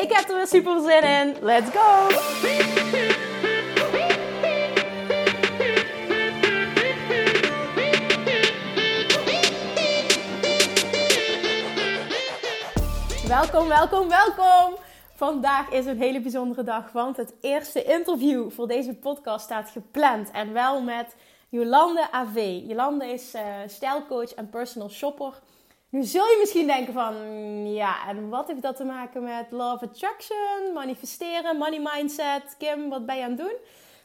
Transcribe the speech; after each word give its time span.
Ik 0.00 0.12
heb 0.12 0.28
er 0.28 0.36
weer 0.36 0.46
super 0.46 0.80
zin 0.80 1.02
in. 1.02 1.36
Let's 1.40 1.70
go! 1.70 2.08
Welkom, 13.28 13.68
welkom, 13.68 14.08
welkom! 14.08 14.76
Vandaag 15.14 15.70
is 15.70 15.86
een 15.86 15.98
hele 15.98 16.20
bijzondere 16.20 16.62
dag, 16.62 16.92
want 16.92 17.16
het 17.16 17.34
eerste 17.40 17.84
interview 17.84 18.50
voor 18.50 18.68
deze 18.68 18.94
podcast 18.94 19.44
staat 19.44 19.70
gepland. 19.70 20.30
En 20.30 20.52
wel 20.52 20.82
met 20.82 21.16
Jolande 21.48 22.12
AV. 22.12 22.60
Jolande 22.66 23.06
is 23.06 23.34
uh, 23.34 23.42
stijlcoach 23.66 24.34
en 24.34 24.50
personal 24.50 24.88
shopper. 24.88 25.40
Nu 25.90 26.02
zul 26.02 26.24
je 26.24 26.36
misschien 26.40 26.66
denken 26.66 26.92
van, 26.92 27.14
ja, 27.72 28.08
en 28.08 28.28
wat 28.28 28.46
heeft 28.46 28.62
dat 28.62 28.76
te 28.76 28.84
maken 28.84 29.22
met 29.22 29.46
love 29.50 29.84
attraction, 29.84 30.72
manifesteren, 30.74 31.56
money 31.56 31.80
mindset? 31.92 32.54
Kim, 32.58 32.88
wat 32.88 33.06
ben 33.06 33.16
je 33.16 33.22
aan 33.22 33.30
het 33.30 33.38
doen? 33.38 33.56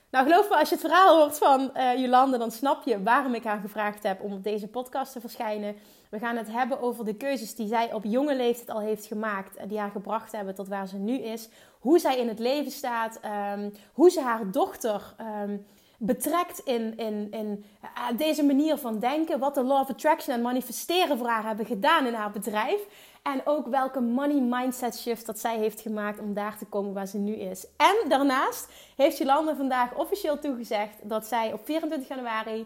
Nou, 0.09 0.28
geloof 0.28 0.50
me, 0.50 0.56
als 0.56 0.69
je 0.69 0.75
het 0.75 0.83
verhaal 0.83 1.17
hoort 1.17 1.38
van 1.38 1.72
uh, 1.78 1.97
Jolande, 1.97 2.38
dan 2.38 2.52
snap 2.52 2.83
je 2.86 3.03
waarom 3.03 3.33
ik 3.33 3.44
haar 3.44 3.59
gevraagd 3.59 4.03
heb 4.03 4.22
om 4.22 4.33
op 4.33 4.44
deze 4.44 4.67
podcast 4.67 5.11
te 5.11 5.19
verschijnen. 5.19 5.75
We 6.09 6.19
gaan 6.19 6.36
het 6.36 6.52
hebben 6.52 6.81
over 6.81 7.06
de 7.06 7.16
keuzes 7.16 7.56
die 7.56 7.67
zij 7.67 7.94
op 7.94 8.03
jonge 8.03 8.36
leeftijd 8.36 8.69
al 8.69 8.80
heeft 8.80 9.06
gemaakt. 9.06 9.56
En 9.56 9.67
die 9.67 9.80
haar 9.80 9.91
gebracht 9.91 10.31
hebben 10.31 10.56
tot 10.56 10.67
waar 10.67 10.88
ze 10.88 10.97
nu 10.97 11.17
is. 11.17 11.50
Hoe 11.80 12.00
zij 12.00 12.17
in 12.17 12.28
het 12.28 12.39
leven 12.39 12.72
staat. 12.72 13.19
Um, 13.56 13.72
hoe 13.94 14.09
ze 14.09 14.22
haar 14.22 14.52
dochter 14.52 15.16
um, 15.44 15.66
betrekt 15.97 16.59
in, 16.59 16.97
in, 16.97 17.31
in 17.31 17.65
uh, 17.83 18.17
deze 18.17 18.43
manier 18.43 18.77
van 18.77 18.99
denken. 18.99 19.39
Wat 19.39 19.55
de 19.55 19.63
Law 19.63 19.79
of 19.79 19.89
Attraction 19.89 20.35
en 20.35 20.41
manifesteren 20.41 21.17
voor 21.17 21.27
haar 21.27 21.45
hebben 21.45 21.65
gedaan 21.65 22.05
in 22.05 22.13
haar 22.13 22.31
bedrijf. 22.31 22.81
En 23.21 23.41
ook 23.45 23.67
welke 23.67 23.99
money 23.99 24.41
mindset 24.41 24.97
shift 24.97 25.25
dat 25.25 25.39
zij 25.39 25.57
heeft 25.57 25.81
gemaakt 25.81 26.19
om 26.19 26.33
daar 26.33 26.57
te 26.57 26.66
komen 26.66 26.93
waar 26.93 27.07
ze 27.07 27.17
nu 27.17 27.33
is. 27.33 27.67
En 27.77 28.09
daarnaast 28.09 28.71
heeft 28.95 29.17
Jolande 29.17 29.55
vandaag 29.55 29.93
officieel 29.93 30.39
toegezegd 30.39 31.09
dat 31.09 31.25
zij 31.25 31.53
op 31.53 31.66
24 31.66 32.07
januari 32.07 32.66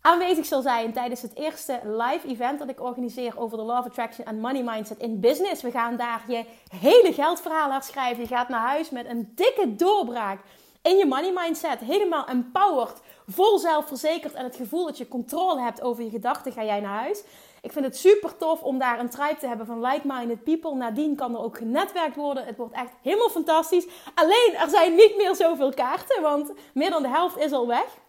aanwezig 0.00 0.46
zal 0.46 0.62
zijn 0.62 0.92
tijdens 0.92 1.22
het 1.22 1.36
eerste 1.36 1.80
live 1.84 2.28
event 2.28 2.58
dat 2.58 2.68
ik 2.68 2.80
organiseer 2.80 3.38
over 3.38 3.58
de 3.58 3.64
Law 3.64 3.78
of 3.78 3.86
Attraction 3.86 4.26
en 4.26 4.40
Money 4.40 4.62
Mindset 4.62 4.98
in 4.98 5.20
Business. 5.20 5.62
We 5.62 5.70
gaan 5.70 5.96
daar 5.96 6.24
je 6.28 6.44
hele 6.68 7.12
geldverhaal 7.12 7.70
herschrijven. 7.70 8.22
Je 8.22 8.28
gaat 8.28 8.48
naar 8.48 8.66
huis 8.66 8.90
met 8.90 9.06
een 9.06 9.32
dikke 9.34 9.76
doorbraak 9.76 10.40
in 10.82 10.96
je 10.96 11.06
money 11.06 11.32
mindset. 11.34 11.80
Helemaal 11.80 12.26
empowered, 12.26 13.00
vol 13.26 13.58
zelfverzekerd 13.58 14.34
en 14.34 14.44
het 14.44 14.56
gevoel 14.56 14.84
dat 14.84 14.98
je 14.98 15.08
controle 15.08 15.60
hebt 15.60 15.82
over 15.82 16.04
je 16.04 16.10
gedachten 16.10 16.52
ga 16.52 16.64
jij 16.64 16.80
naar 16.80 17.00
huis. 17.00 17.22
Ik 17.60 17.72
vind 17.72 17.84
het 17.84 17.96
super 17.96 18.36
tof 18.36 18.62
om 18.62 18.78
daar 18.78 18.98
een 18.98 19.10
tribe 19.10 19.36
te 19.40 19.46
hebben 19.46 19.66
van 19.66 19.80
like-minded 19.80 20.44
people. 20.44 20.74
Nadien 20.74 21.16
kan 21.16 21.34
er 21.34 21.40
ook 21.40 21.56
genetwerkt 21.56 22.16
worden. 22.16 22.44
Het 22.46 22.56
wordt 22.56 22.74
echt 22.74 22.92
helemaal 23.02 23.28
fantastisch. 23.28 23.86
Alleen 24.14 24.54
er 24.58 24.68
zijn 24.68 24.94
niet 24.94 25.16
meer 25.16 25.34
zoveel 25.34 25.74
kaarten, 25.74 26.22
want 26.22 26.52
meer 26.74 26.90
dan 26.90 27.02
de 27.02 27.08
helft 27.08 27.38
is 27.38 27.52
al 27.52 27.66
weg. 27.66 28.00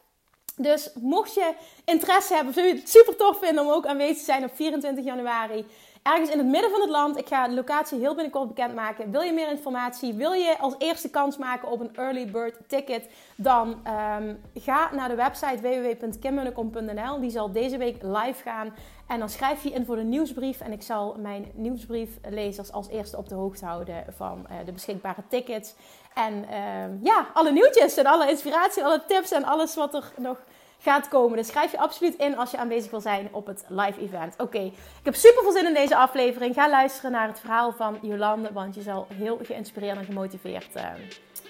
Dus 0.56 0.92
mocht 1.02 1.34
je 1.34 1.54
interesse 1.86 2.34
hebben, 2.34 2.54
zul 2.54 2.64
je 2.64 2.74
het 2.74 2.90
super 2.90 3.16
tof 3.16 3.38
vinden 3.40 3.64
om 3.64 3.72
ook 3.72 3.86
aanwezig 3.86 4.18
te 4.18 4.24
zijn 4.24 4.44
op 4.44 4.56
24 4.56 5.06
januari. 5.06 5.66
Ergens 6.04 6.30
in 6.30 6.38
het 6.38 6.48
midden 6.48 6.72
van 6.72 6.82
het 6.82 6.90
land. 6.90 7.18
Ik 7.18 7.28
ga 7.28 7.48
de 7.48 7.54
locatie 7.54 8.00
heel 8.00 8.16
binnenkort 8.16 8.48
bekendmaken. 8.48 9.12
Wil 9.12 9.22
je 9.22 9.34
meer 9.34 9.50
informatie? 9.50 10.14
Wil 10.14 10.32
je 10.32 10.60
als 10.60 10.76
eerste 10.78 11.10
kans 11.10 11.38
maken 11.38 11.72
op 11.72 11.80
een 11.80 11.96
early 11.96 12.32
bird 12.32 12.56
ticket? 12.68 13.10
Dan 13.36 13.70
um, 13.70 14.42
ga 14.54 14.90
naar 14.94 15.10
de 15.10 15.16
website 15.16 15.62
www.kimmunnekom.nl. 15.62 17.20
Die 17.20 17.30
zal 17.30 17.52
deze 17.52 17.78
week 17.78 18.02
live 18.02 18.42
gaan. 18.44 18.74
En 19.08 19.20
dan 19.20 19.30
schrijf 19.30 19.64
je 19.64 19.70
in 19.70 19.86
voor 19.86 19.96
de 19.96 20.04
nieuwsbrief. 20.04 20.62
En 20.62 20.72
ik 20.72 20.82
zal 20.82 21.16
mijn 21.20 21.52
nieuwsbrieflezers 21.54 22.72
als 22.72 22.90
eerste 22.90 23.18
op 23.18 23.30
de 23.30 23.36
hoogte 23.36 23.66
houden 23.66 24.06
van 24.18 24.46
uh, 24.52 24.58
de 24.66 24.72
beschikbare 24.72 25.24
tickets. 25.30 25.76
En 26.14 26.34
uh, 26.34 27.04
ja, 27.04 27.28
alle 27.34 27.52
nieuwtjes 27.52 27.98
en 27.98 28.06
alle 28.06 28.30
inspiratie, 28.30 28.84
alle 28.84 29.04
tips 29.08 29.32
en 29.32 29.44
alles 29.44 29.76
wat 29.76 29.94
er 29.94 30.12
nog 30.18 30.38
gaat 30.84 31.08
komen. 31.08 31.38
Dus 31.38 31.48
schrijf 31.48 31.72
je 31.72 31.80
absoluut 31.80 32.16
in 32.16 32.38
als 32.38 32.52
je 32.52 32.58
aanwezig 32.58 32.92
wil 32.92 33.02
zijn 33.02 33.30
op 33.32 33.46
het 33.46 33.66
live 33.68 34.02
event. 34.02 34.34
Oké, 34.34 34.44
okay. 34.44 34.66
ik 34.66 35.04
heb 35.04 35.16
super 35.16 35.44
veel 35.44 35.52
zin 35.52 35.66
in 35.66 35.74
deze 35.74 35.96
aflevering. 35.96 36.54
Ga 36.54 36.70
luisteren 36.70 37.12
naar 37.12 37.28
het 37.28 37.40
verhaal 37.40 37.72
van 37.72 38.00
Jolande, 38.02 38.54
want 38.54 38.76
je 38.76 38.82
zal 38.82 39.08
heel 39.14 39.40
geïnspireerd 39.42 39.98
en 39.98 40.06
gemotiveerd 40.06 40.76
uh, 40.76 40.92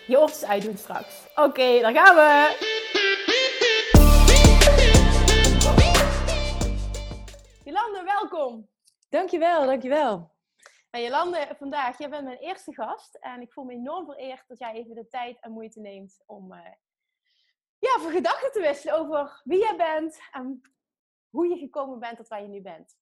je 0.08 0.20
oortjes 0.20 0.46
uitdoen 0.46 0.78
straks. 0.78 1.28
Oké, 1.36 1.42
okay, 1.42 1.82
dan 1.82 1.94
gaan 1.94 2.16
we! 2.16 2.72
Jolande, 7.64 8.04
welkom! 8.04 8.68
Dankjewel, 9.10 9.66
dankjewel. 9.66 10.32
En 10.90 11.02
Jolande, 11.02 11.48
vandaag, 11.58 11.98
jij 11.98 12.10
bent 12.10 12.24
mijn 12.24 12.38
eerste 12.38 12.74
gast. 12.74 13.16
En 13.16 13.42
ik 13.42 13.54
voel 13.54 13.64
me 13.64 13.74
enorm 13.74 14.06
vereerd 14.06 14.44
dat 14.48 14.60
jij 14.60 14.74
even 14.74 14.96
de 14.96 15.08
tijd 15.08 15.38
en 15.40 15.52
moeite 15.52 15.80
neemt 15.80 16.24
om 16.26 16.54
uh, 16.54 16.60
ja, 17.84 18.00
voor 18.00 18.12
gedachten 18.12 18.52
te 18.52 18.62
wisselen 18.62 18.96
over 18.96 19.42
wie 19.44 19.60
jij 19.60 19.76
bent 19.76 20.20
en 20.32 20.62
hoe 21.30 21.48
je 21.48 21.58
gekomen 21.58 22.00
bent 22.00 22.18
tot 22.18 22.28
waar 22.28 22.42
je 22.42 22.48
nu 22.48 22.62
bent. 22.62 22.98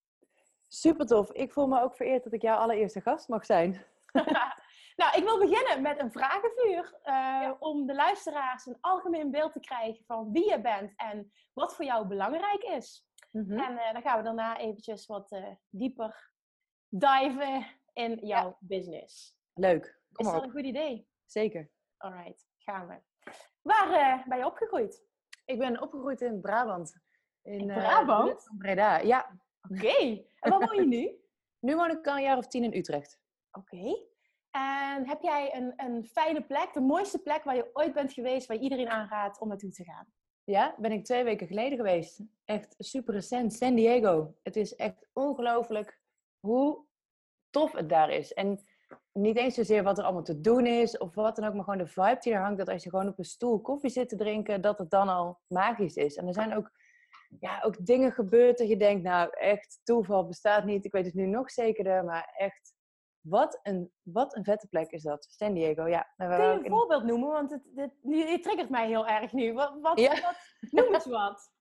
Super 0.68 1.06
tof. 1.06 1.32
Ik 1.32 1.52
voel 1.52 1.68
me 1.68 1.82
ook 1.82 1.96
vereerd 1.96 2.24
dat 2.24 2.34
ik 2.34 2.42
jouw 2.42 2.58
allereerste 2.58 3.02
gast 3.02 3.28
mag 3.28 3.46
zijn. 3.46 3.86
nou, 5.02 5.18
ik 5.18 5.24
wil 5.24 5.40
beginnen 5.40 5.82
met 5.82 6.00
een 6.00 6.12
vragenvuur. 6.12 6.84
Uh, 6.84 7.14
ja. 7.14 7.56
Om 7.60 7.86
de 7.86 7.94
luisteraars 7.94 8.66
een 8.66 8.78
algemeen 8.82 9.32
beeld 9.32 9.54
te 9.54 9.60
krijgen 9.60 10.06
van 10.06 10.32
wie 10.32 10.50
je 10.50 10.62
bent 10.62 10.94
en 10.96 11.32
wat 11.54 11.76
voor 11.76 11.86
jou 11.86 12.08
belangrijk 12.08 12.64
is. 12.64 13.06
Mm 13.32 13.44
-hmm. 13.44 13.60
En 13.60 13.74
uh, 13.74 13.94
dan 13.94 14.02
gaan 14.02 14.18
we 14.18 14.24
daarna 14.24 14.58
eventjes 14.58 15.06
wat 15.06 15.32
uh, 15.32 15.48
dieper 15.70 16.32
diven 16.90 17.66
in 17.94 18.16
jouw 18.16 18.48
ja. 18.48 18.58
business. 18.60 19.38
Leuk. 19.54 20.00
Kom 20.12 20.26
is 20.26 20.32
dat 20.32 20.42
op. 20.42 20.48
een 20.48 20.56
goed 20.56 20.66
idee? 20.66 21.08
Zeker. 21.26 21.72
Alright, 21.98 22.48
gaan 22.58 22.88
we. 22.88 23.11
Waar 23.62 23.90
uh, 23.90 24.28
ben 24.28 24.38
je 24.38 24.46
opgegroeid? 24.46 25.04
Ik 25.46 25.60
ben 25.60 25.82
opgegroeid 25.82 26.22
in 26.22 26.42
Brabant. 26.42 26.96
In, 27.42 27.60
in 27.60 27.68
Brabant? 27.68 28.48
Uh, 28.52 28.58
Breda, 28.58 28.98
ja. 28.98 29.40
Oké. 29.70 29.86
Okay. 29.86 30.26
En 30.40 30.50
waar 30.52 30.60
woon 30.60 30.76
je 30.76 30.88
nu? 30.88 31.12
nu 31.68 31.76
woon 31.76 31.90
ik 31.90 32.08
al 32.08 32.16
een 32.16 32.22
jaar 32.22 32.38
of 32.38 32.48
tien 32.48 32.64
in 32.64 32.78
Utrecht. 32.78 33.20
Oké. 33.52 33.76
Okay. 33.76 34.10
En 34.52 35.08
heb 35.08 35.22
jij 35.22 35.56
een, 35.56 35.74
een 35.78 36.06
fijne 36.06 36.42
plek, 36.44 36.74
de 36.74 36.82
mooiste 36.82 37.20
plek 37.20 37.44
waar 37.44 37.56
je 37.56 37.70
ooit 37.74 37.94
bent 37.94 38.14
geweest, 38.14 38.48
waar 38.48 38.58
iedereen 38.58 38.90
aanraadt 38.90 39.40
om 39.40 39.48
naartoe 39.48 39.72
te 39.72 39.84
gaan? 39.84 40.08
Ja, 40.44 40.76
ben 40.78 40.92
ik 40.92 41.06
twee 41.06 41.24
weken 41.24 41.48
geleden 41.48 41.78
geweest. 41.78 42.22
Echt 42.46 42.76
super 42.78 43.14
recent, 43.14 43.54
San 43.54 43.76
Diego. 43.76 44.36
Het 44.44 44.56
is 44.56 44.76
echt 44.76 45.08
ongelooflijk 45.14 46.00
hoe 46.40 46.86
tof 47.50 47.72
het 47.72 47.90
daar 47.90 48.10
is. 48.10 48.34
En 48.34 48.66
niet 49.14 49.38
eens 49.38 49.56
zozeer 49.56 49.84
wat 49.84 49.98
er 49.98 50.04
allemaal 50.04 50.24
te 50.24 50.42
doen 50.42 50.66
is 50.66 50.98
of 50.98 51.16
wat 51.16 51.36
dan 51.36 51.46
ook, 51.46 51.54
maar 51.54 51.64
gewoon 51.64 51.80
de 51.80 51.88
vibe 51.88 52.18
die 52.20 52.34
er 52.34 52.42
hangt. 52.42 52.58
Dat 52.58 52.70
als 52.70 52.84
je 52.84 52.90
gewoon 52.90 53.08
op 53.08 53.18
een 53.18 53.26
stoel 53.26 53.62
koffie 53.62 53.90
zit 53.90 54.10
te 54.10 54.16
drinken, 54.16 54.62
dat 54.62 54.78
het 54.78 54.90
dan 54.90 55.10
al 55.10 55.40
magisch 55.48 55.96
is. 55.96 56.16
En 56.16 56.28
er 56.28 56.34
zijn 56.34 56.56
ook, 56.56 56.72
ja, 57.40 57.62
ook 57.62 57.86
dingen 57.86 58.12
gebeurd 58.12 58.58
dat 58.58 58.68
je 58.68 58.78
denkt, 58.78 59.04
nou 59.04 59.30
echt, 59.30 59.80
toeval 59.84 60.28
bestaat 60.28 60.66
niet. 60.66 60.86
Ik 60.86 60.92
weet 60.92 61.06
het 61.06 61.14
nu 61.14 61.26
nog 61.26 61.52
zekerder, 61.52 62.04
maar 62.04 62.34
echt, 62.38 62.74
wat 63.22 63.60
een, 63.64 63.92
wat 64.02 64.36
een 64.36 64.44
vette 64.44 64.68
plek 64.68 64.92
is 64.92 65.04
dat. 65.04 65.28
San 65.30 65.54
Diego, 65.54 65.88
ja. 65.88 66.08
Kun 66.18 66.30
je 66.30 66.36
een 66.36 66.64
in... 66.64 66.72
voorbeeld 66.72 67.04
noemen? 67.04 67.32
Want 67.32 67.52
het, 67.52 67.68
het, 67.76 67.94
je 68.02 68.40
triggert 68.42 68.70
mij 68.70 68.88
heel 68.88 69.08
erg 69.08 69.34
nu. 69.34 69.54
Wat, 69.54 69.74
wat, 69.82 70.00
ja. 70.00 70.12
wat 70.12 70.36
noem 70.72 70.94
eens 70.94 71.06
wat. 71.20 71.52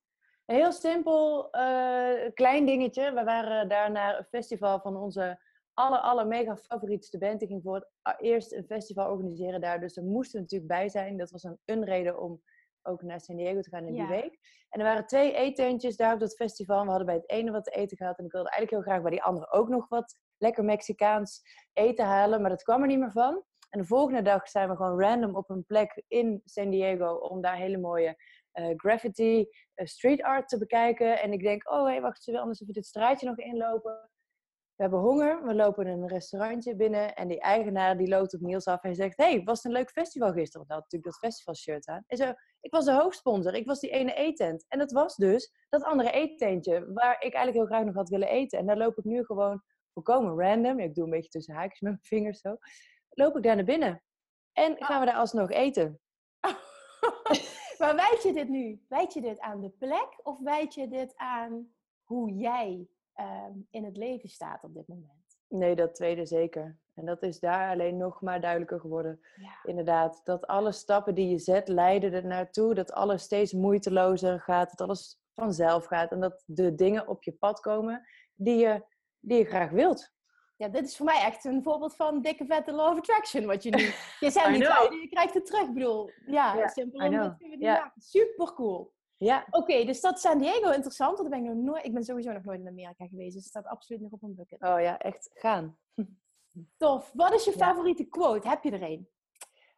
Heel 0.44 0.72
simpel, 0.72 1.48
uh, 1.56 2.32
klein 2.34 2.66
dingetje. 2.66 3.12
We 3.12 3.24
waren 3.24 3.68
daar 3.68 3.90
naar 3.90 4.18
een 4.18 4.24
festival 4.24 4.80
van 4.80 4.96
onze 4.96 5.38
aller, 5.80 5.98
aller 5.98 6.26
mega 6.26 6.56
favorietste 6.56 7.18
band. 7.18 7.42
Ik 7.42 7.48
ging 7.48 7.62
voor 7.62 7.74
het 7.74 8.20
eerst 8.20 8.52
een 8.52 8.64
festival 8.64 9.10
organiseren 9.10 9.60
daar. 9.60 9.80
Dus 9.80 9.96
er 9.96 10.04
moesten 10.04 10.40
natuurlijk 10.40 10.70
bij 10.70 10.88
zijn. 10.88 11.16
Dat 11.16 11.30
was 11.30 11.42
een, 11.42 11.58
een 11.64 11.84
reden 11.84 12.20
om 12.20 12.42
ook 12.82 13.02
naar 13.02 13.20
San 13.20 13.36
Diego 13.36 13.60
te 13.60 13.68
gaan 13.68 13.86
in 13.86 13.92
die 13.92 14.06
week. 14.06 14.38
En 14.68 14.80
er 14.80 14.86
waren 14.86 15.06
twee 15.06 15.32
eetentjes 15.32 15.96
daar 15.96 16.14
op 16.14 16.20
dat 16.20 16.34
festival. 16.34 16.82
We 16.82 16.88
hadden 16.88 17.06
bij 17.06 17.14
het 17.14 17.30
ene 17.30 17.50
wat 17.50 17.64
te 17.64 17.70
eten 17.70 17.96
gehad. 17.96 18.18
En 18.18 18.24
ik 18.24 18.32
wilde 18.32 18.50
eigenlijk 18.50 18.84
heel 18.84 18.92
graag 18.92 19.02
bij 19.02 19.10
die 19.10 19.22
andere 19.22 19.50
ook 19.50 19.68
nog 19.68 19.88
wat 19.88 20.18
lekker 20.38 20.64
Mexicaans 20.64 21.42
eten 21.72 22.04
halen. 22.04 22.40
Maar 22.40 22.50
dat 22.50 22.62
kwam 22.62 22.80
er 22.80 22.88
niet 22.88 22.98
meer 22.98 23.12
van. 23.12 23.44
En 23.70 23.80
de 23.80 23.86
volgende 23.86 24.22
dag 24.22 24.48
zijn 24.48 24.68
we 24.68 24.76
gewoon 24.76 25.00
random 25.00 25.36
op 25.36 25.50
een 25.50 25.64
plek 25.64 26.02
in 26.08 26.42
San 26.44 26.70
Diego 26.70 27.14
om 27.14 27.40
daar 27.40 27.56
hele 27.56 27.78
mooie 27.78 28.16
uh, 28.54 28.72
graffiti, 28.76 29.38
uh, 29.38 29.86
street 29.86 30.22
art 30.22 30.48
te 30.48 30.58
bekijken. 30.58 31.20
En 31.20 31.32
ik 31.32 31.42
denk, 31.42 31.70
oh 31.70 31.84
hé, 31.84 31.90
hey, 31.90 32.00
wacht, 32.00 32.22
ze 32.22 32.30
wil 32.30 32.40
anders 32.40 32.60
even 32.60 32.74
dit 32.74 32.86
straatje 32.86 33.26
nog 33.26 33.38
inlopen 33.38 34.10
we 34.80 34.86
hebben 34.86 35.04
honger, 35.04 35.44
we 35.44 35.54
lopen 35.54 35.86
een 35.86 36.08
restaurantje 36.08 36.76
binnen 36.76 37.14
en 37.14 37.28
die 37.28 37.40
eigenaar 37.40 37.96
die 37.96 38.08
loopt 38.08 38.34
op 38.34 38.40
Niels 38.40 38.64
af 38.64 38.82
en 38.82 38.94
zegt, 38.94 39.16
hey, 39.16 39.42
was 39.42 39.56
het 39.56 39.66
een 39.66 39.78
leuk 39.78 39.90
festival 39.90 40.32
gisteren? 40.32 40.58
Want 40.58 40.68
hij 40.68 40.76
had 40.76 40.84
natuurlijk 40.84 41.12
dat 41.12 41.30
festivalshirt 41.30 41.88
aan. 41.88 42.04
En 42.06 42.16
zo, 42.16 42.32
ik 42.60 42.70
was 42.70 42.84
de 42.84 42.92
hoofdsponsor, 42.92 43.54
ik 43.54 43.66
was 43.66 43.80
die 43.80 43.90
ene 43.90 44.14
eetent. 44.14 44.64
En 44.68 44.78
dat 44.78 44.92
was 44.92 45.16
dus 45.16 45.52
dat 45.68 45.82
andere 45.82 46.10
eetentje 46.10 46.92
waar 46.92 47.14
ik 47.14 47.34
eigenlijk 47.34 47.54
heel 47.54 47.66
graag 47.66 47.84
nog 47.84 47.94
had 47.94 48.08
willen 48.08 48.28
eten. 48.28 48.58
En 48.58 48.66
daar 48.66 48.76
loop 48.76 48.98
ik 48.98 49.04
nu 49.04 49.24
gewoon 49.24 49.62
volkomen 49.92 50.38
random, 50.38 50.78
ik 50.78 50.94
doe 50.94 51.04
een 51.04 51.10
beetje 51.10 51.30
tussen 51.30 51.54
haakjes 51.54 51.80
met 51.80 51.92
mijn 51.92 52.04
vingers 52.04 52.40
zo, 52.40 52.56
loop 53.08 53.36
ik 53.36 53.42
daar 53.42 53.56
naar 53.56 53.64
binnen. 53.64 54.02
En 54.52 54.78
Ah. 54.78 54.86
gaan 54.86 55.00
we 55.00 55.06
daar 55.06 55.14
alsnog 55.14 55.50
eten. 55.50 56.00
maar 57.78 57.96
wijd 57.96 58.22
je 58.22 58.32
dit 58.32 58.48
nu? 58.48 58.84
Wijd 58.88 59.12
je 59.12 59.20
dit 59.20 59.40
aan 59.40 59.60
de 59.60 59.70
plek 59.70 60.20
of 60.22 60.38
wijd 60.38 60.74
je 60.74 60.88
dit 60.88 61.16
aan 61.16 61.74
hoe 62.02 62.32
jij 62.34 62.88
ehm, 63.20 63.52
in 63.70 63.84
het 63.84 63.96
leven 63.96 64.28
staat 64.28 64.64
op 64.64 64.74
dit 64.74 64.88
moment? 64.88 65.38
Nee, 65.48 65.74
dat 65.74 65.94
tweede 65.94 66.26
zeker. 66.26 66.78
En 66.94 67.06
dat 67.06 67.22
is 67.22 67.40
daar 67.40 67.70
alleen 67.70 67.96
nog 67.96 68.20
maar 68.20 68.40
duidelijker 68.40 68.80
geworden. 68.80 69.20
Ja. 69.36 69.58
Inderdaad, 69.62 70.20
dat 70.24 70.46
alle 70.46 70.72
stappen 70.72 71.14
die 71.14 71.28
je 71.28 71.38
zet 71.38 71.68
leiden 71.68 72.12
er 72.12 72.26
naartoe. 72.26 72.74
Dat 72.74 72.92
alles 72.92 73.22
steeds 73.22 73.52
moeitelozer 73.52 74.40
gaat. 74.40 74.70
Dat 74.70 74.88
alles 74.88 75.20
vanzelf 75.34 75.84
gaat. 75.84 76.12
En 76.12 76.20
dat 76.20 76.42
de 76.46 76.74
dingen 76.74 77.08
op 77.08 77.22
je 77.22 77.32
pad 77.32 77.60
komen 77.60 78.06
die 78.34 78.56
je, 78.56 78.84
die 79.18 79.38
je 79.38 79.44
graag 79.44 79.70
wilt. 79.70 80.12
Ja, 80.56 80.68
dit 80.68 80.84
is 80.84 80.96
voor 80.96 81.06
mij 81.06 81.20
echt 81.22 81.44
een 81.44 81.62
voorbeeld 81.62 81.96
van 81.96 82.22
dikke 82.22 82.46
vette 82.46 82.72
law 82.72 82.92
of 82.92 82.98
attraction. 82.98 83.46
Wat 83.46 83.62
je 83.62 83.70
nu... 83.70 83.82
Je 84.20 84.44
I 84.46 84.50
niet 84.50 84.66
uit 84.66 84.92
je 84.92 85.08
krijgt 85.08 85.34
het 85.34 85.46
terug. 85.46 85.66
Ik 85.66 85.74
bedoel, 85.74 86.10
ja, 86.26 86.56
Ja, 86.56 86.68
simpel 86.68 87.10
maken. 87.10 87.92
Super 87.96 88.52
cool. 88.54 88.92
Ja, 89.24 89.46
Oké, 89.50 89.84
dus 89.84 90.00
dat 90.00 90.20
San 90.20 90.38
Diego 90.38 90.70
interessant. 90.70 91.18
Want 91.18 91.30
ben 91.30 91.38
ik 91.38 91.44
nog 91.44 91.64
nooit... 91.64 91.84
Ik 91.84 91.92
ben 91.92 92.04
sowieso 92.04 92.32
nog 92.32 92.44
nooit 92.44 92.60
in 92.60 92.68
Amerika 92.68 93.06
geweest. 93.06 93.34
Dus 93.34 93.42
het 93.42 93.50
staat 93.50 93.66
absoluut 93.66 94.02
nog 94.02 94.12
op 94.12 94.20
mijn 94.20 94.34
bucket. 94.34 94.62
oh 94.62 94.80
ja, 94.80 94.98
echt 94.98 95.30
gaan. 95.34 95.78
Tof. 96.76 97.10
Wat 97.14 97.32
is 97.32 97.44
je 97.44 97.50
Ja. 97.50 97.56
favoriete 97.56 98.04
quote? 98.04 98.48
Heb 98.48 98.62
je 98.62 98.70
er 98.70 98.82
een? 98.82 99.08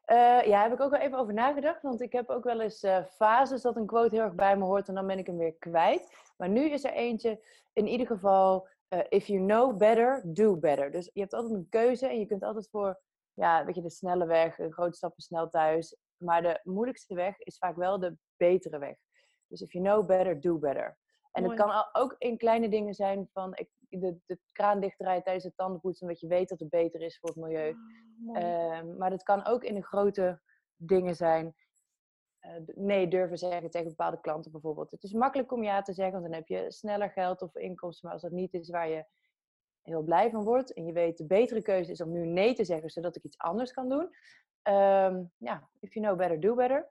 Eh, 0.04 0.16
ja, 0.16 0.42
daar 0.50 0.62
heb 0.62 0.72
ik 0.72 0.80
ook 0.80 0.90
wel 0.90 1.00
even 1.00 1.18
over 1.18 1.34
nagedacht. 1.34 1.82
Want 1.82 2.00
ik 2.00 2.12
heb 2.12 2.28
ook 2.28 2.44
wel 2.44 2.60
eens 2.60 2.82
eh, 2.82 3.04
fases 3.04 3.62
dat 3.62 3.76
een 3.76 3.86
quote 3.86 4.14
heel 4.14 4.24
erg 4.24 4.34
bij 4.34 4.56
me 4.56 4.64
hoort 4.64 4.88
en 4.88 4.94
dan 4.94 5.06
ben 5.06 5.18
ik 5.18 5.26
hem 5.26 5.36
weer 5.36 5.54
kwijt. 5.54 6.32
Maar 6.36 6.48
nu 6.48 6.70
is 6.70 6.84
er 6.84 6.92
eentje, 6.92 7.44
in 7.72 7.86
ieder 7.86 8.06
geval, 8.06 8.68
eh, 8.88 9.00
if 9.08 9.26
you 9.26 9.40
know 9.46 9.76
better, 9.76 10.22
do 10.24 10.56
better. 10.56 10.90
Dus 10.90 11.10
je 11.12 11.20
hebt 11.20 11.34
altijd 11.34 11.52
een 11.54 11.68
keuze 11.68 12.06
en 12.08 12.18
je 12.18 12.26
kunt 12.26 12.42
altijd 12.42 12.68
voor, 12.70 13.00
ja, 13.34 13.64
weet 13.64 13.74
je, 13.74 13.82
de 13.82 13.90
snelle 13.90 14.26
weg, 14.26 14.56
de 14.56 14.72
grote 14.72 14.96
stappen 14.96 15.22
snel 15.22 15.48
thuis. 15.48 15.96
Maar 16.16 16.42
de 16.42 16.60
moeilijkste 16.62 17.14
weg 17.14 17.38
is 17.38 17.58
vaak 17.58 17.76
wel 17.76 17.98
de 17.98 18.16
betere 18.36 18.78
weg. 18.78 18.96
Dus 19.52 19.60
if 19.60 19.72
you 19.72 19.84
know 19.84 20.06
better, 20.06 20.40
do 20.40 20.58
better. 20.58 20.96
En 21.32 21.43
Mooi. 21.43 21.56
het 21.56 21.66
kan 21.66 21.84
ook 21.93 22.14
in 22.19 22.37
kleine 22.37 22.69
dingen 22.69 22.94
zijn 22.94 23.28
van 23.32 23.56
ik, 23.56 23.69
de, 23.88 24.16
de 24.26 24.38
kraan 24.52 24.81
dichtdraaien 24.81 25.22
tijdens 25.22 25.44
het 25.44 25.56
tandenpoetsen, 25.56 26.06
omdat 26.06 26.20
je 26.20 26.26
weet 26.26 26.49
dat 26.49 26.60
het 26.60 26.69
beter 26.69 27.00
is 27.00 27.19
voor 27.19 27.28
het 27.28 27.38
milieu. 27.38 27.76
Mooi. 28.16 28.40
Ehm, 28.40 28.96
maar 28.96 29.10
dat 29.10 29.22
kan 29.22 29.46
ook 29.46 29.64
in 29.64 29.75
de 29.75 29.82
grote 29.82 30.40
dingen 30.76 31.14
zijn. 31.14 31.54
Eh, 32.38 32.52
nee 32.75 33.08
durven 33.08 33.38
zeggen 33.38 33.70
tegen 33.70 33.88
bepaalde 33.88 34.20
klanten 34.20 34.52
bijvoorbeeld. 34.52 34.90
Het 34.90 35.02
is 35.02 35.12
makkelijk 35.12 35.52
om 35.52 35.62
ja 35.62 35.82
te 35.82 35.93
zeggen, 35.93 36.20
want 36.20 36.25
dan 36.25 36.34
heb 36.34 36.49
je 36.49 36.72
sneller 36.72 37.10
geld 37.10 37.43
of 37.43 37.56
inkomsten. 37.56 38.04
Maar 38.04 38.12
als 38.12 38.22
dat 38.22 38.32
niet 38.32 38.54
is 38.54 38.70
waar 38.70 38.88
je 38.88 39.04
heel 39.82 40.02
blij 40.02 40.31
van 40.31 40.44
wordt 40.44 40.72
en 40.72 40.84
je 40.84 40.93
weet 40.93 41.16
de 41.16 41.26
betere 41.26 41.62
keuze 41.62 41.90
is 41.90 42.00
om 42.00 42.12
nu 42.12 42.26
nee 42.26 42.54
te 42.54 42.64
zeggen, 42.64 42.90
zodat 42.90 43.16
ik 43.16 43.25
iets 43.25 43.38
anders 43.38 43.72
kan 43.72 43.88
doen. 43.88 44.14
Ehm, 44.62 45.25
ja, 45.37 45.69
if 45.81 45.94
you 45.94 46.06
know 46.06 46.19
better, 46.19 46.40
do 46.40 46.54
better. 46.54 46.90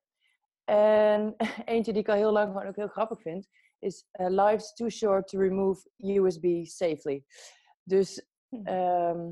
En 0.64 1.36
eentje 1.66 1.94
die 1.94 2.02
ik 2.02 2.10
al 2.10 2.16
heel 2.16 2.32
lang 2.32 2.48
gewoon 2.52 2.68
ook 2.68 2.76
heel 2.76 2.88
grappig 2.88 3.22
vind, 3.22 3.48
is 3.80 4.08
eh, 4.12 4.30
life's 4.30 4.74
too 4.74 4.90
short 4.90 5.28
to 5.28 5.40
remove 5.40 5.90
USB 5.98 6.66
safely. 6.66 7.26
Dus 7.84 8.30
Hm. 8.52 8.66
ehm, 8.66 9.32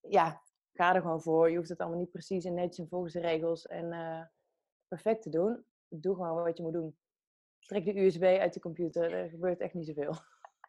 ja, 0.00 0.42
ga 0.72 0.94
er 0.94 1.00
gewoon 1.00 1.22
voor. 1.22 1.50
Je 1.50 1.56
hoeft 1.56 1.68
het 1.68 1.78
allemaal 1.80 1.98
niet 1.98 2.10
precies 2.10 2.44
en 2.44 2.54
netjes 2.54 2.78
en 2.78 2.88
volgens 2.88 3.12
de 3.12 3.20
regels 3.20 3.66
en 3.66 3.92
eh, 3.92 4.22
perfect 4.88 5.22
te 5.22 5.30
doen. 5.30 5.64
Doe 5.88 6.14
gewoon 6.14 6.42
wat 6.42 6.56
je 6.56 6.62
moet 6.62 6.72
doen. 6.72 6.96
Trek 7.58 7.84
de 7.84 8.00
USB 8.00 8.22
uit 8.22 8.54
de 8.54 8.60
computer. 8.60 9.12
Er 9.12 9.28
gebeurt 9.28 9.60
echt 9.60 9.74
niet 9.74 9.86
zoveel. 9.86 10.14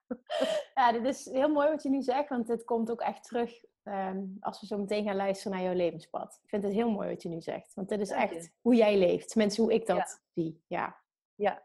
Ja, 0.76 0.92
dit 0.92 1.06
is 1.06 1.26
heel 1.32 1.50
mooi 1.50 1.70
wat 1.70 1.84
je 1.84 1.90
nu 1.90 2.02
zegt, 2.02 2.30
want 2.30 2.48
dit 2.48 2.64
komt 2.64 2.92
ook 2.92 3.02
echt 3.02 3.24
terug 3.24 3.64
ehm, 3.84 4.24
als 4.40 4.60
we 4.62 4.66
zo 4.68 4.78
meteen 4.78 5.04
gaan 5.06 5.16
luisteren 5.16 5.58
naar 5.58 5.66
jouw 5.66 5.76
levenspad. 5.76 6.40
Ik 6.44 6.50
vind 6.50 6.64
het 6.64 6.74
heel 6.74 6.90
mooi 6.92 7.10
wat 7.10 7.22
je 7.22 7.30
nu 7.30 7.42
zegt, 7.42 7.74
want 7.74 7.90
dit 7.90 8.00
is 8.00 8.10
Dank 8.10 8.30
je. 8.30 8.36
echt 8.36 8.52
hoe 8.62 8.76
jij 8.76 8.98
leeft. 8.98 9.30
Tenminste, 9.30 9.62
hoe 9.62 9.74
ik 9.74 9.86
dat 9.86 9.98
Ja. 9.98 10.18
zie. 10.34 10.64
Ja. 10.68 10.96
Ja. 11.36 11.64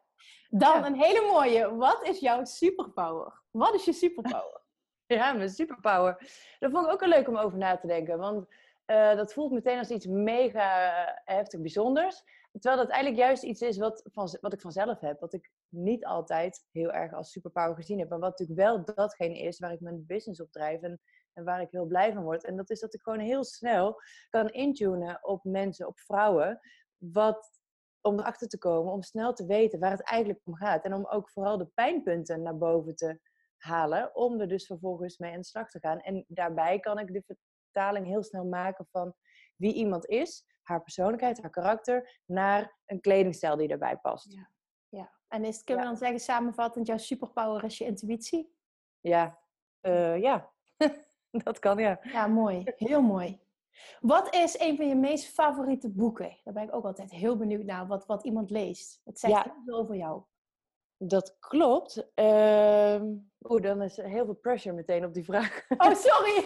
Dan 0.49 0.81
Ja. 0.81 0.87
een 0.87 1.01
hele 1.01 1.27
mooie. 1.33 1.75
Wat 1.77 2.07
is 2.07 2.19
jouw 2.19 2.45
superpower? 2.45 3.43
Wat 3.51 3.75
is 3.75 3.85
je 3.85 3.93
superpower? 3.93 4.59
Ja, 5.07 5.33
mijn 5.33 5.49
superpower. 5.51 6.17
Dat 6.59 6.71
vond 6.71 6.87
ik 6.87 6.93
ook 6.93 7.01
wel 7.01 7.09
leuk 7.09 7.29
om 7.29 7.37
over 7.37 7.59
na 7.59 7.77
te 7.77 7.87
denken. 7.87 8.19
Want 8.19 8.47
eh, 8.85 9.15
dat 9.17 9.33
voelt 9.33 9.53
meteen 9.53 9.79
als 9.79 9.91
iets 9.91 10.07
mega 10.07 10.91
eh, 11.07 11.15
heftig 11.37 11.61
bijzonders. 11.61 12.25
Terwijl 12.52 12.76
dat 12.76 12.91
eigenlijk 12.91 13.23
juist 13.23 13.43
iets 13.43 13.61
is 13.61 13.79
wat, 13.79 14.08
van, 14.12 14.38
wat 14.41 14.52
ik 14.52 14.61
vanzelf 14.61 15.00
heb. 15.00 15.20
Wat 15.20 15.32
ik 15.32 15.50
niet 15.69 16.05
altijd 16.05 16.67
heel 16.70 16.93
erg 16.93 17.12
als 17.12 17.32
superpower 17.32 17.76
gezien 17.76 17.99
heb. 17.99 18.08
Maar 18.08 18.19
wat 18.19 18.38
natuurlijk 18.38 18.58
wel 18.58 18.85
datgene 18.94 19.38
is 19.38 19.58
waar 19.58 19.73
ik 19.73 19.81
mijn 19.81 20.06
business 20.06 20.41
op 20.41 20.52
drijf. 20.52 20.81
En, 20.81 21.00
waar 21.32 21.61
ik 21.61 21.70
heel 21.70 21.87
blij 21.87 22.12
van 22.12 22.23
word. 22.23 22.44
En 22.44 22.56
dat 22.56 22.70
is 22.70 22.81
dat 22.81 22.94
ik 22.94 23.02
gewoon 23.02 23.19
heel 23.19 23.44
snel 23.44 24.00
kan 24.29 24.49
intunen 24.49 25.19
op 25.25 25.44
mensen, 25.44 25.87
op 25.87 25.99
vrouwen. 25.99 26.61
Wat, 26.97 27.61
om 28.00 28.19
erachter 28.19 28.49
te 28.49 28.58
komen, 28.58 28.93
om 28.93 29.02
snel 29.02 29.32
te 29.32 29.47
weten 29.47 29.79
waar 29.79 29.91
het 29.91 30.02
eigenlijk 30.02 30.41
om 30.44 30.56
gaat. 30.56 30.85
En 30.85 30.94
om 30.94 31.06
ook 31.06 31.31
vooral 31.31 31.58
de 31.58 31.70
pijnpunten 31.75 32.43
naar 32.43 32.58
boven 32.58 32.94
te 32.94 33.20
halen. 33.56 34.14
Om 34.14 34.41
er 34.41 34.49
dus 34.49 34.67
vervolgens 34.67 35.19
mee 35.19 35.32
aan 35.32 35.41
de 35.41 35.44
slag 35.44 35.70
te 35.70 35.79
gaan. 35.79 36.00
En 36.00 36.25
daarbij 36.29 36.81
kan 36.81 36.99
ik 36.99 37.12
de 37.12 37.37
vertaling 37.73 38.06
heel 38.06 38.23
snel 38.23 38.44
maken 38.44 38.87
van 38.91 39.14
wie 39.56 39.75
iemand 39.75 40.06
is, 40.06 40.44
haar 40.71 40.83
persoonlijkheid, 40.83 41.41
haar 41.41 41.51
karakter, 41.51 42.21
naar 42.27 42.77
een 42.87 43.01
kledingstijl 43.01 43.57
die 43.57 43.69
daarbij 43.69 43.97
past. 43.97 44.33
Ja. 44.33 44.49
ja. 44.89 45.11
En 45.29 45.45
is, 45.45 45.65
kunnen 45.65 45.85
we 45.85 45.91
dan 45.91 45.99
zeggen 45.99 46.21
samenvattend, 46.21 46.87
jouw 46.87 46.97
superpower 46.99 47.65
is 47.65 47.79
je 47.79 47.85
intuïtie? 47.85 48.55
Ja, 49.01 49.39
Eh, 49.81 50.21
ja. 50.21 50.51
dat 51.45 51.59
kan 51.59 51.79
ja. 51.79 51.99
Ja, 52.03 52.27
mooi. 52.27 52.63
Heel 52.77 53.03
mooi. 53.03 53.41
Wat 54.01 54.35
is 54.35 54.59
een 54.61 54.77
van 54.77 54.89
je 54.89 54.95
meest 54.95 55.33
favoriete 55.33 55.91
boeken? 55.91 56.39
Daar 56.45 56.55
ben 56.55 56.63
ik 56.63 56.75
ook 56.75 56.85
altijd 56.85 57.11
heel 57.11 57.37
benieuwd 57.37 57.65
naar, 57.65 57.87
wat, 57.87 58.07
wat 58.07 58.25
iemand 58.25 58.51
leest. 58.51 59.01
Het 59.05 59.19
zegt 59.19 59.33
Ja. 59.35 59.43
heel 59.43 59.62
veel 59.65 59.77
over 59.79 59.97
jou. 59.97 60.23
Dat 61.02 61.37
klopt. 61.38 62.11
Ehm, 62.14 63.14
Oeh, 63.42 63.62
dan 63.62 63.83
is 63.83 63.99
er 63.99 64.09
heel 64.09 64.25
veel 64.25 64.35
pressure 64.35 64.75
meteen 64.75 65.04
op 65.04 65.14
die 65.14 65.25
vraag. 65.25 65.64
Oh, 65.69 65.95
sorry! 65.95 66.35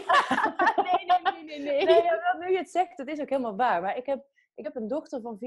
nee, 0.87 1.06
nee, 1.06 1.44
nee, 1.44 1.58
nee, 1.58 1.84
nee. 1.84 2.02
Nu 2.38 2.50
je 2.50 2.56
het 2.56 2.70
zegt, 2.70 2.96
dat 2.96 3.08
is 3.08 3.20
ook 3.20 3.28
helemaal 3.28 3.56
waar. 3.56 3.82
Maar 3.82 3.96
ik 3.96 4.06
heb, 4.06 4.26
ik 4.54 4.64
heb 4.64 4.76
een 4.76 4.88
dochter 4.88 5.20
van 5.20 5.38
4,5 5.38 5.40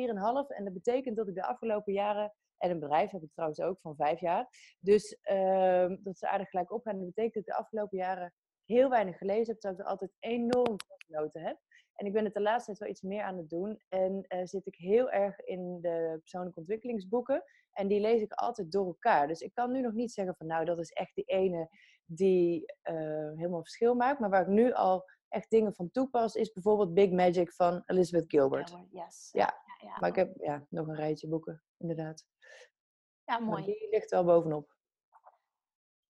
en 0.48 0.64
dat 0.64 0.74
betekent 0.74 1.18
dat 1.18 1.28
ik 1.28 1.36
de 1.36 1.46
afgelopen 1.46 1.94
jaren, 1.94 2.34
en 2.58 2.70
een 2.70 2.80
bedrijf 2.80 3.12
heb 3.12 3.22
ik 3.22 3.32
trouwens 3.34 3.62
ook 3.62 3.80
van 3.82 3.96
5 3.96 4.20
jaar, 4.20 4.48
dus 4.80 5.20
ehm, 5.22 5.96
dat 6.00 6.18
ze 6.18 6.28
aardig 6.28 6.50
gelijk 6.50 6.72
opgaan. 6.72 6.98
Dat 6.98 7.06
betekent 7.06 7.34
dat 7.34 7.44
ik 7.44 7.50
de 7.50 7.64
afgelopen 7.64 7.98
jaren 7.98 8.34
heel 8.66 8.90
weinig 8.90 9.18
gelezen 9.18 9.48
heb, 9.48 9.60
terwijl 9.60 9.80
ik 9.80 9.86
er 9.86 9.92
altijd 9.92 10.12
enorm 10.20 10.76
van 10.88 10.98
genoten 11.06 11.42
heb. 11.42 11.58
En 11.98 12.06
ik 12.06 12.14
ben 12.14 12.24
het 12.24 12.34
de 12.34 12.42
laatste 12.42 12.66
tijd 12.66 12.80
wel 12.80 12.90
iets 12.90 13.02
meer 13.02 13.24
aan 13.24 13.38
het 13.38 13.50
doen. 13.50 13.82
En 13.90 14.26
eh, 14.28 14.46
zit 14.46 14.66
ik 14.66 14.76
heel 14.76 15.10
erg 15.10 15.40
in 15.40 15.82
de 15.82 16.18
persoonlijke 16.20 16.60
ontwikkelingsboeken. 16.60 17.44
En 17.72 17.88
die 17.88 18.00
lees 18.00 18.22
ik 18.22 18.34
altijd 18.34 18.72
door 18.72 18.86
elkaar. 18.86 19.28
Dus 19.28 19.40
ik 19.40 19.54
kan 19.54 19.72
nu 19.72 19.82
nog 19.82 19.94
niet 19.94 20.12
zeggen 20.12 20.36
van 20.36 20.48
nou, 20.48 20.66
dat 20.66 20.80
is 20.80 20.92
echt 20.92 21.16
die 21.16 21.24
ene 21.24 21.70
die 22.06 22.74
eh, 22.82 22.96
helemaal 23.36 23.62
verschil 23.62 23.96
maakt. 23.96 24.20
Maar 24.20 24.30
waar 24.30 24.42
ik 24.42 24.48
nu 24.48 24.74
al 24.74 25.06
echt 25.28 25.50
dingen 25.50 25.74
van 25.74 25.92
toepas, 25.92 26.36
is 26.36 26.52
bijvoorbeeld 26.52 26.94
Big 26.94 27.12
Magic 27.12 27.54
van 27.54 27.84
Elizabeth 27.86 28.30
Gilbert. 28.30 28.70
Ja, 28.70 28.86
yes. 29.04 29.30
Ja. 29.32 29.64
ja, 29.80 29.88
ja. 29.88 29.98
Maar 30.00 30.10
ik 30.10 30.16
heb 30.16 30.38
ja, 30.40 30.66
nog 30.70 30.88
een 30.88 30.96
rijtje 30.96 31.28
boeken, 31.28 31.64
inderdaad. 31.78 32.26
Ja, 33.24 33.40
Maar 33.40 33.42
mooi. 33.42 33.64
die 33.64 33.88
ligt 33.90 34.10
wel 34.10 34.24
bovenop. 34.24 34.76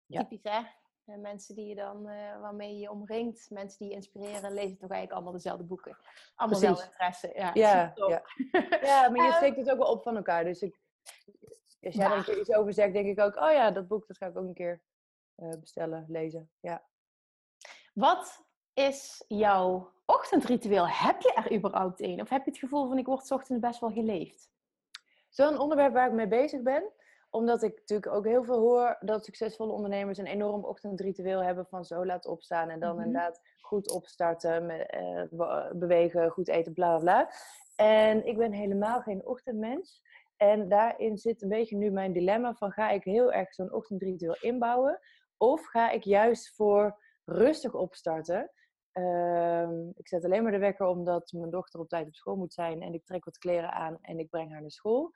ja. 0.06 0.20
Typisch, 0.20 0.42
hè? 0.42 0.60
En 1.06 1.20
mensen 1.20 1.54
die 1.54 1.66
je 1.66 1.74
dan, 1.74 2.08
eh, 2.08 2.40
waarmee 2.40 2.72
je 2.74 2.80
je 2.80 2.90
omringt, 2.90 3.50
mensen 3.50 3.78
die 3.78 3.88
je 3.88 3.94
inspireren, 3.94 4.52
lezen 4.52 4.78
toch 4.78 4.90
eigenlijk 4.90 5.12
allemaal 5.12 5.32
dezelfde 5.32 5.64
boeken. 5.64 5.96
Allemaal 6.34 6.60
dezelfde 6.60 6.84
interesse. 6.84 7.32
Ja, 7.34 7.50
Ja, 7.54 7.92
ja. 8.08 8.22
ja, 8.80 9.08
maar 9.08 9.24
je 9.24 9.28
Ehm, 9.28 9.36
steekt 9.36 9.56
het 9.56 9.70
ook 9.70 9.78
wel 9.78 9.90
op 9.90 10.02
van 10.02 10.16
elkaar. 10.16 10.44
Dus 10.44 10.62
ik, 10.62 10.78
als 11.82 11.94
jij 11.94 12.06
er 12.06 12.16
een 12.16 12.24
keer 12.24 12.40
iets 12.40 12.52
over 12.52 12.72
zegt, 12.72 12.92
denk 12.92 13.06
ik 13.06 13.20
ook, 13.20 13.36
oh 13.36 13.52
ja, 13.52 13.70
dat 13.70 13.88
boek, 13.88 14.06
dat 14.06 14.16
ga 14.16 14.26
ik 14.26 14.36
ook 14.36 14.46
een 14.46 14.54
keer 14.54 14.82
eh, 15.34 15.48
bestellen, 15.60 16.04
lezen. 16.08 16.50
Ja. 16.60 16.84
Wat 17.94 18.44
is 18.74 19.24
jouw 19.28 19.92
ochtendritueel? 20.06 20.88
Heb 20.88 21.20
je 21.20 21.32
er 21.32 21.52
überhaupt 21.52 22.00
een? 22.00 22.20
Of 22.20 22.28
heb 22.28 22.44
je 22.44 22.50
het 22.50 22.58
gevoel 22.58 22.88
van 22.88 22.98
ik 22.98 23.06
word 23.06 23.26
's 23.26 23.30
ochtends 23.30 23.60
best 23.66 23.80
wel 23.80 23.90
geleefd? 23.90 24.50
Zo'n 25.28 25.58
onderwerp 25.58 25.92
waar 25.92 26.06
ik 26.06 26.12
mee 26.12 26.28
bezig 26.28 26.62
ben, 26.62 26.92
omdat 27.34 27.62
ik 27.62 27.74
natuurlijk 27.78 28.12
ook 28.12 28.24
heel 28.24 28.44
veel 28.44 28.58
hoor 28.58 28.96
dat 29.00 29.24
succesvolle 29.24 29.72
ondernemers 29.72 30.18
een 30.18 30.26
enorm 30.26 30.64
ochtendritueel 30.64 31.42
hebben 31.42 31.66
van 31.66 31.84
zo 31.84 32.04
laat 32.06 32.26
opstaan 32.26 32.68
en 32.70 32.80
dan 32.80 32.94
Mhm. 32.96 33.04
inderdaad 33.04 33.40
goed 33.60 33.90
opstarten, 33.90 34.66
met, 34.66 34.90
eh, 34.90 35.22
be- 35.30 35.72
bewegen, 35.74 36.30
goed 36.30 36.48
eten, 36.48 36.72
bla 36.72 36.98
bla. 36.98 37.30
En 37.76 38.26
ik 38.26 38.36
ben 38.36 38.52
helemaal 38.52 39.00
geen 39.00 39.26
ochtendmens. 39.26 40.02
En 40.36 40.68
daarin 40.68 41.18
zit 41.18 41.42
een 41.42 41.48
beetje 41.48 41.76
nu 41.76 41.90
mijn 41.90 42.12
dilemma 42.12 42.54
van 42.54 42.72
ga 42.72 42.90
ik 42.90 43.04
heel 43.04 43.32
erg 43.32 43.54
zo'n 43.54 43.72
ochtendritueel 43.72 44.36
inbouwen 44.40 45.00
Of 45.36 45.66
ga 45.66 45.90
ik 45.90 46.02
juist 46.04 46.54
voor 46.54 46.98
rustig 47.24 47.74
opstarten? 47.74 48.50
Ehm, 48.92 49.88
ik 49.94 50.08
zet 50.08 50.24
alleen 50.24 50.42
maar 50.42 50.52
de 50.52 50.58
wekker 50.58 50.86
omdat 50.86 51.32
mijn 51.32 51.50
dochter 51.50 51.80
op 51.80 51.88
tijd 51.88 52.06
op 52.06 52.14
school 52.14 52.36
moet 52.36 52.52
zijn. 52.52 52.82
En 52.82 52.94
ik 52.94 53.04
trek 53.04 53.24
wat 53.24 53.38
kleren 53.38 53.72
aan 53.72 53.98
en 54.00 54.18
ik 54.18 54.28
breng 54.30 54.50
haar 54.50 54.60
naar 54.60 54.70
school. 54.70 55.12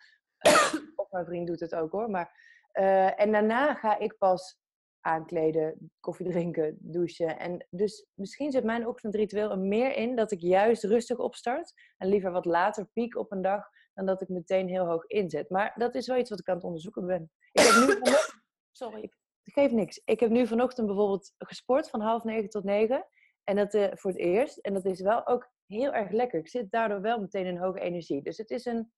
Uh, 0.46 0.75
of 1.09 1.15
mijn 1.15 1.25
vriend 1.25 1.47
doet 1.47 1.61
het 1.61 1.75
ook 1.75 1.93
hoor. 1.93 2.11
Maar, 2.11 2.33
uh, 2.73 3.21
en 3.21 3.33
daarna 3.33 3.75
ga 3.75 3.99
ik 3.99 4.19
pas 4.19 4.59
aankleden, 5.00 5.93
koffie 6.00 6.31
drinken, 6.31 6.77
douchen. 6.81 7.38
En 7.38 7.67
dus 7.71 8.07
misschien 8.15 8.50
zit 8.50 8.65
mijn 8.65 8.87
ochtendritueel 8.87 9.50
er 9.50 9.59
meer 9.59 9.97
in 9.97 10.17
dat 10.17 10.33
ik 10.33 10.41
juist 10.41 10.85
rustig 10.85 11.19
opstart. 11.19 11.73
En 11.97 12.09
liever 12.09 12.31
wat 12.31 12.45
later 12.45 12.87
piek 12.93 13.17
op 13.17 13.33
een 13.33 13.43
dag 13.43 13.69
dan 13.95 14.07
dat 14.07 14.23
ik 14.23 14.29
meteen 14.29 14.69
heel 14.69 14.87
hoog 14.87 15.07
inzet. 15.07 15.50
Maar 15.50 15.73
dat 15.77 15.95
is 15.95 16.07
wel 16.07 16.17
iets 16.17 16.31
wat 16.31 16.41
ik 16.41 16.49
aan 16.49 16.55
het 16.55 16.65
onderzoeken 16.65 17.07
ben. 17.07 17.31
Ik 17.53 17.62
heb 17.62 17.75
nu 17.75 17.93
vanochtend... 17.99 18.47
Sorry, 18.73 19.03
ik 19.03 19.53
geef 19.53 19.71
niks. 19.71 20.00
Ik 20.05 20.21
heb 20.21 20.31
nu 20.31 20.47
vanochtend 20.47 20.87
bijvoorbeeld 20.87 21.33
gesport 21.38 21.91
van 21.91 22.00
half 22.00 22.25
negen 22.25 22.49
tot 22.49 22.65
negen. 22.65 23.07
En 23.45 23.57
dat 23.57 23.75
uh, 23.75 23.87
voor 23.95 24.11
het 24.11 24.21
eerst. 24.21 24.59
En 24.59 24.75
dat 24.75 24.85
is 24.85 25.00
wel 25.00 25.27
ook 25.27 25.50
heel 25.67 25.93
erg 25.93 26.11
lekker. 26.11 26.38
Ik 26.38 26.49
zit 26.49 26.71
daardoor 26.71 27.00
wel 27.00 27.21
meteen 27.21 27.47
in 27.47 27.57
hoge 27.57 27.81
energie. 27.81 28.23
Dus 28.23 28.37
het 28.37 28.50
is 28.50 28.65
een... 28.65 28.93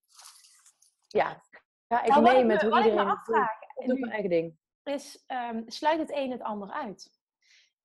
Ja, 1.07 1.43
ga 1.97 2.03
ik 2.03 2.09
nou, 2.11 2.39
ik 2.39 2.47
met 2.47 2.63
me, 2.63 2.69
hoe 2.69 2.79
iedereen 2.79 3.07
me 3.07 3.17
doet. 3.27 3.87
doe 3.87 3.99
mijn 3.99 4.13
eigen 4.13 4.31
ding. 4.31 4.59
is, 4.85 5.25
ehm, 5.27 5.63
sluit 5.67 5.99
het 5.99 6.13
een 6.13 6.31
het 6.31 6.43
ander 6.43 6.71
uit? 6.71 7.11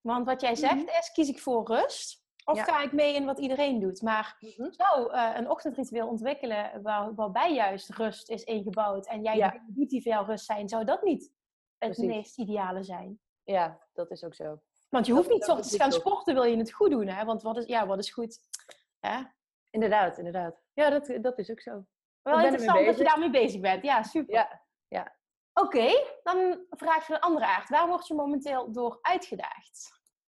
Want 0.01 0.25
wat 0.25 0.41
jij 0.41 0.55
zegt 0.55 0.89
is, 0.89 1.11
kies 1.11 1.29
ik 1.29 1.39
voor 1.39 1.67
rust? 1.67 2.23
Of 2.45 2.55
Ja. 2.57 2.63
ga 2.63 2.81
ik 2.81 2.91
mee 2.91 3.15
in 3.15 3.25
wat 3.25 3.39
iedereen 3.39 3.79
doet? 3.79 4.01
Maar 4.01 4.37
Mhm. 4.39 4.71
zou 4.71 5.11
eh, 5.13 5.31
een 5.35 5.49
ochtendritueel 5.49 6.07
ontwikkelen 6.07 6.81
waar, 6.81 7.15
waarbij 7.15 7.53
juist 7.53 7.89
rust 7.89 8.29
is 8.29 8.43
ingebouwd 8.43 9.07
en 9.07 9.23
jij 9.23 9.37
Ja. 9.37 9.63
doet 9.67 9.89
die 9.89 10.01
voor 10.01 10.11
jou 10.11 10.25
rust 10.25 10.45
zijn, 10.45 10.69
zou 10.69 10.83
dat 10.85 11.03
niet 11.03 11.21
het 11.77 11.91
Precies. 11.91 12.05
meest 12.15 12.37
ideale 12.37 12.83
zijn? 12.83 13.19
Ja, 13.43 13.79
dat 13.93 14.11
is 14.11 14.23
ook 14.23 14.35
zo. 14.35 14.61
Want 14.89 15.05
je 15.05 15.13
Dat- 15.13 15.21
hoeft 15.21 15.33
niet 15.33 15.47
ochtends 15.47 15.71
te 15.71 15.77
gaan 15.77 15.93
ook. 15.93 15.99
sporten, 15.99 16.33
wil 16.33 16.43
je 16.43 16.57
het 16.57 16.71
goed 16.73 16.89
doen, 16.91 17.07
hè? 17.07 17.25
Want 17.25 17.41
wat 17.41 17.57
is, 17.57 17.65
ja, 17.65 17.87
wat 17.87 17.99
is 17.99 18.11
goed? 18.11 18.39
Hè? 18.99 19.21
Inderdaad, 19.69 20.17
inderdaad. 20.17 20.61
Ja, 20.73 20.89
dat, 20.89 21.11
dat 21.21 21.37
is 21.39 21.51
ook 21.51 21.61
zo. 21.61 21.85
Wel 22.25 22.39
interessant 22.39 22.85
dat 22.85 22.97
je 22.97 23.03
daarmee 23.03 23.29
bezig 23.29 23.61
bent. 23.61 23.83
Ja, 23.83 24.03
super. 24.03 24.33
Ja, 24.33 24.63
Oké, 25.61 25.87
dan 26.23 26.37
een 26.37 26.65
vraag 26.69 27.05
van 27.05 27.15
een 27.15 27.21
andere 27.21 27.45
aard. 27.45 27.69
Waar 27.69 27.87
word 27.87 28.07
je 28.07 28.13
momenteel 28.13 28.71
door 28.71 28.99
uitgedaagd? 29.01 29.89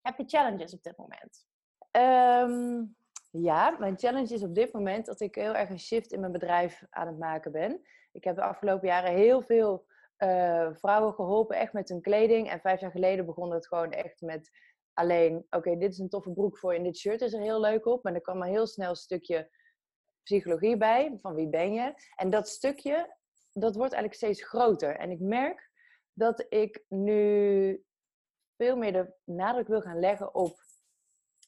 Heb 0.01 0.17
je 0.17 0.23
challenges 0.27 0.73
op 0.73 0.83
dit 0.83 0.97
moment? 0.97 1.47
Ehm, 1.91 2.83
ja, 3.31 3.75
mijn 3.79 3.97
challenge 3.97 4.33
is 4.33 4.43
op 4.43 4.55
dit 4.55 4.73
moment 4.73 5.05
dat 5.05 5.19
ik 5.19 5.35
heel 5.35 5.55
erg 5.55 5.69
een 5.69 5.79
shift 5.79 6.11
in 6.11 6.19
mijn 6.19 6.31
bedrijf 6.31 6.83
aan 6.89 7.07
het 7.07 7.17
maken 7.17 7.51
ben. 7.51 7.81
Ik 8.11 8.23
heb 8.23 8.35
de 8.35 8.41
afgelopen 8.41 8.87
jaren 8.87 9.13
heel 9.13 9.41
veel 9.41 9.85
eh, 10.17 10.69
vrouwen 10.73 11.13
geholpen, 11.13 11.57
echt 11.57 11.73
met 11.73 11.89
hun 11.89 12.01
kleding. 12.01 12.49
En 12.49 12.59
vijf 12.59 12.79
jaar 12.79 12.91
geleden 12.91 13.25
begon 13.25 13.51
het 13.51 13.67
gewoon 13.67 13.91
echt 13.91 14.21
met 14.21 14.49
alleen, 14.93 15.45
oké, 15.49 15.77
dit 15.77 15.91
is 15.91 15.99
een 15.99 16.09
toffe 16.09 16.33
broek 16.33 16.57
voor 16.57 16.71
je 16.71 16.77
en 16.77 16.83
dit 16.83 16.97
shirt 16.97 17.21
is 17.21 17.33
er 17.33 17.41
heel 17.41 17.59
leuk 17.59 17.85
op. 17.85 18.03
Maar 18.03 18.13
er 18.13 18.21
kwam 18.21 18.37
maar 18.37 18.47
heel 18.47 18.67
snel 18.67 18.89
een 18.89 18.95
stukje 18.95 19.49
psychologie 20.27 20.77
bij, 20.77 21.17
van 21.21 21.35
wie 21.35 21.49
ben 21.49 21.73
je? 21.73 21.93
En 22.15 22.29
dat 22.29 22.47
stukje, 22.47 23.15
dat 23.51 23.75
wordt 23.75 23.93
eigenlijk 23.93 24.13
steeds 24.13 24.43
groter. 24.43 24.95
En 24.95 25.11
ik 25.11 25.19
merk 25.19 25.71
dat 26.13 26.45
ik 26.49 26.83
nu 26.87 27.83
veel 28.57 28.77
meer 28.77 28.93
de 28.93 29.13
nadruk 29.23 29.67
wil 29.67 29.81
gaan 29.81 29.99
leggen 29.99 30.35
op 30.35 30.59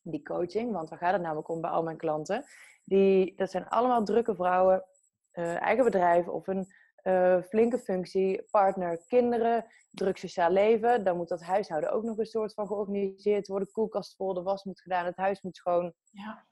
die 0.04 0.24
coaching. 0.24 0.72
Want 0.72 0.90
waar 0.90 1.00
gaat 1.00 1.14
het 1.14 1.22
namelijk 1.22 1.50
om 1.50 1.62
bij 1.62 1.70
al 1.70 1.84
mijn 1.84 1.98
klanten? 1.98 2.46
Die, 2.84 3.36
dat 3.36 3.52
zijn 3.52 3.68
allemaal 3.68 4.04
drukke 4.04 4.36
vrouwen, 4.36 4.86
eh, 5.32 5.62
eigen 5.62 5.84
bedrijf 5.84 6.28
of 6.28 6.48
een 6.48 6.68
eh, 6.96 7.42
flinke 7.42 7.80
functie, 7.80 8.44
partner, 8.52 9.04
kinderen, 9.08 9.66
druk 9.92 10.18
sociaal 10.18 10.52
leven. 10.52 11.04
Dan 11.04 11.18
moet 11.18 11.30
dat 11.30 11.42
huishouden 11.42 11.92
ook 11.92 12.04
nog 12.04 12.18
een 12.18 12.26
soort 12.26 12.54
van 12.54 12.68
georganiseerd 12.68 13.48
worden. 13.48 13.72
Koelkast 13.72 14.16
vol, 14.16 14.34
de 14.34 14.42
was 14.42 14.64
moet 14.64 14.82
gedaan, 14.82 15.06
het 15.06 15.18
huis 15.18 15.42
moet 15.42 15.56
schoon 15.56 15.94
Ja. 16.12 16.48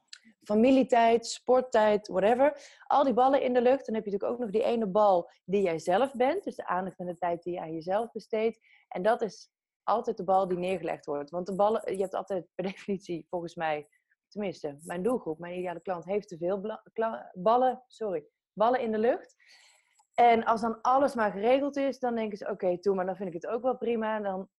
Familietijd, 0.48 1.26
sporttijd, 1.26 2.08
whatever. 2.08 2.78
Al 2.88 3.04
die 3.04 3.14
ballen 3.14 3.42
in 3.42 3.54
de 3.54 3.62
lucht. 3.62 3.86
Dan 3.86 3.96
heb 3.96 4.06
je 4.06 4.12
natuurlijk 4.12 4.32
ook 4.32 4.40
nog 4.40 4.50
die 4.50 4.64
ene 4.64 4.88
bal 4.88 5.30
die 5.46 5.62
jij 5.62 5.80
zelf 5.80 6.14
bent. 6.14 6.44
Dus 6.44 6.56
de 6.56 6.66
aandacht 6.66 7.00
en 7.00 7.06
de 7.06 7.18
tijd 7.18 7.44
die 7.44 7.54
je 7.54 7.60
aan 7.60 7.74
jezelf 7.74 8.12
besteedt. 8.12 8.60
En 8.88 9.02
dat 9.02 9.22
is 9.22 9.52
altijd 9.84 10.18
de 10.18 10.24
bal 10.24 10.48
die 10.48 10.58
neergelegd 10.58 11.06
wordt. 11.06 11.30
Want 11.30 11.46
de 11.46 11.56
ballen, 11.56 11.96
je 11.96 12.02
hebt 12.02 12.14
altijd 12.14 12.48
per 12.56 12.64
definitie, 12.72 13.26
volgens 13.30 13.56
mij, 13.56 13.88
tenminste, 14.28 14.78
mijn 14.82 15.04
doelgroep, 15.04 15.40
mijn 15.40 15.58
ideale 15.58 15.82
klant, 15.82 16.06
heeft 16.06 16.28
te 16.28 16.38
veel 16.38 16.80
ballen, 17.34 17.84
sorry, 17.88 18.26
ballen 18.54 18.82
in 18.82 18.92
de 18.92 18.98
lucht. 18.98 19.36
En 20.14 20.46
als 20.46 20.62
dan 20.62 20.82
alles 20.82 21.16
maar 21.16 21.32
geregeld 21.32 21.76
is, 21.76 22.00
dan 22.00 22.16
denken 22.16 22.38
ze, 22.38 22.50
oké, 22.50 22.80
toe, 22.80 22.96
maar 22.96 23.06
dan 23.06 23.16
vind 23.16 23.30
ik 23.34 23.42
het 23.42 23.48
ook 23.48 23.62
wel 23.62 23.78
prima. 23.78 24.20
Dan 24.20 24.50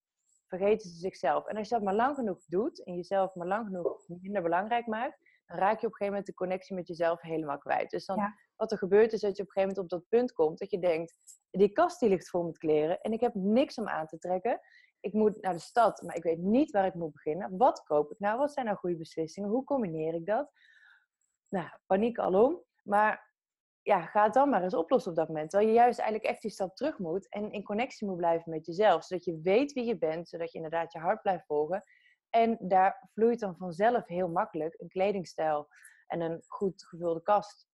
vergeten 0.48 0.90
ze 0.90 0.96
zichzelf. 0.96 1.46
En 1.46 1.56
als 1.56 1.68
je 1.68 1.74
dat 1.74 1.84
maar 1.84 1.94
lang 1.94 2.14
genoeg 2.14 2.44
doet 2.46 2.84
en 2.84 2.94
jezelf 2.94 3.34
maar 3.34 3.46
lang 3.46 3.66
genoeg 3.66 4.08
minder 4.08 4.42
belangrijk 4.42 4.86
maakt, 4.86 5.18
dan 5.48 5.58
raak 5.58 5.80
je 5.80 5.86
op 5.86 5.92
een 5.92 5.98
gegeven 5.98 6.06
moment 6.06 6.26
de 6.26 6.34
connectie 6.34 6.74
met 6.74 6.88
jezelf 6.88 7.20
helemaal 7.20 7.58
kwijt. 7.58 7.90
Dus 7.90 8.06
dan, 8.06 8.16
Ja. 8.16 8.34
wat 8.56 8.72
er 8.72 8.78
gebeurt 8.78 9.12
is 9.12 9.20
dat 9.20 9.36
je 9.36 9.42
op 9.42 9.48
een 9.48 9.52
gegeven 9.54 9.76
moment 9.76 9.92
op 9.92 10.00
dat 10.00 10.08
punt 10.08 10.32
komt 10.32 10.58
dat 10.58 10.70
je 10.70 10.78
denkt, 10.78 11.14
die 11.50 11.72
kast 11.72 12.00
die 12.00 12.08
ligt 12.08 12.28
vol 12.30 12.42
met 12.44 12.58
kleren 12.58 13.00
en 13.00 13.12
ik 13.12 13.20
heb 13.20 13.34
niks 13.34 13.78
om 13.78 13.88
aan 13.88 14.06
te 14.06 14.18
trekken. 14.18 14.60
Ik 15.00 15.12
moet 15.12 15.42
naar 15.42 15.52
de 15.52 15.58
stad, 15.58 16.02
maar 16.02 16.16
ik 16.16 16.22
weet 16.22 16.38
niet 16.38 16.70
waar 16.70 16.86
ik 16.86 16.94
moet 16.94 17.12
beginnen. 17.12 17.56
Wat 17.56 17.82
koop 17.82 18.10
ik 18.10 18.18
nou? 18.18 18.38
Wat 18.38 18.52
zijn 18.52 18.66
nou 18.66 18.78
goede 18.78 18.96
beslissingen? 18.96 19.48
Hoe 19.50 19.64
combineer 19.64 20.14
ik 20.14 20.26
dat? 20.26 20.50
Nou, 21.48 21.68
paniek 21.86 22.18
alom. 22.18 22.62
Maar 22.82 23.32
ja, 23.82 24.06
ga 24.06 24.24
het 24.24 24.34
dan 24.34 24.48
maar 24.48 24.62
eens 24.62 24.74
oplossen 24.74 25.10
op 25.10 25.16
dat 25.16 25.28
moment. 25.28 25.50
Terwijl 25.50 25.70
je 25.70 25.76
juist 25.76 25.98
eigenlijk 25.98 26.30
echt 26.30 26.42
die 26.42 26.50
stap 26.50 26.76
terug 26.76 26.98
moet 26.98 27.28
en 27.28 27.50
in 27.50 27.62
connectie 27.62 28.06
moet 28.06 28.16
blijven 28.16 28.50
met 28.50 28.66
jezelf. 28.66 29.04
Zodat 29.04 29.24
je 29.24 29.40
weet 29.42 29.72
wie 29.72 29.84
je 29.84 29.98
bent, 29.98 30.28
zodat 30.28 30.50
je 30.52 30.56
inderdaad 30.56 30.92
je 30.92 30.98
hart 30.98 31.22
blijft 31.22 31.46
volgen. 31.46 31.82
En 32.30 32.56
daar 32.60 33.08
vloeit 33.12 33.40
dan 33.40 33.56
vanzelf 33.56 34.06
heel 34.06 34.28
makkelijk 34.28 34.74
een 34.80 34.88
kledingstijl 34.88 35.68
en 36.06 36.20
een 36.20 36.42
goed 36.46 36.84
gevulde 36.84 37.22
kast 37.22 37.68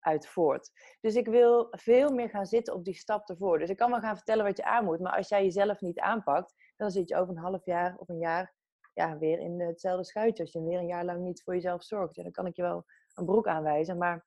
uit 0.00 0.26
voort. 0.26 0.70
Dus 1.00 1.14
ik 1.14 1.26
wil 1.26 1.66
veel 1.70 2.10
meer 2.10 2.28
gaan 2.28 2.46
zitten 2.46 2.74
op 2.74 2.84
die 2.84 2.94
stap 2.94 3.28
ervoor. 3.28 3.58
Dus 3.58 3.70
ik 3.70 3.76
kan 3.76 3.90
wel 3.90 4.00
gaan 4.00 4.16
vertellen 4.16 4.44
wat 4.44 4.56
je 4.56 4.64
aan 4.64 4.84
moet, 4.84 5.00
maar 5.00 5.16
als 5.16 5.28
jij 5.28 5.44
jezelf 5.44 5.80
niet 5.80 6.00
aanpakt, 6.00 6.54
dan 6.76 6.90
zit 6.90 7.08
je 7.08 7.16
over 7.16 7.36
een 7.36 7.42
half 7.42 7.64
jaar 7.64 7.96
of 7.98 8.08
een 8.08 8.18
jaar 8.18 8.54
ja, 8.94 9.18
weer 9.18 9.38
in 9.38 9.60
hetzelfde 9.60 10.04
schuitje. 10.04 10.42
Als 10.42 10.52
je 10.52 10.62
weer 10.62 10.78
een 10.78 10.86
jaar 10.86 11.04
lang 11.04 11.20
niet 11.20 11.42
voor 11.42 11.54
jezelf 11.54 11.82
zorgt. 11.82 12.14
Ja, 12.14 12.22
dan 12.22 12.32
kan 12.32 12.46
ik 12.46 12.56
je 12.56 12.62
wel 12.62 12.84
een 13.14 13.24
broek 13.24 13.46
aanwijzen, 13.46 13.98
maar 13.98 14.26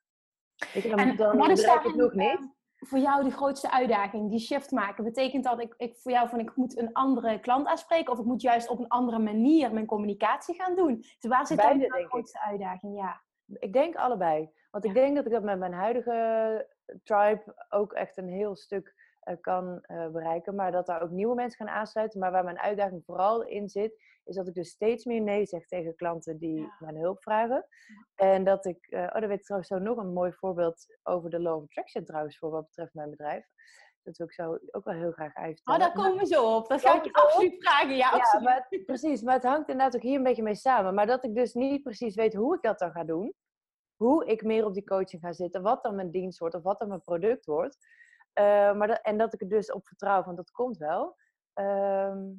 dan, 0.74 1.00
En 1.00 1.16
dan 1.16 1.38
bereik 1.38 1.82
je 1.82 1.88
het 1.88 1.96
nog 1.96 2.14
niet. 2.14 2.60
Voor 2.86 3.00
jou 3.00 3.24
de 3.24 3.32
grootste 3.32 3.72
uitdaging, 3.72 4.30
die 4.30 4.40
shift 4.40 4.72
maken? 4.72 5.04
Betekent 5.04 5.44
dat 5.44 5.62
ik, 5.62 5.74
ik 5.78 5.96
voor 5.96 6.12
jou 6.12 6.30
van 6.30 6.40
ik 6.40 6.56
moet 6.56 6.78
een 6.78 6.94
andere 6.94 7.40
klant 7.40 7.68
aanspreken 7.68 8.14
of 8.14 8.20
ik 8.20 8.26
moet 8.26 8.42
juist 8.42 8.70
op 8.70 8.80
een 8.80 8.88
andere 8.88 9.20
manier 9.20 9.74
mijn 9.74 9.86
communicatie 9.86 10.56
gaan 10.56 10.76
doen? 10.76 10.96
Dus 10.98 11.30
waar 11.30 11.48
zit 11.48 11.58
dan 11.58 11.78
de 11.78 11.86
ik. 11.86 12.08
grootste 12.08 12.42
uitdaging? 12.42 12.98
Ja. 12.98 13.22
Ik 13.46 13.74
denk 13.74 13.96
allebei. 13.96 14.50
Want 14.72 14.86
ik 14.86 14.94
denk 14.94 15.16
dat 15.16 15.26
ik 15.26 15.32
dat 15.32 15.44
met 15.44 15.60
mijn 15.60 15.74
huidige 15.74 16.68
tribe 17.04 17.66
ook 17.70 17.94
echt 17.94 18.18
een 18.18 18.30
heel 18.30 18.56
stuk 18.56 19.00
kan 19.42 19.80
eh, 19.82 20.08
bereiken. 20.08 20.56
Maar 20.56 20.72
dat 20.72 20.86
daar 20.86 21.01
ook 21.01 21.10
nieuwe 21.10 21.36
mensen 21.36 21.66
gaan 21.66 21.75
aansluiten. 21.75 22.20
Maar 22.20 22.32
waar 22.32 22.44
mijn 22.44 22.60
uitdaging 22.60 23.04
vooral 23.06 23.44
in 23.44 23.70
zit, 23.70 24.04
is 24.24 24.36
dat 24.36 24.48
ik 24.48 24.54
dus 24.54 24.70
steeds 24.70 25.06
meer 25.06 25.22
nee 25.22 25.46
zeg 25.46 25.68
tegen 25.68 25.96
klanten 25.96 26.38
die 26.38 26.60
Ja. 26.62 26.75
mijn 26.80 26.96
hulp 26.98 27.22
vragen. 27.22 27.68
En 28.16 28.44
dat 28.44 28.66
ik, 28.66 28.86
eh, 28.88 29.00
oh, 29.01 29.12
daar 29.13 29.28
weet 29.28 29.38
ik 29.40 29.44
trouwens 29.44 29.72
zo 29.72 29.80
nog 29.80 29.98
een 29.98 30.13
mooi 30.13 30.34
voorbeeld 30.34 30.86
over 31.04 31.30
de 31.30 31.40
Law 31.40 31.56
of 31.58 31.63
Attraction 31.63 32.06
trouwens, 32.06 32.38
voor 32.38 32.50
wat 32.51 32.66
betreft 32.66 32.94
mijn 32.94 33.10
bedrijf. 33.10 33.46
Dat 34.04 34.18
wil 34.18 34.28
ik 34.28 34.34
zo 34.34 34.58
ook 34.72 34.84
wel 34.86 34.94
heel 34.94 35.12
graag 35.12 35.34
je 35.34 35.62
Oh, 35.63 35.78
daar 35.80 35.92
komen 35.94 36.18
we 36.18 36.25
zo 36.25 36.56
op. 36.56 36.68
Dat 36.68 36.82
ga 36.82 36.96
ik 36.96 37.04
je 37.04 37.10
op? 37.10 37.16
absoluut 37.16 37.63
vragen. 37.63 37.90
Ja, 37.90 37.96
Ja, 37.96 38.10
absoluut. 38.10 38.46
maar 38.46 38.68
het- 38.70 38.86
precies. 38.86 39.22
Maar 39.22 39.34
het 39.34 39.44
hangt 39.44 39.70
inderdaad 39.70 39.96
ook 39.96 40.01
hier 40.01 40.18
een 40.18 40.24
beetje 40.24 40.44
mee 40.44 40.56
samen. 40.56 40.94
Maar 40.94 41.08
dat 41.08 41.24
ik 41.24 41.36
dus 41.36 41.54
niet 41.54 41.84
precies 41.84 42.16
weet 42.16 42.34
hoe 42.34 42.56
ik 42.56 42.62
dat 42.62 42.80
dan 42.80 42.92
ga 42.92 43.04
doen. 43.04 43.34
Hoe 43.96 44.25
ik 44.25 44.44
meer 44.44 44.66
op 44.66 44.74
die 44.74 44.84
coaching 44.84 45.22
ga 45.22 45.34
zitten. 45.34 45.62
Wat 45.62 45.84
dan 45.84 45.96
mijn 45.96 46.12
dienst 46.12 46.40
wordt 46.40 46.56
of 46.56 46.63
wat 46.63 46.80
dan 46.80 46.88
mijn 46.88 47.04
product 47.04 47.46
wordt. 47.46 47.78
Eh, 48.34 48.74
maar 48.74 48.88
dat, 48.88 49.00
en 49.02 49.18
dat 49.18 49.34
ik 49.34 49.42
er 49.42 49.50
dus 49.50 49.72
op 49.72 49.88
vertrouw, 49.88 50.24
want 50.24 50.38
dat 50.38 50.52
komt 50.52 50.78
wel. 50.78 51.16
Ehm, 51.54 52.30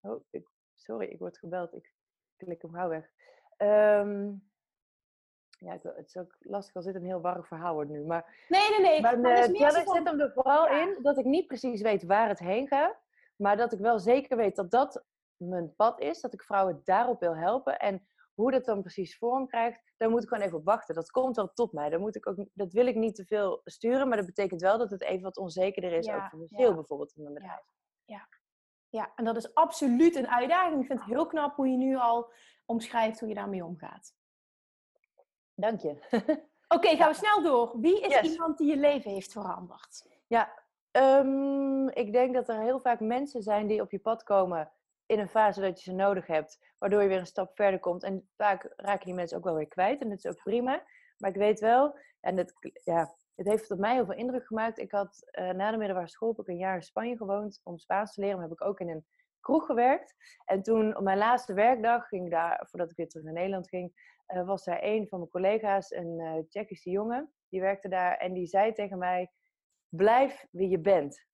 oh, 0.00 0.24
ik, 0.30 0.48
sorry, 0.74 1.06
ik 1.06 1.18
word 1.18 1.38
gebeld. 1.38 1.74
Ik 1.74 1.92
klik 2.36 2.62
hem 2.62 2.72
gauw 2.72 2.88
weg. 2.88 3.10
Ehm, 3.56 4.32
ja, 5.58 5.72
ik, 5.72 5.82
het 5.82 6.06
is 6.06 6.16
ook 6.16 6.36
lastig 6.38 6.74
als 6.74 6.84
dit 6.84 6.94
een 6.94 7.04
heel 7.04 7.20
warrig 7.20 7.46
verhaal 7.46 7.74
wordt 7.74 7.90
nu. 7.90 8.04
Maar 8.04 8.44
Nee, 8.48 8.68
nee, 8.70 8.80
nee. 8.80 9.00
Maar 9.00 9.12
eh, 9.22 9.44
van- 9.84 9.94
zit 9.94 10.08
hem 10.08 10.20
er 10.20 10.32
vooral 10.32 10.66
Ja. 10.68 10.80
in 10.82 10.98
dat 11.02 11.18
ik 11.18 11.24
niet 11.24 11.46
precies 11.46 11.80
weet 11.82 12.02
waar 12.04 12.28
het 12.28 12.38
heen 12.38 12.68
gaat. 12.68 12.96
Maar 13.36 13.56
dat 13.56 13.72
ik 13.72 13.78
wel 13.78 13.98
zeker 13.98 14.36
weet 14.36 14.56
dat 14.56 14.70
dat 14.70 15.04
mijn 15.36 15.74
pad 15.74 16.00
is. 16.00 16.20
Dat 16.20 16.32
ik 16.32 16.42
vrouwen 16.42 16.80
daarop 16.84 17.20
wil 17.20 17.36
helpen. 17.36 17.78
En 17.78 18.06
hoe 18.40 18.50
dat 18.50 18.64
dan 18.64 18.80
precies 18.80 19.18
vorm 19.18 19.46
krijgt, 19.46 19.80
daar 19.96 20.10
moet 20.10 20.22
ik 20.22 20.28
gewoon 20.28 20.44
even 20.44 20.58
op 20.58 20.64
wachten. 20.64 20.94
Dat 20.94 21.10
komt 21.10 21.36
wel 21.36 21.52
tot 21.52 21.72
mij. 21.72 21.90
Daar 21.90 22.00
moet 22.00 22.16
ik 22.16 22.26
ook, 22.28 22.46
dat 22.52 22.72
wil 22.72 22.86
ik 22.86 22.94
niet 22.94 23.14
te 23.14 23.24
veel 23.24 23.60
sturen. 23.64 24.08
Maar 24.08 24.16
dat 24.16 24.26
betekent 24.26 24.60
wel 24.60 24.78
dat 24.78 24.90
het 24.90 25.02
even 25.02 25.22
wat 25.22 25.36
onzekerder 25.36 25.92
is. 25.92 26.06
Ja, 26.06 26.16
ook 26.16 26.28
financieel 26.28 26.68
ja. 26.68 26.74
bijvoorbeeld 26.74 27.12
in 27.16 27.22
mijn 27.22 27.34
bedrijf. 27.34 27.62
Ja, 28.88 29.12
en 29.14 29.24
dat 29.24 29.36
is 29.36 29.54
absoluut 29.54 30.16
een 30.16 30.28
uitdaging. 30.28 30.80
Ik 30.80 30.86
vind 30.86 30.98
het 31.00 31.08
heel 31.08 31.26
knap 31.26 31.56
hoe 31.56 31.68
je 31.68 31.76
nu 31.76 31.96
al 31.96 32.32
omschrijft 32.66 33.20
hoe 33.20 33.28
je 33.28 33.34
daarmee 33.34 33.64
omgaat. 33.64 34.14
Dank 35.54 35.80
je. 35.80 35.96
Oké, 36.76 36.96
gaan 36.96 37.10
we 37.10 37.14
snel 37.16 37.42
door. 37.42 37.80
Wie 37.80 38.00
is 38.00 38.12
Yes. 38.14 38.32
iemand 38.32 38.58
die 38.58 38.68
je 38.68 38.76
leven 38.76 39.10
heeft 39.10 39.32
veranderd? 39.32 40.06
ja, 40.26 40.60
Ehm, 40.90 41.88
ik 41.88 42.12
denk 42.12 42.34
dat 42.34 42.48
er 42.48 42.60
heel 42.60 42.80
vaak 42.80 43.00
mensen 43.00 43.42
zijn 43.42 43.66
die 43.66 43.80
op 43.80 43.90
je 43.90 43.98
pad 43.98 44.22
komen 44.22 44.72
in 45.10 45.18
een 45.18 45.28
fase 45.28 45.60
dat 45.60 45.82
je 45.82 45.90
ze 45.90 45.96
nodig 45.96 46.26
hebt, 46.26 46.74
waardoor 46.78 47.02
je 47.02 47.08
weer 47.08 47.18
een 47.18 47.26
stap 47.26 47.54
verder 47.54 47.80
komt. 47.80 48.02
En 48.02 48.28
vaak 48.36 48.72
raken 48.76 49.06
die 49.06 49.14
mensen 49.14 49.36
ook 49.36 49.44
wel 49.44 49.54
weer 49.54 49.68
kwijt 49.68 50.00
en 50.00 50.08
dat 50.08 50.18
is 50.18 50.26
ook 50.26 50.42
prima. 50.42 50.84
Maar 51.16 51.30
ik 51.30 51.36
weet 51.36 51.60
wel, 51.60 51.98
en 52.20 52.36
het, 52.36 52.52
ja, 52.84 53.14
het 53.34 53.46
heeft 53.46 53.70
op 53.70 53.78
mij 53.78 53.94
heel 53.94 54.04
veel 54.04 54.14
indruk 54.14 54.46
gemaakt. 54.46 54.78
Ik 54.78 54.90
had 54.90 55.30
uh, 55.38 55.50
na 55.50 55.70
de 55.70 55.76
middelbare 55.76 56.08
school 56.08 56.28
heb 56.28 56.38
ik 56.38 56.48
een 56.48 56.56
jaar 56.56 56.74
in 56.74 56.82
Spanje 56.82 57.16
gewoond 57.16 57.60
om 57.62 57.78
Spaans 57.78 58.14
te 58.14 58.20
leren. 58.20 58.36
Maar 58.36 58.48
heb 58.48 58.60
ik 58.60 58.66
ook 58.66 58.80
in 58.80 58.88
een 58.88 59.06
kroeg 59.40 59.66
gewerkt. 59.66 60.14
En 60.44 60.62
toen 60.62 60.96
op 60.96 61.02
mijn 61.02 61.18
laatste 61.18 61.52
werkdag 61.52 62.08
ging 62.08 62.30
daar, 62.30 62.66
voordat 62.70 62.90
ik 62.90 62.96
weer 62.96 63.08
terug 63.08 63.24
naar 63.24 63.34
Nederland 63.34 63.68
ging, 63.68 63.92
uh, 64.34 64.46
was 64.46 64.64
daar 64.64 64.82
een 64.82 65.08
van 65.08 65.18
mijn 65.18 65.30
collega's, 65.30 65.90
een 65.90 66.18
uh, 66.20 66.34
Tsjechische 66.48 66.90
jongen. 66.90 67.32
Die 67.48 67.60
werkte 67.60 67.88
daar 67.88 68.16
en 68.16 68.32
die 68.32 68.46
zei 68.46 68.72
tegen 68.72 68.98
mij: 68.98 69.30
Blijf 69.88 70.46
wie 70.50 70.68
je 70.68 70.80
bent. 70.80 71.28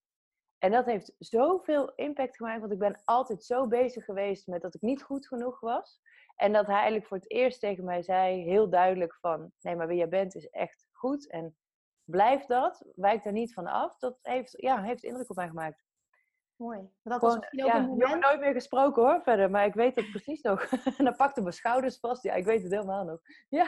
En 0.59 0.71
dat 0.71 0.85
heeft 0.85 1.15
zoveel 1.19 1.91
impact 1.95 2.35
gemaakt, 2.35 2.59
want 2.59 2.71
ik 2.71 2.79
ben 2.79 3.01
altijd 3.05 3.43
zo 3.43 3.67
bezig 3.67 4.05
geweest 4.05 4.47
met 4.47 4.61
dat 4.61 4.75
ik 4.75 4.81
niet 4.81 5.03
goed 5.03 5.27
genoeg 5.27 5.59
was. 5.59 6.01
En 6.35 6.53
dat 6.53 6.65
hij 6.65 6.75
eigenlijk 6.75 7.07
voor 7.07 7.17
het 7.17 7.31
eerst 7.31 7.59
tegen 7.59 7.83
mij 7.83 8.01
zei, 8.01 8.43
heel 8.43 8.69
duidelijk 8.69 9.15
van, 9.15 9.51
nee, 9.61 9.75
maar 9.75 9.87
wie 9.87 9.97
jij 9.97 10.09
bent 10.09 10.35
is 10.35 10.49
echt 10.49 10.85
goed. 10.91 11.29
En 11.29 11.57
blijf 12.03 12.45
dat, 12.45 12.85
wijk 12.95 13.23
daar 13.23 13.33
niet 13.33 13.53
van 13.53 13.67
af. 13.67 13.97
Dat 13.97 14.19
heeft, 14.21 14.61
ja, 14.61 14.81
heeft 14.81 15.03
indruk 15.03 15.29
op 15.29 15.35
mij 15.35 15.47
gemaakt. 15.47 15.86
Mooi. 16.57 16.89
Dat 17.03 17.21
was 17.21 17.35
ook 17.35 17.47
ja, 17.51 17.75
een 17.75 17.85
moment... 17.85 18.21
nooit 18.21 18.39
meer 18.39 18.53
gesproken 18.53 19.03
hoor, 19.03 19.21
verder. 19.23 19.49
Maar 19.49 19.65
ik 19.65 19.73
weet 19.73 19.95
het 19.95 20.09
precies 20.09 20.41
nog. 20.41 20.63
en 20.97 21.05
dan 21.05 21.15
pakte 21.15 21.41
mijn 21.41 21.53
schouders 21.53 21.99
vast. 21.99 22.23
Ja, 22.23 22.33
ik 22.33 22.45
weet 22.45 22.63
het 22.63 22.71
helemaal 22.71 23.03
nog. 23.03 23.19
Ja. 23.49 23.63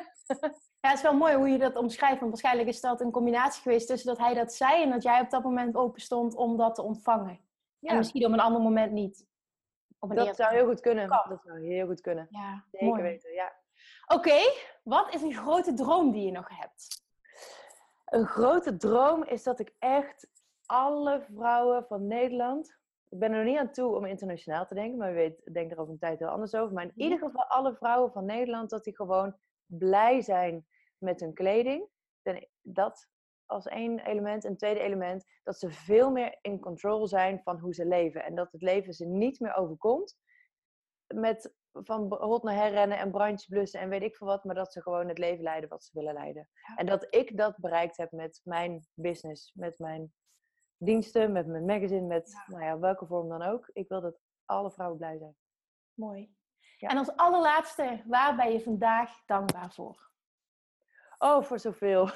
ja, 0.80 0.90
het 0.90 0.98
is 0.98 1.02
wel 1.02 1.14
mooi 1.14 1.36
hoe 1.36 1.50
je 1.50 1.58
dat 1.58 1.76
omschrijft. 1.76 2.20
Want 2.20 2.32
waarschijnlijk 2.32 2.68
is 2.68 2.82
dat 2.82 3.02
een 3.02 3.12
combinatie 3.12 3.62
geweest 3.62 3.88
tussen 3.88 4.10
dat 4.10 4.18
hij 4.18 4.34
dat 4.34 4.54
zei... 4.54 4.84
en 4.84 4.90
dat 4.90 5.04
jij 5.04 5.22
op 5.22 5.30
dat 5.30 5.44
moment 5.44 5.76
open 5.76 6.02
stond 6.02 6.36
om 6.36 6.58
dat 6.58 6.76
te 6.76 6.82
ontvangen. 6.82 7.40
Ja. 7.80 7.90
En 7.90 7.98
misschien 7.98 8.26
op 8.26 8.32
een 8.32 8.40
ander 8.40 8.62
moment 8.62 8.92
niet. 8.92 9.28
Op 10.00 10.10
een 10.10 10.16
dat 10.16 10.36
zou 10.36 10.54
heel 10.54 10.66
goed 10.66 10.80
kunnen. 10.80 11.08
Dat 11.08 11.42
zou 11.44 11.66
heel 11.66 11.88
goed 11.88 12.02
kunnen. 12.02 12.28
Ja, 12.30 12.66
Zeker 12.72 12.88
mooi. 12.88 13.02
weten, 13.02 13.34
ja. 13.34 13.54
Oké, 14.08 14.40
wat 14.84 15.14
is 15.14 15.22
een 15.22 15.34
grote 15.34 15.74
droom 15.74 16.12
die 16.12 16.26
je 16.26 16.32
nog 16.32 16.50
hebt? 16.50 17.04
Een 18.06 18.26
grote 18.26 18.78
droom 18.78 19.24
is 19.24 19.44
dat 19.44 19.60
ik 19.60 19.76
echt 19.80 20.28
alle 20.66 21.22
vrouwen 21.34 21.86
van 21.86 22.08
Nederland 22.08 22.79
ik 23.10 23.20
ben 23.20 23.32
er 23.32 23.38
nog 23.38 23.46
niet 23.46 23.58
aan 23.58 23.72
toe 23.72 23.96
om 23.96 24.06
internationaal 24.06 24.66
te 24.66 24.74
denken, 24.74 24.98
maar 24.98 25.14
weet, 25.14 25.54
denk 25.54 25.72
er 25.72 25.80
over 25.80 25.94
een 25.94 26.00
tijd 26.00 26.20
heel 26.20 26.28
anders 26.28 26.56
over. 26.56 26.74
Maar 26.74 26.84
in 26.84 26.92
mhm. 26.94 27.02
ieder 27.02 27.20
geval 27.20 27.44
alle 27.46 27.76
vrouwen 27.76 28.12
van 28.12 28.26
Nederland, 28.26 28.70
dat 28.70 28.84
die 28.84 28.96
gewoon 28.96 29.36
blij 29.66 30.22
zijn 30.22 30.66
met 30.98 31.20
hun 31.20 31.34
kleding. 31.34 31.88
Dat 32.62 33.10
als 33.46 33.66
één 33.66 34.00
element. 34.00 34.46
En 34.46 34.58
tweede 34.58 34.80
element, 34.80 35.26
dat 35.44 35.60
ze 35.60 35.72
veel 35.72 36.12
meer 36.12 36.38
in 36.42 36.60
control 36.60 37.08
zijn 37.08 37.42
van 37.44 37.60
hoe 37.60 37.74
ze 37.74 37.86
leven. 37.86 38.24
En 38.24 38.36
dat 38.36 38.52
het 38.52 38.62
leven 38.62 38.94
ze 38.94 39.06
niet 39.06 39.40
meer 39.40 39.56
overkomt 39.56 40.18
met 41.08 41.54
van 41.72 42.14
hot 42.14 42.44
naar 42.44 42.56
her 42.56 42.72
rennen 42.72 42.98
en 42.98 43.12
brandjes 43.12 43.48
blussen 43.48 43.80
en 43.80 43.90
weet 43.90 44.04
ik 44.04 44.16
veel 44.16 44.28
wat. 44.28 44.44
Maar 44.44 44.56
dat 44.56 44.74
ze 44.74 44.82
gewoon 44.82 45.08
het 45.08 45.18
leven 45.18 45.44
leiden 45.44 45.70
wat 45.70 45.84
ze 45.84 45.92
willen 45.94 46.14
leiden. 46.14 46.50
En 46.76 46.86
dat 46.86 47.08
ik 47.10 47.38
dat 47.38 47.58
bereikt 47.58 47.98
heb 47.98 48.12
met 48.12 48.42
mijn 48.44 48.88
business, 48.94 49.54
met 49.54 49.80
mijn 49.80 50.14
diensten, 50.80 51.32
met 51.32 51.48
mijn 51.48 51.66
magazine, 51.66 52.08
met 52.08 52.44
Nou 52.48 52.64
ja, 52.64 52.80
welke 52.80 53.06
vorm 53.06 53.30
dan 53.30 53.42
ook. 53.42 53.70
Ik 53.74 53.88
wil 53.88 54.02
dat 54.02 54.20
alle 54.46 54.72
vrouwen 54.72 54.98
blij 54.98 55.18
zijn. 55.18 55.36
Mooi. 55.94 56.38
En 56.80 56.98
als 56.98 57.16
allerlaatste, 57.16 58.04
waar 58.06 58.36
ben 58.36 58.52
je 58.52 58.62
vandaag 58.62 59.26
dankbaar 59.26 59.74
voor? 59.74 60.10
Oh, 61.18 61.44
voor 61.44 61.60
zoveel. 61.60 62.10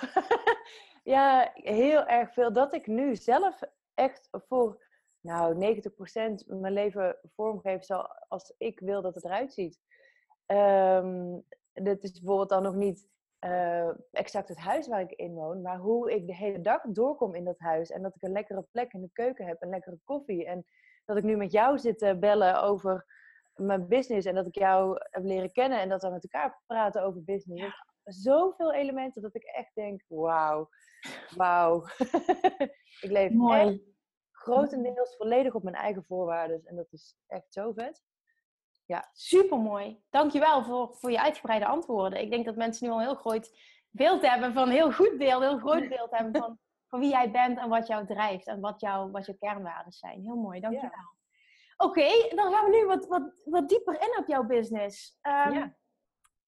ja, 1.16 1.52
heel 1.54 2.06
erg 2.06 2.34
veel. 2.34 2.54
Dat 2.54 2.74
ik 2.74 2.88
nu 2.88 3.16
zelf 3.16 3.60
echt 3.94 4.30
voor 4.32 4.84
nou, 5.20 5.54
90% 5.56 6.46
mijn 6.46 6.74
leven 6.74 7.18
vormgeef 7.36 7.84
zoals 7.84 8.54
ik 8.58 8.80
wil 8.80 9.02
dat 9.02 9.16
het 9.16 9.24
eruit 9.24 9.54
ziet. 9.54 9.80
Um, 10.46 11.46
dit 11.74 12.04
is 12.04 12.12
bijvoorbeeld 12.12 12.50
dan 12.50 12.64
nog 12.64 12.76
niet 12.76 13.08
uh, 13.46 13.90
exact 14.12 14.48
het 14.48 14.58
huis 14.58 14.88
waar 14.88 15.02
ik 15.02 15.12
in 15.12 15.34
woon, 15.34 15.62
maar 15.62 15.78
hoe 15.78 16.12
ik 16.12 16.28
de 16.28 16.36
hele 16.36 16.62
dag 16.62 16.82
doorkom 16.82 17.36
in 17.36 17.44
dat 17.44 17.60
huis. 17.60 17.90
En 17.90 18.02
dat 18.02 18.16
ik 18.16 18.22
een 18.22 18.32
lekkere 18.32 18.66
plek 18.72 18.94
in 18.94 19.02
de 19.02 19.10
keuken 19.14 19.46
heb, 19.46 19.62
een 19.62 19.70
lekkere 19.70 20.00
koffie. 20.04 20.46
En 20.46 20.66
dat 21.06 21.18
ik 21.18 21.24
nu 21.24 21.38
met 21.38 21.52
jou 21.52 21.80
zit 21.80 21.98
te 21.98 22.18
bellen 22.20 22.62
over 22.62 23.06
mijn 23.54 23.88
business 23.88 24.28
en 24.28 24.36
dat 24.36 24.48
ik 24.48 24.56
jou 24.56 24.98
heb 25.10 25.24
leren 25.24 25.52
kennen 25.52 25.80
en 25.80 25.90
dat 25.90 26.02
we 26.02 26.10
met 26.10 26.24
elkaar 26.24 26.62
praten 26.66 27.04
over 27.04 27.24
business. 27.24 27.76
Zoveel 28.04 28.74
elementen 28.74 29.22
dat 29.22 29.36
ik 29.36 29.44
echt 29.44 29.76
denk, 29.76 30.04
wauw, 30.08 30.70
wauw. 31.36 31.88
ik 33.06 33.12
leef 33.12 33.32
Mooi. 33.32 33.96
grotendeels 34.32 35.16
volledig 35.16 35.54
op 35.54 35.64
mijn 35.64 35.76
eigen 35.76 36.04
voorwaarden 36.04 36.62
en 36.66 36.76
dat 36.76 36.92
is 36.92 37.18
echt 37.28 37.54
zo 37.54 37.72
vet. 37.72 38.04
Ja, 38.86 39.10
supermooi. 39.14 40.04
Dankjewel 40.10 40.64
voor, 40.64 40.96
voor 40.96 41.12
je 41.12 41.22
uitgebreide 41.22 41.66
antwoorden. 41.66 42.22
Ik 42.22 42.30
denk 42.30 42.46
dat 42.46 42.56
mensen 42.56 42.88
nu 42.88 42.94
al 42.94 43.00
een 43.00 43.06
heel 43.06 43.16
groot 43.16 43.52
beeld 43.90 44.22
hebben 44.22 44.54
van, 44.54 44.70
heel 44.70 44.92
goed 44.92 45.18
beeld, 45.18 45.42
heel 45.42 45.58
groot 45.58 45.90
beeld 45.90 46.12
hebben 46.18 46.42
van, 46.42 46.60
van 46.88 47.00
wie 47.00 47.10
jij 47.10 47.32
bent 47.32 47.60
en 47.60 47.70
wat 47.70 47.88
jou 47.88 48.06
drijft 48.06 48.48
en 48.48 48.60
wat, 48.60 48.80
jou, 48.82 49.12
wat 49.12 49.26
je 49.26 49.38
kernwaarden 49.38 49.94
zijn. 49.94 50.22
Heel 50.22 50.36
mooi, 50.36 50.60
dankjewel. 50.60 50.90
Ja. 50.90 51.22
Oké, 51.78 52.36
dan 52.36 52.54
gaan 52.54 52.66
we 52.66 52.78
nu 52.78 52.86
wat, 52.86 53.08
wat, 53.08 53.42
wat 53.46 53.70
dieper 53.70 54.02
in 54.02 54.18
op 54.18 54.28
jouw 54.28 54.44
business. 54.44 55.20
Um, 55.22 55.54
ja. 55.54 55.76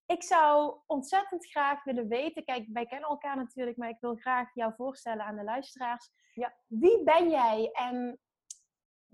Ik 0.05 0.23
zou 0.23 0.79
ontzettend 0.85 1.47
graag 1.47 1.83
willen 1.83 2.07
weten, 2.07 2.45
kijk, 2.45 2.67
wij 2.73 2.85
kennen 2.85 3.09
elkaar 3.09 3.35
natuurlijk, 3.35 3.77
maar 3.77 3.89
ik 3.89 3.99
wil 3.99 4.15
graag 4.15 4.53
jou 4.53 4.73
voorstellen 4.75 5.25
aan 5.25 5.35
de 5.35 5.43
luisteraars. 5.43 6.09
Ja. 6.33 6.55
Wie 6.67 7.03
ben 7.03 7.29
jij 7.29 7.69
en 7.71 8.19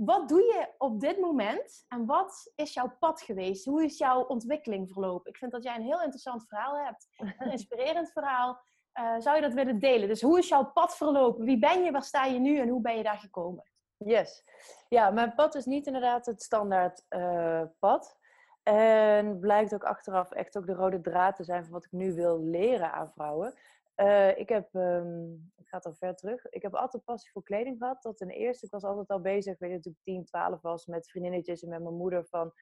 wat 0.06 0.30
doe 0.30 0.42
je 0.42 0.68
op 0.78 1.00
dit 1.00 1.20
moment 1.20 1.86
en 1.88 2.06
wat 2.06 2.52
is 2.56 2.74
jouw 2.74 2.96
pad 3.00 3.22
geweest? 3.22 3.66
Hoe 3.66 3.84
is 3.84 3.98
jouw 3.98 4.24
ontwikkeling 4.24 4.92
verlopen? 4.92 5.32
Ik 5.32 5.38
vind 5.38 5.52
dat 5.52 5.64
jij 5.64 5.76
een 5.76 5.82
heel 5.82 6.02
interessant 6.02 6.48
verhaal 6.48 6.78
hebt, 6.78 7.08
een 7.18 7.52
inspirerend 7.58 8.12
verhaal. 8.12 8.62
Uh, 9.00 9.16
zou 9.20 9.36
je 9.36 9.42
dat 9.42 9.54
willen 9.54 9.80
delen? 9.80 10.08
Dus 10.08 10.22
hoe 10.22 10.38
is 10.38 10.48
jouw 10.48 10.72
pad 10.72 10.96
verlopen? 10.96 11.46
Wie 11.46 11.60
ben 11.60 11.84
je? 11.84 11.92
Waar 11.92 12.04
sta 12.04 12.26
je 12.26 12.40
nu 12.40 12.60
en 12.60 12.70
hoe 12.70 12.82
ben 12.82 12.98
je 12.98 13.04
daar 13.04 13.18
gekomen? 13.18 13.64
Yes. 13.98 14.44
Ja, 14.90 15.10
mijn 15.10 15.36
pad 15.36 15.56
is 15.56 15.66
niet 15.66 15.86
inderdaad 15.86 16.26
het 16.26 16.42
standaard 16.42 17.06
uh, 17.10 17.64
pad. 17.80 18.20
En 18.64 19.40
blijkt 19.40 19.74
ook 19.74 19.84
achteraf 19.84 20.32
echt 20.32 20.58
ook 20.58 20.66
de 20.66 20.74
rode 20.74 21.02
draad 21.02 21.36
te 21.36 21.44
zijn 21.44 21.64
van 21.64 21.74
wat 21.74 21.86
ik 21.86 21.92
nu 21.92 22.14
wil 22.14 22.44
leren 22.44 22.94
aan 22.94 23.12
vrouwen. 23.12 23.54
Uh, 23.96 24.38
ik 24.38 24.50
heb, 24.50 24.74
um, 24.74 25.52
het 25.64 25.86
al 25.86 25.94
ver 25.94 26.16
terug, 26.16 26.46
ik 26.50 26.62
heb 26.62 26.76
altijd 26.76 27.04
passie 27.04 27.32
voor 27.32 27.44
kleding 27.44 27.78
gehad. 27.78 28.02
Tot 28.02 28.18
ten 28.18 28.30
eerste, 28.30 28.66
ik 28.66 28.72
was 28.72 28.84
altijd 28.84 29.08
al 29.08 29.22
bezig, 29.22 29.60
weet 29.60 29.72
je, 29.72 29.80
toen 29.80 29.92
ik 29.92 30.04
10, 30.04 30.26
12 30.26 30.62
was, 30.62 30.86
met 30.86 31.10
vriendinnetjes 31.10 31.64
en 31.64 31.70
met 31.70 31.82
mijn 31.82 31.96
moeder 31.96 32.26
van 32.26 32.54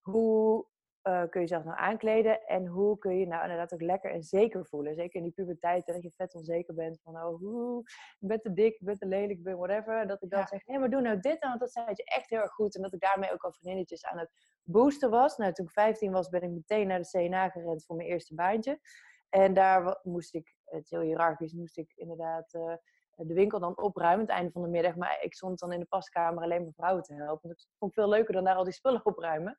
hoe 0.00 0.66
uh, 1.02 1.20
kun 1.20 1.40
je 1.40 1.46
jezelf 1.46 1.64
nou 1.64 1.78
aankleden 1.78 2.46
en 2.46 2.66
hoe 2.66 2.98
kun 2.98 3.18
je 3.18 3.26
nou 3.26 3.42
inderdaad 3.42 3.74
ook 3.74 3.82
lekker 3.82 4.10
en 4.10 4.22
zeker 4.22 4.66
voelen. 4.66 4.94
Zeker 4.94 5.16
in 5.16 5.22
die 5.22 5.32
puberteit, 5.32 5.86
dat 5.86 6.02
je 6.02 6.10
vet 6.16 6.34
onzeker 6.34 6.74
bent 6.74 7.00
van, 7.02 7.16
oh, 7.16 7.38
hoe, 7.38 7.80
ik 8.18 8.28
ben 8.28 8.40
te 8.40 8.52
dik, 8.52 8.74
ik 8.74 8.84
ben 8.84 8.98
te 8.98 9.06
lelijk, 9.06 9.38
ik 9.38 9.42
ben 9.42 9.56
whatever. 9.56 10.06
Dat 10.06 10.22
ik 10.22 10.30
dan 10.30 10.46
zeg, 10.46 10.66
nee, 10.66 10.78
maar 10.78 10.90
doe 10.90 11.00
nou 11.00 11.20
dit 11.20 11.40
dan, 11.40 11.48
want 11.48 11.60
dat 11.60 11.72
zei 11.72 11.86
je 11.88 12.04
echt 12.04 12.30
heel 12.30 12.40
erg 12.40 12.52
goed. 12.52 12.76
En 12.76 12.82
dat 12.82 12.92
ik 12.92 13.00
daarmee 13.00 13.32
ook 13.32 13.42
al 13.44 13.52
vriendinnetjes 13.52 14.04
aan 14.04 14.18
het 14.18 14.30
boosten 14.62 15.10
was. 15.10 15.36
Nou, 15.36 15.52
toen 15.52 15.66
ik 15.66 15.72
15 15.72 16.12
was, 16.12 16.28
ben 16.28 16.42
ik 16.42 16.50
meteen 16.50 16.86
naar 16.86 17.02
de 17.02 17.08
CNA 17.08 17.48
gerend 17.48 17.84
voor 17.84 17.96
mijn 17.96 18.08
eerste 18.08 18.34
baantje. 18.34 18.80
En 19.28 19.54
daar 19.54 20.00
moest 20.02 20.34
ik, 20.34 20.56
het 20.72 20.90
heel 20.90 21.00
hiërarchisch, 21.00 21.52
moest 21.52 21.78
ik 21.78 21.92
inderdaad 21.94 22.54
uh, 22.54 22.74
de 23.16 23.34
winkel 23.34 23.60
dan 23.60 23.78
opruimen 23.78 24.20
het 24.26 24.34
einde 24.34 24.50
van 24.50 24.62
de 24.62 24.68
middag. 24.68 24.96
Maar 24.96 25.22
ik 25.22 25.34
stond 25.34 25.58
dan 25.58 25.72
in 25.72 25.80
de 25.80 25.86
paskamer 25.86 26.42
alleen 26.42 26.62
maar 26.62 26.72
vrouwen 26.72 27.02
te 27.02 27.14
helpen. 27.14 27.48
Dat 27.48 27.68
vond 27.78 27.90
ik 27.92 27.98
veel 27.98 28.08
leuker 28.08 28.34
dan 28.34 28.44
daar 28.44 28.54
al 28.54 28.64
die 28.64 28.72
spullen 28.72 29.06
opruimen. 29.12 29.58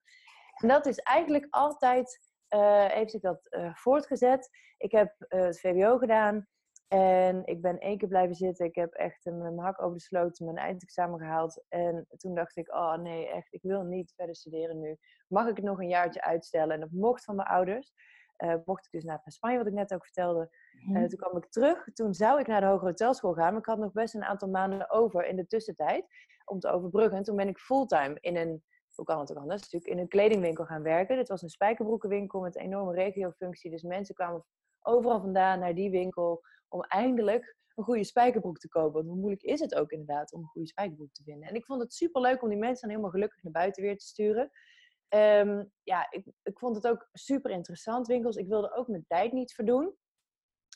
En 0.62 0.68
dat 0.68 0.86
is 0.86 0.98
eigenlijk 0.98 1.48
altijd, 1.50 2.20
uh, 2.50 2.86
heeft 2.86 3.12
zich 3.12 3.22
dat 3.22 3.48
uh, 3.50 3.76
voortgezet. 3.76 4.50
Ik 4.78 4.92
heb 4.92 5.16
het 5.28 5.60
VWO 5.60 5.98
gedaan. 5.98 6.48
En 6.88 7.46
ik 7.46 7.62
ben 7.62 7.80
één 7.80 7.98
keer 7.98 8.08
blijven 8.08 8.36
zitten. 8.36 8.66
Ik 8.66 8.76
heb 8.76 8.94
echt 8.94 9.26
mijn 9.26 9.60
hak 9.60 9.82
over 9.82 9.98
de 9.98 10.04
sloot, 10.04 10.40
mijn 10.40 10.58
eindexamen 10.58 11.20
gehaald. 11.20 11.64
En 11.70 12.08
toen 12.18 12.36
dacht 12.36 12.58
ik, 12.58 12.74
oh 12.74 12.96
nee, 12.96 13.28
echt, 13.28 13.54
ik 13.54 13.62
wil 13.62 13.84
niet 13.84 14.14
verder 14.16 14.36
studeren 14.36 14.80
nu. 14.80 14.98
Mag 15.28 15.48
ik 15.48 15.62
nog 15.62 15.80
een 15.80 15.88
jaartje 15.88 16.22
uitstellen? 16.22 16.74
En 16.74 16.80
dat 16.80 16.92
mocht 16.92 17.24
van 17.24 17.36
mijn 17.36 17.48
ouders 17.48 17.94
uh, 18.44 18.56
mocht 18.66 18.86
ik 18.86 18.92
dus 18.92 19.04
naar 19.04 19.22
Spanje, 19.26 19.58
wat 19.58 19.68
ik 19.68 19.74
net 19.74 19.94
ook 19.94 20.04
vertelde. 20.04 20.50
Mm 20.86 21.08
toen 21.08 21.20
kwam 21.20 21.38
ik 21.38 21.50
terug. 21.50 21.88
Toen 21.94 22.14
zou 22.14 22.40
ik 22.40 22.48
naar 22.48 22.62
de 22.62 22.68
Hoge 22.68 22.86
Hotelschool 22.86 23.34
gaan. 23.34 23.52
Maar 23.52 23.60
ik 23.60 23.66
had 23.66 23.78
nog 23.78 23.92
best 23.92 24.16
een 24.16 24.24
aantal 24.24 24.50
maanden 24.50 24.90
over 24.90 25.26
in 25.26 25.36
de 25.36 25.48
tussentijd 25.48 26.06
om 26.46 26.60
te 26.60 26.70
overbruggen. 26.70 27.18
En 27.18 27.24
toen 27.24 27.36
ben 27.36 27.48
ik 27.48 27.58
fulltime 27.58 28.18
in 28.20 28.36
een, 28.36 28.64
hoe 28.96 29.06
kan 29.06 29.20
het 29.20 29.32
ook 29.32 29.38
anders, 29.38 29.62
natuurlijk 29.62 29.92
in 29.92 30.00
een 30.00 30.08
kledingwinkel 30.08 30.66
gaan 30.66 30.84
werken. 30.84 31.18
Dit 31.18 31.28
was 31.28 31.42
een 31.42 31.50
spijkerbroekenwinkel 31.50 32.40
met 32.40 32.56
een 32.56 32.62
enorme 32.62 32.94
regiofunctie. 32.94 33.72
Dus 33.72 33.82
mensen 33.82 34.16
kwamen 34.16 34.46
overal 34.82 35.22
vandaan 35.22 35.60
naar 35.60 35.76
die 35.76 35.90
winkel 35.90 36.42
om 36.68 36.82
eindelijk 36.82 37.58
een 37.76 37.84
goede 37.84 38.04
spijkerbroek 38.04 38.58
te 38.58 38.68
kopen. 38.68 38.94
Want 38.94 39.06
hoe 39.06 39.18
moeilijk 39.18 39.44
is 39.44 39.60
het 39.60 39.76
ook 39.76 39.92
inderdaad 39.92 40.34
om 40.34 40.40
een 40.40 40.48
goede 40.48 40.68
spijkerbroek 40.68 41.14
te 41.14 41.24
vinden. 41.24 41.50
En 41.50 41.56
ik 41.56 41.66
vond 41.66 41.82
het 41.82 41.94
super 41.94 42.22
leuk 42.22 42.42
om 42.42 42.50
die 42.50 42.58
mensen 42.58 42.82
dan 42.82 42.90
helemaal 42.90 43.12
gelukkig 43.12 43.44
naar 43.44 43.52
buiten 43.52 43.84
weer 43.84 43.98
te 43.98 44.06
sturen. 44.06 44.52
Um, 45.16 45.72
ja, 45.84 46.08
ik, 46.12 46.26
ik 46.44 46.60
vond 46.60 46.76
het 46.76 46.88
ook 46.88 47.10
super 47.12 47.52
interessant, 47.52 48.08
winkels. 48.08 48.36
Ik 48.36 48.48
wilde 48.48 48.76
ook 48.76 48.88
mijn 48.88 49.06
tijd 49.08 49.32
niet 49.32 49.54
verdoen. 49.54 49.96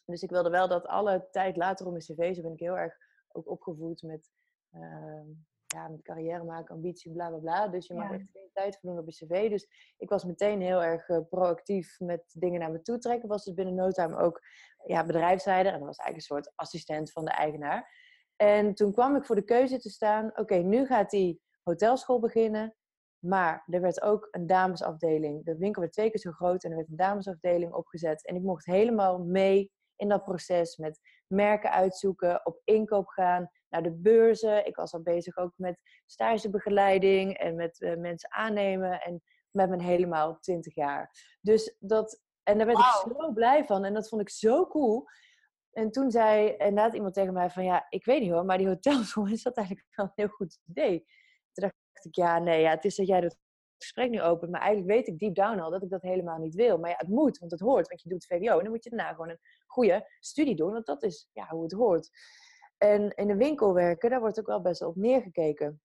Dus 0.05 0.21
ik 0.21 0.29
wilde 0.29 0.49
wel 0.49 0.67
dat 0.67 0.85
alle 0.85 1.27
tijd 1.31 1.57
later 1.57 1.85
op 1.85 1.91
mijn 1.91 2.03
cv, 2.03 2.35
zo 2.35 2.41
ben 2.41 2.51
ik 2.51 2.59
heel 2.59 2.77
erg 2.77 2.95
ook 3.31 3.49
opgevoed 3.49 4.01
met 4.01 4.29
ehm, 4.71 5.25
ja, 5.65 5.87
met 5.87 6.01
carrière 6.01 6.43
maken, 6.43 6.75
ambitie, 6.75 7.11
bla 7.11 7.29
bla 7.29 7.37
bla. 7.37 7.67
Dus 7.67 7.87
je 7.87 7.93
mag 7.93 8.09
Ja. 8.09 8.13
echt 8.15 8.29
geen 8.31 8.49
tijd 8.53 8.77
voor 8.79 8.89
doen 8.89 8.99
op 8.99 9.05
je 9.09 9.25
cv. 9.25 9.49
Dus 9.49 9.93
ik 9.97 10.09
was 10.09 10.23
meteen 10.25 10.61
heel 10.61 10.83
erg 10.83 11.09
eh, 11.09 11.19
proactief 11.29 11.99
met 11.99 12.23
dingen 12.33 12.59
naar 12.59 12.71
me 12.71 12.81
toe 12.81 12.97
trekken. 12.97 13.29
Was 13.29 13.43
dus 13.43 13.53
binnen 13.53 13.75
no 13.75 13.89
time 13.91 14.17
ook 14.17 14.41
ja, 14.85 15.05
bedrijfsleider. 15.05 15.71
En 15.73 15.77
dat 15.77 15.87
was 15.87 15.97
eigenlijk 15.97 16.29
een 16.29 16.35
soort 16.35 16.55
assistent 16.55 17.11
van 17.11 17.25
de 17.25 17.31
eigenaar. 17.31 17.89
En 18.35 18.73
toen 18.73 18.93
kwam 18.93 19.15
ik 19.15 19.25
voor 19.25 19.35
de 19.35 19.43
keuze 19.43 19.79
te 19.79 19.89
staan. 19.89 20.37
Oké, 20.37 20.55
nu 20.55 20.85
gaat 20.85 21.09
die 21.09 21.41
hotelschool 21.63 22.19
beginnen. 22.19 22.75
Maar 23.19 23.63
er 23.65 23.81
werd 23.81 24.01
ook 24.01 24.27
een 24.31 24.47
damesafdeling. 24.47 25.45
De 25.45 25.57
winkel 25.57 25.81
werd 25.81 25.93
twee 25.93 26.09
keer 26.09 26.19
zo 26.19 26.31
groot 26.31 26.63
en 26.63 26.69
er 26.69 26.75
werd 26.75 26.89
een 26.89 26.95
damesafdeling 26.95 27.73
opgezet. 27.73 28.25
En 28.25 28.35
ik 28.35 28.41
mocht 28.41 28.65
helemaal 28.65 29.19
mee 29.19 29.71
in 29.95 30.09
dat 30.09 30.23
proces 30.23 30.77
met 30.77 30.99
merken 31.27 31.71
uitzoeken, 31.71 32.45
op 32.45 32.61
inkoop 32.63 33.07
gaan, 33.07 33.49
naar 33.69 33.83
de 33.83 33.93
beurzen. 33.93 34.65
Ik 34.65 34.75
was 34.75 34.93
al 34.93 35.01
bezig 35.01 35.37
ook 35.37 35.53
met 35.55 35.81
stagebegeleiding 36.05 37.37
en 37.37 37.55
met 37.55 37.81
eh, 37.81 37.95
mensen 37.95 38.31
aannemen. 38.31 39.01
En 39.01 39.21
met 39.57 39.69
mijn 39.69 39.81
helemaal 39.81 40.39
20 40.39 40.75
jaar. 40.75 41.11
Dus 41.41 41.75
dat, 41.79 42.21
en 42.43 42.57
daar 42.57 42.67
werd 42.67 42.79
ik 42.79 42.85
zo 42.85 43.31
blij 43.31 43.65
van. 43.65 43.83
En 43.83 43.93
dat 43.93 44.09
vond 44.09 44.21
ik 44.21 44.29
zo 44.29 44.67
cool. 44.67 45.05
En 45.71 45.91
toen 45.91 46.11
zei 46.11 46.49
inderdaad 46.49 46.93
iemand 46.93 47.13
tegen 47.13 47.33
mij 47.33 47.49
van 47.49 47.63
ja, 47.63 47.85
ik 47.89 48.05
weet 48.05 48.21
niet 48.21 48.31
hoor, 48.31 48.45
maar 48.45 48.57
die 48.57 48.67
hotelschool 48.67 49.27
is 49.37 49.43
dat 49.43 49.57
eigenlijk 49.57 49.87
wel 49.95 50.05
een 50.05 50.11
heel 50.15 50.27
goed 50.27 50.59
idee. 50.65 50.97
Toen 51.51 51.63
dacht 51.63 51.75
ik, 52.05 52.15
ja, 52.15 52.39
nee, 52.39 52.61
ja, 52.61 52.69
het 52.69 52.85
is 52.85 52.95
dat 52.95 53.07
jij 53.07 53.19
het 53.19 53.37
gesprek 53.77 54.09
nu 54.09 54.21
opent, 54.21 54.51
maar 54.51 54.61
eigenlijk 54.61 54.91
weet 54.91 55.07
ik 55.07 55.19
deep 55.19 55.35
down 55.35 55.59
al 55.59 55.71
dat 55.71 55.83
ik 55.83 55.89
dat 55.89 56.01
helemaal 56.01 56.37
niet 56.37 56.55
wil. 56.55 56.77
Maar 56.77 56.89
ja, 56.89 56.95
het 56.97 57.07
moet, 57.07 57.37
want 57.37 57.51
het 57.51 57.59
hoort, 57.59 57.87
want 57.87 58.01
je 58.01 58.09
doet 58.09 58.25
VWO 58.25 58.57
en 58.57 58.63
dan 58.63 58.69
moet 58.69 58.83
je 58.83 58.89
daarna 58.89 59.11
gewoon 59.11 59.29
een 59.29 59.39
goede 59.65 60.07
studie 60.19 60.55
doen, 60.55 60.71
want 60.71 60.85
dat 60.85 61.03
is 61.03 61.29
ja, 61.33 61.47
hoe 61.47 61.63
het 61.63 61.71
hoort. 61.71 62.09
En 62.77 63.15
in 63.15 63.27
de 63.27 63.35
winkel 63.35 63.73
werken, 63.73 64.09
daar 64.09 64.19
wordt 64.19 64.39
ook 64.39 64.47
wel 64.47 64.61
best 64.61 64.81
op 64.81 64.95
neergekeken. 64.95 65.81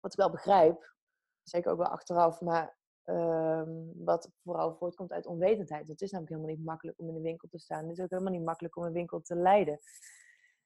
Wat 0.00 0.12
ik 0.12 0.18
wel 0.18 0.30
begrijp, 0.30 0.94
zeker 1.42 1.70
ook 1.70 1.78
wel 1.78 1.86
achteraf, 1.86 2.40
maar 2.40 2.76
ehm, 3.02 3.70
wat 3.94 4.30
vooral 4.42 4.74
voortkomt 4.74 5.12
uit 5.12 5.26
onwetendheid. 5.26 5.88
Het 5.88 6.00
is 6.00 6.10
namelijk 6.10 6.34
helemaal 6.34 6.56
niet 6.56 6.66
makkelijk 6.66 7.00
om 7.00 7.08
in 7.08 7.14
de 7.14 7.20
winkel 7.20 7.48
te 7.48 7.58
staan. 7.58 7.88
Het 7.88 7.98
is 7.98 8.04
ook 8.04 8.10
helemaal 8.10 8.32
niet 8.32 8.44
makkelijk 8.44 8.76
om 8.76 8.82
een 8.84 8.92
winkel 8.92 9.20
te 9.20 9.36
leiden. 9.36 9.78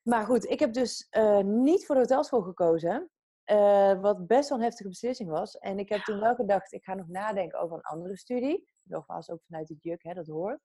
Maar 0.02 0.24
goed, 0.24 0.44
ik 0.44 0.60
heb 0.60 0.72
dus 0.72 1.06
eh, 1.10 1.38
niet 1.38 1.86
voor 1.86 1.94
de 1.94 2.00
hotelschool 2.00 2.42
gekozen. 2.42 3.10
Eh, 3.46 4.00
wat 4.00 4.26
best 4.26 4.48
wel 4.48 4.58
een 4.58 4.64
heftige 4.64 4.88
beslissing 4.88 5.30
was. 5.30 5.58
En 5.58 5.78
ik 5.78 5.88
heb 5.88 6.00
toen 6.00 6.20
wel 6.20 6.34
gedacht, 6.34 6.72
ik 6.72 6.84
ga 6.84 6.94
nog 6.94 7.08
nadenken 7.08 7.60
over 7.60 7.76
een 7.76 7.82
andere 7.82 8.16
studie. 8.16 8.68
Nogmaals, 8.82 9.30
ook 9.30 9.42
vanuit 9.46 9.68
het 9.68 9.82
juk, 9.82 10.02
hè, 10.02 10.14
dat 10.14 10.26
hoort. 10.26 10.60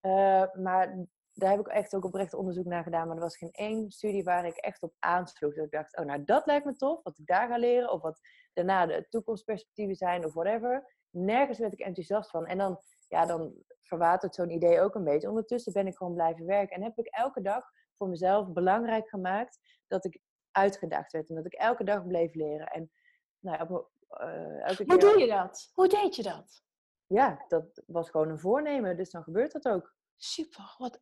Eh, 0.00 0.44
maar 0.52 1.06
daar 1.32 1.50
heb 1.50 1.60
ik 1.60 1.66
echt 1.66 1.94
ook 1.94 2.04
oprecht 2.04 2.34
onderzoek 2.34 2.64
naar 2.64 2.82
gedaan. 2.82 3.06
Maar 3.06 3.16
er 3.16 3.22
was 3.22 3.36
geen 3.36 3.50
één 3.50 3.90
studie 3.90 4.24
waar 4.24 4.46
ik 4.46 4.56
echt 4.56 4.82
op 4.82 4.94
aansloeg. 4.98 5.54
Dat 5.54 5.64
ik 5.64 5.70
dacht, 5.70 5.96
oh 5.96 6.04
nou 6.04 6.24
dat 6.24 6.46
lijkt 6.46 6.64
me 6.64 6.76
tof, 6.76 7.02
wat 7.02 7.18
ik 7.18 7.26
daar 7.26 7.48
ga 7.48 7.58
leren. 7.58 7.92
Of 7.92 8.02
wat 8.02 8.20
daarna 8.52 8.86
de 8.86 9.06
toekomstperspectieven 9.08 9.96
zijn 9.96 10.24
of 10.24 10.32
whatever. 10.32 10.96
Nergens 11.10 11.58
werd 11.58 11.72
ik 11.72 11.80
enthousiast 11.80 12.30
van. 12.30 12.46
En 12.46 12.58
dan, 12.58 12.78
ja, 13.08 13.26
dan 13.26 13.54
verwatert 13.82 14.34
zo'n 14.34 14.50
idee 14.50 14.80
ook 14.80 14.94
een 14.94 15.04
beetje. 15.04 15.28
Ondertussen 15.28 15.72
ben 15.72 15.86
ik 15.86 15.96
gewoon 15.96 16.14
blijven 16.14 16.46
werken. 16.46 16.76
En 16.76 16.82
heb 16.82 16.98
ik 16.98 17.06
elke 17.06 17.40
dag 17.40 17.64
voor 17.96 18.08
mezelf 18.08 18.52
belangrijk 18.52 19.08
gemaakt 19.08 19.58
dat 19.86 20.04
ik 20.04 20.20
uitgedaagd 20.58 21.12
werd. 21.12 21.28
En 21.28 21.34
dat 21.34 21.46
ik 21.46 21.52
elke 21.52 21.84
dag 21.84 22.06
bleef 22.06 22.34
leren. 22.34 22.66
En 22.66 22.90
nou 23.38 23.58
ja, 23.58 23.66
op, 23.74 23.90
eh, 24.08 24.68
elke 24.68 24.84
Hoe 24.86 24.98
keer... 24.98 24.98
doe 24.98 25.18
je 25.18 25.26
dat? 25.26 25.70
Hoe 25.74 25.88
deed 25.88 26.16
je 26.16 26.22
dat? 26.22 26.62
Ja, 27.06 27.44
dat 27.48 27.82
was 27.86 28.10
gewoon 28.10 28.28
een 28.28 28.38
voornemen. 28.38 28.96
Dus 28.96 29.10
dan 29.10 29.22
gebeurt 29.22 29.52
dat 29.52 29.68
ook. 29.68 29.96
Super, 30.20 30.74
wat 30.78 30.98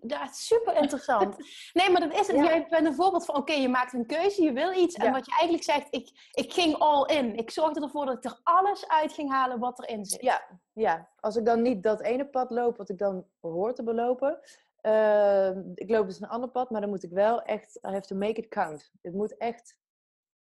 ja, 0.00 0.26
super 0.26 0.76
interessant. 0.76 1.36
Nee, 1.72 1.90
maar 1.90 2.00
dat 2.00 2.12
is 2.12 2.26
het. 2.26 2.36
Ja. 2.36 2.44
Jij 2.44 2.66
bent 2.68 2.86
een 2.86 2.94
voorbeeld 2.94 3.24
van, 3.24 3.36
oké, 3.36 3.52
je 3.52 3.68
maakt 3.68 3.92
een 3.92 4.06
keuze, 4.06 4.42
je 4.42 4.52
wil 4.52 4.72
iets. 4.72 4.94
En 4.94 5.12
wat 5.12 5.26
je 5.26 5.32
eigenlijk 5.32 5.62
zegt, 5.62 5.86
ik, 5.90 6.30
ik 6.32 6.52
ging 6.52 6.74
all 6.74 7.16
in. 7.16 7.36
Ik 7.36 7.50
zorgde 7.50 7.80
ervoor 7.80 8.06
dat 8.06 8.16
ik 8.16 8.24
er 8.24 8.40
alles 8.42 8.88
uit 8.88 9.12
ging 9.12 9.30
halen 9.30 9.58
wat 9.58 9.82
erin 9.82 10.04
zit. 10.04 10.20
Ja, 10.20 10.60
ja, 10.72 11.08
als 11.20 11.36
ik 11.36 11.44
dan 11.44 11.62
niet 11.62 11.82
dat 11.82 12.00
ene 12.00 12.28
pad 12.28 12.50
loop 12.50 12.76
wat 12.76 12.88
ik 12.88 12.98
dan 12.98 13.26
hoor 13.40 13.74
te 13.74 13.82
belopen. 13.82 14.40
Eh, 14.82 15.56
ik 15.74 15.90
loop 15.90 16.06
dus 16.06 16.20
een 16.20 16.28
ander 16.28 16.50
pad, 16.50 16.70
maar 16.70 16.80
dan 16.80 16.90
moet 16.90 17.02
ik 17.02 17.10
wel 17.10 17.42
echt, 17.42 17.76
I 17.76 17.88
have 17.88 18.06
to 18.06 18.16
make 18.16 18.40
it 18.40 18.48
count. 18.48 18.90
Het 19.02 19.14
moet 19.14 19.36
echt, 19.36 19.78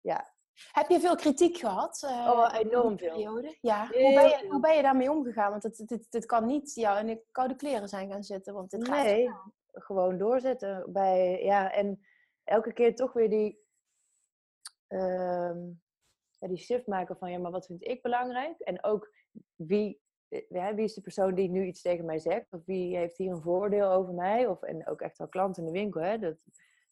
ja, 0.01 0.35
Heb 0.73 0.88
je 0.88 1.01
veel 1.01 1.16
kritiek 1.16 1.57
gehad? 1.57 2.03
eh, 2.03 2.29
Oh, 2.31 2.55
in 2.61 2.66
enorm 2.69 2.99
veel. 2.99 3.09
periode? 3.09 3.57
Ja. 3.61 3.87
Heel 3.87 4.03
Hoe 4.03 4.14
ben, 4.14 4.29
je, 4.29 4.49
hoe 4.51 4.61
ben 4.61 4.77
je 4.77 4.83
daarmee 4.83 5.11
omgegaan? 5.11 5.51
Want 5.51 5.62
het, 5.62 5.83
dit, 5.87 6.11
dit 6.11 6.27
kan 6.27 6.47
niet 6.47 6.75
jou 6.75 6.99
in 6.99 7.07
de 7.07 7.23
koude 7.31 7.57
kleren 7.57 7.88
zijn 7.88 8.11
gaan 8.11 8.23
zitten. 8.25 8.55
Want 8.55 8.71
dit 8.71 8.88
gaat 8.88 9.05
nee, 9.05 9.31
gewoon 9.73 10.19
doorzetten. 10.19 10.93
Bij, 10.93 11.43
ja, 11.43 11.73
en 11.73 12.05
elke 12.45 12.73
keer 12.73 12.95
toch 12.95 13.12
weer 13.12 13.31
die, 13.31 13.61
ehm, 14.87 15.66
ja, 16.38 16.49
die 16.49 16.57
shift 16.57 16.87
maken 16.87 17.16
van, 17.16 17.31
ja, 17.31 17.38
maar 17.38 17.51
wat 17.51 17.66
vind 17.66 17.87
ik 17.87 18.03
belangrijk? 18.03 18.59
En 18.61 18.85
ook 18.85 19.12
wie, 19.55 20.01
ja, 20.49 20.75
wie 20.75 20.85
is 20.85 20.95
de 20.95 21.01
persoon 21.01 21.35
die 21.35 21.49
nu 21.49 21.64
iets 21.64 21.83
tegen 21.83 22.05
mij 22.05 22.19
zegt? 22.19 22.53
Of 22.53 22.64
wie 22.64 22.97
heeft 22.97 23.16
hier 23.16 23.33
een 23.33 23.43
voordeel 23.43 23.90
over 23.90 24.14
mij? 24.14 24.47
Of, 24.47 24.62
en 24.62 24.88
ook 24.88 25.01
echt 25.01 25.19
wel 25.19 25.29
klanten 25.29 25.62
in 25.62 25.73
de 25.73 25.79
winkel, 25.79 26.01
hè? 26.01 26.19
Dat 26.19 26.45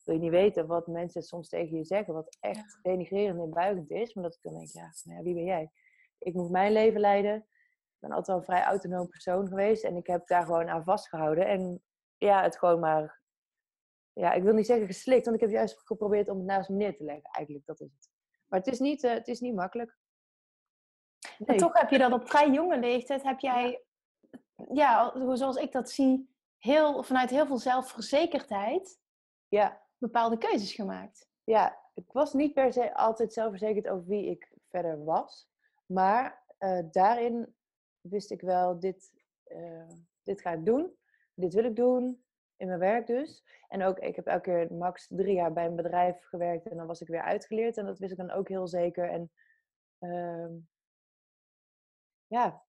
wil 0.04 0.14
je 0.14 0.20
niet 0.20 0.30
weten 0.30 0.66
wat 0.66 0.86
mensen 0.86 1.22
soms 1.22 1.48
tegen 1.48 1.76
je 1.76 1.84
zeggen, 1.84 2.14
wat 2.14 2.36
echt 2.40 2.78
denigrerend 2.82 3.40
en 3.40 3.50
buigend 3.50 3.90
is. 3.90 4.14
Maar 4.14 4.24
dat 4.24 4.34
ik 4.34 4.42
dan 4.42 4.54
denk, 4.54 4.68
ja, 4.68 4.92
nou 5.02 5.18
ja, 5.18 5.24
wie 5.24 5.34
ben 5.34 5.44
jij? 5.44 5.70
Ik 6.18 6.34
moet 6.34 6.50
mijn 6.50 6.72
leven 6.72 7.00
leiden. 7.00 7.36
Ik 7.36 7.98
ben 7.98 8.10
altijd 8.10 8.26
wel 8.26 8.36
een 8.36 8.44
vrij 8.44 8.62
autonoom 8.62 9.08
persoon 9.08 9.48
geweest. 9.48 9.84
En 9.84 9.96
ik 9.96 10.06
heb 10.06 10.26
daar 10.26 10.44
gewoon 10.44 10.68
aan 10.68 10.84
vastgehouden. 10.84 11.46
En 11.46 11.82
ja, 12.16 12.42
het 12.42 12.58
gewoon 12.58 12.80
maar... 12.80 13.20
Ja, 14.12 14.32
ik 14.32 14.42
wil 14.42 14.54
niet 14.54 14.66
zeggen 14.66 14.86
geslikt, 14.86 15.24
want 15.24 15.36
ik 15.36 15.42
heb 15.42 15.50
juist 15.50 15.80
geprobeerd 15.84 16.28
om 16.28 16.36
het 16.36 16.46
naast 16.46 16.68
me 16.68 16.76
neer 16.76 16.96
te 16.96 17.04
leggen. 17.04 17.30
Eigenlijk, 17.30 17.66
dat 17.66 17.80
is 17.80 17.92
het. 17.92 18.10
Maar 18.46 18.58
het 18.58 18.68
is 18.68 18.78
niet, 18.78 19.04
eh, 19.04 19.12
het 19.12 19.28
is 19.28 19.40
niet 19.40 19.54
makkelijk. 19.54 19.98
En 21.44 21.56
toch 21.56 21.78
heb 21.78 21.90
je 21.90 21.98
dat 21.98 22.12
op 22.12 22.28
vrij 22.28 22.50
jonge 22.50 22.78
leeftijd, 22.78 23.22
heb 23.22 23.40
jij, 23.40 23.82
ja, 24.70 25.12
zoals 25.36 25.56
ik 25.56 25.72
dat 25.72 25.90
zie, 25.90 26.36
heel, 26.58 27.02
vanuit 27.02 27.30
heel 27.30 27.46
veel 27.46 27.58
zelfverzekerdheid 27.58 29.00
Ja, 29.48 29.82
bepaalde 29.98 30.38
keuzes 30.38 30.72
gemaakt. 30.72 31.28
ja, 31.44 31.78
ik 31.94 32.12
was 32.12 32.32
niet 32.32 32.52
per 32.54 32.72
se 32.72 32.94
altijd 32.94 33.32
zelfverzekerd 33.32 33.88
over 33.88 34.06
wie 34.06 34.30
ik 34.30 34.52
verder 34.68 35.04
was. 35.04 35.48
Maar 35.86 36.44
eh, 36.58 36.80
daarin 36.90 37.54
wist 38.00 38.30
ik 38.30 38.40
wel, 38.40 38.80
dit, 38.80 39.12
eh, 39.44 39.88
dit 40.22 40.40
ga 40.40 40.52
ik 40.52 40.64
doen. 40.64 40.96
Dit 41.34 41.54
wil 41.54 41.64
ik 41.64 41.76
doen. 41.76 42.22
In 42.56 42.66
mijn 42.66 42.78
werk 42.78 43.06
dus. 43.06 43.44
En 43.68 43.82
ook, 43.82 43.98
ik 43.98 44.16
heb 44.16 44.26
elke 44.26 44.42
keer 44.42 44.74
max 44.74 45.06
drie 45.10 45.34
jaar 45.34 45.52
bij 45.52 45.66
een 45.66 45.76
bedrijf 45.76 46.24
gewerkt. 46.24 46.68
En 46.68 46.76
dan 46.76 46.86
was 46.86 47.00
ik 47.00 47.08
weer 47.08 47.22
uitgeleerd. 47.22 47.76
En 47.76 47.86
dat 47.86 47.98
wist 47.98 48.12
ik 48.12 48.18
dan 48.18 48.30
ook 48.30 48.48
heel 48.48 48.68
zeker. 48.68 49.10
En 49.10 49.32
ehm, 49.98 50.52
ja, 52.28 52.62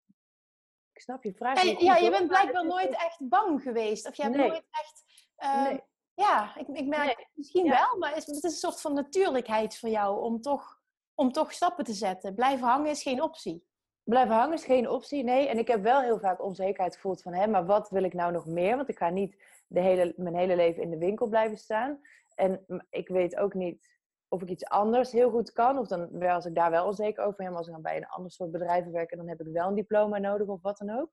ik 0.94 1.02
snap 1.02 1.24
je 1.24 1.34
vraag. 1.34 1.64
En, 1.64 1.84
ja, 1.86 1.96
je 1.96 2.10
bent 2.10 2.28
blijkbaar 2.28 2.66
nooit 2.66 2.92
echt 2.94 3.18
bang 3.30 3.62
geweest. 3.62 4.08
Of 4.08 4.16
je 4.16 4.24
hebt 4.24 4.36
Nee. 4.36 4.48
nooit 4.48 4.68
echt... 4.72 5.04
eh, 5.36 5.64
Nee. 5.64 5.82
Ja, 6.14 6.56
ik, 6.56 6.68
ik 6.68 6.86
merk 6.88 7.18
Nee. 7.18 7.28
misschien 7.34 7.66
Ja. 7.66 7.72
wel, 7.72 7.98
maar 8.00 8.14
het 8.16 8.28
is, 8.28 8.44
een 8.44 8.50
soort 8.50 8.82
van 8.82 8.94
natuurlijkheid 8.94 9.78
voor 9.78 9.90
jou 9.90 10.22
om 10.24 10.42
toch, 10.42 10.82
om 11.16 11.32
toch 11.32 11.54
stappen 11.54 11.86
te 11.86 11.94
zetten. 11.94 12.36
Blijven 12.36 12.68
hangen 12.68 12.90
is 12.90 13.02
geen 13.04 13.22
optie. 13.22 13.68
Blijven 14.04 14.36
hangen 14.36 14.54
is 14.54 14.64
geen 14.66 14.90
optie, 14.90 15.24
nee. 15.24 15.48
En 15.48 15.58
ik 15.58 15.68
heb 15.68 15.82
wel 15.84 16.02
heel 16.02 16.20
vaak 16.20 16.44
onzekerheid 16.44 16.96
gevoeld 16.96 17.22
van, 17.22 17.34
hè, 17.34 17.48
maar 17.48 17.66
wat 17.66 17.90
wil 17.90 18.04
ik 18.04 18.14
nou 18.14 18.32
nog 18.32 18.46
meer? 18.46 18.76
Want 18.76 18.90
ik 18.90 18.98
ga 18.98 19.10
niet 19.10 19.44
de 19.68 19.80
hele, 19.80 20.14
mijn 20.18 20.36
hele 20.36 20.56
leven 20.56 20.82
in 20.84 20.90
de 20.90 20.98
winkel 20.98 21.28
blijven 21.28 21.58
staan. 21.58 22.02
En 22.36 22.66
ik 22.90 23.08
weet 23.08 23.36
ook 23.36 23.54
niet 23.54 23.99
of 24.30 24.42
ik 24.42 24.50
iets 24.50 24.66
anders 24.66 25.12
heel 25.12 25.30
goed 25.30 25.52
kan. 25.52 25.78
Of 25.78 25.88
dan 25.88 26.20
wel, 26.20 26.36
als 26.36 26.46
ik 26.46 26.56
daar 26.56 26.72
wel 26.72 26.86
onzeker 26.86 27.24
over 27.24 27.38
ben. 27.38 27.48
Maar 27.48 27.58
als 27.58 27.68
ik 27.68 27.74
dan 27.74 27.82
bij 27.82 27.98
een 27.98 28.08
ander 28.08 28.32
soort 28.32 28.52
bedrijven 28.52 28.92
werk, 28.92 29.16
dan 29.16 29.28
heb 29.28 29.40
ik 29.40 29.48
wel 29.48 29.68
een 29.68 29.76
diploma 29.76 30.18
nodig 30.18 30.48
of 30.48 30.62
wat 30.62 30.78
dan 30.78 31.00
ook. 31.00 31.10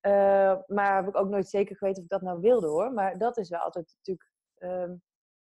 Eh, 0.00 0.58
maar 0.66 0.96
heb 0.96 1.08
ik 1.08 1.16
ook 1.16 1.28
nooit 1.28 1.48
zeker 1.48 1.76
geweten 1.76 1.98
of 1.98 2.04
ik 2.04 2.10
dat 2.10 2.22
nou 2.22 2.40
wilde 2.40 2.66
hoor. 2.66 2.92
Maar 2.92 3.18
dat 3.18 3.36
is 3.36 3.48
wel 3.48 3.60
altijd 3.60 3.94
natuurlijk 3.96 4.30
ehm, 4.54 4.94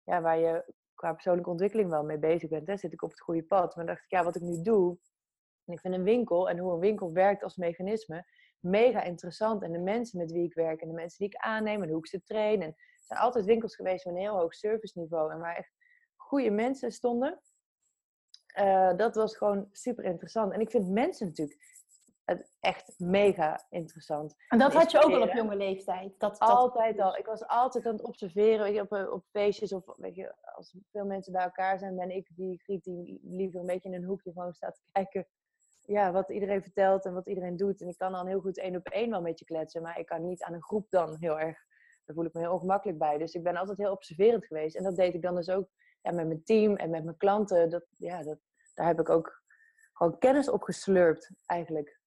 ja, 0.02 0.20
waar 0.20 0.38
je 0.38 0.74
qua 0.94 1.12
persoonlijke 1.12 1.50
ontwikkeling 1.50 1.90
wel 1.90 2.04
mee 2.04 2.18
bezig 2.18 2.48
bent. 2.48 2.66
Hè? 2.66 2.76
Zit 2.76 2.92
ik 2.92 3.02
op 3.02 3.10
het 3.10 3.20
goede 3.20 3.42
pad? 3.42 3.76
Maar 3.76 3.84
dan 3.84 3.94
dacht 3.94 4.04
ik, 4.04 4.10
ja, 4.10 4.24
wat 4.24 4.36
ik 4.36 4.42
nu 4.42 4.62
doe, 4.62 4.98
en 5.64 5.72
ik 5.72 5.80
vind 5.80 5.94
een 5.94 6.02
winkel 6.02 6.48
en 6.48 6.58
hoe 6.58 6.72
een 6.72 6.78
winkel 6.78 7.12
werkt 7.12 7.42
als 7.42 7.56
mechanisme 7.56 8.26
mega 8.60 9.02
interessant. 9.02 9.62
En 9.62 9.72
de 9.72 9.78
mensen 9.78 10.18
met 10.18 10.32
wie 10.32 10.44
ik 10.44 10.54
werk 10.54 10.80
en 10.80 10.88
de 10.88 10.94
mensen 10.94 11.18
die 11.18 11.28
ik 11.28 11.36
aanneem 11.36 11.82
en 11.82 11.88
hoe 11.88 11.98
ik 11.98 12.06
ze 12.06 12.22
train. 12.22 12.62
En 12.62 12.74
zijn 13.04 13.20
altijd 13.20 13.44
winkels 13.44 13.76
geweest 13.76 14.04
met 14.04 14.14
een 14.14 14.20
heel 14.20 14.38
hoog 14.38 14.54
serviceniveau 14.54 15.32
en 15.32 15.38
waar 15.38 15.56
echt 15.56 15.72
goede 16.26 16.50
mensen 16.50 16.92
stonden. 16.92 17.40
Eh, 18.46 18.96
dat 18.96 19.14
was 19.14 19.36
gewoon 19.36 19.68
super 19.72 20.04
interessant. 20.04 20.52
En 20.52 20.60
ik 20.60 20.70
vind 20.70 20.88
mensen 20.88 21.26
natuurlijk 21.26 21.74
echt 22.60 22.94
mega 22.98 23.66
interessant. 23.70 24.34
En 24.48 24.58
dat 24.58 24.72
had 24.72 24.90
je 24.90 25.04
ook 25.04 25.12
al 25.12 25.22
op 25.22 25.32
jonge 25.32 25.56
leeftijd. 25.56 26.14
Dat, 26.18 26.38
dat, 26.38 26.48
Altijd 26.48 27.00
al. 27.00 27.16
Ik 27.16 27.26
was 27.26 27.46
altijd 27.46 27.86
aan 27.86 27.92
het 27.92 28.04
observeren 28.04 28.62
weet 28.62 28.74
je, 28.74 28.80
op, 28.80 28.92
eh, 28.92 29.12
op 29.12 29.24
feestjes 29.30 29.72
of 29.72 29.84
weet 29.96 30.14
je, 30.14 30.34
als 30.40 30.76
veel 30.90 31.04
mensen 31.04 31.32
bij 31.32 31.42
elkaar 31.42 31.78
zijn, 31.78 31.96
ben 31.96 32.10
ik 32.10 32.28
die 32.34 32.58
griet 32.58 32.84
die 32.84 33.20
liever 33.22 33.60
een 33.60 33.66
beetje 33.66 33.88
in 33.88 33.94
een 33.94 34.04
hoekje 34.04 34.32
gewoon 34.32 34.54
staat 34.54 34.74
te 34.74 34.92
kijken 34.92 35.26
ja, 35.86 36.12
wat 36.12 36.30
iedereen 36.30 36.62
vertelt 36.62 37.04
en 37.04 37.14
wat 37.14 37.26
iedereen 37.26 37.56
doet. 37.56 37.80
En 37.80 37.88
ik 37.88 37.98
kan 37.98 38.12
dan 38.12 38.26
heel 38.26 38.40
goed 38.40 38.58
één 38.58 38.76
op 38.76 38.86
één 38.86 39.10
wel 39.10 39.20
met 39.20 39.38
je 39.38 39.44
kletsen, 39.44 39.82
maar 39.82 39.98
ik 39.98 40.06
kan 40.06 40.26
niet 40.26 40.42
aan 40.42 40.54
een 40.54 40.62
groep 40.62 40.90
dan 40.90 41.16
heel 41.20 41.40
erg. 41.40 41.58
Daar 42.04 42.16
voel 42.16 42.24
ik 42.24 42.32
me 42.32 42.40
heel 42.40 42.52
ongemakkelijk 42.52 42.98
bij. 42.98 43.18
Dus 43.18 43.34
ik 43.34 43.42
ben 43.42 43.56
altijd 43.56 43.78
heel 43.78 43.92
observerend 43.92 44.46
geweest. 44.46 44.76
En 44.76 44.82
dat 44.82 44.96
deed 44.96 45.14
ik 45.14 45.22
dan 45.22 45.34
dus 45.34 45.50
ook 45.50 45.68
ja, 46.06 46.12
met 46.12 46.26
mijn 46.26 46.44
team 46.44 46.76
en 46.76 46.90
met 46.90 47.04
mijn 47.04 47.16
klanten, 47.16 47.70
dat, 47.70 47.84
ja, 47.90 48.22
dat, 48.22 48.38
daar 48.74 48.86
heb 48.86 49.00
ik 49.00 49.08
ook 49.08 49.42
gewoon 49.92 50.18
kennis 50.18 50.48
op 50.48 50.62
geslurpt 50.62 51.30
eigenlijk. 51.46 52.00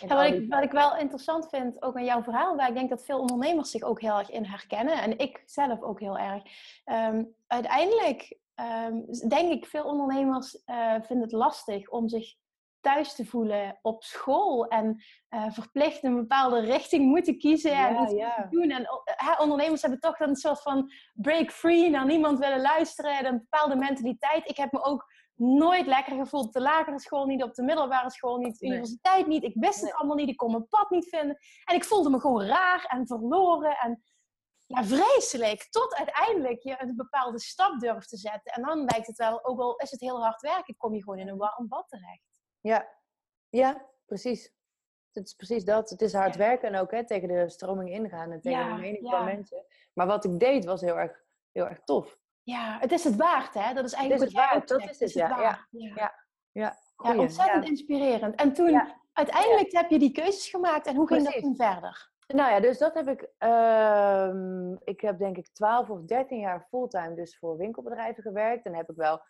Ja, 0.00 0.16
wat, 0.16 0.26
ik, 0.26 0.48
wat 0.48 0.62
ik 0.62 0.70
wel 0.70 0.96
interessant 0.96 1.48
vind, 1.48 1.82
ook 1.82 1.96
aan 1.96 2.04
jouw 2.04 2.22
verhaal, 2.22 2.56
waar 2.56 2.68
ik 2.68 2.74
denk 2.74 2.90
dat 2.90 3.04
veel 3.04 3.20
ondernemers 3.20 3.70
zich 3.70 3.82
ook 3.82 4.00
heel 4.00 4.18
erg 4.18 4.30
in 4.30 4.44
herkennen, 4.44 5.02
en 5.02 5.18
ik 5.18 5.42
zelf 5.46 5.82
ook 5.82 6.00
heel 6.00 6.18
erg. 6.18 6.42
Um, 6.84 7.34
uiteindelijk 7.46 8.38
um, 8.54 9.28
denk 9.28 9.52
ik, 9.52 9.66
veel 9.66 9.84
ondernemers 9.84 10.62
uh, 10.66 10.94
vinden 11.00 11.24
het 11.24 11.32
lastig 11.32 11.88
om 11.88 12.08
zich 12.08 12.34
thuis 12.84 13.14
te 13.14 13.26
voelen 13.26 13.78
op 13.82 14.02
school 14.02 14.66
en 14.66 15.02
uh, 15.30 15.50
verplicht 15.50 16.02
een 16.02 16.16
bepaalde 16.16 16.60
richting 16.60 17.04
moeten 17.04 17.38
kiezen 17.38 17.72
en 17.72 18.02
iets 18.02 18.12
ja. 18.12 18.46
doen. 18.50 18.70
En 18.70 18.82
uh, 18.82 19.40
ondernemers 19.40 19.80
hebben 19.80 20.00
toch 20.00 20.16
dan 20.16 20.28
een 20.28 20.36
soort 20.36 20.62
van 20.62 20.92
break 21.14 21.50
free, 21.50 21.90
naar 21.90 22.06
niemand 22.06 22.38
willen 22.38 22.60
luisteren, 22.60 23.26
een 23.26 23.38
bepaalde 23.38 23.76
mentaliteit. 23.76 24.48
Ik 24.48 24.56
heb 24.56 24.72
me 24.72 24.82
ook 24.82 25.12
nooit 25.34 25.86
lekker 25.86 26.16
gevoeld 26.16 26.46
op 26.46 26.52
de 26.52 26.60
lagere 26.60 27.00
school 27.00 27.26
niet, 27.26 27.42
op 27.42 27.54
de 27.54 27.62
middelbare 27.62 28.10
school 28.10 28.36
niet, 28.36 28.58
de 28.58 28.66
universiteit 28.66 29.26
niet. 29.26 29.42
Ik 29.42 29.54
wist 29.54 29.80
het 29.80 29.94
allemaal 29.94 30.16
niet, 30.16 30.28
ik 30.28 30.36
kon 30.36 30.50
mijn 30.50 30.68
pad 30.68 30.90
niet 30.90 31.08
vinden. 31.08 31.38
En 31.64 31.74
ik 31.74 31.84
voelde 31.84 32.10
me 32.10 32.20
gewoon 32.20 32.42
raar 32.42 32.84
en 32.88 33.06
verloren 33.06 33.76
en 33.76 34.02
ja, 34.66 34.84
vreselijk. 34.84 35.66
Tot 35.70 35.94
uiteindelijk 35.94 36.62
je 36.62 36.76
een 36.78 36.96
bepaalde 36.96 37.40
stap 37.40 37.80
durft 37.80 38.08
te 38.08 38.16
zetten. 38.16 38.52
En 38.52 38.62
dan 38.62 38.84
lijkt 38.84 39.06
het 39.06 39.16
wel, 39.16 39.44
ook 39.44 39.60
al 39.60 39.76
is 39.76 39.90
het 39.90 40.00
heel 40.00 40.22
hard 40.22 40.40
werken, 40.40 40.76
kom 40.76 40.94
je 40.94 41.02
gewoon 41.02 41.18
in 41.18 41.28
een 41.28 41.36
warm 41.36 41.68
bad 41.68 41.88
terecht. 41.88 42.33
Ja, 42.68 42.88
ja 43.48 43.86
precies. 44.06 44.52
Het 45.12 45.26
is 45.26 45.34
precies 45.34 45.64
dat. 45.64 45.90
Het 45.90 46.00
is 46.00 46.12
hard 46.12 46.36
werken 46.36 46.68
en 46.68 46.80
ook 46.80 46.90
hè, 46.90 47.06
tegen 47.06 47.28
de 47.28 47.48
stroming 47.48 47.90
ingaan 47.90 48.30
en 48.30 48.40
tegen 48.40 48.74
de 48.74 48.80
mening 48.80 49.08
van 49.10 49.24
mensen. 49.24 49.64
Maar 49.92 50.06
wat 50.06 50.24
ik 50.24 50.38
deed 50.38 50.64
was 50.64 50.80
heel 50.80 50.98
erg, 50.98 51.24
heel 51.52 51.68
erg 51.68 51.80
tof. 51.84 52.18
Ja, 52.42 52.78
het 52.80 52.92
is 52.92 53.04
het 53.04 53.16
waard, 53.16 53.54
hè? 53.54 53.74
Dat 53.74 53.84
is 53.84 53.92
eigenlijk 53.92 54.30
het 54.30 54.32
is 54.32 54.38
het 54.38 54.50
waard. 54.50 54.68
Dat 54.68 54.90
is 54.90 54.98
het, 54.98 55.12
ja. 55.12 55.28
Ja. 55.28 55.66
ja. 55.70 56.14
ja. 56.52 56.76
ja. 57.02 57.16
ontzettend 57.16 57.68
inspirerend. 57.68 58.34
En 58.34 58.52
toen, 58.52 58.82
uiteindelijk 59.12 59.72
heb 59.72 59.90
je 59.90 59.98
die 59.98 60.12
keuzes 60.12 60.48
gemaakt. 60.48 60.86
En 60.86 60.96
hoe 60.96 61.06
ging 61.06 61.24
dat 61.24 61.40
toen 61.40 61.56
verder? 61.56 62.12
Nou 62.26 62.50
ja, 62.50 62.60
dus 62.60 62.78
dat 62.78 62.94
heb 62.94 63.08
ik. 63.08 63.28
Uh, 63.38 64.72
ik 64.84 65.00
heb 65.00 65.18
denk 65.18 65.36
ik 65.36 65.48
12 65.48 65.90
of 65.90 66.02
13 66.02 66.38
jaar 66.38 66.66
fulltime 66.68 67.14
dus 67.14 67.38
voor 67.38 67.56
winkelbedrijven 67.56 68.22
gewerkt. 68.22 68.66
En 68.66 68.74
heb 68.74 68.90
ik 68.90 68.96
wel 68.96 69.22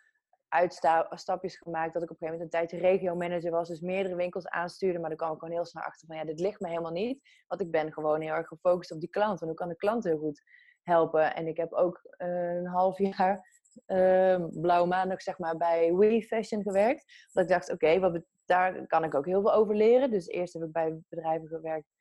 uitstapjes 0.49 1.57
gemaakt 1.57 1.93
dat 1.93 2.03
ik 2.03 2.11
op 2.11 2.21
een 2.21 2.27
gegeven 2.27 2.47
moment 2.47 2.53
een 2.53 2.59
tijdje 2.59 2.77
regio-manager 2.77 3.51
was. 3.51 3.67
Dus 3.67 3.79
meerdere 3.79 4.15
winkels 4.15 4.47
aanstuurde. 4.47 4.99
Maar 4.99 5.09
dan 5.09 5.17
kwam 5.17 5.33
ik 5.33 5.39
gewoon 5.39 5.53
heel 5.53 5.65
snel 5.65 5.83
achter 5.83 6.07
van 6.07 6.15
ja, 6.15 6.25
dit 6.25 6.39
ligt 6.39 6.59
me 6.59 6.67
helemaal 6.67 6.91
niet. 6.91 7.43
Want 7.47 7.61
ik 7.61 7.71
ben 7.71 7.93
gewoon 7.93 8.21
heel 8.21 8.33
erg 8.33 8.47
gefocust 8.47 8.91
op 8.91 8.99
die 8.99 9.09
klant. 9.09 9.41
En 9.41 9.47
hoe 9.47 9.55
kan 9.55 9.67
de 9.67 9.75
klant 9.75 10.03
heel 10.03 10.17
goed 10.17 10.43
helpen? 10.81 11.35
En 11.35 11.47
ik 11.47 11.57
heb 11.57 11.73
ook 11.73 12.15
uh, 12.17 12.55
een 12.55 12.67
half 12.67 12.97
jaar 12.97 13.47
uh, 13.87 14.45
blauwe 14.51 14.87
maandag 14.87 15.21
zeg 15.21 15.37
maar 15.37 15.57
bij 15.57 15.93
We 15.93 16.21
Fashion 16.21 16.61
gewerkt. 16.61 17.29
Dat 17.31 17.43
ik 17.43 17.49
dacht, 17.49 17.71
oké, 17.71 17.97
okay, 17.97 18.23
daar 18.45 18.87
kan 18.87 19.03
ik 19.03 19.15
ook 19.15 19.25
heel 19.25 19.41
veel 19.41 19.53
over 19.53 19.75
leren. 19.75 20.11
Dus 20.11 20.27
eerst 20.27 20.53
heb 20.53 20.63
ik 20.63 20.71
bij 20.71 20.99
bedrijven 21.09 21.47
gewerkt 21.47 21.95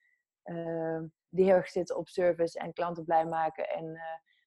Ehm, 0.44 1.06
die 1.28 1.44
heel 1.44 1.54
erg 1.54 1.68
zitten 1.68 1.96
op 1.96 2.08
service 2.08 2.58
en 2.58 2.72
klanten 2.72 3.04
blij 3.04 3.26
maken 3.26 3.68
en 3.68 3.94
eh, 3.94 4.02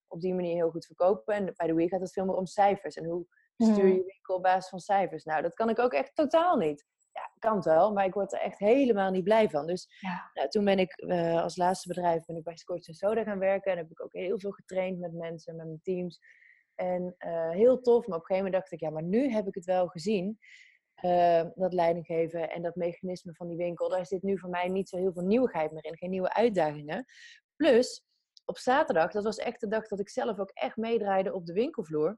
op 0.07 0.21
die 0.21 0.33
manier 0.33 0.55
heel 0.55 0.69
goed 0.69 0.86
verkopen. 0.86 1.33
En 1.33 1.53
bij 1.55 1.67
de 1.67 1.73
Week 1.73 1.89
gaat 1.89 2.01
het 2.01 2.13
veel 2.13 2.25
meer 2.25 2.36
om 2.36 2.45
cijfers. 2.45 2.95
En 2.95 3.05
hoe 3.05 3.25
stuur 3.65 3.88
je 3.88 3.93
mhm. 3.93 4.06
winkel 4.06 4.36
op 4.36 4.43
basis 4.43 4.70
van 4.70 4.80
cijfers? 4.80 5.24
Nou, 5.24 5.41
dat 5.41 5.54
kan 5.54 5.70
ik 5.70 5.80
ook 5.80 5.93
echt 5.93 6.15
totaal 6.15 6.58
niet. 6.58 6.86
Ja, 7.12 7.32
kan 7.39 7.62
wel, 7.62 7.93
maar 7.93 8.06
ik 8.06 8.13
word 8.13 8.34
er 8.34 8.39
echt 8.39 8.60
helemaal 8.60 9.12
niet 9.12 9.24
blij 9.24 9.50
van. 9.50 9.67
Dus 9.67 9.88
ja. 10.00 10.32
nou, 10.34 10.50
toen 10.50 10.65
ben 10.65 10.80
ik 10.80 11.02
uh, 11.02 11.41
als 11.41 11.58
laatste 11.58 11.88
bedrijf 11.88 12.26
ben 12.26 12.36
ik 12.36 12.43
bij 12.43 12.58
Scotch 12.58 12.93
Soda 12.93 13.24
gaan 13.24 13.39
werken. 13.39 13.72
En 13.72 13.78
heb 13.78 13.91
ik 13.91 14.04
ook 14.04 14.13
heel 14.13 14.39
veel 14.39 14.52
getraind 14.52 15.00
met 15.00 15.13
mensen, 15.13 15.56
met 15.56 15.65
mijn 15.65 15.82
teams. 15.82 16.20
En 16.76 17.15
uh, 17.20 17.50
heel 17.50 17.82
tof, 17.82 18.08
maar 18.08 18.17
op 18.17 18.22
een 18.22 18.28
gegeven 18.28 18.36
moment 18.36 18.54
dacht 18.54 18.72
ik, 18.72 18.80
ja, 18.80 18.89
maar 18.89 19.04
nu 19.04 19.30
heb 19.30 19.48
ik 19.48 19.56
het 19.56 19.65
wel 19.65 19.88
gezien. 19.88 20.39
Uh, 21.04 21.43
dat 21.56 21.74
leiding 21.74 22.06
geven 22.06 22.50
en 22.50 22.62
dat 22.62 22.76
mechanisme 22.76 23.34
van 23.34 23.48
die 23.48 23.58
winkel, 23.58 23.89
daar 23.89 24.06
zit 24.06 24.22
nu 24.22 24.39
voor 24.39 24.50
mij 24.50 24.67
niet 24.67 24.89
zo 24.89 24.98
heel 24.98 25.13
veel 25.13 25.24
nieuwigheid 25.24 25.72
meer 25.72 25.86
in, 25.86 25.98
geen 25.98 26.10
nieuwe 26.10 26.34
uitdagingen. 26.34 27.06
Plus, 27.56 28.06
op 28.46 28.58
zaterdag, 28.58 29.12
dat 29.12 29.24
was 29.24 29.38
echt 29.38 29.60
de 29.60 29.67
dag 29.67 29.88
dat 29.88 30.00
ik 30.00 30.10
zelf 30.10 30.39
ook 30.39 30.52
echt 30.54 30.78
meedraaide 30.78 31.34
op 31.34 31.46
de 31.46 31.54
winkelvloer 31.54 32.17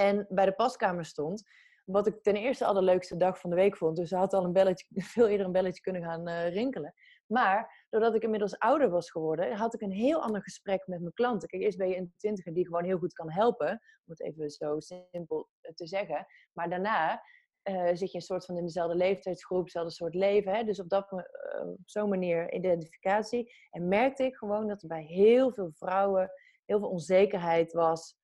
en 0.00 0.26
bij 0.28 0.44
de 0.44 0.52
paskamer 0.52 1.04
stond. 1.04 1.42
Wat 1.84 2.06
ik 2.06 2.22
ten 2.22 2.36
eerste 2.36 2.64
al 2.64 2.74
de 2.74 2.82
leukste 2.82 3.16
dag 3.16 3.40
van 3.40 3.50
de 3.50 3.56
week 3.56 3.76
vond. 3.76 3.96
Dus 3.96 4.08
ze 4.08 4.16
had 4.16 4.32
al 4.32 4.44
een 4.44 4.52
belletje, 4.52 4.86
veel 5.14 5.28
eerder 5.28 5.46
een 5.46 5.52
belletje 5.52 5.80
kunnen 5.80 6.02
gaan 6.02 6.28
uh, 6.28 6.48
rinkelen. 6.48 6.94
Maar 7.26 7.86
doordat 7.90 8.14
ik 8.14 8.22
inmiddels 8.22 8.58
ouder 8.58 8.90
was 8.90 9.10
geworden, 9.10 9.56
had 9.56 9.74
ik 9.74 9.80
een 9.80 9.92
heel 9.92 10.22
ander 10.22 10.42
gesprek 10.42 10.86
met 10.86 11.00
mijn 11.00 11.12
klanten. 11.12 11.48
Kijk, 11.48 11.62
eerst 11.62 11.78
ben 11.78 11.88
je 11.88 11.96
een 11.96 12.14
twintiger 12.16 12.54
die 12.54 12.66
gewoon 12.66 12.84
heel 12.84 12.98
goed 12.98 13.12
kan 13.12 13.30
helpen. 13.30 13.70
Om 13.70 14.16
het 14.16 14.22
even 14.22 14.50
zo 14.50 14.80
simpel 14.80 15.48
te 15.74 15.86
zeggen. 15.86 16.26
Maar 16.52 16.70
daarna 16.70 17.22
uh, 17.64 17.90
zit 17.92 18.10
je 18.10 18.18
een 18.18 18.24
soort 18.24 18.44
van 18.44 18.56
in 18.56 18.64
dezelfde 18.64 18.96
leeftijdsgroep, 18.96 19.64
dezelfde 19.64 19.92
soort 19.92 20.14
leven. 20.14 20.54
Hè? 20.54 20.64
Dus 20.64 20.80
op, 20.80 20.88
dat, 20.88 21.12
op 21.12 21.78
zo'n 21.84 22.08
manier 22.08 22.52
identificatie. 22.52 23.52
En 23.70 23.88
merkte 23.88 24.24
ik 24.24 24.36
gewoon 24.36 24.68
dat 24.68 24.82
er 24.82 24.88
bij 24.88 25.04
heel 25.04 25.52
veel 25.52 25.70
vrouwen 25.72 26.30
heel 26.70 26.78
veel 26.78 26.88
onzekerheid 26.88 27.72
was, 27.72 28.16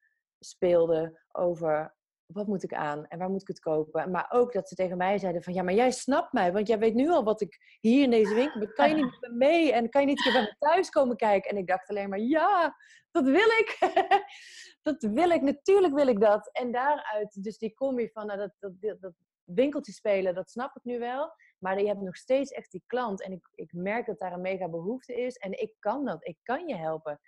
speelde 0.46 1.20
over 1.32 1.94
wat 2.26 2.46
moet 2.46 2.62
ik 2.62 2.74
aan 2.74 3.06
en 3.06 3.18
waar 3.18 3.30
moet 3.30 3.40
ik 3.40 3.48
het 3.48 3.60
kopen. 3.60 4.10
Maar 4.10 4.26
ook 4.30 4.52
dat 4.52 4.68
ze 4.68 4.74
tegen 4.74 4.96
mij 4.96 5.18
zeiden 5.18 5.42
van 5.42 5.54
ja, 5.54 5.62
maar 5.62 5.74
jij 5.74 5.90
snapt 5.90 6.32
mij, 6.32 6.52
want 6.52 6.68
jij 6.68 6.78
weet 6.78 6.94
nu 6.94 7.10
al 7.10 7.24
wat 7.24 7.40
ik 7.40 7.78
hier 7.80 8.02
in 8.02 8.10
deze 8.10 8.34
winkel. 8.34 8.72
Kan 8.72 8.88
je 8.88 8.94
niet 8.94 9.04
met 9.20 9.30
me 9.30 9.36
mee 9.36 9.72
en 9.72 9.90
kan 9.90 10.00
je 10.00 10.06
niet 10.06 10.18
een 10.18 10.32
keer 10.32 10.32
bij 10.32 10.42
me 10.42 10.56
thuis 10.58 10.90
komen 10.90 11.16
kijken? 11.16 11.50
En 11.50 11.56
ik 11.56 11.66
dacht 11.66 11.88
alleen 11.88 12.08
maar 12.08 12.18
ja, 12.18 12.76
dat 13.10 13.24
wil 13.24 13.34
ik. 13.34 13.78
dat 14.82 15.02
wil 15.02 15.30
ik, 15.30 15.42
natuurlijk 15.42 15.94
wil 15.94 16.06
ik 16.06 16.20
dat. 16.20 16.50
En 16.52 16.72
daaruit, 16.72 17.42
dus 17.42 17.58
die 17.58 17.74
combi 17.74 18.10
van 18.12 18.26
nou, 18.26 18.38
dat, 18.38 18.54
dat, 18.58 19.00
dat, 19.00 19.12
winkeltje 19.44 19.92
spelen, 19.92 20.34
dat 20.34 20.50
snap 20.50 20.76
ik 20.76 20.84
nu 20.84 20.98
wel. 20.98 21.32
Maar 21.58 21.80
je 21.80 21.86
hebt 21.86 22.00
nog 22.00 22.16
steeds 22.16 22.50
echt 22.50 22.70
die 22.70 22.82
klant. 22.86 23.22
En 23.22 23.32
ik, 23.32 23.48
ik 23.54 23.72
merk 23.72 24.06
dat 24.06 24.18
daar 24.18 24.32
een 24.32 24.40
mega 24.40 24.68
behoefte 24.68 25.14
is. 25.14 25.36
En 25.36 25.60
ik 25.60 25.72
kan 25.78 26.04
dat. 26.04 26.26
Ik 26.26 26.36
kan 26.42 26.68
je 26.68 26.76
helpen. 26.76 27.20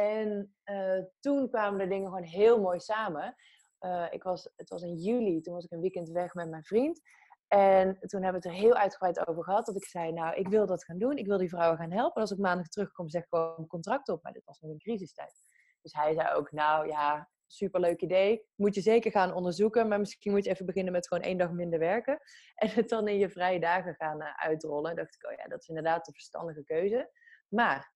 En 0.00 0.54
uh, 0.64 1.04
toen 1.20 1.48
kwamen 1.48 1.78
de 1.78 1.86
dingen 1.86 2.08
gewoon 2.08 2.22
heel 2.22 2.60
mooi 2.60 2.80
samen. 2.80 3.34
Uh, 3.80 4.06
ik 4.10 4.22
was, 4.22 4.52
het 4.56 4.68
was 4.68 4.82
in 4.82 4.94
juli, 4.94 5.40
toen 5.40 5.54
was 5.54 5.64
ik 5.64 5.70
een 5.70 5.80
weekend 5.80 6.08
weg 6.08 6.34
met 6.34 6.50
mijn 6.50 6.64
vriend. 6.64 7.00
En 7.48 7.98
toen 8.00 8.22
hebben 8.22 8.42
we 8.42 8.48
het 8.48 8.56
er 8.56 8.62
heel 8.62 8.74
uitgebreid 8.74 9.28
over 9.28 9.44
gehad. 9.44 9.66
Dat 9.66 9.76
ik 9.76 9.84
zei, 9.84 10.12
nou, 10.12 10.34
ik 10.34 10.48
wil 10.48 10.66
dat 10.66 10.84
gaan 10.84 10.98
doen. 10.98 11.16
Ik 11.16 11.26
wil 11.26 11.38
die 11.38 11.48
vrouwen 11.48 11.78
gaan 11.78 11.92
helpen. 11.92 12.14
En 12.14 12.20
als 12.20 12.30
ik 12.30 12.38
maandag 12.38 12.68
terugkom, 12.68 13.08
zeg 13.08 13.22
ik 13.22 13.28
gewoon 13.28 13.54
een 13.56 13.66
contract 13.66 14.08
op. 14.08 14.22
Maar 14.22 14.32
dit 14.32 14.44
was 14.44 14.60
nog 14.60 14.70
een 14.70 14.78
crisistijd. 14.78 15.42
Dus 15.82 15.92
hij 15.92 16.14
zei 16.14 16.34
ook, 16.34 16.52
nou 16.52 16.86
ja, 16.86 17.30
superleuk 17.46 18.00
idee. 18.00 18.46
Moet 18.54 18.74
je 18.74 18.80
zeker 18.80 19.10
gaan 19.10 19.34
onderzoeken. 19.34 19.88
Maar 19.88 19.98
misschien 19.98 20.32
moet 20.32 20.44
je 20.44 20.50
even 20.50 20.66
beginnen 20.66 20.92
met 20.92 21.08
gewoon 21.08 21.24
één 21.24 21.38
dag 21.38 21.50
minder 21.50 21.78
werken. 21.78 22.18
En 22.54 22.68
het 22.68 22.88
dan 22.88 23.08
in 23.08 23.18
je 23.18 23.30
vrije 23.30 23.60
dagen 23.60 23.94
gaan 23.94 24.20
uh, 24.20 24.36
uitrollen. 24.36 24.96
dacht 24.96 25.14
ik, 25.14 25.30
oh 25.30 25.36
ja, 25.36 25.44
dat 25.44 25.60
is 25.60 25.68
inderdaad 25.68 26.06
een 26.06 26.14
verstandige 26.14 26.64
keuze. 26.64 27.10
Maar 27.48 27.92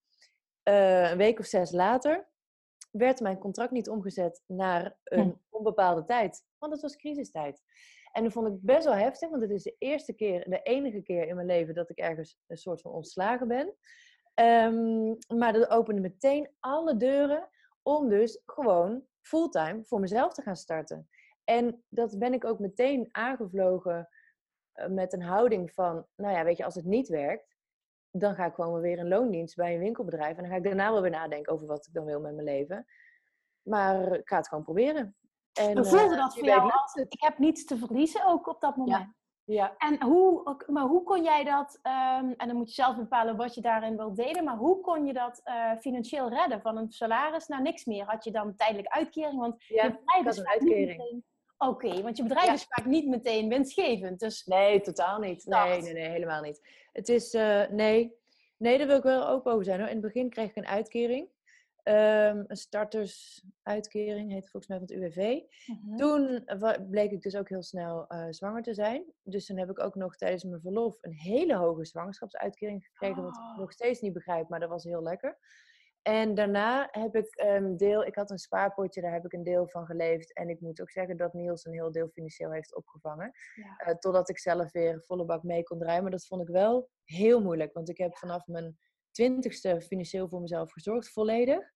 uh, 0.65 1.11
een 1.11 1.17
week 1.17 1.39
of 1.39 1.47
zes 1.47 1.71
later 1.71 2.29
werd 2.91 3.21
mijn 3.21 3.39
contract 3.39 3.71
niet 3.71 3.89
omgezet 3.89 4.43
naar 4.47 4.97
een 5.05 5.21
hm. 5.21 5.57
onbepaalde 5.57 6.05
tijd. 6.05 6.45
Want 6.59 6.73
het 6.73 6.83
was 6.83 6.97
crisistijd. 6.97 7.63
En 8.13 8.23
dat 8.23 8.33
vond 8.33 8.47
ik 8.47 8.61
best 8.61 8.85
wel 8.85 8.95
heftig, 8.95 9.31
want 9.31 9.43
het 9.43 9.51
is 9.51 9.63
de 9.63 9.77
eerste 9.79 10.13
keer, 10.13 10.51
de 10.51 10.63
enige 10.63 11.03
keer 11.03 11.27
in 11.27 11.35
mijn 11.35 11.47
leven 11.47 11.75
dat 11.75 11.91
ik 11.91 11.99
ergens 11.99 12.39
een 12.47 12.57
soort 12.57 12.81
van 12.81 12.93
ontslagen 12.93 13.49
ben. 13.49 13.75
Um, 14.35 15.17
maar 15.39 15.53
dat 15.53 15.71
opende 15.71 16.01
meteen 16.01 16.51
alle 16.61 16.97
deuren 16.97 17.49
om 17.83 18.09
dus 18.09 18.43
gewoon 18.47 19.05
fulltime 19.21 19.85
voor 19.85 20.01
mezelf 20.01 20.33
te 20.33 20.43
gaan 20.43 20.57
starten. 20.57 21.09
En 21.45 21.85
dat 21.89 22.19
ben 22.19 22.33
ik 22.33 22.45
ook 22.45 22.59
meteen 22.59 23.09
aangevlogen 23.11 24.09
eh, 24.73 24.89
met 24.89 25.13
een 25.13 25.23
houding 25.23 25.73
van, 25.73 26.07
nou 26.17 26.35
ja, 26.35 26.45
weet 26.45 26.57
je, 26.57 26.65
als 26.65 26.75
het 26.75 26.85
niet 26.85 27.09
werkt, 27.09 27.54
dan 28.17 28.35
ga 28.35 28.45
ik 28.45 28.55
gewoon 28.55 28.81
weer 28.81 28.99
een 28.99 29.09
loondienst 29.09 29.57
bij 29.57 29.75
een 29.75 29.81
winkelbedrijf. 29.81 30.37
En 30.37 30.43
dan 30.43 30.51
ga 30.53 30.57
ik 30.57 30.65
daarna 30.65 30.93
wel 30.93 31.03
weer 31.03 31.11
nadenken 31.11 31.53
over 31.53 31.67
wat 31.67 31.87
ik 31.87 31.93
dan 31.93 32.05
wil 32.05 32.21
met 32.21 32.35
mijn 32.35 32.47
leven. 32.47 32.87
Maar 33.63 34.13
ik 34.13 34.29
ga 34.29 34.37
het 34.37 34.49
gewoon 34.49 34.65
proberen. 34.65 35.17
En, 35.53 35.87
voelde 35.87 36.15
uh, 36.15 36.21
dat 36.21 36.35
voor 36.35 36.45
jou 36.45 36.71
als, 36.73 36.95
ik 36.95 37.23
heb 37.23 37.39
niets 37.39 37.65
te 37.65 37.79
verliezen 37.79 38.27
ook 38.27 38.47
op 38.47 38.61
dat 38.61 38.77
moment? 38.77 39.03
Ja. 39.03 39.15
Ja. 39.47 39.75
En 39.79 40.03
hoe, 40.03 40.57
maar 40.67 40.85
hoe 40.85 41.03
kon 41.03 41.23
jij 41.23 41.45
dat, 41.45 41.79
um, 41.83 42.33
en 42.33 42.47
dan 42.47 42.57
moet 42.57 42.69
je 42.69 42.83
zelf 42.83 42.97
bepalen 42.97 43.37
wat 43.37 43.55
je 43.55 43.61
daarin 43.61 43.97
wilt 43.97 44.17
delen, 44.17 44.45
maar 44.45 44.57
hoe 44.57 44.81
kon 44.81 45.07
je 45.07 45.13
dat 45.13 45.41
uh, 45.45 45.73
financieel 45.81 46.29
redden? 46.29 46.61
Van 46.61 46.77
een 46.77 46.91
salaris 46.91 47.47
naar 47.47 47.63
niks 47.63 47.85
meer? 47.85 48.05
Had 48.05 48.25
je 48.25 48.31
dan 48.31 48.55
tijdelijke 48.57 48.91
uitkering? 48.91 49.41
Want 49.41 49.65
ja, 49.67 49.85
je 49.85 49.91
bedrijf 49.91 50.27
is 50.27 50.37
een 50.37 50.49
uitkering. 50.49 51.25
Oké, 51.59 52.03
want 52.03 52.17
je 52.17 52.23
bedrijf 52.23 52.53
is 52.53 52.67
vaak 52.69 52.87
niet 52.87 53.09
meteen 53.09 53.49
winstgevend. 53.49 54.21
Dus... 54.21 54.45
Nee, 54.45 54.81
totaal 54.81 55.19
niet. 55.19 55.47
Nee, 55.47 55.83
nee, 55.83 55.93
nee, 55.93 56.09
helemaal 56.09 56.43
niet. 56.43 56.69
Het 56.93 57.09
is, 57.09 57.35
uh, 57.35 57.69
nee. 57.69 58.17
Nee, 58.57 58.79
daar 58.79 58.87
wil 58.87 58.97
ik 58.97 59.03
wel 59.03 59.29
open 59.29 59.53
over 59.53 59.65
zijn 59.65 59.79
hoor. 59.79 59.89
In 59.89 59.95
het 59.95 60.05
begin 60.05 60.31
kreeg 60.31 60.49
ik 60.49 60.57
een 60.57 60.67
uitkering. 60.67 61.29
Um, 61.89 62.45
een 62.47 62.57
startersuitkering 62.57 64.33
heet 64.33 64.51
volgens 64.51 64.67
mij 64.67 64.79
van 64.79 64.87
het 64.87 64.97
UWV. 64.97 65.41
Mhm. 65.67 65.97
Toen 65.97 66.45
bleek 66.91 67.11
ik 67.11 67.23
dus 67.23 67.37
ook 67.37 67.49
heel 67.49 67.63
snel 67.63 68.07
uh, 68.09 68.27
zwanger 68.31 68.63
te 68.63 68.75
zijn. 68.75 69.05
Dus 69.23 69.47
toen 69.47 69.59
heb 69.59 69.71
ik 69.71 69.81
ook 69.81 69.95
nog 69.95 70.17
tijdens 70.17 70.45
mijn 70.45 70.61
verlof 70.61 70.99
een 71.01 71.13
hele 71.13 71.57
hoge 71.57 71.85
zwangerschapsuitkering 71.85 72.85
gekregen. 72.85 73.23
Wat 73.23 73.37
ik 73.37 73.41
oh. 73.41 73.59
nog 73.59 73.73
steeds 73.73 74.01
niet 74.01 74.13
begrijp, 74.13 74.49
maar 74.49 74.61
dat 74.61 74.69
was 74.69 74.85
heel 74.85 75.03
lekker. 75.03 75.39
En 76.05 76.35
daarna 76.35 76.89
heb 76.91 77.17
ik 77.17 77.27
een 77.35 77.77
deel, 77.77 78.05
ik 78.05 78.15
had 78.15 78.31
een 78.31 78.39
spaarpotje, 78.39 79.01
daar 79.01 79.13
heb 79.13 79.25
ik 79.25 79.33
een 79.33 79.43
deel 79.43 79.69
van 79.69 79.87
geleefd. 79.87 80.35
En 80.35 80.49
ik 80.49 80.61
moet 80.61 80.81
ook 80.81 80.91
zeggen 80.91 81.17
dat 81.17 81.33
Niels 81.33 81.65
een 81.65 81.73
heel 81.73 81.93
deel 81.93 82.09
financieel 82.09 82.53
heeft 82.53 82.75
opgevangen. 82.75 83.33
Ja. 83.55 83.77
Eh, 83.77 83.95
totdat 83.95 84.29
ik 84.29 84.39
zelf 84.39 84.73
weer 84.73 85.03
volle 85.03 85.25
bak 85.25 85.43
mee 85.43 85.63
kon 85.63 85.79
draaien. 85.79 86.03
Maar 86.03 86.11
dat 86.11 86.27
vond 86.27 86.43
ik 86.43 86.49
wel 86.49 86.91
heel 87.05 87.43
moeilijk. 87.43 87.73
Want 87.73 87.89
ik 87.89 87.99
heb 87.99 88.17
vanaf 88.17 88.47
mijn 88.47 88.79
twintigste 89.11 89.81
financieel 89.81 90.29
voor 90.29 90.41
mezelf 90.41 90.73
gezorgd, 90.73 91.11
volledig. 91.11 91.73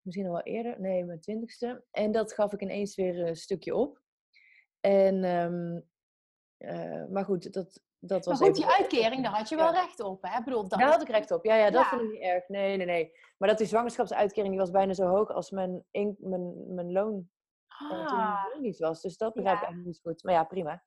Misschien 0.00 0.26
al 0.26 0.32
wel 0.32 0.42
eerder, 0.42 0.80
nee, 0.80 1.04
mijn 1.04 1.20
twintigste. 1.20 1.84
En 1.90 2.12
dat 2.12 2.32
gaf 2.32 2.52
ik 2.52 2.60
ineens 2.60 2.94
weer 2.94 3.18
een 3.18 3.36
stukje 3.36 3.74
op. 3.74 4.02
En, 4.80 5.24
ehm, 5.24 5.80
eh, 6.56 7.06
maar 7.06 7.24
goed, 7.24 7.52
dat, 7.52 7.82
dat 8.06 8.24
was 8.24 8.38
Maar 8.40 8.48
goed, 8.48 8.58
even- 8.58 8.68
die 8.70 8.78
uitkering, 8.80 9.22
daar 9.22 9.32
had 9.36 9.48
je 9.48 9.56
wel 9.56 9.72
Ja. 9.72 9.80
recht 9.80 10.00
op, 10.00 10.22
hè? 10.22 10.38
Ik 10.38 10.44
bedoel, 10.44 10.68
dat 10.68 10.78
Daar 10.78 10.90
had 10.90 11.02
ik 11.02 11.08
recht 11.08 11.30
op. 11.30 11.44
Ja, 11.44 11.54
ja 11.54 11.70
dat 11.70 11.82
Ja. 11.82 11.88
vond 11.88 12.02
ik 12.02 12.10
niet 12.10 12.20
erg. 12.22 12.48
Nee, 12.48 12.76
nee, 12.76 12.86
nee. 12.86 13.12
Maar 13.38 13.48
dat 13.48 13.58
die 13.58 13.66
zwangerschapsuitkering 13.66 14.50
die 14.52 14.60
was 14.60 14.70
bijna 14.70 14.92
zo 14.92 15.06
hoog 15.06 15.30
als 15.30 15.50
mijn, 15.50 15.84
in, 15.90 16.16
mijn, 16.18 16.74
mijn 16.74 16.92
loon 16.92 17.30
eh, 17.68 17.88
toen 18.06 18.18
Ah. 18.18 18.44
niet 18.58 18.78
was. 18.78 19.00
Dus 19.00 19.16
dat 19.16 19.34
begrijp 19.34 19.56
ik 19.56 19.62
eigenlijk 19.62 19.92
niet 19.92 20.00
goed. 20.02 20.22
Maar 20.22 20.34
ja, 20.34 20.44
prima. 20.44 20.82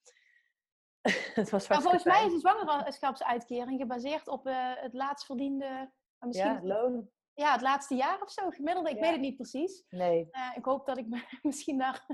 het 1.41 1.49
was 1.49 1.67
Maar 1.67 1.81
volgens 1.81 2.03
mij 2.03 2.25
is 2.25 2.31
de 2.31 2.39
zwangerschapsuitkering 2.39 3.79
gebaseerd 3.79 4.27
op 4.27 4.45
eh, 4.47 4.55
het 4.75 4.93
laatst 4.93 5.25
verdiende, 5.25 5.91
misschien 6.19 6.53
Ja, 6.53 6.59
loon. 6.63 7.09
Ja, 7.37 7.51
het 7.51 7.61
laatste 7.61 7.95
jaar 7.95 8.21
of 8.21 8.31
zo, 8.31 8.49
gemiddelde. 8.49 8.89
Ik 8.89 8.95
Ja. 8.95 9.01
weet 9.01 9.11
het 9.11 9.19
niet 9.21 9.35
precies. 9.35 9.83
Nee. 9.89 10.27
Eh, 10.31 10.51
ik 10.55 10.65
hoop 10.65 10.85
dat 10.85 10.97
ik 10.97 11.07
me 11.07 11.21
misschien 11.41 11.77
daar 11.77 12.05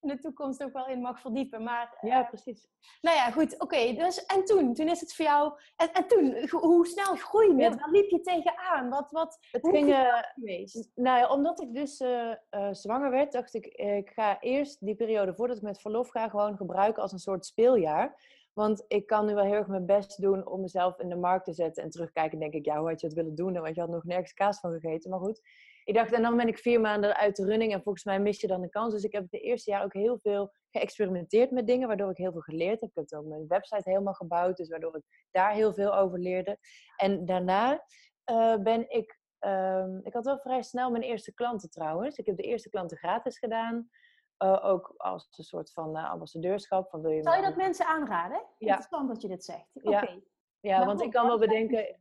in 0.00 0.08
de 0.08 0.18
toekomst 0.18 0.62
ook 0.62 0.72
wel 0.72 0.86
in 0.88 1.00
mag 1.00 1.20
verdiepen. 1.20 1.62
Maar 1.62 1.98
Ja, 2.00 2.22
precies. 2.22 2.66
nou 3.00 3.16
ja, 3.16 3.30
goed, 3.30 3.60
oké. 3.60 3.92
dus, 3.94 4.24
en 4.26 4.44
toen? 4.44 4.74
Toen 4.74 4.88
is 4.88 5.00
het 5.00 5.14
voor 5.14 5.24
jou... 5.24 5.52
En, 5.76 5.92
en 5.92 6.06
toen, 6.06 6.48
ho- 6.50 6.58
hoe 6.60 6.86
snel 6.86 7.16
groeide 7.16 7.62
het? 7.64 7.72
Ja. 7.74 7.78
Waar 7.78 7.90
liep 7.90 8.10
je 8.10 8.20
tegenaan? 8.20 8.88
Wat, 8.88 9.10
wat, 9.10 9.38
Het 9.50 9.68
ging... 9.68 9.92
eh, 9.92 10.18
geweest? 10.34 10.90
Nou 10.94 11.18
ja, 11.18 11.28
omdat 11.28 11.60
ik 11.62 11.74
dus 11.74 12.00
eh, 12.00 12.30
eh, 12.30 12.68
zwanger 12.72 13.10
werd, 13.10 13.32
dacht 13.32 13.54
ik, 13.54 13.66
eh, 13.66 13.96
ik 13.96 14.10
ga 14.10 14.40
eerst 14.40 14.84
die 14.84 14.96
periode 14.96 15.34
voordat 15.34 15.56
ik 15.56 15.62
met 15.62 15.80
verlof 15.80 16.08
ga, 16.10 16.28
gewoon 16.28 16.56
gebruiken 16.56 17.02
als 17.02 17.12
een 17.12 17.18
soort 17.18 17.46
speeljaar. 17.46 18.34
Want 18.56 18.84
ik 18.88 19.06
kan 19.06 19.26
nu 19.26 19.34
wel 19.34 19.44
heel 19.44 19.54
erg 19.54 19.66
mijn 19.66 19.86
best 19.86 20.20
doen 20.20 20.46
om 20.46 20.60
mezelf 20.60 20.98
in 20.98 21.08
de 21.08 21.16
markt 21.16 21.44
te 21.44 21.52
zetten. 21.52 21.82
En 21.82 21.90
terugkijken 21.90 22.38
denk 22.38 22.52
ik, 22.52 22.64
ja, 22.64 22.78
hoe 22.78 22.88
had 22.88 23.00
je 23.00 23.06
het 23.06 23.16
willen 23.16 23.34
doen? 23.34 23.52
Want 23.52 23.74
je 23.74 23.80
had 23.80 23.90
nog 23.90 24.04
nergens 24.04 24.32
kaas 24.32 24.60
van 24.60 24.72
gegeten. 24.72 25.10
Maar 25.10 25.18
goed, 25.18 25.40
ik 25.84 25.94
dacht, 25.94 26.12
en 26.12 26.22
dan 26.22 26.36
ben 26.36 26.48
ik 26.48 26.58
vier 26.58 26.80
maanden 26.80 27.16
uit 27.16 27.36
de 27.36 27.44
running. 27.44 27.72
En 27.72 27.82
volgens 27.82 28.04
mij 28.04 28.20
mis 28.20 28.40
je 28.40 28.46
dan 28.46 28.60
de 28.60 28.68
kans. 28.68 28.92
Dus 28.92 29.04
ik 29.04 29.12
heb 29.12 29.22
het 29.30 29.42
eerste 29.42 29.70
jaar 29.70 29.84
ook 29.84 29.92
heel 29.92 30.18
veel 30.18 30.52
geëxperimenteerd 30.70 31.50
met 31.50 31.66
dingen. 31.66 31.88
Waardoor 31.88 32.10
ik 32.10 32.16
heel 32.16 32.32
veel 32.32 32.40
geleerd 32.40 32.80
heb. 32.80 32.90
Ik 32.90 33.08
heb 33.10 33.20
ook 33.20 33.26
mijn 33.26 33.46
website 33.46 33.90
helemaal 33.90 34.14
gebouwd. 34.14 34.56
Dus 34.56 34.68
waardoor 34.68 34.96
ik 34.96 35.26
daar 35.30 35.52
heel 35.52 35.72
veel 35.74 35.96
over 35.96 36.18
leerde. 36.18 36.58
En 36.96 37.24
daarna 37.24 37.84
eh, 38.24 38.56
ben 38.56 38.90
ik 38.90 39.18
Ehm, 39.46 39.98
ik 40.02 40.12
had 40.12 40.24
wel 40.24 40.38
vrij 40.38 40.62
snel 40.62 40.90
mijn 40.90 41.02
eerste 41.02 41.34
klanten 41.34 41.70
trouwens. 41.70 42.16
Ik 42.16 42.26
heb 42.26 42.36
de 42.36 42.42
eerste 42.42 42.68
klanten 42.68 42.96
gratis 42.96 43.38
gedaan. 43.38 43.88
Eh, 44.36 44.64
ook 44.64 44.94
als 44.96 45.28
een 45.36 45.44
soort 45.44 45.72
van 45.72 45.96
eh, 45.96 46.10
ambassadeurschap. 46.10 46.90
Van, 46.90 47.00
wil 47.00 47.10
je 47.10 47.22
Zou 47.22 47.36
je 47.36 47.42
dat 47.42 47.56
mensen 47.56 47.86
aanraden? 47.86 48.42
Ja. 48.58 48.68
Interessant 48.68 49.08
dat 49.08 49.22
je 49.22 49.28
dit 49.28 49.44
zegt. 49.44 49.70
Oké. 49.74 49.90
Ja. 49.90 50.18
Ja, 50.60 50.86
want 50.86 51.00
ik 51.02 51.10
kan 51.10 51.26
wel 51.26 51.38
bedenken... 51.38 52.00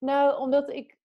Nou, 0.00 0.38
omdat 0.38 0.70
ik 0.70 0.98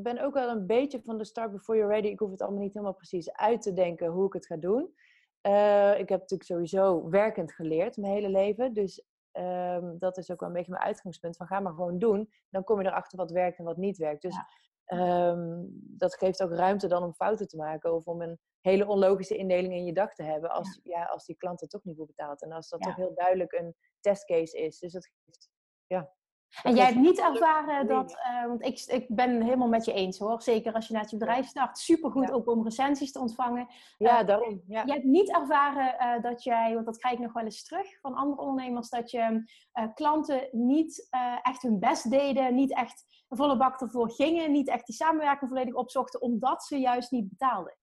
ben 0.00 0.18
ook 0.18 0.34
wel 0.34 0.48
een 0.48 0.66
beetje 0.66 1.02
van 1.02 1.18
de 1.18 1.24
start 1.24 1.52
before 1.52 1.78
you're 1.78 1.94
ready. 1.94 2.08
Ik 2.08 2.18
hoef 2.18 2.30
het 2.30 2.42
allemaal 2.42 2.60
niet 2.62 2.72
helemaal 2.72 2.94
precies 2.94 3.32
uit 3.32 3.62
te 3.62 3.72
denken 3.72 4.08
hoe 4.08 4.26
ik 4.26 4.32
het 4.32 4.46
ga 4.46 4.56
doen. 4.56 4.94
Eh, 5.40 5.98
ik 5.98 6.08
heb 6.08 6.20
natuurlijk 6.20 6.48
sowieso 6.50 7.08
werkend 7.08 7.52
geleerd 7.52 7.96
mijn 7.96 8.12
hele 8.12 8.28
leven. 8.28 8.72
Dus 8.72 9.04
ehm, 9.32 9.98
dat 9.98 10.16
is 10.16 10.30
ook 10.30 10.40
wel 10.40 10.48
een 10.48 10.54
beetje 10.54 10.72
mijn 10.72 10.84
uitgangspunt. 10.84 11.36
Van 11.36 11.46
ga 11.46 11.60
maar 11.60 11.72
gewoon 11.72 11.98
doen. 11.98 12.32
Dan 12.50 12.64
kom 12.64 12.80
je 12.80 12.86
erachter 12.86 13.18
wat 13.18 13.30
werkt 13.30 13.58
en 13.58 13.64
wat 13.64 13.76
niet 13.76 13.96
werkt. 13.96 14.22
Dus 14.22 14.34
Ja. 14.34 14.46
ehm, 14.84 15.64
dat 15.70 16.14
geeft 16.14 16.42
ook 16.42 16.52
ruimte 16.52 16.86
dan 16.86 17.02
om 17.02 17.14
fouten 17.14 17.48
te 17.48 17.56
maken. 17.56 17.94
Of 17.94 18.06
om 18.06 18.22
een 18.22 18.38
hele 18.66 18.86
onlogische 18.86 19.36
indeling 19.36 19.74
in 19.74 19.84
je 19.84 19.92
dag 19.92 20.14
te 20.14 20.22
hebben. 20.22 20.50
Als, 20.50 20.80
ja. 20.82 21.04
als 21.04 21.24
die 21.24 21.36
klant 21.36 21.62
er 21.62 21.68
toch 21.68 21.84
niet 21.84 21.96
voor 21.96 22.06
betaalt. 22.06 22.42
En 22.42 22.52
als 22.52 22.68
dat 22.68 22.80
Ja. 22.80 22.86
toch 22.86 22.96
heel 22.96 23.14
duidelijk 23.14 23.52
een 23.52 23.74
testcase 24.00 24.58
is. 24.58 24.78
Dus 24.78 24.92
dat 24.92 25.06
geeft... 25.24 25.50
Ja. 25.86 26.14
En 26.62 26.74
jij 26.74 26.84
hebt 26.84 26.96
niet 26.96 27.20
ervaren 27.20 27.86
dat, 27.86 28.16
eh, 28.16 28.46
want 28.46 28.64
ik, 28.64 28.84
ik 28.86 29.06
ben 29.08 29.42
helemaal 29.42 29.68
met 29.68 29.84
je 29.84 29.92
eens 29.92 30.18
hoor. 30.18 30.42
Zeker 30.42 30.72
als 30.72 30.88
je 30.88 30.94
net 30.94 31.10
je 31.10 31.16
bedrijf 31.16 31.46
start. 31.46 31.78
Supergoed 31.78 32.30
ook 32.30 32.48
om 32.48 32.64
recensies 32.64 33.12
te 33.12 33.18
ontvangen. 33.20 33.68
Ja, 33.98 34.20
Eh, 34.20 34.26
daarom. 34.26 34.62
Ja. 34.66 34.82
Je 34.84 34.92
hebt 34.92 35.04
niet 35.04 35.30
ervaren 35.34 35.98
eh, 35.98 36.22
dat 36.22 36.42
jij, 36.42 36.74
want 36.74 36.86
dat 36.86 36.98
krijg 36.98 37.14
ik 37.14 37.20
nog 37.20 37.32
wel 37.32 37.44
eens 37.44 37.64
terug 37.64 38.00
van 38.00 38.14
andere 38.14 38.42
ondernemers, 38.42 38.88
dat 38.88 39.10
je 39.10 39.50
klanten 39.94 40.48
niet 40.52 41.08
echt 41.42 41.62
hun 41.62 41.78
best 41.78 42.10
deden, 42.10 42.54
niet 42.54 42.74
echt 42.74 43.04
een 43.28 43.36
volle 43.36 43.56
bak 43.56 43.80
ervoor 43.80 44.10
gingen, 44.10 44.52
niet 44.52 44.68
echt 44.68 44.86
die 44.86 44.94
samenwerking 44.94 45.50
volledig 45.50 45.74
opzochten, 45.74 46.20
omdat 46.20 46.64
ze 46.64 46.78
juist 46.78 47.10
niet 47.10 47.28
betaalden. 47.28 47.76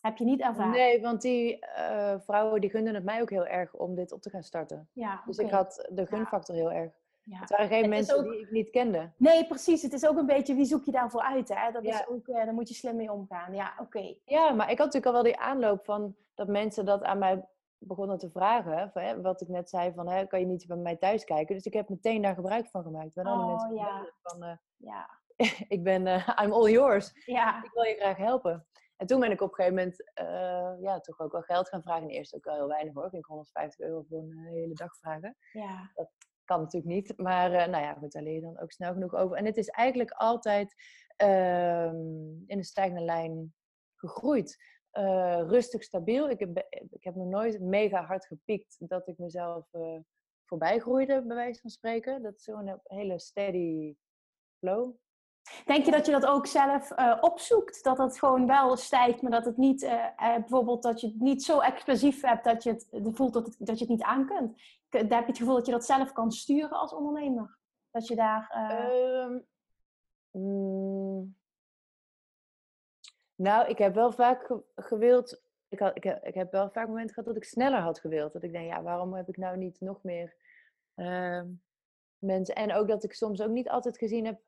Heb 0.00 0.16
je 0.16 0.24
niet 0.24 0.40
ervaren? 0.40 0.70
Nee, 0.70 1.00
want 1.00 1.22
die 1.22 1.58
eh, 1.58 2.14
vrouwen 2.20 2.60
die 2.60 2.70
gunden 2.70 2.94
het 2.94 3.04
mij 3.04 3.20
ook 3.20 3.30
heel 3.30 3.46
erg 3.46 3.74
om 3.74 3.94
dit 3.94 4.12
op 4.12 4.22
te 4.22 4.30
gaan 4.30 4.42
starten. 4.42 4.88
Ja, 4.92 5.22
Dus 5.26 5.38
ik 5.38 5.50
had 5.50 5.88
de 5.92 6.06
gunfactor 6.06 6.54
heel 6.54 6.72
erg. 6.72 6.92
Ja. 7.22 7.38
Het 7.40 7.50
waren 7.50 7.68
geen 7.68 7.80
Het 7.80 7.90
mensen 7.90 8.18
ook- 8.18 8.30
die 8.32 8.40
ik 8.40 8.50
niet 8.50 8.70
kende. 8.70 9.10
Nee, 9.16 9.46
precies. 9.46 9.82
Het 9.82 9.92
is 9.92 10.06
ook 10.06 10.16
een 10.16 10.26
beetje 10.26 10.54
wie 10.54 10.64
zoek 10.64 10.84
je 10.84 10.90
daarvoor 10.92 11.22
uit. 11.22 11.48
Hè? 11.48 11.72
Dat 11.72 11.84
is 11.84 12.06
ook, 12.08 12.28
eh, 12.28 12.34
daar 12.44 12.54
moet 12.54 12.68
je 12.68 12.74
slim 12.74 12.96
mee 12.96 13.12
omgaan. 13.12 13.54
Ja, 13.54 13.72
oké. 13.80 14.14
Ja, 14.24 14.50
maar 14.50 14.70
ik 14.70 14.78
had 14.78 14.86
natuurlijk 14.86 15.06
al 15.06 15.12
wel 15.12 15.22
die 15.22 15.38
aanloop 15.38 15.84
van 15.84 16.16
dat 16.34 16.48
mensen 16.48 16.84
dat 16.84 17.02
aan 17.02 17.18
mij 17.18 17.44
begonnen 17.78 18.18
te 18.18 18.30
vragen. 18.30 18.90
Van, 18.92 19.02
hè, 19.02 19.20
wat 19.20 19.40
ik 19.40 19.48
net 19.48 19.70
zei, 19.70 19.92
van 19.94 20.08
hè, 20.08 20.26
kan 20.26 20.40
je 20.40 20.46
niet 20.46 20.66
bij 20.66 20.76
mij 20.76 20.96
thuis 20.96 21.24
kijken? 21.24 21.54
Dus 21.54 21.64
ik 21.64 21.72
heb 21.72 21.88
meteen 21.88 22.22
daar 22.22 22.34
gebruik 22.34 22.66
van 22.66 22.82
gemaakt. 22.82 23.14
Ben 23.14 23.24
alle 23.26 23.42
Oh, 23.42 23.48
mensen 23.50 23.74
ja. 23.74 24.06
van, 24.22 24.42
eh, 24.42 24.56
Ja. 24.76 25.10
ik 25.76 25.82
ben, 25.82 26.06
I'm 26.42 26.52
all 26.52 26.70
yours. 26.70 27.12
Ja. 27.26 27.64
Ik 27.64 27.70
wil 27.72 27.82
je 27.82 27.94
graag 27.98 28.16
helpen. 28.16 28.66
En 29.00 29.06
toen 29.06 29.20
ben 29.20 29.30
ik 29.30 29.40
op 29.40 29.48
een 29.48 29.54
gegeven 29.54 29.76
moment 29.76 30.12
eh, 30.14 30.74
ja, 30.80 31.00
toch 31.00 31.20
ook 31.20 31.32
wel 31.32 31.42
geld 31.42 31.68
gaan 31.68 31.82
vragen. 31.82 32.02
En 32.02 32.08
eerst 32.08 32.34
ook 32.34 32.44
wel 32.44 32.54
heel 32.54 32.68
weinig 32.68 32.94
hoor. 32.94 33.04
Ik 33.04 33.10
ging 33.10 33.26
150 33.26 33.86
euro 33.86 34.04
voor 34.08 34.18
een 34.18 34.30
eh, 34.30 34.52
hele 34.52 34.74
dag 34.74 34.96
vragen. 34.96 35.36
Ja. 35.52 35.92
kan 36.44 36.60
natuurlijk 36.60 36.92
niet. 36.92 37.18
Maar 37.18 37.52
eh, 37.52 37.68
nou 37.68 37.84
ja, 37.84 37.94
goed, 37.94 38.12
daar 38.12 38.22
leer 38.22 38.34
je 38.34 38.40
dan 38.40 38.60
ook 38.60 38.72
snel 38.72 38.92
genoeg 38.92 39.14
over. 39.14 39.36
En 39.36 39.44
het 39.44 39.56
is 39.56 39.68
eigenlijk 39.68 40.10
altijd 40.10 40.74
ehm, 41.16 41.96
in 42.46 42.58
een 42.58 42.64
stijgende 42.64 43.02
lijn 43.02 43.54
gegroeid. 43.96 44.56
Rustig, 45.46 45.82
stabiel. 45.82 46.30
Ik 46.30 46.40
heb, 46.40 46.66
ik 46.90 47.04
heb 47.04 47.14
nog 47.14 47.26
nooit 47.26 47.60
mega 47.60 48.04
hard 48.04 48.26
gepiekt 48.26 48.76
dat 48.78 49.08
ik 49.08 49.18
mezelf 49.18 49.68
voorbij 50.44 50.78
groeide, 50.78 51.22
bij 51.26 51.36
wijze 51.36 51.60
van 51.60 51.70
spreken. 51.70 52.22
Dat 52.22 52.34
is 52.34 52.42
zo'n 52.42 52.80
hele 52.82 53.18
steady 53.18 53.96
flow. 54.58 54.94
Denk 55.64 55.84
je 55.84 55.90
dat 55.90 56.06
je 56.06 56.12
dat 56.12 56.26
ook 56.26 56.46
zelf 56.46 56.90
eh, 56.90 57.18
opzoekt? 57.20 57.84
Dat 57.84 57.98
het 57.98 58.18
gewoon 58.18 58.46
wel 58.46 58.76
stijgt, 58.76 59.22
maar 59.22 59.30
dat 59.30 59.44
het 59.44 59.56
niet, 59.56 59.82
eh, 59.82 60.04
eh, 60.04 60.12
bijvoorbeeld 60.16 60.82
dat 60.82 61.00
je 61.00 61.06
het 61.06 61.20
niet 61.20 61.42
zo 61.44 61.60
explosief 61.60 62.22
hebt 62.22 62.44
dat 62.44 62.62
je 62.62 62.70
het 62.70 62.88
voelt 63.16 63.32
dat, 63.32 63.54
dat 63.58 63.78
je 63.78 63.84
het 63.84 63.88
niet 63.94 64.02
aan 64.02 64.26
kunt? 64.26 64.62
Heb 64.88 65.08
je 65.10 65.14
het 65.14 65.38
gevoel 65.38 65.54
dat 65.54 65.66
je 65.66 65.72
dat 65.72 65.84
zelf 65.84 66.12
kan 66.12 66.30
sturen 66.32 66.70
als 66.78 66.92
ondernemer? 66.94 67.58
Dat 67.90 68.06
je 68.06 68.14
daar. 68.16 68.50
eh, 68.50 69.22
Ehm, 69.22 69.38
mm, 70.30 71.36
nou, 73.34 73.68
ik 73.68 73.78
heb 73.78 73.94
wel 73.94 74.12
vaak 74.12 74.46
ge- 74.46 74.64
gewild. 74.76 75.42
Ik, 75.68 75.78
had, 75.78 75.96
ik, 75.96 76.04
heb, 76.04 76.24
ik 76.24 76.34
heb 76.34 76.52
wel 76.52 76.70
vaak 76.70 76.86
momenten 76.86 77.14
gehad 77.14 77.28
dat 77.28 77.36
ik 77.42 77.48
sneller 77.48 77.80
had 77.80 78.00
gewild. 78.00 78.32
Dat 78.32 78.42
ik 78.42 78.52
denk, 78.52 78.66
ja, 78.66 78.82
waarom 78.82 79.14
heb 79.14 79.28
ik 79.28 79.36
nou 79.36 79.56
niet 79.56 79.80
nog 79.80 80.02
meer 80.02 80.34
ehm, 80.94 81.46
mensen. 82.18 82.54
En 82.54 82.72
ook 82.74 82.88
dat 82.88 83.04
ik 83.04 83.12
soms 83.14 83.40
ook 83.42 83.50
niet 83.50 83.68
altijd 83.68 83.98
gezien 83.98 84.24
heb 84.26 84.40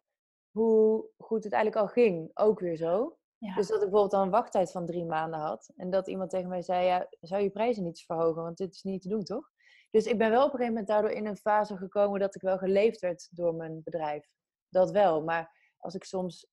hoe 0.52 1.08
goed 1.18 1.44
het 1.44 1.52
eigenlijk 1.52 1.82
al 1.82 1.92
ging. 1.92 2.30
Ook 2.34 2.60
weer 2.60 2.76
zo. 2.76 3.18
ja. 3.38 3.54
Dus 3.54 3.66
dat 3.66 3.82
ik 3.82 3.90
bijvoorbeeld 3.90 4.12
al 4.12 4.22
een 4.22 4.30
wachttijd 4.30 4.70
van 4.70 4.86
drie 4.86 5.04
maanden 5.04 5.40
had. 5.40 5.72
En 5.76 5.90
dat 5.90 6.08
iemand 6.08 6.30
tegen 6.30 6.48
mij 6.48 6.62
zei, 6.62 6.86
ja, 6.86 7.08
zou 7.20 7.42
je 7.42 7.50
prijzen 7.50 7.84
niet 7.84 8.04
verhogen? 8.04 8.42
Want 8.42 8.56
dit 8.56 8.74
is 8.74 8.82
niet 8.82 9.02
te 9.02 9.08
doen, 9.08 9.24
toch? 9.24 9.50
Dus 9.90 10.06
ik 10.06 10.18
ben 10.18 10.30
wel 10.30 10.44
op 10.44 10.52
een 10.52 10.58
gegeven 10.58 10.72
moment 10.72 10.86
daardoor 10.86 11.10
in 11.10 11.26
een 11.26 11.36
fase 11.36 11.76
gekomen 11.76 12.20
dat 12.20 12.34
ik 12.34 12.40
wel 12.40 12.58
geleefd 12.58 13.00
werd 13.00 13.28
door 13.30 13.54
mijn 13.54 13.82
bedrijf. 13.84 14.28
Dat 14.68 14.90
wel. 14.90 15.22
Maar 15.22 15.72
als 15.78 15.94
ik 15.94 16.04
soms 16.04 16.46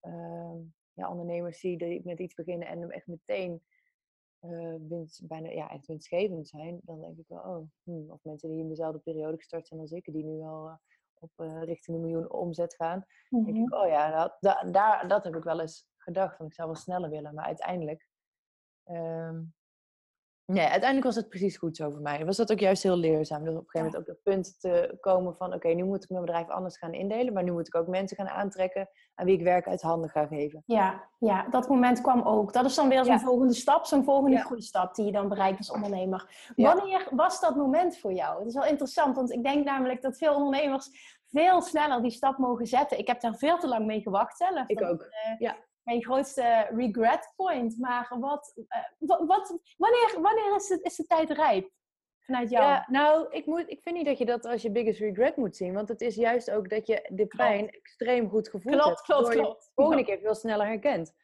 ehm, 0.00 0.56
ja, 0.92 1.10
ondernemers 1.10 1.60
zie 1.60 1.78
die 1.78 2.00
met 2.04 2.18
iets 2.18 2.34
beginnen 2.34 2.68
en 2.68 2.80
hem 2.80 2.90
echt 2.90 3.06
meteen 3.06 3.62
eh, 4.38 4.74
winst, 4.88 5.26
bijna 5.26 5.50
ja, 5.50 5.70
echt 5.70 5.86
winstgevend 5.86 6.48
zijn, 6.48 6.80
dan 6.82 7.00
denk 7.00 7.18
ik 7.18 7.28
wel, 7.28 7.38
oh, 7.38 7.70
hmm. 7.82 8.10
of 8.10 8.24
mensen 8.24 8.48
die 8.48 8.58
in 8.58 8.68
dezelfde 8.68 8.98
periode 8.98 9.36
gestart 9.36 9.66
zijn 9.66 9.80
als 9.80 9.90
ik, 9.90 10.04
die 10.04 10.24
nu 10.24 10.42
al 10.42 10.68
eh, 10.68 10.74
op 11.20 11.30
eh, 11.36 11.62
richting 11.62 11.96
een 11.96 12.02
miljoen 12.02 12.30
omzet 12.32 12.74
gaan, 12.74 13.04
denk 13.28 13.46
Mhm. 13.46 13.56
ik, 13.62 13.74
oh 13.74 13.88
ja, 13.88 14.10
dat, 14.16 14.36
da- 14.40 14.62
daar, 14.70 15.08
dat 15.08 15.24
heb 15.24 15.36
ik 15.36 15.42
wel 15.42 15.60
eens 15.60 15.88
gedacht, 15.96 16.36
van 16.36 16.46
ik 16.46 16.54
zou 16.54 16.68
wel 16.68 16.76
sneller 16.76 17.10
willen, 17.10 17.34
maar 17.34 17.44
uiteindelijk, 17.44 18.08
ehm, 18.84 19.42
nee, 20.52 20.64
uiteindelijk 20.66 21.04
was 21.04 21.14
het 21.16 21.28
precies 21.28 21.56
goed 21.56 21.76
zo 21.76 21.90
voor 21.90 22.00
mij. 22.00 22.24
Was 22.24 22.36
dat 22.36 22.52
ook 22.52 22.58
juist 22.58 22.82
heel 22.82 22.96
leerzaam, 22.96 23.44
dus 23.44 23.54
op 23.54 23.60
een 23.60 23.68
gegeven 23.68 23.86
moment 23.86 23.96
ook 23.96 24.06
dat 24.06 24.22
punt 24.22 24.60
te 24.60 24.96
komen 25.00 25.36
van, 25.36 25.54
oké, 25.54 25.68
nu 25.68 25.84
moet 25.84 26.02
ik 26.04 26.08
mijn 26.10 26.24
bedrijf 26.24 26.48
anders 26.48 26.78
gaan 26.78 26.92
indelen, 26.92 27.32
maar 27.32 27.42
nu 27.42 27.52
moet 27.52 27.66
ik 27.66 27.74
ook 27.74 27.86
mensen 27.86 28.16
gaan 28.16 28.28
aantrekken 28.28 28.88
aan 29.14 29.26
wie 29.26 29.34
ik 29.38 29.42
werk 29.42 29.66
uit 29.68 29.82
handen 29.82 30.10
ga 30.10 30.26
geven. 30.26 30.62
Ja, 30.66 31.04
ja, 31.18 31.48
dat 31.48 31.68
moment 31.68 32.00
kwam 32.00 32.22
ook. 32.22 32.52
Dat 32.52 32.64
is 32.64 32.74
dan 32.74 32.88
weer 32.88 33.04
zo'n 33.04 33.12
Ja. 33.14 33.20
volgende 33.20 33.54
stap, 33.54 33.84
zo'n 33.86 34.04
volgende 34.04 34.36
Ja. 34.36 34.42
groeistap 34.42 34.94
die 34.94 35.04
je 35.04 35.12
dan 35.12 35.28
bereikt 35.28 35.58
als 35.58 35.70
ondernemer. 35.70 36.50
Ja. 36.56 36.74
Wanneer 36.74 37.06
was 37.10 37.40
dat 37.40 37.56
moment 37.56 37.98
voor 37.98 38.12
jou? 38.12 38.38
Het 38.38 38.48
is 38.48 38.54
wel 38.54 38.64
interessant, 38.66 39.16
want 39.16 39.32
ik 39.32 39.42
denk 39.42 39.64
namelijk 39.64 40.02
dat 40.02 40.16
veel 40.18 40.34
ondernemers 40.34 41.16
veel 41.30 41.60
sneller 41.62 42.02
die 42.02 42.10
stap 42.10 42.38
mogen 42.38 42.66
zetten. 42.66 42.98
Ik 42.98 43.06
heb 43.06 43.20
daar 43.20 43.34
veel 43.36 43.58
te 43.58 43.68
lang 43.68 43.86
mee 43.86 44.00
gewacht 44.00 44.36
zelf. 44.36 44.68
Ik 44.68 44.82
ook. 44.82 45.00
Uh, 45.02 45.38
ja. 45.38 45.56
Mijn 45.88 46.04
grootste 46.04 46.66
regret 46.74 47.32
point. 47.36 47.78
Maar 47.78 48.16
wat, 48.20 48.52
uh, 48.56 49.18
wat, 49.26 49.58
wanneer, 49.76 50.18
wanneer 50.20 50.54
is, 50.56 50.68
het, 50.68 50.82
is 50.82 50.96
de 50.96 51.06
tijd 51.06 51.30
rijp? 51.30 51.70
Vanuit 52.18 52.50
jou? 52.50 52.64
Ja, 52.64 52.86
nou, 52.88 53.26
ik, 53.30 53.46
moet, 53.46 53.64
ik 53.70 53.82
vind 53.82 53.96
niet 53.96 54.06
dat 54.06 54.18
je 54.18 54.24
dat 54.24 54.44
als 54.44 54.62
je 54.62 54.70
biggest 54.70 55.00
regret 55.00 55.36
moet 55.36 55.56
zien. 55.56 55.74
Want 55.74 55.88
het 55.88 56.00
is 56.00 56.14
juist 56.14 56.50
ook 56.50 56.70
dat 56.70 56.86
je 56.86 57.08
de 57.08 57.26
pijn 57.26 57.70
extreem 57.70 58.28
goed 58.28 58.48
gevoeld 58.48 58.74
klopt, 58.74 58.88
hebt. 58.88 59.02
Klopt, 59.02 59.28
klopt. 59.28 59.64
De 59.64 59.70
volgende 59.74 60.04
keer 60.04 60.18
veel 60.18 60.34
sneller 60.34 60.66
herkent. 60.66 61.14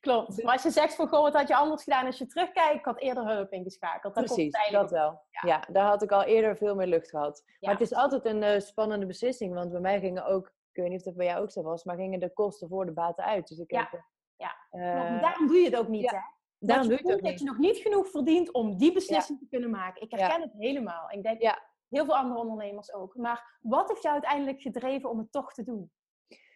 Klopt. 0.00 0.42
Maar 0.42 0.52
als 0.52 0.62
je 0.62 0.70
zegt 0.70 0.94
van, 0.94 1.08
goh, 1.08 1.22
wat 1.22 1.34
had 1.34 1.48
je 1.48 1.56
anders 1.56 1.82
gedaan 1.82 2.06
als 2.06 2.18
je 2.18 2.26
terugkijkt? 2.26 2.78
Ik 2.78 2.84
had 2.84 3.00
eerder 3.00 3.26
hulp 3.26 3.52
ingeschakeld. 3.52 4.14
Dat 4.14 4.24
Precies, 4.24 4.70
dat 4.70 4.90
wel. 4.90 5.20
Ja. 5.30 5.64
daar 5.72 5.86
had 5.86 6.02
ik 6.02 6.12
al 6.12 6.22
eerder 6.22 6.56
veel 6.56 6.74
meer 6.74 6.86
lucht 6.86 7.10
gehad. 7.10 7.44
Maar 7.60 7.72
het 7.72 7.80
is 7.80 7.94
altijd 7.94 8.24
een 8.24 8.42
uh, 8.42 8.60
spannende 8.60 9.06
beslissing. 9.06 9.54
Want 9.54 9.70
bij 9.70 9.80
mij 9.80 10.00
gingen 10.00 10.26
ook, 10.26 10.52
ik 10.74 10.82
weet 10.82 10.90
niet 10.90 10.98
of 10.98 11.04
dat 11.04 11.16
bij 11.16 11.26
jou 11.26 11.42
ook 11.42 11.50
zo 11.50 11.62
was, 11.62 11.84
maar 11.84 11.96
gingen 11.96 12.20
de 12.20 12.32
kosten 12.32 12.68
voor 12.68 12.86
de 12.86 12.92
baten 12.92 13.24
uit. 13.24 13.48
Dus 13.48 13.58
ik 13.58 13.70
ja. 13.70 13.88
Heb, 13.90 14.04
ja. 14.36 14.56
Uh, 14.72 15.20
daarom 15.20 15.46
doe 15.46 15.56
je 15.56 15.64
het 15.64 15.76
ook 15.76 15.88
niet, 15.88 16.10
hè? 16.10 16.18
Daarom 16.58 16.88
doe 16.88 16.96
je 16.96 17.02
het 17.02 17.12
ook 17.14 17.20
niet. 17.20 17.30
Dat 17.30 17.40
je 17.40 17.46
nog 17.46 17.58
niet 17.58 17.76
genoeg 17.76 18.08
verdient 18.08 18.52
om 18.52 18.76
die 18.76 18.92
beslissing 18.92 19.38
te 19.38 19.46
kunnen 19.50 19.70
maken. 19.70 20.02
Ik 20.02 20.10
herken 20.10 20.40
het 20.40 20.52
helemaal. 20.52 21.10
Ik 21.10 21.22
denk 21.22 21.40
heel 21.88 22.04
veel 22.04 22.16
andere 22.16 22.40
ondernemers 22.40 22.92
ook. 22.92 23.16
Maar 23.16 23.58
wat 23.60 23.88
heeft 23.88 24.02
jou 24.02 24.14
uiteindelijk 24.14 24.60
gedreven 24.60 25.10
om 25.10 25.18
het 25.18 25.32
toch 25.32 25.52
te 25.52 25.62
doen? 25.62 25.90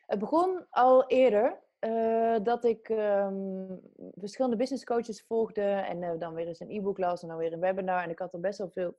Het 0.07 0.19
begon 0.19 0.67
al 0.71 1.07
eerder. 1.07 1.67
Uh, 1.81 2.37
dat 2.43 2.65
ik 2.65 2.89
um, 2.89 3.81
verschillende 4.15 4.57
business 4.57 4.85
coaches 4.85 5.25
volgde 5.27 5.63
en 5.63 6.03
uh, 6.03 6.11
dan 6.19 6.35
weer 6.35 6.47
eens 6.47 6.61
een 6.61 6.71
e-book 6.71 6.99
las 6.99 7.23
en 7.23 7.29
dan 7.29 7.37
weer 7.37 7.53
een 7.53 7.61
webinar. 7.61 8.03
En 8.03 8.11
ik 8.11 8.19
had 8.19 8.33
al 8.33 8.41
best 8.41 8.59
wel 8.59 8.71
veel 8.71 8.99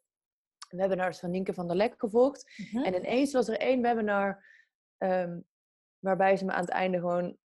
webinars 0.69 1.19
van 1.19 1.31
Nienke 1.31 1.53
van 1.53 1.67
der 1.67 1.75
Lek 1.75 1.93
gevolgd. 1.97 2.51
Mm 2.57 2.65
-hmm. 2.65 2.83
En 2.83 2.95
ineens 2.95 3.33
was 3.33 3.47
er 3.47 3.59
één 3.59 3.81
webinar 3.81 4.43
um, 4.99 5.45
waarbij 5.99 6.37
ze 6.37 6.45
me 6.45 6.51
aan 6.51 6.61
het 6.61 6.69
einde 6.69 6.99
gewoon 6.99 7.37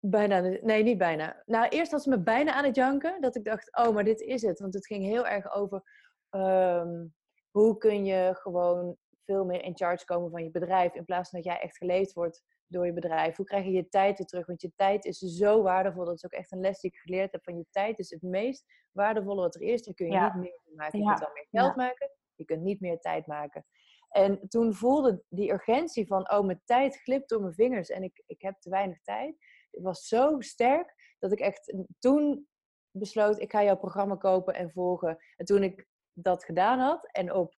bijna, 0.00 0.40
nee 0.40 0.82
niet 0.82 0.98
bijna. 0.98 1.42
Nou 1.46 1.68
eerst 1.68 1.92
was 1.92 2.02
ze 2.02 2.08
me 2.08 2.20
bijna 2.22 2.52
aan 2.52 2.64
het 2.64 2.76
janken, 2.76 3.20
dat 3.20 3.36
ik 3.36 3.44
dacht, 3.44 3.76
oh 3.76 3.94
maar 3.94 4.04
dit 4.04 4.20
is 4.20 4.42
het. 4.42 4.60
Want 4.60 4.74
het 4.74 4.86
ging 4.86 5.04
heel 5.04 5.26
erg 5.26 5.54
over 5.54 5.82
um, 6.30 7.14
hoe 7.50 7.78
kun 7.78 8.04
je 8.04 8.34
gewoon 8.34 8.96
veel 9.24 9.44
meer 9.44 9.62
in 9.62 9.76
charge 9.76 10.04
komen 10.04 10.30
van 10.30 10.44
je 10.44 10.50
bedrijf 10.50 10.94
in 10.94 11.04
plaats 11.04 11.30
van 11.30 11.40
dat 11.40 11.52
jij 11.52 11.60
echt 11.62 11.76
geleefd 11.76 12.12
wordt 12.12 12.42
door 12.66 12.86
je 12.86 12.92
bedrijf? 12.92 13.36
Hoe 13.36 13.46
krijg 13.46 13.64
je 13.64 13.70
je 13.70 13.88
tijd 13.88 14.18
weer 14.18 14.26
terug? 14.26 14.46
Want 14.46 14.62
je 14.62 14.72
tijd 14.76 15.04
is 15.04 15.18
zo 15.18 15.62
waardevol. 15.62 16.04
Dat 16.04 16.14
is 16.14 16.24
ook 16.24 16.32
echt 16.32 16.52
een 16.52 16.60
les 16.60 16.80
die 16.80 16.90
ik 16.90 16.96
geleerd 16.96 17.32
heb. 17.32 17.44
Van 17.44 17.56
je 17.56 17.66
tijd 17.70 17.98
is 17.98 18.10
het 18.10 18.22
meest 18.22 18.64
waardevolle 18.92 19.40
wat 19.40 19.54
er 19.54 19.60
is. 19.60 19.82
Daar 19.82 19.94
kun 19.94 20.06
je 20.06 20.20
niet 20.20 20.34
meer 20.34 20.60
maken. 20.74 20.98
Je 20.98 21.04
kunt 21.04 21.18
wel 21.18 21.30
meer 21.34 21.46
geld 21.50 21.76
maken. 21.76 22.10
Je 22.34 22.44
kunt 22.44 22.62
niet 22.62 22.80
meer 22.80 22.98
tijd 22.98 23.26
maken. 23.26 23.64
En 24.08 24.48
toen 24.48 24.74
voelde 24.74 25.22
die 25.28 25.52
urgentie 25.52 26.06
van, 26.06 26.30
oh, 26.30 26.44
mijn 26.44 26.62
tijd 26.64 26.96
glipt 26.96 27.28
door 27.28 27.40
mijn 27.40 27.54
vingers 27.54 27.88
en 27.88 28.02
ik, 28.02 28.22
ik 28.26 28.42
heb 28.42 28.60
te 28.60 28.70
weinig 28.70 29.02
tijd. 29.02 29.36
Het 29.70 29.82
was 29.82 30.06
zo 30.06 30.40
sterk 30.40 31.14
dat 31.18 31.32
ik 31.32 31.40
echt 31.40 31.74
toen 31.98 32.48
besloot, 32.90 33.40
ik 33.40 33.50
ga 33.50 33.64
jouw 33.64 33.76
programma 33.76 34.16
kopen 34.16 34.54
en 34.54 34.70
volgen. 34.70 35.18
En 35.36 35.44
toen 35.44 35.62
ik 35.62 35.86
dat 36.12 36.44
gedaan 36.44 36.78
had 36.78 37.08
en 37.10 37.32
op 37.32 37.54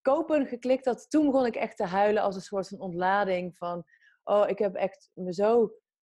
kopen 0.00 0.46
geklikt 0.46 0.84
had, 0.84 1.10
toen 1.10 1.26
begon 1.26 1.46
ik 1.46 1.56
echt 1.56 1.76
te 1.76 1.84
huilen 1.84 2.22
als 2.22 2.34
een 2.34 2.40
soort 2.40 2.68
van 2.68 2.80
ontlading 2.80 3.56
van, 3.56 3.84
oh, 4.24 4.48
ik 4.48 4.58
heb 4.58 4.74
echt 4.74 5.10
me 5.14 5.34
zo 5.34 5.72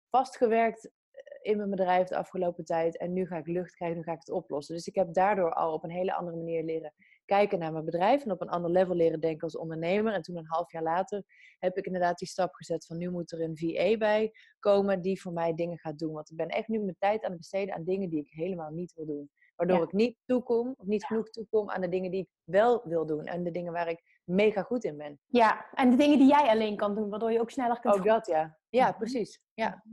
vastgewerkt 0.09 0.85
eh, 0.85 1.51
in 1.51 1.57
mijn 1.57 1.69
bedrijf 1.69 2.07
de 2.07 2.17
afgelopen 2.17 2.65
tijd. 2.65 2.97
En 2.97 3.13
nu 3.13 3.27
ga 3.27 3.37
ik 3.37 3.47
lucht 3.47 3.75
krijgen, 3.75 3.97
nu 3.97 4.03
ga 4.03 4.11
ik 4.11 4.19
het 4.19 4.29
oplossen. 4.29 4.75
Dus 4.75 4.87
ik 4.87 4.95
heb 4.95 5.13
daardoor 5.13 5.53
al 5.53 5.73
op 5.73 5.83
een 5.83 5.89
hele 5.89 6.13
andere 6.13 6.37
manier 6.37 6.63
leren 6.63 6.93
kijken 7.30 7.59
naar 7.59 7.71
mijn 7.71 7.86
bedrijf. 7.86 8.23
En 8.23 8.32
op 8.32 8.41
een 8.41 8.49
ander 8.49 8.71
level 8.71 8.95
leren 8.95 9.19
denken 9.19 9.43
als 9.43 9.57
ondernemer. 9.57 10.13
En 10.13 10.21
toen 10.21 10.38
een 10.38 10.47
half 10.47 10.71
jaar 10.71 10.84
later 10.84 11.23
heb 11.59 11.77
ik 11.77 11.86
inderdaad 11.86 12.17
die 12.17 12.27
stap 12.27 12.53
gezet 12.53 12.86
van 12.86 12.97
nu 12.97 13.09
moet 13.09 13.32
er 13.32 13.41
een 13.41 13.57
VA 13.57 13.97
bij 13.97 14.32
komen 14.59 15.01
die 15.01 15.21
voor 15.21 15.34
mij 15.34 15.53
dingen 15.53 15.77
gaat 15.77 15.99
doen. 15.99 16.13
Want 16.13 16.32
ik 16.32 16.38
ben 16.38 16.47
echt 16.47 16.67
nu 16.67 16.80
mijn 16.80 16.95
tijd 16.99 17.23
aan 17.23 17.30
het 17.30 17.39
besteden 17.39 17.75
aan 17.75 17.84
dingen 17.84 18.09
die 18.09 18.19
ik 18.19 18.30
helemaal 18.30 18.69
niet 18.69 18.93
wil 18.93 19.05
doen. 19.05 19.30
Waardoor 19.55 19.84
ik 19.84 19.91
niet 19.91 20.17
toekom, 20.25 20.73
of 20.77 20.86
niet 20.86 21.05
genoeg 21.05 21.30
toekom 21.30 21.69
aan 21.69 21.82
de 21.82 21.89
dingen 21.89 22.11
die 22.11 22.21
ik 22.21 22.30
wel 22.43 22.82
wil 22.84 23.05
doen. 23.05 23.25
En 23.25 23.43
de 23.43 23.51
dingen 23.51 23.73
waar 23.73 23.89
ik 23.89 24.21
mega 24.23 24.61
goed 24.61 24.84
in 24.84 24.97
ben. 24.97 25.19
Ja, 25.25 25.69
en 25.73 25.89
de 25.89 25.95
dingen 25.95 26.17
die 26.17 26.27
jij 26.27 26.49
alleen 26.49 26.75
kan 26.75 26.95
doen, 26.95 27.09
waardoor 27.09 27.32
je 27.32 27.39
ook 27.39 27.51
sneller 27.51 27.80
kunt 27.80 27.95
Ook 27.95 28.05
dat, 28.05 28.27
ja. 28.27 28.57
Ja, 28.69 28.89
mhm. 28.89 28.97
precies. 28.97 29.41
Ja. 29.53 29.84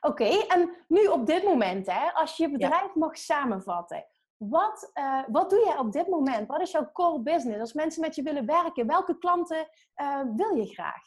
Oké, 0.00 0.24
en 0.24 0.84
nu 0.88 1.06
op 1.06 1.26
dit 1.26 1.44
moment, 1.44 1.86
hè, 1.86 2.12
als 2.12 2.36
je 2.36 2.42
je 2.42 2.50
bedrijf 2.50 2.94
mag 2.94 3.16
samenvatten. 3.16 4.06
Wat, 4.36 4.90
uh, 4.94 5.22
wat 5.28 5.50
doe 5.50 5.64
jij 5.64 5.78
op 5.78 5.92
dit 5.92 6.06
moment? 6.06 6.48
Wat 6.48 6.60
is 6.60 6.70
jouw 6.70 6.90
core 6.92 7.22
business? 7.22 7.60
Als 7.60 7.72
mensen 7.72 8.00
met 8.00 8.14
je 8.14 8.22
willen 8.22 8.46
werken, 8.46 8.86
welke 8.86 9.18
klanten 9.18 9.68
uh, 9.96 10.20
wil 10.36 10.54
je 10.54 10.66
graag? 10.66 11.02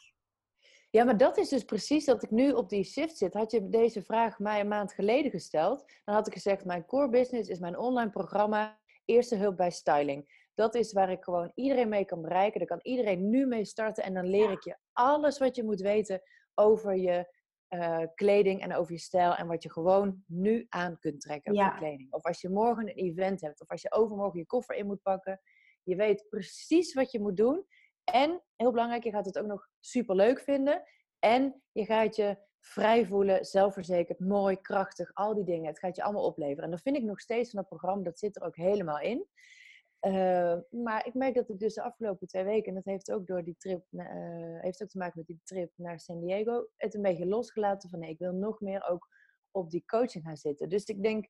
Ja, 0.90 1.04
maar 1.04 1.16
dat 1.16 1.36
is 1.36 1.48
dus 1.48 1.64
precies 1.64 2.04
dat 2.04 2.22
ik 2.22 2.30
nu 2.30 2.52
op 2.52 2.68
die 2.68 2.84
shift 2.84 3.16
zit. 3.16 3.34
Had 3.34 3.50
je 3.50 3.68
deze 3.68 4.02
vraag 4.02 4.38
mij 4.38 4.60
een 4.60 4.68
maand 4.68 4.92
geleden 4.92 5.30
gesteld, 5.30 5.84
dan 6.04 6.14
had 6.14 6.26
ik 6.26 6.32
gezegd: 6.32 6.64
Mijn 6.64 6.86
core 6.86 7.08
business 7.08 7.48
is 7.48 7.58
mijn 7.58 7.78
online 7.78 8.10
programma 8.10 8.80
Eerste 9.04 9.36
Hulp 9.36 9.56
bij 9.56 9.70
Styling. 9.70 10.48
Dat 10.54 10.74
is 10.74 10.92
waar 10.92 11.10
ik 11.10 11.24
gewoon 11.24 11.52
iedereen 11.54 11.88
mee 11.88 12.04
kan 12.04 12.22
bereiken. 12.22 12.58
Daar 12.58 12.68
kan 12.68 12.80
iedereen 12.82 13.30
nu 13.30 13.46
mee 13.46 13.64
starten. 13.64 14.04
En 14.04 14.14
dan 14.14 14.26
leer 14.26 14.50
ik 14.50 14.64
je 14.64 14.76
alles 14.92 15.38
wat 15.38 15.56
je 15.56 15.64
moet 15.64 15.80
weten 15.80 16.22
over 16.54 16.96
je 16.96 17.34
uh, 17.70 18.02
kleding 18.14 18.62
en 18.62 18.74
over 18.74 18.92
je 18.92 18.98
stijl. 18.98 19.34
En 19.34 19.46
wat 19.46 19.62
je 19.62 19.70
gewoon 19.70 20.24
nu 20.26 20.66
aan 20.68 20.98
kunt 20.98 21.20
trekken 21.20 21.54
ja. 21.54 21.68
voor 21.68 21.78
kleding. 21.78 22.12
Of 22.12 22.22
als 22.22 22.40
je 22.40 22.48
morgen 22.48 22.88
een 22.88 22.94
event 22.94 23.40
hebt. 23.40 23.60
Of 23.60 23.70
als 23.70 23.82
je 23.82 23.92
overmorgen 23.92 24.38
je 24.38 24.46
koffer 24.46 24.76
in 24.76 24.86
moet 24.86 25.02
pakken. 25.02 25.40
Je 25.82 25.96
weet 25.96 26.26
precies 26.28 26.94
wat 26.94 27.12
je 27.12 27.20
moet 27.20 27.36
doen. 27.36 27.66
En 28.04 28.42
heel 28.56 28.70
belangrijk, 28.70 29.04
je 29.04 29.10
gaat 29.10 29.26
het 29.26 29.38
ook 29.38 29.46
nog 29.46 29.68
super 29.80 30.14
leuk 30.14 30.40
vinden. 30.40 30.82
En 31.18 31.62
je 31.72 31.84
gaat 31.84 32.16
je 32.16 32.38
vrij 32.60 33.06
voelen, 33.06 33.44
zelfverzekerd, 33.44 34.18
mooi, 34.18 34.60
krachtig, 34.60 35.10
al 35.14 35.34
die 35.34 35.44
dingen. 35.44 35.66
Het 35.66 35.78
gaat 35.78 35.96
je 35.96 36.02
allemaal 36.02 36.24
opleveren. 36.24 36.64
En 36.64 36.70
dat 36.70 36.82
vind 36.82 36.96
ik 36.96 37.02
nog 37.02 37.20
steeds 37.20 37.50
van 37.50 37.60
dat 37.60 37.68
programma, 37.68 38.02
dat 38.02 38.18
zit 38.18 38.36
er 38.36 38.42
ook 38.42 38.56
helemaal 38.56 39.00
in. 39.00 39.26
Uh, 40.06 40.56
maar 40.70 41.06
ik 41.06 41.14
merk 41.14 41.34
dat 41.34 41.48
ik 41.48 41.58
dus 41.58 41.74
de 41.74 41.82
afgelopen 41.82 42.26
twee 42.26 42.44
weken, 42.44 42.68
en 42.68 42.74
dat 42.74 42.84
heeft 42.84 43.10
ook 43.10 43.26
door 43.26 43.44
die 43.44 43.56
trip, 43.58 43.84
uh, 43.90 44.04
heeft 44.60 44.82
ook 44.82 44.88
te 44.88 44.98
maken 44.98 45.18
met 45.18 45.26
die 45.26 45.40
trip 45.44 45.72
naar 45.76 46.00
San 46.00 46.20
Diego, 46.20 46.66
het 46.76 46.94
een 46.94 47.02
beetje 47.02 47.26
losgelaten 47.26 47.90
van 47.90 47.98
nee, 47.98 48.10
ik 48.10 48.18
wil 48.18 48.32
nog 48.32 48.60
meer 48.60 48.88
ook 48.88 49.08
op 49.50 49.70
die 49.70 49.84
coaching 49.86 50.24
gaan 50.24 50.36
zitten. 50.36 50.68
Dus 50.68 50.84
ik 50.84 51.02
denk, 51.02 51.26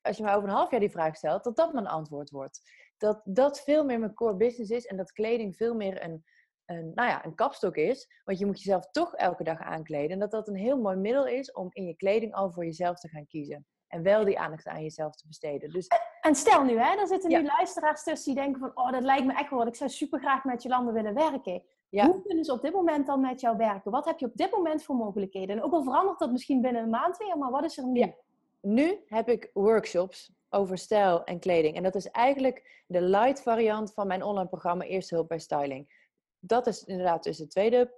als 0.00 0.16
je 0.16 0.22
mij 0.22 0.34
over 0.34 0.48
een 0.48 0.54
half 0.54 0.70
jaar 0.70 0.80
die 0.80 0.90
vraag 0.90 1.16
stelt, 1.16 1.44
dat 1.44 1.56
dat 1.56 1.72
mijn 1.72 1.86
antwoord 1.86 2.30
wordt. 2.30 2.60
Dat 2.96 3.20
dat 3.24 3.60
veel 3.60 3.84
meer 3.84 3.98
mijn 3.98 4.14
core 4.14 4.36
business 4.36 4.70
is 4.70 4.86
en 4.86 4.96
dat 4.96 5.12
kleding 5.12 5.56
veel 5.56 5.74
meer 5.74 6.04
een, 6.04 6.24
een, 6.64 6.92
nou 6.94 7.08
ja, 7.08 7.24
een 7.24 7.34
kapstok 7.34 7.76
is. 7.76 8.08
Want 8.24 8.38
je 8.38 8.46
moet 8.46 8.62
jezelf 8.62 8.90
toch 8.90 9.14
elke 9.14 9.44
dag 9.44 9.58
aankleden. 9.58 10.10
En 10.10 10.18
dat 10.18 10.30
dat 10.30 10.48
een 10.48 10.56
heel 10.56 10.80
mooi 10.80 10.96
middel 10.96 11.26
is 11.26 11.52
om 11.52 11.68
in 11.70 11.86
je 11.86 11.96
kleding 11.96 12.34
al 12.34 12.52
voor 12.52 12.64
jezelf 12.64 12.98
te 12.98 13.08
gaan 13.08 13.26
kiezen. 13.26 13.66
En 13.94 14.02
wel 14.02 14.24
die 14.24 14.38
aandacht 14.38 14.66
aan 14.66 14.82
jezelf 14.82 15.16
te 15.16 15.26
besteden. 15.26 15.70
Dus... 15.70 15.86
En 16.20 16.34
stel 16.34 16.64
nu, 16.64 16.78
hè, 16.78 17.00
er 17.00 17.06
zitten 17.06 17.30
nu 17.30 17.44
luisteraars 17.44 18.02
tussen 18.02 18.34
die 18.34 18.42
denken 18.42 18.60
van... 18.60 18.70
oh, 18.74 18.92
dat 18.92 19.02
lijkt 19.02 19.24
me 19.26 19.32
echt 19.32 19.50
wel 19.50 19.58
wat. 19.58 19.68
Ik 19.68 19.74
zou 19.74 19.90
super 19.90 20.18
graag 20.20 20.44
met 20.44 20.62
Jolande 20.62 20.92
willen 20.92 21.14
werken. 21.14 21.62
Ja. 21.88 22.06
Hoe 22.06 22.22
kunnen 22.22 22.44
ze 22.44 22.52
op 22.52 22.62
dit 22.62 22.72
moment 22.72 23.06
dan 23.06 23.20
met 23.20 23.40
jou 23.40 23.56
werken? 23.56 23.90
Wat 23.90 24.04
heb 24.04 24.18
je 24.18 24.26
op 24.26 24.36
dit 24.36 24.50
moment 24.50 24.82
voor 24.82 24.96
mogelijkheden? 24.96 25.56
En 25.56 25.62
ook 25.62 25.72
al 25.72 25.82
verandert 25.82 26.18
dat 26.18 26.30
misschien 26.30 26.60
binnen 26.60 26.82
een 26.82 26.90
maand 26.90 27.16
weer, 27.16 27.38
maar 27.38 27.50
wat 27.50 27.64
is 27.64 27.78
er 27.78 27.86
nu? 27.86 27.98
Ja. 27.98 28.14
Nu 28.60 29.04
heb 29.06 29.28
ik 29.28 29.50
workshops 29.52 30.32
over 30.50 30.78
stijl 30.78 31.24
en 31.24 31.38
kleding. 31.38 31.76
En 31.76 31.82
dat 31.82 31.94
is 31.94 32.10
eigenlijk 32.10 32.84
de 32.86 33.00
light 33.00 33.42
variant 33.42 33.92
van 33.92 34.06
mijn 34.06 34.22
online 34.22 34.48
programma 34.48 34.84
Eerste 34.84 35.14
Hulp 35.14 35.28
bij 35.28 35.38
Styling. 35.38 36.08
Dat 36.38 36.66
is 36.66 36.84
inderdaad 36.84 37.22
dus 37.22 37.36
de 37.36 37.46
tweede, 37.46 37.92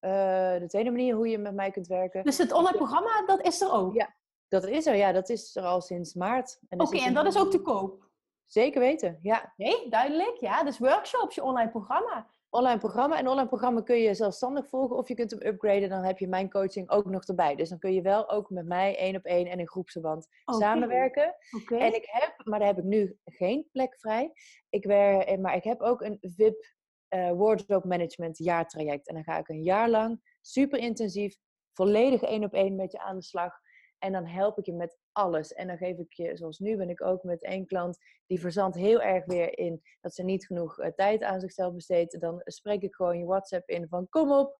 uh, 0.00 0.10
de 0.58 0.66
tweede 0.68 0.90
manier 0.90 1.14
hoe 1.14 1.28
je 1.28 1.38
met 1.38 1.54
mij 1.54 1.70
kunt 1.70 1.86
werken. 1.86 2.24
Dus 2.24 2.38
het 2.38 2.52
online 2.52 2.76
programma, 2.76 3.26
dat 3.26 3.40
is 3.46 3.60
er 3.60 3.72
ook? 3.72 3.94
Ja, 3.94 4.14
dat 4.50 4.66
is 4.66 4.86
er, 4.86 4.96
ja. 4.96 5.12
Dat 5.12 5.28
is 5.28 5.56
er 5.56 5.62
al 5.62 5.80
sinds 5.80 6.14
maart. 6.14 6.58
Oké, 6.68 6.98
en 6.98 7.14
dat 7.14 7.26
is 7.26 7.38
ook 7.38 7.50
te 7.50 7.62
koop? 7.62 8.08
Zeker 8.46 8.80
weten, 8.80 9.18
ja. 9.22 9.52
Nee, 9.56 9.88
duidelijk. 9.88 10.36
Ja, 10.40 10.64
dus 10.64 10.78
workshops, 10.78 11.34
je 11.34 11.42
online 11.42 11.70
programma. 11.70 12.30
Online 12.48 12.78
programma. 12.78 13.18
En 13.18 13.28
online 13.28 13.48
programma 13.48 13.80
kun 13.80 13.96
je 13.96 14.14
zelfstandig 14.14 14.68
volgen 14.68 14.96
of 14.96 15.08
je 15.08 15.14
kunt 15.14 15.30
hem 15.30 15.42
upgraden. 15.42 15.88
Dan 15.88 16.04
heb 16.04 16.18
je 16.18 16.28
mijn 16.28 16.50
coaching 16.50 16.90
ook 16.90 17.04
nog 17.04 17.24
erbij. 17.24 17.54
Dus 17.54 17.68
dan 17.68 17.78
kun 17.78 17.92
je 17.92 18.02
wel 18.02 18.30
ook 18.30 18.50
met 18.50 18.66
mij 18.66 18.96
één 18.96 19.16
op 19.16 19.24
één 19.24 19.46
en 19.46 19.58
in 19.58 19.68
groepsverband 19.68 20.28
samenwerken. 20.44 21.34
Okay. 21.62 21.78
En 21.78 21.94
ik 21.94 22.06
heb, 22.06 22.40
maar 22.44 22.58
daar 22.58 22.68
heb 22.68 22.78
ik 22.78 22.84
nu 22.84 23.18
geen 23.24 23.68
plek 23.72 23.96
vrij. 23.98 24.32
Ik 24.68 24.84
wer, 24.84 25.26
eh, 25.26 25.38
maar 25.38 25.56
ik 25.56 25.64
heb 25.64 25.80
ook 25.80 26.00
een 26.00 26.18
VIP 26.20 26.74
uh, 27.14 27.32
wardrobe 27.32 27.88
management 27.88 28.38
jaartraject. 28.38 29.08
En 29.08 29.14
dan 29.14 29.24
ga 29.24 29.38
ik 29.38 29.48
een 29.48 29.62
jaar 29.62 29.88
lang 29.88 30.36
super 30.40 30.78
intensief, 30.78 31.36
volledig 31.72 32.22
één 32.22 32.44
op 32.44 32.52
één 32.52 32.76
met 32.76 32.92
je 32.92 32.98
aan 32.98 33.16
de 33.16 33.22
slag. 33.22 33.52
En 34.00 34.12
dan 34.12 34.26
help 34.26 34.58
ik 34.58 34.66
je 34.66 34.72
met 34.72 34.98
alles. 35.12 35.52
En 35.52 35.66
dan 35.66 35.76
geef 35.76 35.98
ik 35.98 36.12
je, 36.12 36.36
zoals 36.36 36.58
nu 36.58 36.76
ben 36.76 36.88
ik 36.88 37.02
ook 37.02 37.22
met 37.22 37.42
één 37.42 37.66
klant, 37.66 37.98
die 38.26 38.40
verzandt 38.40 38.76
heel 38.76 39.00
erg 39.00 39.24
weer 39.24 39.58
in 39.58 39.82
dat 40.00 40.14
ze 40.14 40.22
niet 40.22 40.46
genoeg 40.46 40.78
uh, 40.78 40.86
tijd 40.86 41.22
aan 41.22 41.40
zichzelf 41.40 41.74
besteedt. 41.74 42.20
Dan 42.20 42.40
spreek 42.44 42.82
ik 42.82 42.94
gewoon 42.94 43.18
je 43.18 43.24
WhatsApp 43.24 43.68
in 43.68 43.88
van 43.88 44.08
kom 44.08 44.32
op, 44.32 44.58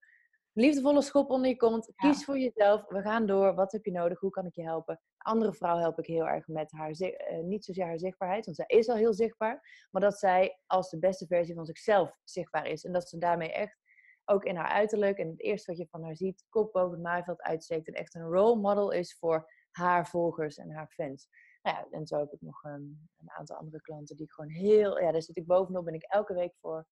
liefdevolle 0.52 1.02
schop 1.02 1.30
onder 1.30 1.50
je 1.50 1.56
kont, 1.56 1.92
kies 1.94 2.24
voor 2.24 2.38
jezelf, 2.38 2.84
we 2.88 3.00
gaan 3.00 3.26
door, 3.26 3.54
wat 3.54 3.72
heb 3.72 3.84
je 3.84 3.92
nodig, 3.92 4.20
hoe 4.20 4.30
kan 4.30 4.46
ik 4.46 4.54
je 4.54 4.62
helpen? 4.62 5.00
andere 5.22 5.52
vrouw 5.52 5.78
help 5.78 5.98
ik 5.98 6.06
heel 6.06 6.28
erg 6.28 6.46
met 6.46 6.72
haar, 6.72 6.90
uh, 6.90 7.38
niet 7.42 7.64
zozeer 7.64 7.86
haar 7.86 7.98
zichtbaarheid, 7.98 8.44
want 8.44 8.56
zij 8.56 8.66
is 8.68 8.88
al 8.88 8.96
heel 8.96 9.14
zichtbaar, 9.14 9.86
maar 9.90 10.02
dat 10.02 10.18
zij 10.18 10.58
als 10.66 10.90
de 10.90 10.98
beste 10.98 11.26
versie 11.26 11.54
van 11.54 11.66
zichzelf 11.66 12.16
zichtbaar 12.24 12.66
is. 12.66 12.84
En 12.84 12.92
dat 12.92 13.08
ze 13.08 13.18
daarmee 13.18 13.52
echt 13.52 13.78
ook 14.30 14.44
in 14.44 14.56
haar 14.56 14.68
uiterlijk. 14.68 15.18
En 15.18 15.28
het 15.28 15.40
eerste 15.40 15.70
wat 15.70 15.80
je 15.80 15.86
van 15.90 16.04
haar 16.04 16.16
ziet, 16.16 16.44
kop 16.48 16.72
boven 16.72 16.92
het 16.92 17.02
maaiveld 17.02 17.40
uitsteekt. 17.40 17.86
En 17.88 17.94
echt 17.94 18.14
een 18.14 18.30
role 18.30 18.60
model 18.60 18.90
is 18.90 19.16
voor 19.18 19.52
haar 19.70 20.06
volgers 20.06 20.56
en 20.56 20.70
haar 20.70 20.88
fans. 20.88 21.28
Nou 21.62 21.76
ja, 21.76 21.86
en 21.90 22.06
zo 22.06 22.18
heb 22.18 22.32
ik 22.32 22.40
nog 22.40 22.62
een, 22.62 23.08
een 23.16 23.30
aantal 23.30 23.56
andere 23.56 23.82
klanten 23.82 24.16
die 24.16 24.24
ik 24.24 24.32
gewoon 24.32 24.50
heel... 24.50 25.00
Ja, 25.00 25.12
daar 25.12 25.22
zit 25.22 25.36
ik 25.36 25.46
bovenop, 25.46 25.84
ben 25.84 25.94
ik 25.94 26.02
elke 26.02 26.34
week 26.34 26.54
voor 26.60 26.86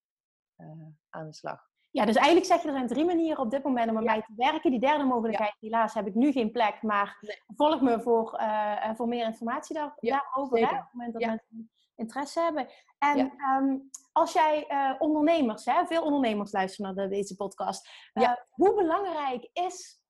uh, 0.57 0.87
aan 1.09 1.27
de 1.27 1.35
slag. 1.35 1.67
Ja, 1.91 2.05
dus 2.05 2.17
eigenlijk 2.17 2.47
zeg 2.47 2.63
je, 2.63 2.69
er 2.69 2.75
zijn 2.75 2.87
drie 2.87 3.05
manieren 3.05 3.43
op 3.43 3.51
dit 3.51 3.65
moment 3.65 3.89
om 3.89 3.95
met 3.95 4.05
mij 4.05 4.21
te 4.21 4.33
werken. 4.37 4.71
Die 4.71 4.81
derde 4.81 5.05
mogelijkheid, 5.05 5.57
helaas 5.59 5.95
heb 5.95 6.07
ik 6.07 6.15
nu 6.15 6.33
geen 6.33 6.53
plek, 6.53 6.83
maar 6.83 7.19
volg 7.57 7.81
me 7.81 8.01
voor, 8.01 8.41
uh, 8.41 8.95
voor 8.95 9.09
meer 9.09 9.25
informatie 9.25 9.75
daar, 9.75 9.93
daarover. 9.97 10.59
Hè, 10.59 10.65
op 10.65 10.71
het 10.71 10.93
moment 10.93 11.13
dat 11.13 11.23
mensen 11.23 11.71
interesse 11.99 12.41
hebben. 12.41 12.69
En 12.99 13.19
um, 13.21 13.91
als 14.13 14.33
jij 14.33 14.65
uh, 14.69 14.95
ondernemers, 14.99 15.65
hè, 15.65 15.87
veel 15.87 16.03
ondernemers 16.03 16.53
luisteren 16.53 16.95
naar 16.95 17.09
deze 17.09 17.37
podcast. 17.37 17.89
Uh, 18.15 18.33
hoe 18.49 18.75
belangrijk 18.75 19.51
is, 19.53 20.03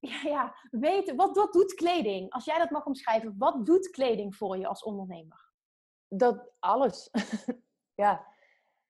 ja, 0.00 0.20
ja, 0.22 0.54
weten, 0.70 1.16
wat, 1.16 1.36
wat 1.36 1.52
doet 1.52 1.74
kleding? 1.74 2.32
Als 2.32 2.44
jij 2.44 2.58
dat 2.58 2.70
mag 2.70 2.86
omschrijven, 2.86 3.34
wat 3.38 3.66
doet 3.66 3.90
kleding 3.90 4.36
voor 4.36 4.58
je 4.58 4.66
als 4.66 4.82
ondernemer? 4.82 5.50
Dat 6.08 6.52
alles. 6.58 7.10
ja. 8.02 8.26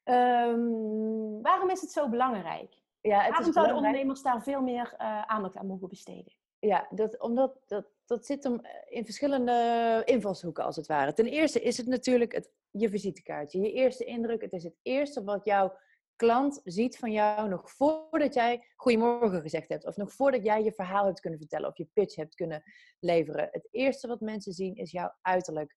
Um, 0.05 1.43
waarom 1.43 1.71
is 1.71 1.81
het 1.81 1.93
zo 1.93 2.09
belangrijk? 2.09 2.81
Ja, 3.01 3.21
het 3.21 3.31
waarom 3.33 3.53
zouden 3.53 3.77
ondernemers 3.77 4.23
daar 4.23 4.43
veel 4.43 4.61
meer 4.61 4.95
uh, 4.99 5.23
aandacht 5.23 5.57
aan 5.57 5.67
mogen 5.67 5.89
besteden? 5.89 6.33
Ja, 6.59 6.87
dat, 6.91 7.21
omdat 7.21 7.59
dat, 7.67 7.87
dat 8.07 8.27
zit 8.27 8.45
hem 8.45 8.61
in 8.89 9.05
verschillende 9.05 10.03
invalshoeken 10.05 10.65
als 10.65 10.77
het 10.77 10.87
ware. 10.87 11.13
Ten 11.13 11.27
eerste 11.27 11.61
is 11.61 11.77
het 11.77 11.87
natuurlijk 11.87 12.33
het, 12.33 12.51
je 12.71 12.89
visitekaartje, 12.89 13.61
je 13.61 13.73
eerste 13.73 14.05
indruk. 14.05 14.43
Het 14.43 14.53
is 14.53 14.65
het 14.65 14.79
eerste 14.83 15.25
wat 15.25 15.45
jouw 15.45 15.77
klant 16.17 16.61
ziet 16.65 16.99
van 16.99 17.13
jou 17.13 17.49
nog 17.49 17.71
voordat 17.71 18.35
jij 18.35 18.67
goedemorgen 18.77 19.41
gezegd 19.41 19.69
hebt. 19.69 19.87
Of 19.87 19.97
nog 19.97 20.13
voordat 20.13 20.45
jij 20.45 20.63
je 20.63 20.73
verhaal 20.73 21.05
hebt 21.05 21.21
kunnen 21.21 21.39
vertellen 21.39 21.69
of 21.69 21.77
je 21.77 21.89
pitch 21.93 22.17
hebt 22.17 22.35
kunnen 22.35 22.63
leveren. 23.01 23.49
Het 23.51 23.69
eerste 23.71 24.09
wat 24.09 24.21
mensen 24.21 24.53
zien 24.53 24.75
is 24.75 24.91
jouw 24.91 25.15
uiterlijk. 25.21 25.75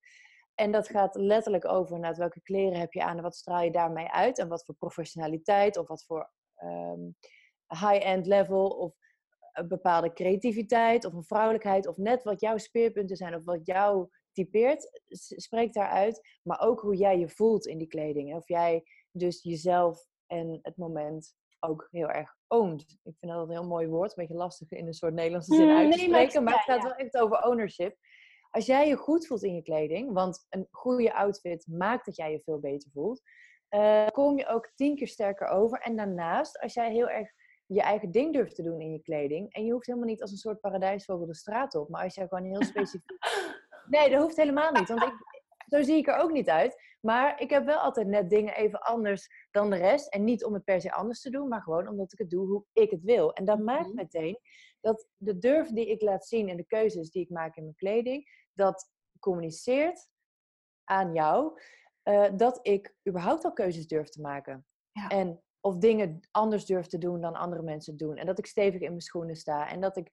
En 0.55 0.71
dat 0.71 0.88
gaat 0.88 1.15
letterlijk 1.15 1.65
over 1.65 1.99
naar 1.99 2.15
welke 2.15 2.41
kleren 2.41 2.80
heb 2.80 2.93
je 2.93 3.03
aan 3.03 3.17
en 3.17 3.23
wat 3.23 3.36
straal 3.36 3.61
je 3.61 3.71
daarmee 3.71 4.07
uit. 4.07 4.39
En 4.39 4.47
wat 4.47 4.65
voor 4.65 4.76
professionaliteit 4.76 5.78
of 5.78 5.88
wat 5.88 6.05
voor 6.05 6.32
um, 6.63 7.15
high-end 7.67 8.26
level 8.26 8.67
of 8.67 8.95
een 9.55 9.67
bepaalde 9.67 10.13
creativiteit 10.13 11.05
of 11.05 11.13
een 11.13 11.23
vrouwelijkheid 11.23 11.87
of 11.87 11.97
net 11.97 12.23
wat 12.23 12.39
jouw 12.39 12.57
speerpunten 12.57 13.15
zijn 13.15 13.35
of 13.35 13.45
wat 13.45 13.65
jou 13.65 14.09
typeert, 14.31 15.01
spreekt 15.17 15.73
daaruit. 15.73 16.39
Maar 16.43 16.59
ook 16.59 16.81
hoe 16.81 16.95
jij 16.95 17.19
je 17.19 17.29
voelt 17.29 17.65
in 17.65 17.77
die 17.77 17.87
kleding. 17.87 18.35
Of 18.35 18.47
jij 18.47 18.83
dus 19.11 19.43
jezelf 19.43 20.07
en 20.27 20.59
het 20.61 20.77
moment 20.77 21.35
ook 21.59 21.87
heel 21.91 22.09
erg 22.09 22.35
oont. 22.47 22.81
Ik 23.03 23.15
vind 23.19 23.31
dat 23.31 23.43
een 23.43 23.51
heel 23.51 23.67
mooi 23.67 23.87
woord. 23.87 24.09
Een 24.09 24.23
beetje 24.23 24.41
lastig 24.41 24.71
in 24.71 24.87
een 24.87 24.93
soort 24.93 25.13
Nederlandse 25.13 25.55
zin 25.55 25.67
mm, 25.67 25.75
uit 25.75 25.91
te 25.91 25.99
spreken. 25.99 26.43
Maar 26.43 26.53
het 26.53 26.63
gaat 26.63 26.83
wel 26.83 26.95
echt 26.95 27.17
over 27.17 27.43
ownership. 27.43 27.97
Als 28.49 28.65
jij 28.65 28.87
je 28.87 28.95
goed 28.95 29.27
voelt 29.27 29.43
in 29.43 29.55
je 29.55 29.61
kleding, 29.61 30.13
want 30.13 30.45
een 30.49 30.67
goede 30.71 31.13
outfit 31.13 31.67
maakt 31.67 32.05
dat 32.05 32.15
jij 32.15 32.31
je 32.31 32.39
veel 32.39 32.59
beter 32.59 32.89
voelt, 32.93 33.21
uh, 33.69 34.07
kom 34.07 34.37
je 34.37 34.47
ook 34.47 34.71
tien 34.75 34.95
keer 34.95 35.07
sterker 35.07 35.47
over. 35.47 35.79
En 35.79 35.95
daarnaast, 35.95 36.59
als 36.59 36.73
jij 36.73 36.91
heel 36.91 37.09
erg 37.09 37.29
je 37.66 37.82
eigen 37.82 38.11
ding 38.11 38.34
durft 38.34 38.55
te 38.55 38.63
doen 38.63 38.82
in 38.82 38.91
je 38.91 39.01
kleding. 39.01 39.53
En 39.53 39.66
je 39.66 39.72
hoeft 39.72 39.86
helemaal 39.86 40.07
niet 40.07 40.22
als 40.22 40.32
een 40.32 40.38
soort 40.38 40.59
paradijsvogel 40.59 41.26
de 41.26 41.36
straat 41.36 41.76
op. 41.76 41.89
Maar 41.89 42.03
als 42.03 42.16
jij 42.16 42.28
gewoon 42.28 42.45
heel 42.45 42.63
specifiek... 42.63 43.18
Nee, 43.88 44.09
dat 44.09 44.22
hoeft 44.22 44.36
helemaal 44.36 44.72
niet. 44.72 44.88
Want 44.88 45.03
ik, 45.03 45.13
zo 45.68 45.82
zie 45.82 45.97
ik 45.97 46.07
er 46.07 46.16
ook 46.18 46.32
niet 46.32 46.49
uit. 46.49 46.82
Maar 47.01 47.41
ik 47.41 47.49
heb 47.49 47.66
wel 47.66 47.78
altijd 47.78 48.07
net 48.07 48.30
dingen 48.30 48.55
even 48.55 48.82
anders 48.82 49.47
dan 49.51 49.70
de 49.70 49.76
rest. 49.76 50.07
En 50.07 50.24
niet 50.24 50.45
om 50.45 50.53
het 50.53 50.63
per 50.63 50.82
se 50.82 50.91
anders 50.91 51.22
te 51.22 51.30
doen, 51.30 51.47
maar 51.47 51.61
gewoon 51.61 51.88
omdat 51.88 52.11
ik 52.11 52.20
het 52.20 52.30
doe 52.30 52.47
hoe 52.47 52.66
ik 52.74 52.91
het 52.91 53.03
wil. 53.03 53.34
En 53.34 53.45
dat 53.45 53.59
maakt 53.59 53.88
mhm. 53.88 53.95
meteen 53.95 54.39
dat 54.82 55.07
de 55.18 55.38
durf 55.38 55.70
die 55.70 55.89
ik 55.89 56.01
laat 56.01 56.28
zien 56.28 56.49
en 56.49 56.57
de 56.57 56.66
keuzes 56.66 57.11
die 57.11 57.24
ik 57.24 57.30
maak 57.30 57.55
in 57.55 57.63
mijn 57.63 57.76
kleding, 57.76 58.49
dat 58.53 58.89
communiceert 59.20 60.07
aan 60.84 61.13
jou 61.13 61.59
uh, 62.03 62.30
dat 62.36 62.59
ik 62.61 62.95
überhaupt 63.09 63.45
al 63.45 63.53
keuzes 63.53 63.88
durf 63.88 64.09
te 64.09 64.22
maken. 64.22 64.66
Ja. 64.91 65.07
En 65.07 65.43
of 65.66 65.78
dingen 65.78 66.20
anders 66.32 66.66
durf 66.66 66.88
te 66.88 66.97
doen 66.97 67.22
dan 67.22 67.36
andere 67.36 67.61
mensen 67.61 67.97
doen. 67.97 68.18
En 68.18 68.26
dat 68.26 68.38
ik 68.38 68.45
stevig 68.45 68.82
in 68.82 68.89
mijn 68.89 69.01
schoenen 69.01 69.36
sta. 69.36 69.70
En 69.70 69.82
dat 69.82 69.97
ik 69.97 70.11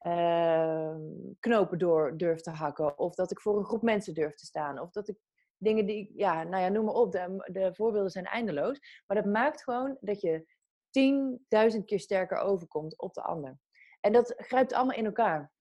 uh, 0.00 0.96
knopen 1.40 1.78
door 1.78 2.16
durf 2.16 2.40
te 2.40 2.50
hakken. 2.50 2.98
Of 2.98 3.14
dat 3.14 3.30
ik 3.30 3.40
voor 3.40 3.58
een 3.58 3.64
groep 3.64 3.82
mensen 3.82 4.14
durf 4.14 4.34
te 4.34 4.46
staan. 4.46 4.80
Of 4.80 4.90
dat 4.90 5.08
ik 5.08 5.18
dingen 5.56 5.86
die, 5.86 6.12
ja, 6.16 6.42
nou 6.42 6.62
ja, 6.62 6.68
noem 6.68 6.84
maar 6.84 6.94
op. 6.94 7.12
De, 7.12 7.50
de 7.52 7.74
voorbeelden 7.74 8.10
zijn 8.10 8.24
eindeloos. 8.24 9.02
Maar 9.06 9.22
dat 9.22 9.32
maakt 9.32 9.62
gewoon 9.62 9.96
dat 10.00 10.20
je 10.20 10.46
tienduizend 10.90 11.84
keer 11.84 12.00
sterker 12.00 12.38
overkomt 12.38 12.98
op 12.98 13.14
de 13.14 13.22
ander. 13.22 13.58
En 14.00 14.12
dat 14.12 14.34
grijpt 14.36 14.72
allemaal 14.72 14.96
in 14.96 15.06
elkaar. 15.06 15.52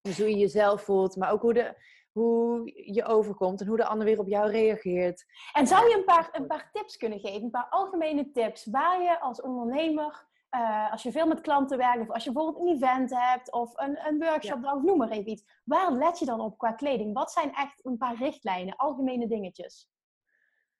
Dus 0.00 0.18
hoe 0.18 0.30
je 0.30 0.36
jezelf 0.36 0.82
voelt, 0.82 1.16
maar 1.16 1.32
ook 1.32 1.42
hoe 1.42 1.54
de, 1.54 1.74
hoe 2.14 2.72
je 2.92 3.04
overkomt 3.04 3.60
en 3.60 3.66
hoe 3.66 3.76
de 3.76 3.84
ander 3.84 4.06
weer 4.06 4.18
op 4.18 4.28
jou 4.28 4.50
reageert. 4.50 5.24
En 5.52 5.66
zou 5.66 5.88
je 5.88 5.96
een 5.96 6.04
paar, 6.04 6.28
een 6.32 6.46
paar 6.46 6.68
tips 6.72 6.96
kunnen 6.96 7.20
geven, 7.20 7.42
een 7.42 7.50
paar 7.50 7.68
algemene 7.70 8.30
tips, 8.30 8.66
waar 8.66 9.02
je 9.02 9.20
als 9.20 9.40
ondernemer, 9.40 10.26
uh, 10.50 10.92
als 10.92 11.02
je 11.02 11.12
veel 11.12 11.26
met 11.26 11.40
klanten 11.40 11.78
werkt, 11.78 12.00
of 12.00 12.10
als 12.10 12.24
je 12.24 12.32
bijvoorbeeld 12.32 12.66
een 12.66 12.74
event 12.74 13.10
hebt, 13.10 13.52
of 13.52 13.72
een, 13.74 14.06
een 14.06 14.18
workshop, 14.18 14.62
ja. 14.62 14.74
noem 14.74 14.98
maar 14.98 15.10
even 15.10 15.30
iets. 15.30 15.44
Waar 15.64 15.92
let 15.92 16.18
je 16.18 16.24
dan 16.24 16.40
op 16.40 16.58
qua 16.58 16.72
kleding? 16.72 17.14
Wat 17.14 17.32
zijn 17.32 17.52
echt 17.52 17.84
een 17.84 17.96
paar 17.96 18.16
richtlijnen, 18.16 18.76
algemene 18.76 19.28
dingetjes? 19.28 19.88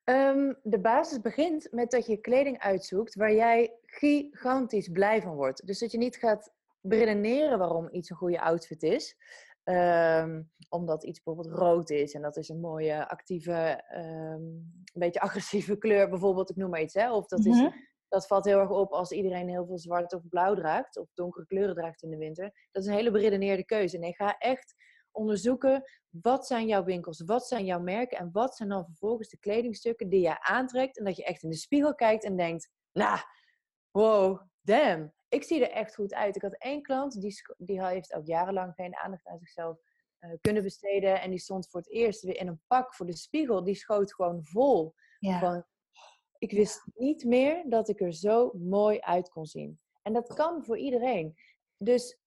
Um, 0.05 0.59
de 0.63 0.81
basis 0.81 1.21
begint 1.21 1.69
met 1.71 1.91
dat 1.91 2.07
je 2.07 2.17
kleding 2.17 2.59
uitzoekt 2.59 3.15
waar 3.15 3.33
jij 3.33 3.75
gigantisch 3.83 4.89
blij 4.89 5.23
van 5.23 5.35
wordt. 5.35 5.67
Dus 5.67 5.79
dat 5.79 5.93
je 5.93 5.99
niet 5.99 6.17
gaat 6.17 6.53
beredeneren 6.81 7.59
waarom 7.59 7.89
iets 7.91 8.11
een 8.11 8.17
goede 8.17 8.41
outfit 8.41 8.83
is. 8.83 9.17
Um, 9.65 10.51
omdat 10.69 11.05
iets 11.05 11.23
bijvoorbeeld 11.23 11.55
rood 11.55 11.91
is 11.91 12.15
en 12.15 12.23
dat 12.23 12.37
is 12.37 12.49
een 12.49 12.61
mooie, 12.61 13.09
actieve, 13.09 13.85
um, 13.95 14.43
een 14.93 15.01
beetje 15.01 15.21
agressieve 15.21 15.79
kleur 15.79 16.09
bijvoorbeeld, 16.09 16.51
ik 16.51 16.57
noem 16.57 16.71
maar 16.71 16.83
iets. 16.83 16.95
Hè? 16.95 17.13
Of 17.13 17.27
dat, 17.27 17.45
is, 17.45 17.61
mhm. 17.61 17.71
dat 18.09 18.27
valt 18.27 18.45
heel 18.45 18.59
erg 18.59 18.71
op 18.71 18.93
als 18.93 19.11
iedereen 19.11 19.49
heel 19.49 19.67
veel 19.67 19.79
zwart 19.79 20.13
of 20.13 20.29
blauw 20.29 20.55
draagt, 20.55 20.99
of 20.99 21.09
donkere 21.15 21.47
kleuren 21.47 21.75
draagt 21.75 22.03
in 22.03 22.11
de 22.11 22.17
winter. 22.17 22.69
Dat 22.71 22.83
is 22.83 22.89
een 22.89 22.95
hele 22.95 23.11
beredeneerde 23.11 23.65
keuze. 23.65 23.99
Nee, 23.99 24.15
ga 24.15 24.39
echt 24.39 24.75
onderzoeken, 25.11 25.83
wat 26.09 26.47
zijn 26.47 26.67
jouw 26.67 26.85
winkels, 26.85 27.23
wat 27.25 27.47
zijn 27.47 27.65
jouw 27.65 27.81
merken 27.81 28.19
en 28.19 28.29
wat 28.33 28.57
zijn 28.57 28.69
dan 28.69 28.85
vervolgens 28.85 29.29
de 29.29 29.39
kledingstukken 29.39 30.09
die 30.09 30.21
je 30.21 30.41
aantrekt 30.41 30.99
en 30.99 31.05
dat 31.05 31.17
je 31.17 31.25
echt 31.25 31.43
in 31.43 31.51
de 31.51 31.57
spiegel 31.57 31.95
kijkt 31.95 32.25
en 32.25 32.37
denkt, 32.37 32.71
nou, 32.93 33.19
wow, 33.91 34.41
damn, 34.61 35.13
ik 35.35 35.43
zie 35.43 35.67
er 35.67 35.71
echt 35.71 35.95
goed 35.95 36.15
uit. 36.15 36.37
Ik 36.37 36.43
had 36.43 36.57
één 36.59 36.83
klant, 36.83 37.21
die, 37.21 37.35
die 37.57 37.87
heeft 37.87 38.15
ook 38.15 38.27
jarenlang 38.27 38.75
geen 38.75 38.97
aandacht 38.97 39.27
aan 39.27 39.39
zichzelf 39.39 39.79
uh, 40.21 40.31
kunnen 40.41 40.63
besteden. 40.63 41.21
En 41.21 41.31
die 41.31 41.39
stond 41.39 41.69
voor 41.69 41.81
het 41.81 41.91
eerst 41.91 42.23
weer 42.23 42.37
in 42.37 42.47
een 42.47 42.61
pak 42.67 42.95
voor 42.95 43.07
de 43.07 43.17
spiegel. 43.17 43.65
Die 43.65 43.75
schoot 43.75 44.15
gewoon 44.15 44.45
vol. 44.45 44.95
Van, 45.19 45.65
ik 46.39 46.53
wist 46.53 46.85
niet 46.95 47.25
meer 47.25 47.65
dat 47.69 47.89
ik 47.89 48.01
er 48.01 48.13
zo 48.13 48.53
mooi 48.53 49.01
uit 49.01 49.29
kon 49.29 49.47
zien. 49.47 49.81
En 50.03 50.13
dat 50.13 50.35
kan 50.35 50.65
voor 50.65 50.79
iedereen. 50.79 51.35
Dus 51.77 52.19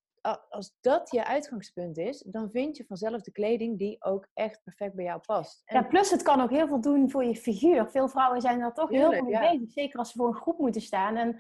als 0.49 0.77
dat 0.81 1.11
je 1.11 1.25
uitgangspunt 1.25 1.97
is, 1.97 2.21
dan 2.21 2.49
vind 2.51 2.77
je 2.77 2.85
vanzelf 2.85 3.21
de 3.21 3.31
kleding 3.31 3.77
die 3.77 4.03
ook 4.03 4.27
echt 4.33 4.63
perfect 4.63 4.95
bij 4.95 5.05
jou 5.05 5.19
past. 5.19 5.61
En... 5.65 5.75
Ja, 5.75 5.87
plus 5.87 6.11
het 6.11 6.21
kan 6.21 6.41
ook 6.41 6.49
heel 6.49 6.67
veel 6.67 6.81
doen 6.81 7.11
voor 7.11 7.23
je 7.23 7.35
figuur. 7.35 7.89
Veel 7.89 8.09
vrouwen 8.09 8.41
zijn 8.41 8.59
daar 8.59 8.73
toch 8.73 8.89
heel 8.89 9.11
veel 9.11 9.23
mee 9.23 9.39
bezig, 9.39 9.71
zeker 9.71 9.99
als 9.99 10.11
ze 10.11 10.17
voor 10.17 10.27
een 10.27 10.33
groep 10.33 10.59
moeten 10.59 10.81
staan. 10.81 11.15
En 11.15 11.39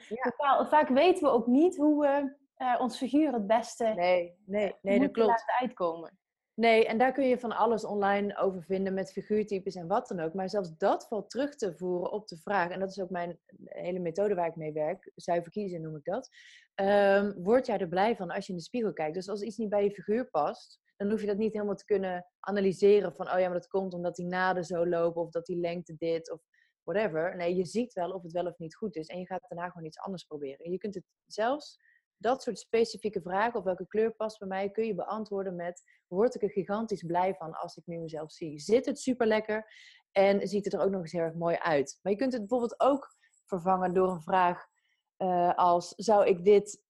vaak 0.69 0.87
weten 0.87 1.23
we 1.23 1.29
ook 1.29 1.47
niet 1.47 1.77
hoe 1.77 2.01
we 2.01 2.35
uh, 2.57 2.75
ons 2.79 2.97
figuur 2.97 3.33
het 3.33 3.47
beste 3.47 3.93
nee, 3.95 4.35
nee, 4.45 4.75
nee, 4.81 4.99
dat 4.99 5.11
klopt. 5.11 5.29
laten 5.29 5.53
uitkomen. 5.59 6.17
Nee, 6.59 6.87
en 6.87 6.97
daar 6.97 7.11
kun 7.11 7.27
je 7.27 7.39
van 7.39 7.51
alles 7.51 7.85
online 7.85 8.37
over 8.37 8.63
vinden 8.63 8.93
met 8.93 9.11
figuurtypes 9.11 9.75
en 9.75 9.87
wat 9.87 10.07
dan 10.07 10.19
ook. 10.19 10.33
Maar 10.33 10.49
zelfs 10.49 10.77
dat 10.77 11.07
valt 11.07 11.29
terug 11.29 11.55
te 11.55 11.75
voeren 11.75 12.11
op 12.11 12.27
de 12.27 12.37
vraag. 12.37 12.69
En 12.69 12.79
dat 12.79 12.89
is 12.89 12.99
ook 12.99 13.09
mijn 13.09 13.39
hele 13.63 13.99
methode 13.99 14.35
waar 14.35 14.47
ik 14.47 14.55
mee 14.55 14.73
werk. 14.73 15.11
Zuiver 15.15 15.51
kiezen 15.51 15.81
noem 15.81 15.95
ik 15.95 16.03
dat. 16.03 16.29
Um, 16.75 17.43
word 17.43 17.65
jij 17.65 17.77
er 17.77 17.87
blij 17.87 18.15
van 18.15 18.29
als 18.29 18.45
je 18.45 18.51
in 18.51 18.57
de 18.57 18.63
spiegel 18.63 18.93
kijkt? 18.93 19.13
Dus 19.13 19.29
als 19.29 19.41
iets 19.41 19.57
niet 19.57 19.69
bij 19.69 19.83
je 19.83 19.91
figuur 19.91 20.29
past, 20.29 20.79
dan 20.95 21.09
hoef 21.09 21.21
je 21.21 21.27
dat 21.27 21.37
niet 21.37 21.53
helemaal 21.53 21.75
te 21.75 21.85
kunnen 21.85 22.25
analyseren. 22.39 23.13
Van, 23.13 23.31
oh 23.31 23.39
ja, 23.39 23.45
maar 23.45 23.59
dat 23.59 23.67
komt 23.67 23.93
omdat 23.93 24.15
die 24.15 24.25
naden 24.25 24.63
zo 24.63 24.87
lopen. 24.87 25.21
Of 25.21 25.31
dat 25.31 25.45
die 25.45 25.57
lengte 25.57 25.95
dit 25.97 26.31
of 26.31 26.41
whatever. 26.83 27.35
Nee, 27.35 27.55
je 27.55 27.65
ziet 27.65 27.93
wel 27.93 28.11
of 28.11 28.23
het 28.23 28.31
wel 28.31 28.45
of 28.45 28.57
niet 28.57 28.75
goed 28.75 28.95
is. 28.95 29.07
En 29.07 29.19
je 29.19 29.25
gaat 29.25 29.45
daarna 29.47 29.69
gewoon 29.69 29.87
iets 29.87 29.99
anders 29.99 30.23
proberen. 30.23 30.71
je 30.71 30.77
kunt 30.77 30.95
het 30.95 31.05
zelfs 31.25 31.79
dat 32.17 32.43
soort 32.43 32.59
specifieke 32.59 33.21
vragen, 33.21 33.59
of 33.59 33.65
welke 33.65 33.87
kleur 33.87 34.11
past 34.11 34.39
bij 34.39 34.47
mij, 34.47 34.69
kun 34.69 34.85
je 34.85 34.95
beantwoorden 34.95 35.55
met: 35.55 35.83
word 36.07 36.35
ik 36.35 36.41
er 36.41 36.49
gigantisch 36.49 37.03
blij 37.03 37.35
van 37.35 37.53
als 37.53 37.77
ik 37.77 37.85
nu 37.85 37.97
mezelf 37.97 38.31
zie? 38.31 38.59
Zit 38.59 38.85
het 38.85 38.99
super 38.99 39.27
lekker 39.27 39.71
en 40.11 40.47
ziet 40.47 40.65
het 40.65 40.73
er 40.73 40.79
ook 40.79 40.91
nog 40.91 41.01
eens 41.01 41.11
heel 41.11 41.21
erg 41.21 41.35
mooi 41.35 41.55
uit? 41.55 41.99
Maar 42.01 42.11
je 42.11 42.17
kunt 42.17 42.31
het 42.33 42.41
bijvoorbeeld 42.41 42.79
ook 42.79 43.15
vervangen 43.45 43.93
door 43.93 44.09
een 44.09 44.21
vraag 44.21 44.65
uh, 45.17 45.53
als: 45.55 45.93
zou 45.95 46.25
ik 46.25 46.45
dit 46.45 46.85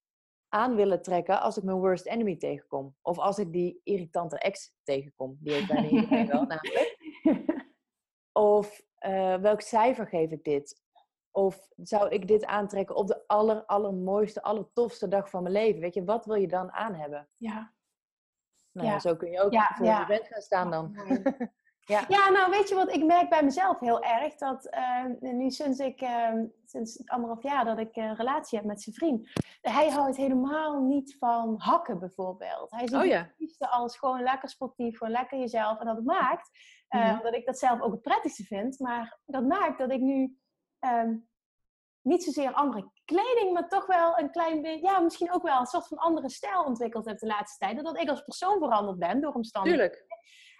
aan 0.49 0.75
willen 0.75 1.01
trekken 1.01 1.41
als 1.41 1.57
ik 1.57 1.63
mijn 1.63 1.77
worst 1.77 2.05
enemy 2.05 2.37
tegenkom? 2.37 2.95
Of 3.01 3.19
als 3.19 3.37
ik 3.37 3.51
die 3.51 3.81
irritante 3.83 4.37
ex 4.37 4.73
tegenkom, 4.83 5.37
die 5.39 5.53
heeft 5.53 5.67
bijna 5.67 5.87
iedereen 5.89 6.27
wel 6.27 6.45
namelijk. 6.45 6.97
Of 8.31 8.81
uh, 9.05 9.35
welk 9.35 9.61
cijfer 9.61 10.07
geef 10.07 10.31
ik 10.31 10.43
dit? 10.43 10.81
Of 11.37 11.67
zou 11.75 12.09
ik 12.09 12.27
dit 12.27 12.45
aantrekken 12.45 12.95
op 12.95 13.07
de 13.07 13.23
aller, 13.27 13.65
allermooiste, 13.65 14.41
allertofste 14.43 15.07
dag 15.07 15.29
van 15.29 15.41
mijn 15.43 15.53
leven? 15.53 15.81
Weet 15.81 15.93
je, 15.93 16.03
wat 16.03 16.25
wil 16.25 16.35
je 16.35 16.47
dan 16.47 16.71
aan 16.71 16.93
hebben? 16.93 17.27
Ja. 17.35 17.71
Nou 18.71 18.87
ja, 18.87 18.99
zo 18.99 19.15
kun 19.15 19.31
je 19.31 19.41
ook 19.41 19.51
Ja, 19.53 19.71
voor 19.75 19.85
ja. 19.85 19.99
je 19.99 20.05
bent 20.05 20.27
gaan 20.27 20.41
staan 20.41 20.71
dan. 20.71 20.95
Ja. 21.79 22.03
Ja, 22.07 22.29
nou 22.29 22.51
weet 22.51 22.69
je 22.69 22.75
wat, 22.75 22.91
ik 22.93 23.05
merk 23.05 23.29
bij 23.29 23.43
mezelf 23.43 23.79
heel 23.79 24.03
erg 24.03 24.35
dat 24.35 24.65
eh, 24.65 25.03
nu 25.19 25.49
sinds 25.51 25.79
ik, 25.79 26.01
eh, 26.01 26.33
sinds 26.65 27.01
anderhalf 27.05 27.43
jaar 27.43 27.65
dat 27.65 27.77
ik 27.79 27.95
een 27.95 28.15
relatie 28.15 28.57
heb 28.57 28.67
met 28.67 28.81
zijn 28.81 28.95
vriend, 28.95 29.29
hij 29.61 29.89
houdt 29.89 30.17
helemaal 30.17 30.81
niet 30.81 31.15
van 31.19 31.55
hakken 31.57 31.99
bijvoorbeeld. 31.99 32.71
Hij 32.71 32.87
ziet 32.87 32.95
Oh 32.97 33.05
ja. 33.05 33.17
het 33.17 33.33
liefste 33.37 33.69
als 33.69 33.97
gewoon 33.97 34.21
lekker 34.21 34.49
sportief, 34.49 34.97
gewoon 34.97 35.13
lekker 35.13 35.39
jezelf. 35.39 35.79
En 35.79 35.85
dat 35.85 36.03
maakt, 36.03 36.49
Mhm. 36.89 37.17
omdat 37.17 37.33
ik 37.33 37.45
dat 37.45 37.57
zelf 37.59 37.81
ook 37.81 37.91
het 37.91 38.01
prettigste 38.01 38.43
vind, 38.43 38.79
maar 38.79 39.17
dat 39.25 39.43
maakt 39.43 39.77
dat 39.77 39.91
ik 39.91 40.01
nu 40.01 40.37
ehm, 40.91 41.15
niet 42.01 42.23
zozeer 42.23 42.53
andere 42.53 42.91
kleding, 43.05 43.53
maar 43.53 43.67
toch 43.69 43.85
wel 43.85 44.17
een 44.19 44.31
klein 44.31 44.61
beetje, 44.61 44.85
ja, 44.85 44.99
misschien 44.99 45.31
ook 45.31 45.43
wel 45.43 45.59
een 45.59 45.65
soort 45.65 45.87
van 45.87 45.97
andere 45.97 46.29
stijl 46.29 46.63
ontwikkeld 46.63 47.05
heb 47.05 47.17
de 47.19 47.25
laatste 47.25 47.65
tijd. 47.65 47.83
Dat 47.83 47.99
ik 47.99 48.09
als 48.09 48.21
persoon 48.23 48.57
veranderd 48.59 48.97
ben 48.99 49.21
door 49.21 49.33
omstandigheden. 49.33 49.91
Tuurlijk. 49.91 50.15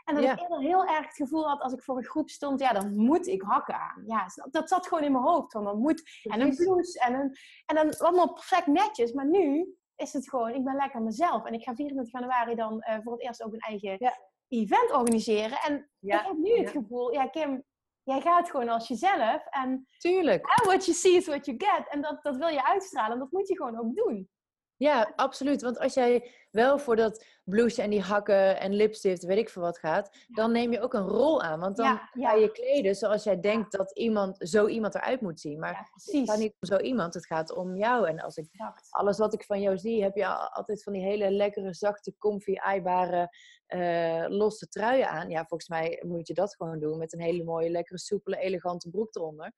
En 0.05 0.15
dat 0.15 0.23
Ja. 0.23 0.32
ik 0.32 0.39
eerder 0.39 0.59
heel 0.59 0.86
erg 0.86 1.05
het 1.05 1.15
gevoel 1.15 1.47
had 1.47 1.61
als 1.61 1.73
ik 1.73 1.84
voor 1.84 1.97
een 1.97 2.05
groep 2.05 2.30
stond, 2.30 2.59
ja, 2.59 2.73
dan 2.73 2.95
moet 2.95 3.28
ik 3.28 3.41
hakken 3.41 3.75
aan. 3.75 4.03
Ja, 4.05 4.25
dat 4.51 4.69
zat 4.69 4.88
gewoon 4.88 5.03
in 5.03 5.11
mijn 5.11 5.23
hoofd. 5.23 5.51
Van, 5.51 5.63
dan 5.63 5.78
moet, 5.80 6.19
en 6.23 6.41
een 6.41 6.55
blouse 6.55 6.99
en 6.99 7.13
een, 7.13 7.36
en 7.65 7.75
dan 7.75 7.97
allemaal 7.97 8.34
perfect 8.34 8.67
netjes. 8.67 9.11
Maar 9.11 9.28
nu 9.28 9.75
is 9.95 10.13
het 10.13 10.30
gewoon, 10.30 10.49
ik 10.53 10.63
ben 10.63 10.75
lekker 10.75 11.01
mezelf. 11.01 11.45
En 11.45 11.53
ik 11.53 11.63
ga 11.63 11.75
24 11.75 12.13
januari 12.19 12.55
dan 12.55 12.82
eh, 12.82 12.97
voor 13.03 13.11
het 13.13 13.21
eerst 13.21 13.43
ook 13.43 13.53
een 13.53 13.59
eigen 13.59 13.95
Ja. 13.99 14.17
event 14.47 14.91
organiseren. 14.91 15.57
En 15.59 15.89
Ja. 15.99 16.19
ik 16.19 16.25
heb 16.28 16.38
nu 16.38 16.57
het 16.57 16.69
gevoel, 16.69 17.13
ja 17.13 17.28
Kim, 17.28 17.63
jij 18.08 18.22
gaat 18.22 18.49
gewoon 18.49 18.70
als 18.70 18.88
jezelf. 18.88 19.45
En 19.49 19.88
Tuurlijk. 19.97 20.47
what 20.64 20.86
you 20.86 20.97
see 20.97 21.16
is 21.16 21.28
what 21.28 21.45
you 21.45 21.58
get. 21.58 21.88
En 21.89 22.01
dat, 22.01 22.24
dat 22.24 22.38
wil 22.38 22.47
je 22.47 22.66
uitstralen. 22.66 23.12
En 23.12 23.20
dat 23.20 23.32
moet 23.32 23.47
je 23.47 23.55
gewoon 23.55 23.80
ook 23.80 23.95
doen. 23.95 24.30
Ja, 24.78 25.13
absoluut. 25.15 25.61
Want 25.61 25.80
als 25.80 25.93
jij 25.93 26.32
wel 26.51 26.80
voor 26.80 26.95
dat 26.95 27.25
blouseje 27.43 27.82
en 27.84 27.89
die 27.89 28.01
hakken 28.01 28.59
en 28.59 28.73
lipstift, 28.73 29.23
weet 29.23 29.38
ik 29.38 29.49
veel 29.49 29.61
wat 29.61 29.80
gaat, 29.80 30.25
dan 30.28 30.51
neem 30.51 30.71
je 30.71 30.82
ook 30.82 30.93
een 30.93 31.07
rol 31.07 31.41
aan. 31.41 31.59
Want 31.59 31.78
dan 31.78 31.86
Ja, 31.86 32.09
ja. 32.13 32.30
ga 32.30 32.36
je 32.36 32.51
kleden 32.51 32.95
zoals 32.95 33.23
jij 33.23 33.39
denkt 33.39 33.71
dat 33.71 33.91
iemand, 33.97 34.36
zo 34.49 34.67
iemand 34.67 34.95
eruit 34.95 35.21
moet 35.21 35.39
zien. 35.39 35.59
Maar 35.59 35.89
het 35.93 36.30
gaat 36.30 36.38
niet 36.38 36.55
om 36.59 36.67
zo 36.67 36.78
iemand, 36.78 37.13
het 37.13 37.25
gaat 37.25 37.53
om 37.55 37.75
jou. 37.75 38.07
En 38.07 38.19
als 38.19 38.38
ik 38.38 38.47
Exact. 38.51 38.88
alles 38.89 39.17
wat 39.17 39.34
ik 39.34 39.43
van 39.43 39.61
jou 39.61 39.78
zie, 39.78 40.03
heb 40.03 40.15
je 40.15 40.28
al- 40.28 40.49
altijd 40.49 40.84
van 40.84 40.93
die 40.93 41.01
hele 41.03 41.32
lekkere, 41.32 41.73
zachte, 41.73 42.15
comfy, 42.17 42.55
aaibare, 42.55 43.30
eh, 43.65 44.25
losse 44.28 44.67
truien 44.67 45.09
aan. 45.09 45.30
Ja, 45.30 45.45
volgens 45.45 45.69
mij 45.69 46.03
moet 46.05 46.28
je 46.28 46.34
dat 46.34 46.55
gewoon 46.55 46.80
doen 46.80 46.97
met 46.97 47.13
een 47.13 47.21
hele 47.21 47.43
mooie, 47.43 47.69
lekkere, 47.69 47.99
soepele, 47.99 48.38
elegante 48.39 48.89
broek 48.89 49.15
eronder. 49.15 49.51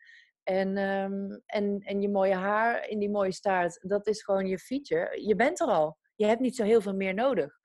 En, 0.49 0.77
ehm, 0.77 1.37
en, 1.45 1.79
en 1.79 2.01
je 2.01 2.09
mooie 2.09 2.35
haar 2.35 2.87
in 2.87 2.99
die 2.99 3.09
mooie 3.09 3.31
staart, 3.31 3.79
dat 3.89 4.07
is 4.07 4.23
gewoon 4.23 4.47
je 4.47 4.59
feature. 4.59 5.27
Je 5.27 5.35
bent 5.35 5.59
er 5.59 5.67
al. 5.67 5.97
Je 6.15 6.25
hebt 6.25 6.39
niet 6.39 6.55
zo 6.55 6.63
heel 6.63 6.81
veel 6.81 6.95
meer 6.95 7.13
nodig. 7.13 7.59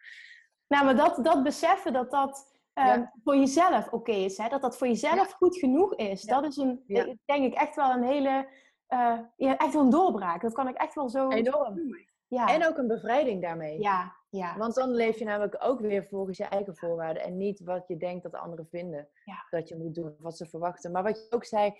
Nou, 0.66 0.84
maar 0.84 0.96
dat, 0.96 1.24
dat 1.24 1.42
beseffen 1.42 1.92
dat 1.92 2.10
dat 2.10 2.52
ehm, 2.72 2.86
Ja. 2.86 3.12
voor 3.24 3.36
jezelf 3.36 3.88
oké 3.88 4.12
is. 4.12 4.36
Hè? 4.38 4.48
Dat 4.48 4.62
dat 4.62 4.76
voor 4.78 4.86
jezelf 4.86 5.32
goed 5.32 5.58
genoeg 5.58 5.94
is. 5.94 6.22
Ja. 6.22 6.40
Dat 6.40 6.50
is 6.50 6.56
een, 6.56 6.82
eh, 6.86 7.04
denk 7.24 7.44
ik 7.44 7.54
echt 7.54 7.76
wel 7.76 7.90
een 7.90 8.02
hele, 8.04 8.48
eh, 8.86 9.18
ja, 9.36 9.56
echt 9.56 9.72
wel 9.72 9.82
een 9.82 9.90
doorbraak. 9.90 10.42
Dat 10.42 10.52
kan 10.52 10.68
ik 10.68 10.76
echt 10.76 10.94
wel 10.94 11.08
zo 11.08 11.28
Enorm. 11.28 11.74
noemen. 11.76 12.04
Ja, 12.26 12.48
En 12.48 12.66
ook 12.66 12.76
een 12.78 12.86
bevrijding 12.86 13.42
daarmee. 13.42 13.80
ja, 13.80 14.16
ja. 14.30 14.56
Want 14.58 14.74
dan 14.74 14.90
leef 14.90 15.18
je 15.18 15.24
namelijk 15.24 15.56
ook 15.58 15.80
weer 15.80 16.04
volgens 16.04 16.38
je 16.38 16.44
eigen 16.44 16.76
voorwaarden. 16.76 17.22
En 17.22 17.36
niet 17.36 17.60
wat 17.60 17.88
je 17.88 17.96
denkt 17.96 18.22
dat 18.22 18.32
de 18.32 18.38
anderen 18.38 18.66
vinden 18.66 19.08
Ja. 19.24 19.46
dat 19.50 19.68
je 19.68 19.76
moet 19.76 19.94
doen. 19.94 20.16
Wat 20.18 20.36
ze 20.36 20.46
verwachten. 20.46 20.92
Maar 20.92 21.02
wat 21.02 21.16
je 21.18 21.26
ook 21.36 21.44
zei, 21.44 21.74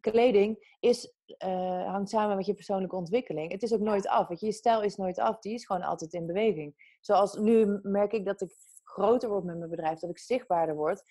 kleding 0.00 0.76
is, 0.80 1.14
eh, 1.38 1.86
hangt 1.86 2.10
samen 2.10 2.36
met 2.36 2.46
je 2.46 2.54
persoonlijke 2.54 2.96
ontwikkeling. 2.96 3.52
Het 3.52 3.62
is 3.62 3.72
ook 3.72 3.80
nooit 3.80 4.08
af. 4.08 4.28
Weet 4.28 4.40
je, 4.40 4.46
je 4.46 4.52
stijl 4.52 4.82
is 4.82 4.96
nooit 4.96 5.18
af. 5.18 5.38
Die 5.38 5.54
is 5.54 5.66
gewoon 5.66 5.82
altijd 5.82 6.12
in 6.12 6.26
beweging. 6.26 6.96
Zoals 7.00 7.34
nu 7.34 7.78
merk 7.82 8.12
ik 8.12 8.24
dat 8.24 8.40
ik 8.40 8.50
groter 8.82 9.28
word 9.28 9.44
met 9.44 9.56
mijn 9.58 9.70
bedrijf. 9.70 9.98
Dat 9.98 10.10
ik 10.10 10.18
zichtbaarder 10.18 10.74
word. 10.74 11.02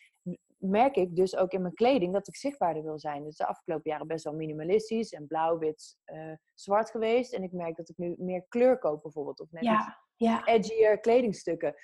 Merk 0.58 0.96
ik 0.96 1.16
dus 1.16 1.36
ook 1.36 1.52
in 1.52 1.62
mijn 1.62 1.74
kleding 1.74 2.14
dat 2.14 2.28
ik 2.28 2.36
zichtbaarder 2.36 2.84
wil 2.84 3.00
zijn. 3.00 3.24
Dus 3.24 3.38
de 3.38 3.46
afgelopen 3.46 3.92
jaren 3.92 4.08
best 4.08 4.24
wel 4.24 4.34
minimalistisch. 4.34 5.12
En 5.12 5.28
blauw, 5.28 5.58
wit, 5.58 5.98
eh, 6.04 6.34
zwart 6.54 6.92
geweest. 6.92 7.34
En 7.34 7.44
ik 7.44 7.52
merk 7.52 7.76
dat 7.76 7.90
ik 7.90 7.98
nu 7.98 8.16
meer 8.18 8.46
kleur 8.50 8.78
koop 8.80 9.02
bijvoorbeeld. 9.02 9.40
Of 9.40 9.52
net 9.52 9.64
ja, 9.64 9.98
ja. 10.16 10.46
edgier 10.46 11.00
kledingstukken. 11.00 11.76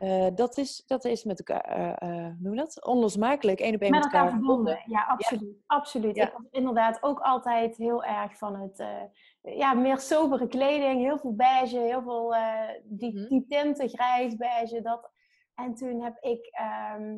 Eh, 0.00 0.26
dat, 0.34 0.56
is, 0.56 0.82
dat 0.86 1.04
is 1.04 1.24
met 1.24 1.38
elkaar, 1.38 1.94
eh, 1.98 2.08
hoe 2.24 2.36
noem 2.38 2.56
dat? 2.56 2.84
Onlosmakelijk, 2.86 3.60
één 3.60 3.74
op 3.74 3.80
één 3.80 3.90
Met 3.90 4.04
elkaar 4.04 4.30
verbonden. 4.30 4.82
Ja, 4.86 5.04
absoluut. 5.04 5.62
absoluut. 5.66 6.16
Ja. 6.16 6.26
Ik 6.26 6.32
was 6.32 6.46
inderdaad 6.50 7.02
ook 7.02 7.20
altijd 7.20 7.76
heel 7.76 8.04
erg 8.04 8.38
van 8.38 8.56
het, 8.60 8.84
ja, 9.42 9.72
meer 9.74 9.98
sobere 9.98 10.46
kleding. 10.48 11.00
Heel 11.00 11.18
veel 11.18 11.34
beige, 11.34 11.78
heel 11.78 12.02
veel 12.02 12.34
die, 12.84 13.14
Mhm. 13.18 13.28
die 13.28 13.46
tinten, 13.48 13.88
grijs, 13.88 14.36
beige. 14.36 14.80
Dat. 14.82 15.10
En 15.54 15.74
toen 15.74 16.02
heb 16.02 16.16
ik 16.20 16.46
ehm, 16.50 17.16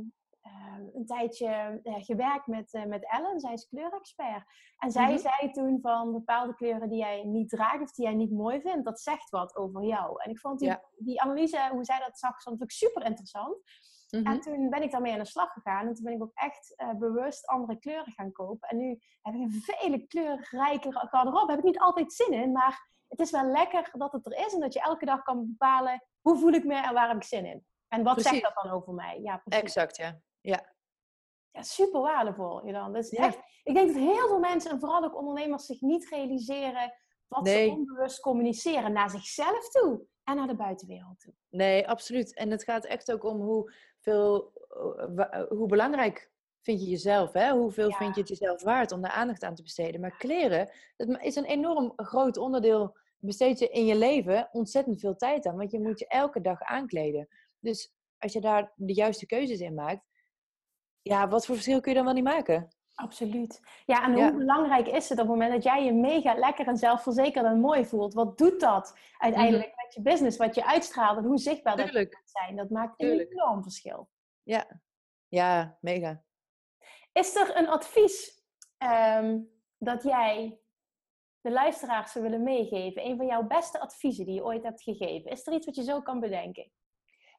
een 0.95 1.07
tijdje 1.07 1.81
eh, 1.83 1.95
gewerkt 1.99 2.47
met, 2.47 2.73
eh, 2.75 2.85
met 2.85 3.07
Ellen. 3.11 3.41
Zij 3.41 3.53
is 3.53 3.69
kleurexpert. 3.69 4.45
En 4.79 4.91
zij 4.91 5.09
Mhm. 5.13 5.19
zei 5.19 5.51
toen 5.53 5.79
van 5.81 6.13
bepaalde 6.13 6.55
kleuren 6.55 6.89
die 6.89 6.99
jij 6.99 7.25
niet 7.25 7.49
draagt 7.49 7.83
of 7.83 7.93
die 7.93 8.05
jij 8.05 8.15
niet 8.15 8.31
mooi 8.33 8.61
vindt, 8.61 8.85
dat 8.85 9.01
zegt 9.01 9.31
wat 9.31 9.57
over 9.57 9.83
jou. 9.85 10.23
En 10.23 10.31
ik 10.31 10.39
vond 10.39 10.59
die, 10.59 10.69
Ja. 10.69 10.83
die 10.97 11.21
analyse, 11.21 11.69
hoe 11.73 11.85
zij 11.85 11.99
dat 11.99 12.19
zag, 12.19 12.43
vond 12.43 12.63
ik 12.63 12.71
super 12.71 13.05
interessant. 13.05 13.57
Mhm. 14.11 14.27
En 14.27 14.41
toen 14.41 14.71
ben 14.71 14.83
ik 14.83 14.91
daarmee 14.91 15.13
aan 15.13 15.19
de 15.19 15.25
slag 15.25 15.53
gegaan. 15.53 15.87
En 15.87 15.95
toen 15.95 16.05
ben 16.05 16.13
ik 16.15 16.23
ook 16.23 16.35
echt 16.35 16.75
eh, 16.77 16.91
bewust 16.95 17.47
andere 17.47 17.79
kleuren 17.79 18.13
gaan 18.13 18.33
kopen. 18.33 18.69
En 18.69 18.77
nu 18.77 18.89
heb 19.23 19.35
ik 19.35 19.41
een 19.41 19.63
vele 19.63 20.07
kleurrijke 20.07 20.93
garderobe. 20.93 21.51
Heb 21.51 21.59
ik 21.61 21.65
niet 21.67 21.79
altijd 21.79 22.13
zin 22.13 22.33
in, 22.33 22.53
maar 22.53 22.91
het 23.09 23.21
is 23.21 23.31
wel 23.31 23.45
lekker 23.45 23.91
dat 23.93 24.13
het 24.13 24.27
er 24.27 24.47
is. 24.47 24.55
En 24.55 24.61
dat 24.61 24.73
je 24.73 24.81
elke 24.81 25.05
dag 25.05 25.23
kan 25.23 25.47
bepalen 25.47 26.05
hoe 26.21 26.39
voel 26.39 26.53
ik 26.53 26.65
me 26.65 26.75
en 26.75 26.95
waar 26.95 27.09
heb 27.09 27.17
ik 27.17 27.25
zin 27.25 27.47
in. 27.47 27.67
En 27.89 28.03
wat 28.03 28.15
Precies. 28.15 28.31
zegt 28.31 28.55
dat 28.55 28.65
dan 28.65 28.73
over 28.73 28.93
mij? 28.95 29.21
Ja, 29.21 29.37
precies. 29.37 29.63
Exact, 29.63 29.97
ja. 29.97 30.21
Ja, 30.43 30.71
Ja, 31.51 31.63
super 31.63 32.01
waardevol. 32.01 32.67
Je 32.67 32.73
dan. 32.73 32.93
Dus 32.93 33.11
Ja. 33.11 33.25
echt, 33.27 33.39
ik 33.65 33.75
denk 33.75 33.87
dat 33.87 33.97
heel 34.03 34.29
veel 34.29 34.39
mensen, 34.39 34.71
en 34.71 34.81
vooral 34.81 35.05
ook 35.05 35.17
ondernemers, 35.17 35.67
zich 35.67 35.81
niet 35.81 36.09
realiseren 36.09 36.95
wat 37.29 37.43
Nee. 37.43 37.67
ze 37.69 37.73
onbewust 37.75 38.21
communiceren 38.21 38.93
naar 38.93 39.11
zichzelf 39.11 39.69
toe 39.71 40.07
en 40.25 40.37
naar 40.37 40.47
de 40.47 40.55
buitenwereld 40.57 41.21
toe. 41.21 41.33
nee, 41.49 41.89
absoluut. 41.89 42.35
En 42.35 42.51
het 42.51 42.65
gaat 42.65 42.85
echt 42.85 43.13
ook 43.13 43.25
om 43.25 43.41
hoeveel, 43.41 44.53
eh, 44.69 45.07
wa- 45.15 45.31
eh, 45.31 45.49
hoe 45.49 45.67
belangrijk 45.69 46.31
vind 46.61 46.81
je 46.81 46.87
jezelf, 46.89 47.33
hè? 47.33 47.51
Hoeveel 47.53 47.89
Ja. 47.89 47.97
vind 47.97 48.15
je 48.15 48.21
het 48.21 48.29
jezelf 48.31 48.63
waard 48.63 48.93
om 48.93 49.01
daar 49.01 49.11
aandacht 49.11 49.43
aan 49.43 49.55
te 49.55 49.63
besteden. 49.63 50.01
Maar 50.01 50.17
kleren, 50.17 50.71
dat 50.97 51.21
is 51.23 51.37
een 51.37 51.45
enorm 51.45 51.93
groot 51.97 52.37
onderdeel, 52.37 52.97
besteed 53.19 53.59
je 53.59 53.69
in 53.69 53.87
je 53.87 53.95
leven 53.97 54.49
ontzettend 54.53 55.01
veel 55.01 55.17
tijd 55.17 55.47
aan. 55.47 55.57
Want 55.57 55.71
je 55.71 55.81
moet 55.81 55.99
je 55.99 56.07
elke 56.07 56.41
dag 56.41 56.61
aankleden. 56.61 57.29
Dus 57.59 57.93
als 58.19 58.33
je 58.33 58.41
daar 58.41 58.73
de 58.77 58.95
juiste 58.95 59.27
keuzes 59.27 59.61
in 59.61 59.75
maakt, 59.75 60.05
ja, 61.03 61.29
wat 61.29 61.47
voor 61.47 61.55
verschil 61.55 61.81
kun 61.81 61.91
je 61.91 61.97
dan 61.97 62.05
wel 62.07 62.15
niet 62.15 62.25
maken? 62.25 62.69
Absoluut. 62.95 63.61
Ja, 63.87 64.05
en 64.05 64.17
Ja. 64.17 64.23
hoe 64.31 64.39
belangrijk 64.39 64.89
is 64.89 65.09
het 65.09 65.19
op 65.19 65.25
het 65.27 65.27
moment 65.35 65.53
dat 65.53 65.63
jij 65.63 65.85
je 65.85 65.93
mega 65.93 66.35
lekker 66.35 66.67
en 66.67 66.77
zelfverzekerd 66.77 67.45
en 67.47 67.61
mooi 67.61 67.85
voelt? 67.87 68.15
Wat 68.15 68.39
doet 68.39 68.61
dat 68.61 68.99
uiteindelijk 69.19 69.73
met 69.77 69.95
je 69.95 70.03
business? 70.03 70.37
Wat 70.39 70.55
je 70.55 70.67
uitstraalt 70.67 71.19
en 71.19 71.25
hoe 71.25 71.39
zichtbaar 71.39 71.77
dat 71.77 71.87
Mhm. 71.87 71.99
Moet 71.99 72.21
zijn? 72.25 72.57
Dat 72.57 72.71
maakt 72.71 72.99
Tuurlijk. 72.99 73.31
een 73.31 73.39
enorm 73.39 73.63
verschil. 73.63 74.09
Ja, 74.43 74.81
ja, 75.29 75.79
mega. 75.81 76.23
Is 77.13 77.35
er 77.37 77.57
een 77.57 77.69
advies 77.69 78.41
ehm, 78.79 79.41
dat 79.79 80.03
jij 80.03 80.59
de 81.41 81.51
luisteraars 81.51 82.13
zou 82.13 82.25
willen 82.25 82.43
meegeven? 82.43 83.07
Een 83.07 83.17
van 83.17 83.27
jouw 83.27 83.43
beste 83.47 83.81
adviezen 83.81 84.25
die 84.25 84.35
je 84.35 84.45
ooit 84.45 84.63
hebt 84.63 84.83
gegeven? 84.83 85.31
Is 85.31 85.47
er 85.47 85.53
iets 85.53 85.67
wat 85.67 85.77
je 85.77 85.83
zo 85.83 86.03
kan 86.03 86.21
bedenken? 86.21 86.71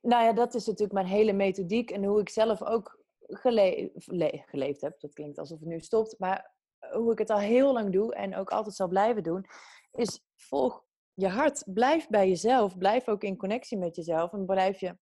Nou 0.01 0.23
ja, 0.23 0.33
dat 0.33 0.53
is 0.53 0.65
natuurlijk 0.65 0.93
mijn 0.93 1.05
hele 1.05 1.33
methodiek 1.33 1.91
en 1.91 2.03
hoe 2.03 2.19
ik 2.19 2.29
zelf 2.29 2.63
ook 2.63 3.02
gele 3.35 3.91
le- 4.05 4.43
geleefd 4.45 4.81
heb. 4.81 4.99
Dat 4.99 5.13
klinkt 5.13 5.37
alsof 5.37 5.59
het 5.59 5.67
nu 5.67 5.79
stopt, 5.79 6.19
maar 6.19 6.53
hoe 6.91 7.11
ik 7.11 7.17
het 7.17 7.29
al 7.29 7.39
heel 7.39 7.73
lang 7.73 7.91
doe 7.91 8.15
en 8.15 8.35
ook 8.35 8.49
altijd 8.49 8.75
zal 8.75 8.87
blijven 8.87 9.23
doen, 9.23 9.45
is 9.91 10.23
volg 10.35 10.85
je 11.13 11.27
hart. 11.27 11.63
Blijf 11.65 12.07
bij 12.07 12.27
jezelf. 12.27 12.77
Blijf 12.77 13.07
ook 13.07 13.23
in 13.23 13.37
connectie 13.37 13.77
met 13.77 13.95
jezelf 13.95 14.33
en 14.33 14.45
blijf 14.45 14.79
je 14.79 14.97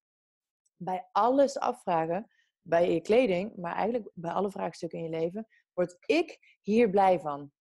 bij 0.76 1.10
alles 1.12 1.60
afvragen, 1.60 2.32
bij 2.62 2.94
je 2.94 3.02
kleding, 3.02 3.56
maar 3.56 3.76
eigenlijk 3.76 4.12
bij 4.14 4.32
alle 4.32 4.52
vraagstukken 4.52 5.00
in 5.00 5.06
je 5.06 5.10
leven, 5.20 5.48
word 5.74 5.96
ik 6.06 6.58
hier 6.62 6.90
blij 6.90 7.20
van. 7.20 7.52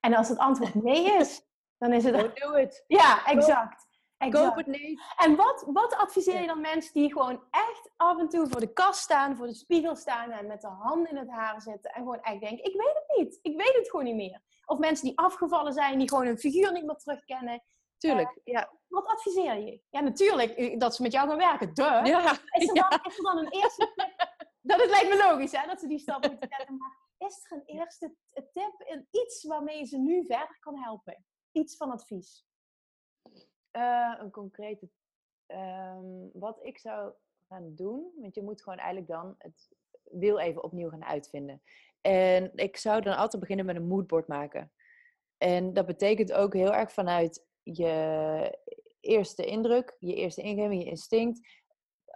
En 0.00 0.14
als 0.14 0.28
het 0.28 0.38
antwoord 0.38 0.74
nee 0.74 1.04
is, 1.18 1.46
dan 1.78 1.92
is 1.92 2.04
het... 2.04 2.14
Don't 2.14 2.36
do 2.36 2.54
it. 2.54 2.84
Ja, 2.86 3.26
exact. 3.26 3.85
Exact. 4.18 4.44
Koop 4.44 4.56
het 4.56 4.66
niet. 4.66 5.02
En 5.16 5.36
wat, 5.36 5.64
wat 5.66 5.94
adviseer 5.94 6.40
je 6.40 6.46
dan 6.46 6.60
mensen 6.60 6.92
die 6.92 7.12
gewoon 7.12 7.42
echt 7.50 7.90
af 7.96 8.18
en 8.18 8.28
toe 8.28 8.46
voor 8.48 8.60
de 8.60 8.72
kast 8.72 9.00
staan, 9.00 9.36
voor 9.36 9.46
de 9.46 9.54
spiegel 9.54 9.96
staan 9.96 10.30
en 10.30 10.46
met 10.46 10.60
de 10.60 10.68
handen 10.68 11.10
in 11.10 11.16
het 11.16 11.30
haar 11.30 11.60
zitten 11.60 11.90
en 11.90 12.02
gewoon 12.02 12.20
echt 12.20 12.40
denken, 12.40 12.64
ik 12.64 12.76
weet 12.76 12.94
het 12.94 13.16
niet. 13.16 13.38
Ik 13.42 13.56
weet 13.56 13.74
het 13.74 13.90
gewoon 13.90 14.04
niet 14.04 14.14
meer. 14.14 14.40
Of 14.66 14.78
mensen 14.78 15.06
die 15.06 15.18
afgevallen 15.18 15.72
zijn, 15.72 15.98
die 15.98 16.08
gewoon 16.08 16.26
hun 16.26 16.38
figuur 16.38 16.72
niet 16.72 16.84
meer 16.84 16.96
terugkennen. 16.96 17.62
Tuurlijk, 17.98 18.40
ja. 18.44 18.72
Wat 18.88 19.06
adviseer 19.06 19.56
je? 19.56 19.80
Ja, 19.90 20.00
natuurlijk, 20.00 20.50
eh, 20.52 20.78
dat 20.78 20.94
ze 20.94 21.02
met 21.02 21.12
jou 21.12 21.28
gaan 21.28 21.36
werken. 21.36 21.74
Duh. 21.74 22.04
ja. 22.04 22.32
Is, 22.32 22.68
er 22.68 22.74
dan, 22.74 23.00
is 23.08 23.18
er 23.18 23.24
dan 23.24 23.38
een 23.38 23.52
eerste 23.52 23.88
stap? 23.92 24.14
Dat 24.66 24.80
het 24.80 24.90
lijkt 24.90 25.08
me 25.08 25.16
logisch, 25.16 25.52
hè, 25.52 25.66
dat 25.66 25.80
ze 25.80 25.86
die 25.86 25.98
stap 25.98 26.28
moeten 26.28 26.48
zetten. 26.56 26.76
Maar 26.76 26.96
is 27.18 27.46
er 27.48 27.56
een 27.56 27.64
eerste 27.64 28.14
tip, 28.52 28.82
in 28.84 29.08
iets 29.10 29.44
waarmee 29.44 29.84
ze 29.84 29.98
nu 29.98 30.24
verder 30.26 30.56
kan 30.60 30.78
helpen? 30.78 31.24
Iets 31.52 31.76
van 31.76 31.90
advies? 31.90 32.46
Uh, 33.76 34.14
een 34.18 34.30
concrete. 34.30 34.88
Um, 35.46 36.30
wat 36.32 36.58
ik 36.62 36.78
zou 36.78 37.12
gaan 37.48 37.74
doen, 37.74 38.12
want 38.16 38.34
je 38.34 38.42
moet 38.42 38.62
gewoon 38.62 38.78
eigenlijk 38.78 39.08
dan 39.08 39.34
het 39.38 39.68
wiel 40.02 40.40
even 40.40 40.64
opnieuw 40.64 40.88
gaan 40.88 41.04
uitvinden. 41.04 41.62
En 42.00 42.50
ik 42.54 42.76
zou 42.76 43.00
dan 43.00 43.16
altijd 43.16 43.40
beginnen 43.40 43.66
met 43.66 43.76
een 43.76 43.86
moodboard 43.86 44.28
maken. 44.28 44.72
En 45.38 45.72
dat 45.72 45.86
betekent 45.86 46.32
ook 46.32 46.52
heel 46.52 46.74
erg 46.74 46.92
vanuit 46.92 47.46
je 47.62 48.58
eerste 49.00 49.44
indruk, 49.44 49.96
je 49.98 50.14
eerste 50.14 50.42
ingeving, 50.42 50.82
je 50.82 50.88
instinct, 50.88 51.40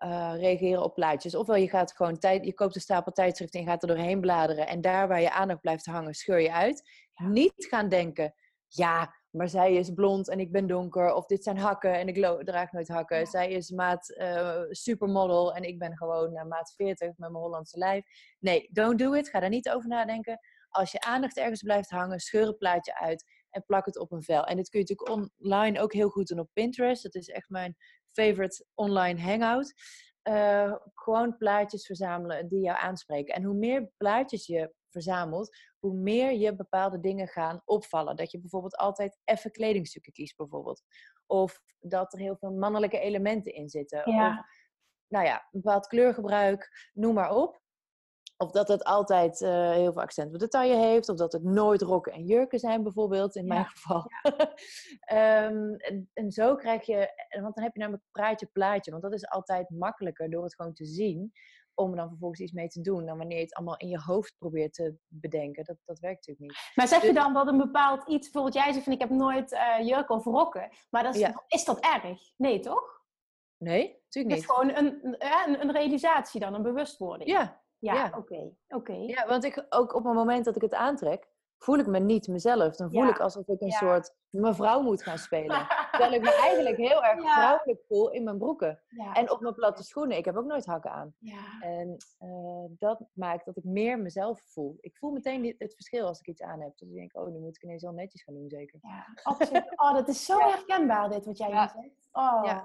uh, 0.05 0.33
reageren 0.37 0.83
op 0.83 0.95
plaatjes. 0.95 1.35
Ofwel 1.35 1.57
je 1.57 1.69
gaat 1.69 1.93
gewoon 1.93 2.19
tijd, 2.19 2.45
je 2.45 2.55
koopt 2.55 2.75
een 2.75 2.81
stapel 2.81 3.13
tijdschriften 3.13 3.61
en 3.61 3.67
gaat 3.67 3.83
er 3.83 3.89
doorheen 3.89 4.21
bladeren. 4.21 4.67
En 4.67 4.81
daar 4.81 5.09
waar 5.09 5.21
je 5.21 5.33
aandacht 5.33 5.61
blijft 5.61 5.87
hangen, 5.87 6.15
scheur 6.15 6.41
je 6.41 6.53
uit. 6.53 6.91
Niet 7.17 7.67
gaan 7.69 7.89
denken, 7.89 8.35
ja, 8.67 9.15
maar 9.31 9.49
zij 9.49 9.75
is 9.75 9.91
blond 9.91 10.29
en 10.29 10.41
ik 10.41 10.53
ben 10.53 10.67
donker. 10.67 11.15
Of 11.15 11.27
dit 11.27 11.45
zijn 11.45 11.59
hakken 11.59 11.95
en 11.95 12.09
ik 12.09 12.45
draag 12.45 12.73
nooit 12.73 12.89
hakken. 12.89 13.27
Zij 13.27 13.51
is 13.51 13.71
maat 13.71 14.15
uh, 14.19 14.63
supermodel 14.69 15.55
en 15.55 15.63
ik 15.63 15.79
ben 15.79 15.97
gewoon 15.97 16.35
uh, 16.35 16.45
maat 16.45 16.73
40 16.77 17.07
met 17.09 17.19
mijn 17.19 17.35
Hollandse 17.35 17.79
lijf. 17.79 18.05
Nee, 18.39 18.69
don't 18.73 18.99
do 18.99 19.13
it. 19.13 19.29
Ga 19.29 19.41
daar 19.41 19.49
niet 19.49 19.71
over 19.71 19.89
nadenken. 19.89 20.39
Als 20.69 20.93
je 20.93 21.01
aandacht 21.01 21.37
ergens 21.37 21.63
blijft 21.63 21.91
hangen, 21.91 22.21
scheur 22.21 22.47
het 22.47 22.59
plaatje 22.59 22.99
uit 22.99 23.25
en 23.51 23.65
plak 23.65 23.87
het 23.87 23.99
op 23.99 24.13
een 24.13 24.23
vel. 24.23 24.45
En 24.45 24.57
dit 24.57 24.69
kun 24.69 24.81
je 24.81 24.87
natuurlijk 24.89 25.33
online 25.39 25.81
ook 25.81 25.93
heel 25.93 26.09
goed 26.09 26.27
doen 26.27 26.39
op 26.39 26.51
Pinterest. 26.53 27.03
Dat 27.03 27.15
is 27.15 27.29
echt 27.29 27.49
mijn 27.49 27.77
favorite 28.13 28.67
online 28.75 29.21
hangout. 29.21 29.75
Uh, 30.25 30.75
gewoon 30.95 31.37
plaatjes 31.37 31.87
verzamelen 31.87 32.49
die 32.49 32.61
jou 32.61 32.79
aanspreken. 32.81 33.35
En 33.35 33.43
hoe 33.43 33.55
meer 33.55 33.91
plaatjes 33.97 34.47
je 34.47 34.75
verzamelt, 34.91 35.57
hoe 35.79 35.95
meer 35.95 36.33
je 36.33 36.57
bepaalde 36.57 37.01
dingen 37.01 37.29
gaan 37.29 37.63
opvallen. 37.65 38.17
Dat 38.17 38.31
je 38.31 38.41
bijvoorbeeld 38.41 38.77
altijd 38.77 39.19
even 39.25 39.51
kledingstukken 39.51 40.13
kiest, 40.13 40.37
bijvoorbeeld. 40.37 40.83
Of 41.27 41.61
dat 41.79 42.13
er 42.13 42.19
heel 42.19 42.37
veel 42.37 42.53
mannelijke 42.53 42.99
elementen 42.99 43.55
in 43.55 43.69
zitten. 43.69 44.07
Of, 44.07 44.15
nou 45.09 45.25
ja, 45.25 45.49
bepaald 45.51 45.87
kleurgebruik, 45.87 46.91
noem 46.93 47.15
maar 47.15 47.35
op. 47.35 47.61
Of 48.37 48.51
dat 48.51 48.69
het 48.69 48.85
altijd 48.85 49.41
uh, 49.41 49.71
heel 49.71 49.93
veel 49.93 50.03
accent 50.03 50.35
op 50.35 50.41
detail 50.41 50.79
heeft. 50.79 51.09
Of 51.09 51.17
dat 51.17 51.33
het 51.33 51.43
nooit 51.43 51.83
rokken 51.83 52.13
en 52.13 52.25
jurken 52.25 52.59
zijn, 52.59 52.83
bijvoorbeeld, 52.83 53.37
in 53.37 53.47
mijn 53.47 53.65
geval. 53.65 54.11
um, 55.13 55.75
en, 55.89 56.11
en, 56.13 56.31
zo 56.31 56.57
krijg 56.57 56.87
je, 56.87 57.27
want 57.41 57.55
dan 57.55 57.65
heb 57.65 57.75
je 57.75 57.81
namelijk 57.81 58.05
praatje 58.11 58.47
plaatje. 58.47 58.91
Want 58.91 59.03
dat 59.03 59.13
is 59.13 59.29
altijd 59.29 59.71
makkelijker 59.71 60.31
door 60.31 60.43
het 60.43 60.55
gewoon 60.55 60.75
te 60.75 60.85
zien. 60.85 61.33
Om 61.81 61.91
er 61.91 61.97
dan 61.97 62.09
vervolgens 62.09 62.41
iets 62.41 62.53
mee 62.53 62.69
te 62.69 62.81
doen. 62.81 63.07
Dan 63.07 63.19
wanneer 63.19 63.37
je 63.37 63.45
het 63.45 63.55
allemaal 63.55 63.77
in 63.77 63.89
je 63.89 64.01
hoofd 64.01 64.35
probeert 64.39 64.75
te 64.75 64.95
bedenken. 65.07 65.65
Dat, 65.65 65.77
dat 65.85 65.99
werkt 65.99 66.27
natuurlijk 66.27 66.47
niet. 66.47 66.73
Maar 66.75 66.89
zeg 66.89 67.01
je 67.01 67.13
dus 67.13 67.23
dan 67.23 67.35
dat 67.35 67.47
een 67.47 67.59
bepaald 67.59 68.09
iets, 68.09 68.31
bijvoorbeeld 68.31 68.65
jij 68.65 68.73
zegt 68.73 68.85
van 68.85 68.93
ik 68.93 69.01
heb 69.01 69.11
nooit 69.11 69.53
uh, 69.53 69.87
jurken 69.87 70.15
of 70.15 70.25
rokken. 70.25 70.71
Maar 70.91 71.03
dat 71.03 71.15
is, 71.15 71.33
is 71.49 71.65
dat 71.65 71.81
erg? 71.81 72.33
Nee, 72.37 72.61
toch? 72.61 73.01
Nee, 73.57 74.01
natuurlijk 74.05 74.13
niet. 74.13 74.25
Het 74.25 74.39
is 74.39 74.45
gewoon 74.47 74.77
een, 74.77 75.17
een, 75.19 75.61
een 75.61 75.73
realisatie 75.73 76.41
dan, 76.41 76.55
een 76.55 76.63
bewustwording. 76.63 77.31
Ja, 77.31 77.63
ja, 77.79 78.13
oké. 78.17 78.53
oké. 78.69 78.93
Ja, 78.93 79.27
want 79.27 79.45
ik 79.45 79.67
ook 79.69 79.95
op 79.95 80.05
het 80.05 80.15
moment 80.15 80.45
dat 80.45 80.57
ik 80.57 80.63
het 80.63 80.75
aantrek, 80.75 81.29
voel 81.63 81.79
ik 81.79 81.87
me 81.87 81.99
niet 81.99 82.29
mezelf. 82.29 82.77
Dan 82.77 82.91
voel 82.91 83.09
ik 83.09 83.19
alsof 83.19 83.49
ik 83.49 83.61
een 83.61 83.71
soort 83.71 84.15
mevrouw 84.31 84.83
moet 84.83 85.03
gaan 85.03 85.19
spelen. 85.19 85.67
Terwijl 85.91 86.13
ik 86.13 86.23
me 86.23 86.41
eigenlijk 86.41 86.77
heel 86.77 87.05
erg 87.05 87.21
vrouwelijk 87.21 87.81
voel 87.89 88.11
in 88.11 88.25
mijn 88.25 88.39
broeken. 88.39 88.81
En 89.13 89.31
op 89.31 89.41
mijn 89.41 89.55
platte 89.55 89.83
schoenen. 89.83 90.17
Ik 90.17 90.25
heb 90.25 90.37
ook 90.37 90.45
nooit 90.45 90.67
hakken 90.67 90.91
aan. 90.91 91.15
En 91.61 91.97
uh, 92.21 92.65
dat 92.79 93.01
maakt 93.13 93.45
dat 93.45 93.57
ik 93.57 93.65
meer 93.65 93.99
mezelf 93.99 94.41
voel. 94.41 94.77
Ik 94.81 94.97
voel 94.97 95.11
meteen 95.11 95.55
het 95.59 95.75
verschil 95.75 96.07
als 96.07 96.19
ik 96.19 96.27
iets 96.27 96.43
aan 96.43 96.61
heb. 96.61 96.79
Dus 96.79 96.89
ik 96.89 96.95
denk, 96.95 97.17
oh, 97.17 97.27
nu 97.27 97.39
moet 97.39 97.57
ik 97.57 97.63
ineens 97.63 97.85
al 97.85 97.93
netjes 97.93 98.23
gaan 98.23 98.35
doen, 98.35 98.49
zeker. 98.49 98.79
Ja, 98.83 99.07
absoluut. 99.23 99.81
Oh, 99.81 99.95
dat 99.95 100.09
is 100.09 100.25
zo 100.25 100.39
herkenbaar, 100.51 101.11
dit 101.11 101.25
wat 101.25 101.39
jij 101.39 101.49
nu 101.49 101.55
zegt. 101.55 102.09
Oh. 102.13 102.63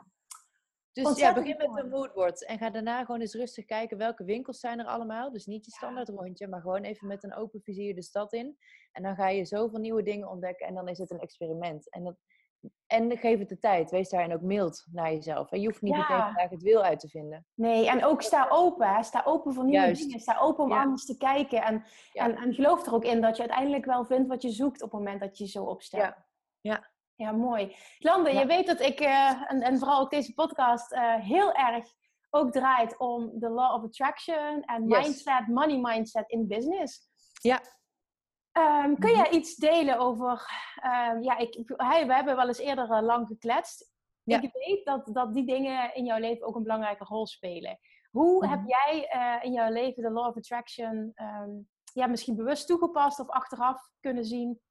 Dus 0.96 1.18
ja, 1.18 1.34
begin 1.34 1.58
met 1.58 1.84
een 1.84 1.90
moodboard 1.90 2.46
en 2.46 2.58
ga 2.58 2.70
daarna 2.70 3.06
gewoon 3.06 3.22
eens 3.22 3.34
rustig 3.34 3.66
kijken 3.66 3.98
welke 3.98 4.24
winkels 4.24 4.60
zijn 4.60 4.80
er 4.80 4.86
allemaal. 4.86 5.32
Dus 5.32 5.46
niet 5.46 5.66
je 5.66 5.72
standaard 5.72 6.10
rondje, 6.10 6.48
maar 6.48 6.62
gewoon 6.62 6.84
even 6.84 7.08
met 7.08 7.24
een 7.24 7.36
open 7.36 7.62
vizier 7.62 7.96
de 7.96 8.04
stad 8.04 8.34
in. 8.34 8.58
En 8.92 9.04
dan 9.04 9.16
ga 9.16 9.30
je 9.30 9.46
zoveel 9.46 9.80
nieuwe 9.80 10.04
dingen 10.04 10.30
ontdekken 10.30 10.68
en 10.68 10.74
dan 10.74 10.88
is 10.88 10.98
het 10.98 11.12
een 11.12 11.20
experiment. 11.20 11.90
En, 11.90 12.04
dat, 12.04 12.16
en 12.88 13.18
geef 13.18 13.40
het 13.40 13.50
de 13.50 13.60
tijd. 13.60 13.92
Wees 13.92 14.10
daarin 14.10 14.34
ook 14.34 14.42
mild 14.42 14.86
naar 14.92 15.12
jezelf. 15.12 15.52
En 15.52 15.62
je 15.62 15.68
hoeft 15.68 15.82
niet 15.82 15.96
meteen 15.96 16.22
vandaag 16.22 16.50
het 16.50 16.64
wil 16.64 16.84
uit 16.84 17.00
te 17.00 17.10
vinden. 17.10 17.46
Nee, 17.54 17.90
en 17.90 18.04
ook 18.04 18.22
sta 18.22 18.48
open. 18.50 19.04
Sta 19.04 19.22
open 19.26 19.54
voor 19.54 19.66
nieuwe 19.66 19.92
dingen. 19.92 20.20
Sta 20.20 20.38
open 20.40 20.64
om 20.64 20.72
anders 20.72 21.06
te 21.06 21.18
kijken. 21.18 21.64
En, 21.64 21.84
en, 22.14 22.36
en 22.36 22.54
geloof 22.54 22.86
er 22.86 22.94
ook 22.94 23.06
in 23.06 23.22
dat 23.22 23.36
je 23.36 23.42
uiteindelijk 23.42 23.86
wel 23.86 24.06
vindt 24.06 24.28
wat 24.28 24.42
je 24.42 24.50
zoekt 24.50 24.82
op 24.82 24.92
het 24.92 25.00
moment 25.00 25.20
dat 25.20 25.38
je 25.38 25.44
je 25.44 25.50
zo 25.50 25.64
opstelt. 25.64 26.14
Ja. 26.62 26.94
Ja. 27.16 27.32
Mooi. 27.32 27.76
Lande, 28.00 28.34
je 28.34 28.46
weet 28.46 28.68
dat 28.68 28.80
ik, 28.80 29.02
uh, 29.02 29.52
en, 29.52 29.62
en 29.62 29.80
vooral 29.80 30.00
ook 30.00 30.10
deze 30.10 30.34
podcast, 30.34 30.94
uh, 30.94 31.16
heel 31.16 31.54
erg 31.54 31.88
ook 32.30 32.52
draait 32.52 32.98
om 32.98 33.32
de 33.34 33.50
law 33.50 33.74
of 33.74 33.84
attraction 33.84 34.62
en 34.64 34.86
mindset, 34.86 35.48
money 35.48 35.78
mindset 35.78 36.30
in 36.30 36.48
business. 36.48 37.08
Ja. 37.42 37.62
Um, 38.58 39.00
kun 39.00 39.16
jij 39.16 39.30
iets 39.30 39.56
delen 39.56 39.98
over, 39.98 40.50
um, 40.86 41.24
ja, 41.24 41.38
ik, 41.38 41.64
hey, 41.66 42.08
we 42.08 42.14
hebben 42.14 42.36
wel 42.36 42.48
eens 42.48 42.58
eerder 42.58 42.90
uh, 42.90 43.02
lang 43.02 43.28
gekletst. 43.28 43.94
Ja. 44.24 44.42
Ik 44.42 44.54
weet 44.54 44.86
dat, 44.86 45.10
dat 45.14 45.34
die 45.34 45.46
dingen 45.46 45.96
in 45.96 46.06
jouw 46.06 46.20
leven 46.20 46.48
ook 46.48 46.56
een 46.56 46.64
belangrijke 46.64 47.04
rol 47.04 47.28
spelen. 47.28 47.80
Hoe 48.12 48.34
mm 48.34 48.42
-hmm. 48.42 48.50
heb 48.50 48.62
jij 48.68 49.10
in 49.42 49.52
jouw 49.52 49.72
leven 49.72 50.04
de 50.04 50.12
law 50.12 50.28
of 50.28 50.38
attraction 50.38 51.14
um, 51.16 51.68
ja, 51.94 52.08
misschien 52.08 52.36
bewust 52.36 52.68
toegepast 52.68 53.20
of 53.20 53.30
achteraf 53.30 53.90
kunnen 54.00 54.26
zien 54.26 54.62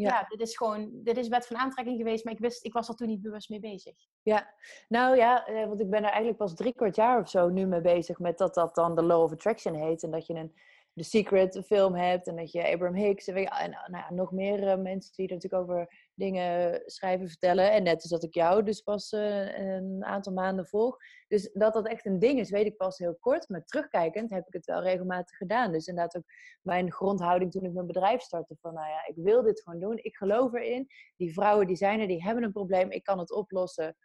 ja. 0.00 0.24
dit 0.28 0.40
is 0.40 0.56
gewoon, 0.56 0.90
dit 0.92 1.16
is 1.16 1.28
wet 1.28 1.46
van 1.46 1.56
aantrekking 1.56 1.96
geweest, 1.96 2.24
maar 2.24 2.32
ik 2.32 2.38
wist, 2.38 2.64
ik 2.64 2.72
was 2.72 2.88
er 2.88 2.94
toen 2.94 3.08
niet 3.08 3.22
bewust 3.22 3.48
mee 3.48 3.60
bezig. 3.60 3.94
Ja, 4.22 4.54
nou 4.88 5.16
ja, 5.16 5.46
eh, 5.46 5.66
want 5.66 5.80
ik 5.80 5.90
ben 5.90 6.02
er 6.02 6.08
eigenlijk 6.08 6.36
pas 6.36 6.54
drie 6.54 6.74
kwart 6.74 6.96
jaar 6.96 7.20
of 7.20 7.28
zo 7.28 7.48
nu 7.48 7.66
mee 7.66 7.80
bezig 7.80 8.18
met 8.18 8.38
dat 8.38 8.54
dat 8.54 8.74
dan 8.74 8.94
de 8.94 9.02
Law 9.02 9.22
of 9.22 9.32
Attraction 9.32 9.74
heet. 9.74 10.02
En 10.02 10.10
dat 10.10 10.26
je 10.26 10.34
een 10.34 10.52
The 10.94 11.04
Secret 11.04 11.62
film 11.66 11.94
hebt 11.94 12.26
en 12.26 12.36
dat 12.36 12.52
je 12.52 12.72
Abraham 12.72 12.96
Hicks 12.96 13.26
en, 13.26 13.36
en 13.36 13.70
nou 13.70 14.04
ja, 14.04 14.12
nog 14.12 14.32
meer 14.32 14.62
uh, 14.62 14.76
mensen 14.76 15.12
die 15.14 15.28
er 15.28 15.34
natuurlijk 15.34 15.62
over 15.62 15.99
dingen 16.20 16.82
schrijven, 16.84 17.28
vertellen. 17.28 17.72
En 17.72 17.82
net 17.82 18.02
als 18.02 18.10
dat 18.10 18.22
ik 18.22 18.34
jou 18.34 18.62
dus 18.62 18.80
pas 18.80 19.12
uh, 19.12 19.58
een 19.58 20.04
aantal 20.04 20.32
maanden 20.32 20.66
volg. 20.66 20.96
Dus 21.28 21.50
dat 21.52 21.72
dat 21.72 21.86
echt 21.86 22.06
een 22.06 22.18
ding 22.18 22.38
is, 22.38 22.50
weet 22.50 22.66
ik 22.66 22.76
pas 22.76 22.98
heel 22.98 23.16
kort. 23.20 23.48
Maar 23.48 23.64
terugkijkend 23.64 24.30
heb 24.30 24.46
ik 24.46 24.52
het 24.52 24.66
wel 24.66 24.82
regelmatig 24.82 25.36
gedaan. 25.36 25.72
Dus 25.72 25.86
inderdaad 25.86 26.16
ook 26.16 26.24
mijn 26.62 26.92
grondhouding 26.92 27.50
toen 27.50 27.64
ik 27.64 27.72
mijn 27.72 27.86
bedrijf 27.86 28.20
startte. 28.20 28.56
Van 28.60 28.74
nou 28.74 28.88
ja, 28.88 29.06
ik 29.06 29.14
wil 29.16 29.42
dit 29.42 29.62
gewoon 29.62 29.80
doen. 29.80 29.98
Ik 30.02 30.16
geloof 30.16 30.52
erin. 30.52 30.86
Die 31.16 31.32
vrouwen 31.32 31.66
die 31.66 31.76
zijn 31.76 32.00
er, 32.00 32.06
die 32.06 32.22
hebben 32.22 32.44
een 32.44 32.52
probleem. 32.52 32.90
Ik 32.90 33.02
kan 33.02 33.18
het 33.18 33.32
oplossen. 33.32 33.96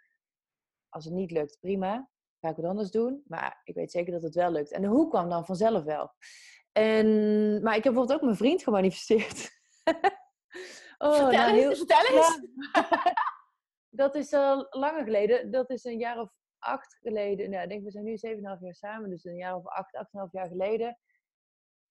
Als 0.89 1.05
het 1.05 1.13
niet 1.13 1.31
lukt, 1.31 1.57
prima. 1.59 2.09
Ga 2.39 2.49
ik 2.49 2.55
het 2.55 2.65
anders 2.65 2.91
doen. 2.91 3.23
Maar 3.27 3.61
ik 3.63 3.75
weet 3.75 3.91
zeker 3.91 4.13
dat 4.13 4.23
het 4.23 4.35
wel 4.35 4.51
lukt. 4.51 4.71
En 4.71 4.81
de 4.81 4.87
hoe 4.87 5.09
kwam 5.09 5.29
dan 5.29 5.45
vanzelf 5.45 5.83
wel. 5.83 6.11
En, 6.71 7.07
maar 7.63 7.75
ik 7.75 7.83
heb 7.83 7.93
bijvoorbeeld 7.93 8.13
ook 8.13 8.25
mijn 8.25 8.37
vriend 8.37 8.63
gemanifesteerd. 8.63 9.49
oh, 10.97 11.11
vertel, 11.11 11.31
nou, 11.31 11.57
eens, 11.57 11.77
vertel 11.77 12.15
eens. 12.15 12.41
dat 14.01 14.15
is 14.15 14.33
al 14.33 14.67
langer 14.69 15.03
geleden. 15.03 15.51
Dat 15.51 15.69
is 15.69 15.83
een 15.83 15.97
jaar 15.97 16.19
of 16.19 16.31
acht 16.59 16.97
geleden. 17.01 17.49
Nou, 17.49 17.63
ik 17.63 17.69
denk, 17.69 17.83
we 17.83 17.91
zijn 17.91 18.03
nu 18.03 18.17
7,5 18.17 18.59
jaar 18.59 18.75
samen. 18.75 19.09
Dus 19.09 19.23
een 19.23 19.37
jaar 19.37 19.55
of 19.55 19.67
acht, 19.67 19.97
8,5 20.27 20.31
jaar 20.31 20.47
geleden. 20.47 20.97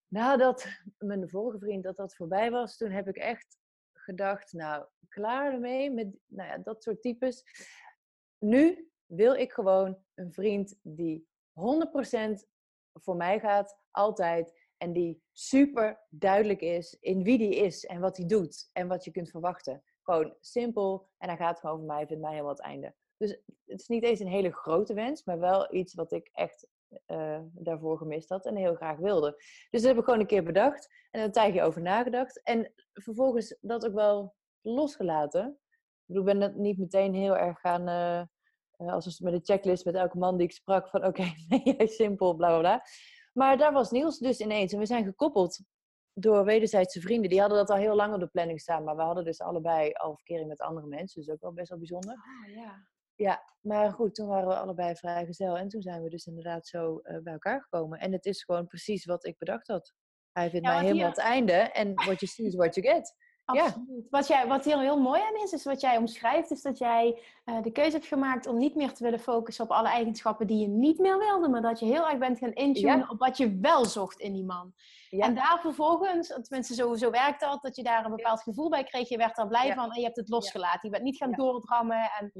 Nadat 0.08 0.66
mijn 0.98 1.28
vorige 1.28 1.58
vriend 1.58 1.84
dat 1.84 1.96
dat 1.96 2.16
voorbij 2.16 2.50
was, 2.50 2.76
toen 2.76 2.90
heb 2.90 3.08
ik 3.08 3.16
echt 3.16 3.58
gedacht, 3.92 4.52
nou, 4.52 4.86
klaar 5.08 5.52
ermee 5.52 5.90
met 5.90 6.16
nou 6.26 6.48
ja, 6.48 6.58
dat 6.58 6.82
soort 6.82 7.02
types. 7.02 7.44
Nu 8.38 8.90
wil 9.06 9.34
ik 9.34 9.52
gewoon 9.52 9.98
een 10.14 10.32
vriend 10.32 10.78
die 10.82 11.28
100% 11.52 11.62
voor 12.92 13.16
mij 13.16 13.40
gaat, 13.40 13.78
altijd. 13.90 14.63
En 14.76 14.92
die 14.92 15.22
super 15.32 16.00
duidelijk 16.08 16.60
is 16.60 16.96
in 17.00 17.22
wie 17.22 17.38
die 17.38 17.56
is 17.56 17.84
en 17.84 18.00
wat 18.00 18.16
hij 18.16 18.26
doet 18.26 18.68
en 18.72 18.88
wat 18.88 19.04
je 19.04 19.10
kunt 19.10 19.30
verwachten. 19.30 19.82
Gewoon 20.02 20.34
simpel 20.40 21.08
en 21.18 21.28
hij 21.28 21.36
gaat 21.36 21.60
gewoon 21.60 21.76
voor 21.76 21.86
mij, 21.86 22.06
vindt 22.06 22.22
mij 22.22 22.30
helemaal 22.30 22.52
het 22.52 22.62
einde. 22.62 22.94
Dus 23.16 23.30
het 23.66 23.80
is 23.80 23.88
niet 23.88 24.04
eens 24.04 24.20
een 24.20 24.26
hele 24.26 24.52
grote 24.52 24.94
wens, 24.94 25.24
maar 25.24 25.38
wel 25.38 25.74
iets 25.74 25.94
wat 25.94 26.12
ik 26.12 26.30
echt 26.32 26.66
uh, 27.06 27.40
daarvoor 27.52 27.98
gemist 27.98 28.28
had 28.28 28.46
en 28.46 28.56
heel 28.56 28.74
graag 28.74 28.96
wilde. 28.96 29.34
Dus 29.70 29.80
dat 29.80 29.90
heb 29.90 29.98
ik 29.98 30.04
gewoon 30.04 30.20
een 30.20 30.26
keer 30.26 30.44
bedacht 30.44 30.88
en 31.10 31.22
een 31.22 31.32
tijdje 31.32 31.62
over 31.62 31.82
nagedacht. 31.82 32.42
En 32.42 32.72
vervolgens 32.92 33.56
dat 33.60 33.86
ook 33.86 33.94
wel 33.94 34.34
losgelaten. 34.60 35.58
Ik 35.70 36.04
bedoel, 36.06 36.24
ben 36.24 36.40
het 36.40 36.56
niet 36.56 36.78
meteen 36.78 37.14
heel 37.14 37.36
erg 37.36 37.60
gaan, 37.60 37.88
uh, 38.78 38.92
als 38.92 39.20
met 39.20 39.32
een 39.32 39.44
checklist 39.44 39.84
met 39.84 39.94
elke 39.94 40.18
man 40.18 40.36
die 40.36 40.46
ik 40.46 40.52
sprak, 40.52 40.88
van 40.88 41.04
oké, 41.04 41.22
okay, 41.48 41.60
jij 41.76 41.86
simpel, 41.86 42.34
bla 42.34 42.48
bla 42.48 42.58
bla. 42.58 42.82
Maar 43.34 43.58
daar 43.58 43.72
was 43.72 43.90
Niels 43.90 44.18
dus 44.18 44.40
ineens. 44.40 44.72
En 44.72 44.78
we 44.78 44.86
zijn 44.86 45.04
gekoppeld 45.04 45.60
door 46.12 46.44
wederzijdse 46.44 47.00
vrienden. 47.00 47.30
Die 47.30 47.40
hadden 47.40 47.58
dat 47.58 47.70
al 47.70 47.76
heel 47.76 47.94
lang 47.94 48.14
op 48.14 48.20
de 48.20 48.26
planning 48.26 48.60
staan. 48.60 48.84
Maar 48.84 48.96
we 48.96 49.02
hadden 49.02 49.24
dus 49.24 49.40
allebei 49.40 49.92
al 49.92 50.16
verkering 50.16 50.48
met 50.48 50.60
andere 50.60 50.86
mensen. 50.86 51.20
Dus 51.20 51.34
ook 51.34 51.40
wel 51.40 51.52
best 51.52 51.68
wel 51.68 51.78
bijzonder. 51.78 52.14
Ah, 52.14 52.54
ja. 52.54 52.86
Ja, 53.16 53.42
maar 53.60 53.92
goed, 53.92 54.14
toen 54.14 54.28
waren 54.28 54.48
we 54.48 54.56
allebei 54.56 54.96
vrijgezel. 54.96 55.58
En 55.58 55.68
toen 55.68 55.82
zijn 55.82 56.02
we 56.02 56.08
dus 56.08 56.26
inderdaad 56.26 56.66
zo 56.66 57.00
uh, 57.02 57.18
bij 57.22 57.32
elkaar 57.32 57.62
gekomen. 57.62 57.98
En 57.98 58.12
het 58.12 58.24
is 58.24 58.44
gewoon 58.44 58.66
precies 58.66 59.04
wat 59.04 59.26
ik 59.26 59.38
bedacht 59.38 59.66
had. 59.66 59.94
Hij 60.32 60.50
vindt 60.50 60.66
mij 60.66 60.84
helemaal 60.84 61.08
het 61.08 61.18
einde. 61.18 61.52
En 61.52 61.94
what 61.94 62.20
you 62.20 62.26
see 62.26 62.46
is 62.46 62.54
what 62.54 62.74
you 62.74 62.86
get. 62.86 63.14
Absoluut. 63.44 64.06
Wat, 64.10 64.26
jij, 64.26 64.46
wat 64.46 64.64
hier 64.64 64.78
heel 64.78 65.00
mooi 65.00 65.22
aan 65.22 65.42
is, 65.42 65.52
is 65.52 65.64
wat 65.64 65.80
jij 65.80 65.96
omschrijft, 65.96 66.50
is 66.50 66.62
dat 66.62 66.78
jij 66.78 67.22
uh, 67.44 67.62
de 67.62 67.72
keuze 67.72 67.90
hebt 67.90 68.06
gemaakt 68.06 68.46
om 68.46 68.58
niet 68.58 68.74
meer 68.74 68.92
te 68.92 69.04
willen 69.04 69.20
focussen 69.20 69.64
op 69.64 69.70
alle 69.70 69.88
eigenschappen 69.88 70.46
die 70.46 70.58
je 70.58 70.68
niet 70.68 70.98
meer 70.98 71.18
wilde, 71.18 71.48
maar 71.48 71.62
dat 71.62 71.78
je 71.78 71.86
heel 71.86 72.08
erg 72.08 72.18
bent 72.18 72.38
gaan 72.38 72.52
intunen 72.52 73.10
op 73.10 73.18
wat 73.18 73.36
je 73.36 73.58
wel 73.60 73.84
zocht 73.84 74.20
in 74.20 74.32
die 74.32 74.44
man. 74.44 74.72
Ja. 75.08 75.26
En 75.26 75.34
daar 75.34 75.58
vervolgens, 75.60 76.28
tenminste 76.28 76.74
sowieso 76.74 77.10
werkt 77.10 77.40
dat, 77.40 77.62
dat 77.62 77.76
je 77.76 77.82
daar 77.82 78.04
een 78.04 78.16
bepaald 78.16 78.42
gevoel 78.42 78.68
bij 78.68 78.84
kreeg, 78.84 79.08
je 79.08 79.16
werd 79.16 79.38
er 79.38 79.48
blij 79.48 79.74
van 79.74 79.90
en 79.92 79.98
je 79.98 80.04
hebt 80.04 80.16
het 80.16 80.28
losgelaten. 80.28 80.80
Je 80.82 80.90
bent 80.90 81.02
niet 81.02 81.16
gaan 81.16 81.32
doordrammen. 81.32 82.10
En, 82.18 82.30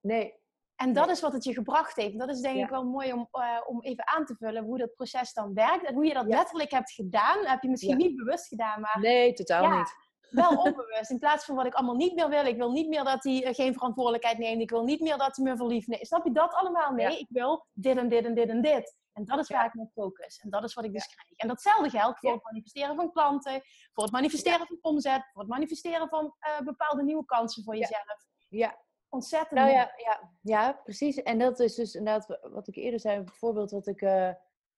Nee, 0.00 0.34
en 0.76 0.92
dat 0.92 1.10
is 1.10 1.20
wat 1.20 1.32
het 1.32 1.44
je 1.44 1.52
gebracht 1.52 1.96
heeft. 1.96 2.18
Dat 2.18 2.30
is 2.30 2.40
denk 2.40 2.62
ik 2.64 2.68
wel 2.68 2.84
mooi 2.84 3.12
om, 3.12 3.28
uh, 3.32 3.60
om 3.66 3.82
even 3.82 4.08
aan 4.08 4.24
te 4.24 4.34
vullen 4.34 4.64
hoe 4.64 4.78
dat 4.78 4.94
proces 4.94 5.32
dan 5.32 5.54
werkt. 5.54 5.84
En 5.84 5.94
hoe 5.94 6.06
je 6.06 6.14
dat 6.14 6.26
letterlijk 6.26 6.70
hebt 6.70 6.92
gedaan. 6.92 7.46
heb 7.46 7.62
je 7.62 7.68
misschien 7.68 7.96
niet 7.96 8.16
bewust 8.16 8.46
gedaan, 8.46 8.80
maar... 8.80 8.98
Nee, 9.00 9.32
totaal 9.32 9.78
niet 9.78 10.05
wel 10.30 10.50
onbewust. 10.50 11.10
In 11.10 11.18
plaats 11.18 11.44
van 11.44 11.54
wat 11.54 11.66
ik 11.66 11.74
allemaal 11.74 11.94
niet 11.94 12.14
meer 12.14 12.28
wil. 12.28 12.46
Ik 12.46 12.56
wil 12.56 12.70
niet 12.70 12.88
meer 12.88 13.04
dat 13.04 13.24
hij 13.24 13.44
eh, 13.44 13.54
geen 13.54 13.72
verantwoordelijkheid 13.72 14.38
neemt. 14.38 14.62
Ik 14.62 14.70
wil 14.70 14.84
niet 14.84 15.00
meer 15.00 15.18
dat 15.18 15.36
hij 15.36 15.44
me 15.44 15.56
verliefd 15.56 15.86
Nee, 15.86 16.06
snap 16.06 16.24
je 16.24 16.32
dat 16.32 16.54
allemaal? 16.54 16.92
Nee, 16.92 17.18
ik 17.18 17.26
wil 17.28 17.66
dit 17.72 17.96
en 17.96 18.08
dit 18.08 18.24
en 18.24 18.34
dit 18.34 18.48
en 18.48 18.62
dit. 18.62 18.96
En 19.12 19.24
dat 19.24 19.38
is 19.38 19.48
waar 19.48 19.66
ik 19.66 19.74
me 19.74 19.86
focus. 19.94 20.38
En 20.38 20.50
dat 20.50 20.64
is 20.64 20.74
wat 20.74 20.84
ik 20.84 20.92
dus 20.92 21.06
krijg. 21.06 21.30
En 21.36 21.48
datzelfde 21.48 21.90
geldt 21.90 22.18
voor 22.18 22.32
het 22.32 22.42
manifesteren 22.42 22.96
van 22.96 23.12
klanten, 23.12 23.62
voor 23.92 24.02
het 24.04 24.12
manifesteren 24.12 24.66
van 24.66 24.78
omzet, 24.80 25.28
voor 25.32 25.42
het 25.42 25.50
manifesteren 25.50 26.08
van 26.08 26.24
uh, 26.24 26.60
bepaalde 26.64 27.02
nieuwe 27.02 27.24
kansen 27.24 27.64
voor 27.64 27.76
jezelf. 27.76 28.26
Ja. 28.48 28.84
Ontzettend. 29.08 29.60
Nou 29.60 29.70
ja, 29.70 29.92
ja, 29.96 30.30
ja, 30.42 30.72
precies. 30.72 31.22
En 31.22 31.38
dat 31.38 31.60
is 31.60 31.74
dus 31.74 31.94
inderdaad 31.94 32.38
wat 32.42 32.68
ik 32.68 32.76
eerder 32.76 33.00
zei, 33.00 33.20
bijvoorbeeld 33.20 33.70
wat 33.70 33.86
ik. 33.86 34.00
Uh, 34.00 34.30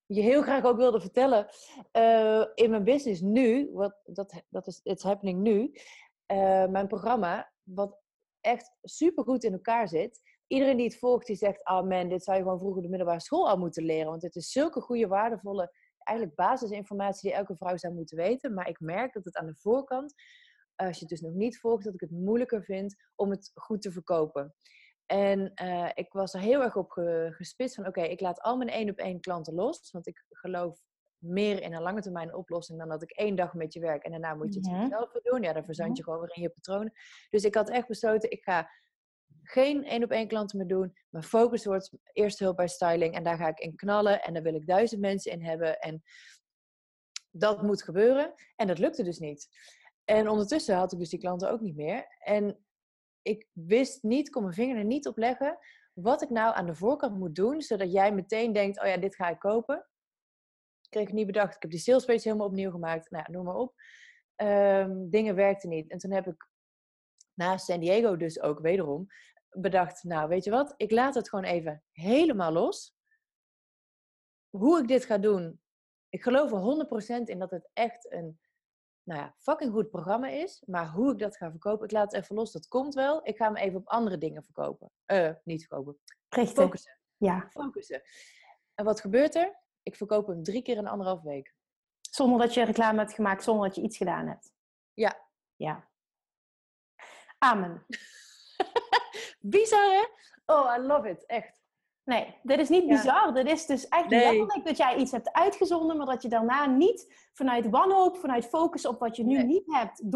je 0.08 0.22
heel 0.22 0.42
graag 0.42 0.64
ook 0.64 0.76
wilde 0.76 1.00
vertellen. 1.00 1.46
Uh, 1.92 2.44
in 2.54 2.70
mijn 2.70 2.84
business 2.84 3.20
nu, 3.20 3.70
wat, 3.72 4.00
dat, 4.04 4.42
dat 4.48 4.66
is 4.66 4.80
It's 4.82 5.02
Happening 5.02 5.40
Nu, 5.40 5.72
uh, 6.32 6.66
mijn 6.66 6.86
programma, 6.86 7.52
wat 7.62 8.00
echt 8.40 8.76
super 8.82 9.24
goed 9.24 9.44
in 9.44 9.52
elkaar 9.52 9.88
zit. 9.88 10.20
Iedereen 10.46 10.76
die 10.76 10.86
het 10.86 10.98
volgt, 10.98 11.26
die 11.26 11.36
zegt, 11.36 11.68
oh 11.68 11.82
man, 11.82 12.08
dit 12.08 12.24
zou 12.24 12.36
je 12.36 12.42
gewoon 12.42 12.58
vroeger 12.58 12.82
de 12.82 12.88
middelbare 12.88 13.20
school 13.20 13.48
al 13.48 13.58
moeten 13.58 13.84
leren. 13.84 14.10
Want 14.10 14.22
het 14.22 14.36
is 14.36 14.52
zulke 14.52 14.80
goede, 14.80 15.06
waardevolle, 15.06 15.72
eigenlijk 15.98 16.36
basisinformatie 16.36 17.28
die 17.28 17.38
elke 17.38 17.56
vrouw 17.56 17.76
zou 17.76 17.94
moeten 17.94 18.16
weten. 18.16 18.54
Maar 18.54 18.68
ik 18.68 18.80
merk 18.80 19.12
dat 19.12 19.24
het 19.24 19.36
aan 19.36 19.46
de 19.46 19.56
voorkant, 19.56 20.14
als 20.76 20.94
je 20.94 21.00
het 21.00 21.08
dus 21.08 21.20
nog 21.20 21.32
niet 21.32 21.58
volgt, 21.58 21.84
dat 21.84 21.94
ik 21.94 22.00
het 22.00 22.10
moeilijker 22.10 22.64
vind 22.64 22.96
om 23.14 23.30
het 23.30 23.50
goed 23.54 23.82
te 23.82 23.92
verkopen. 23.92 24.54
En 25.10 25.52
uh, 25.62 25.88
ik 25.94 26.12
was 26.12 26.34
er 26.34 26.40
heel 26.40 26.62
erg 26.62 26.76
op 26.76 26.90
gespitst 27.30 27.74
van, 27.74 27.86
oké, 27.86 28.02
ik 28.02 28.20
laat 28.20 28.40
al 28.40 28.56
mijn 28.56 28.70
één 28.70 28.90
op 28.90 28.98
één 28.98 29.20
klanten 29.20 29.54
los. 29.54 29.90
Want 29.90 30.06
ik 30.06 30.24
geloof 30.30 30.80
meer 31.18 31.62
in 31.62 31.74
een 31.74 31.82
lange 31.82 32.00
termijn 32.00 32.34
oplossing 32.34 32.78
dan 32.78 32.88
dat 32.88 33.02
ik 33.02 33.10
één 33.10 33.36
dag 33.36 33.54
met 33.54 33.72
je 33.72 33.80
werk 33.80 34.04
en 34.04 34.10
daarna 34.10 34.34
moet 34.34 34.54
je 34.54 34.60
het 34.60 34.70
mm 34.70 34.88
zelf 34.88 35.12
doen. 35.12 35.42
Ja, 35.42 35.52
dan 35.52 35.64
verzand 35.64 35.96
je 35.96 36.02
gewoon 36.02 36.20
weer 36.20 36.36
in 36.36 36.42
je 36.42 36.50
patronen. 36.50 36.92
Dus 37.30 37.44
ik 37.44 37.54
had 37.54 37.70
echt 37.70 37.86
besloten, 37.86 38.30
ik 38.30 38.42
ga 38.42 38.70
geen 39.42 39.84
één 39.84 40.04
op 40.04 40.10
één 40.10 40.28
klanten 40.28 40.58
meer 40.58 40.66
doen. 40.66 40.96
Mijn 41.08 41.24
focus 41.24 41.64
wordt 41.64 41.90
eerst 42.12 42.38
hulp 42.38 42.56
bij 42.56 42.68
styling 42.68 43.14
en 43.14 43.24
daar 43.24 43.36
ga 43.36 43.48
ik 43.48 43.58
in 43.58 43.76
knallen. 43.76 44.22
En 44.22 44.34
daar 44.34 44.42
wil 44.42 44.54
ik 44.54 44.66
duizend 44.66 45.00
mensen 45.00 45.32
in 45.32 45.42
hebben. 45.42 45.78
En 45.78 46.02
dat 47.30 47.62
moet 47.62 47.82
gebeuren. 47.82 48.34
En 48.56 48.66
dat 48.66 48.78
lukte 48.78 49.02
dus 49.02 49.18
niet. 49.18 49.48
En 50.04 50.28
ondertussen 50.28 50.76
had 50.76 50.92
ik 50.92 50.98
dus 50.98 51.08
die 51.08 51.18
klanten 51.18 51.50
ook 51.50 51.60
niet 51.60 51.76
meer. 51.76 52.06
En 52.18 52.66
ik 53.28 53.48
wist 53.52 54.02
niet, 54.02 54.30
kon 54.30 54.42
mijn 54.42 54.54
vinger 54.54 54.76
er 54.76 54.84
niet 54.84 55.06
op 55.06 55.16
leggen, 55.16 55.58
wat 55.92 56.22
ik 56.22 56.30
nou 56.30 56.54
aan 56.54 56.66
de 56.66 56.74
voorkant 56.74 57.18
moet 57.18 57.34
doen, 57.34 57.62
zodat 57.62 57.92
jij 57.92 58.14
meteen 58.14 58.52
denkt, 58.52 58.80
oh 58.80 58.86
ja, 58.86 58.96
dit 58.96 59.16
ga 59.16 59.28
ik 59.28 59.38
kopen. 59.38 59.76
Ik 60.80 60.90
kreeg 60.90 61.06
het 61.06 61.14
niet 61.14 61.26
bedacht. 61.26 61.54
Ik 61.54 61.62
heb 61.62 61.70
die 61.70 61.80
sales 61.80 62.04
page 62.04 62.20
helemaal 62.22 62.46
opnieuw 62.46 62.70
gemaakt. 62.70 63.10
Nou, 63.10 63.30
noem 63.30 63.44
maar 63.44 63.54
op. 63.54 63.74
Um, 64.36 65.10
dingen 65.10 65.34
werkten 65.34 65.68
niet. 65.68 65.90
En 65.90 65.98
toen 65.98 66.12
heb 66.12 66.26
ik 66.26 66.48
na 67.34 67.56
San 67.56 67.80
Diego 67.80 68.16
dus 68.16 68.40
ook 68.40 68.60
wederom 68.60 69.06
bedacht, 69.50 70.02
nou 70.04 70.28
weet 70.28 70.44
je 70.44 70.50
wat, 70.50 70.74
ik 70.76 70.90
laat 70.90 71.14
het 71.14 71.28
gewoon 71.28 71.44
even 71.44 71.84
helemaal 71.92 72.52
los. 72.52 72.96
Hoe 74.50 74.80
ik 74.80 74.88
dit 74.88 75.04
ga 75.04 75.18
doen, 75.18 75.60
ik 76.08 76.22
geloof 76.22 76.52
er 76.52 77.20
100% 77.20 77.24
in 77.24 77.38
dat 77.38 77.50
het 77.50 77.70
echt 77.72 78.12
een 78.12 78.40
nou 79.08 79.20
ja, 79.20 79.34
fucking 79.38 79.72
goed 79.72 79.90
programma 79.90 80.28
is. 80.28 80.62
Maar 80.66 80.90
hoe 80.90 81.12
ik 81.12 81.18
dat 81.18 81.36
ga 81.36 81.50
verkopen, 81.50 81.84
ik 81.84 81.92
laat 81.92 82.12
het 82.12 82.22
even 82.22 82.34
los. 82.34 82.52
Dat 82.52 82.68
komt 82.68 82.94
wel. 82.94 83.26
Ik 83.26 83.36
ga 83.36 83.50
me 83.50 83.60
even 83.60 83.78
op 83.78 83.88
andere 83.88 84.18
dingen 84.18 84.44
verkopen. 84.44 84.90
Uh, 85.06 85.30
niet 85.44 85.66
verkopen. 85.66 85.98
Richten. 86.28 86.62
Focussen. 86.62 86.98
Ja. 87.16 87.48
Focussen. 87.50 88.02
En 88.74 88.84
wat 88.84 89.00
gebeurt 89.00 89.34
er? 89.34 89.58
Ik 89.82 89.96
verkoop 89.96 90.26
hem 90.26 90.42
drie 90.42 90.62
keer 90.62 90.76
in 90.76 90.86
anderhalf 90.86 91.22
week. 91.22 91.54
Zonder 92.10 92.38
dat 92.38 92.54
je 92.54 92.62
reclame 92.64 92.98
hebt 92.98 93.12
gemaakt, 93.12 93.42
zonder 93.42 93.66
dat 93.66 93.76
je 93.76 93.82
iets 93.82 93.96
gedaan 93.96 94.26
hebt. 94.26 94.52
Ja. 94.94 95.26
Ja. 95.56 95.88
Amen. 97.38 97.86
Bizar 99.40 99.90
hè? 99.90 100.04
Oh, 100.54 100.76
I 100.78 100.80
love 100.80 101.08
it. 101.08 101.26
Echt. 101.26 101.57
Nee, 102.08 102.34
dit 102.42 102.58
is 102.58 102.68
niet 102.68 102.86
bizar. 102.86 103.34
Dit 103.34 103.46
is 103.46 103.66
dus 103.66 103.88
echt 103.88 104.08
nee. 104.08 104.20
letterlijk 104.20 104.66
dat 104.66 104.76
jij 104.76 104.96
iets 104.96 105.12
hebt 105.12 105.32
uitgezonden, 105.32 105.96
maar 105.96 106.06
dat 106.06 106.22
je 106.22 106.28
daarna 106.28 106.66
niet 106.66 107.28
vanuit 107.32 107.68
wanhoop, 107.68 108.16
vanuit 108.16 108.46
focus 108.46 108.86
op 108.86 108.98
wat 108.98 109.16
je 109.16 109.24
nu 109.24 109.42
niet 109.42 109.62
hebt, 109.66 110.10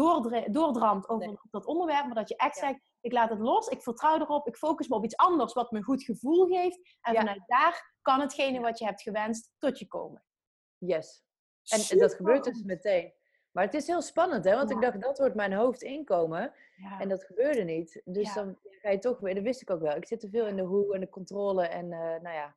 doordramt 0.53 1.09
over 1.09 1.39
dat 1.51 1.65
onderwerp, 1.65 2.05
maar 2.05 2.15
dat 2.15 2.29
je 2.29 2.35
echt 2.35 2.57
zegt, 2.57 2.79
ik 3.01 3.11
laat 3.11 3.29
het 3.29 3.39
los, 3.39 3.67
ik 3.67 3.81
vertrouw 3.81 4.19
erop, 4.19 4.47
ik 4.47 4.55
focus 4.55 4.87
me 4.87 4.95
op 4.95 5.03
iets 5.03 5.15
anders 5.15 5.53
wat 5.53 5.71
me 5.71 5.77
een 5.77 5.83
goed 5.83 6.03
gevoel 6.03 6.45
geeft. 6.45 6.97
En 7.01 7.15
vanuit 7.15 7.43
daar 7.45 7.95
kan 8.01 8.19
hetgene 8.19 8.59
wat 8.59 8.79
je 8.79 8.85
hebt 8.85 9.01
gewenst 9.01 9.51
tot 9.57 9.79
je 9.79 9.87
komen. 9.87 10.23
Yes. 10.77 11.23
En, 11.63 11.81
en 11.89 11.97
dat 11.97 12.13
gebeurt 12.13 12.43
dus 12.43 12.63
meteen. 12.63 13.13
Maar 13.53 13.63
het 13.63 13.73
is 13.73 13.87
heel 13.87 14.01
spannend, 14.01 14.45
hè? 14.45 14.55
Want 14.55 14.71
ik 14.71 14.81
dacht, 14.81 15.01
dat 15.01 15.17
wordt 15.17 15.35
mijn 15.35 15.53
hoofdinkomen. 15.53 16.53
En 16.99 17.09
dat 17.09 17.23
gebeurde 17.23 17.63
niet. 17.63 18.01
Dus 18.05 18.33
dan 18.33 18.57
ga 18.61 18.89
je 18.89 18.99
toch 18.99 19.19
weer, 19.19 19.35
dat 19.35 19.43
wist 19.43 19.61
ik 19.61 19.69
ook 19.69 19.81
wel. 19.81 19.95
Ik 19.95 20.07
zit 20.07 20.19
te 20.19 20.29
veel 20.29 20.47
in 20.47 20.55
de 20.55 20.61
hoe 20.61 20.93
en 20.93 20.99
de 20.99 21.09
controle 21.09 21.67
en 21.67 21.85
uh, 21.85 21.99
nou 21.99 22.35
ja. 22.35 22.55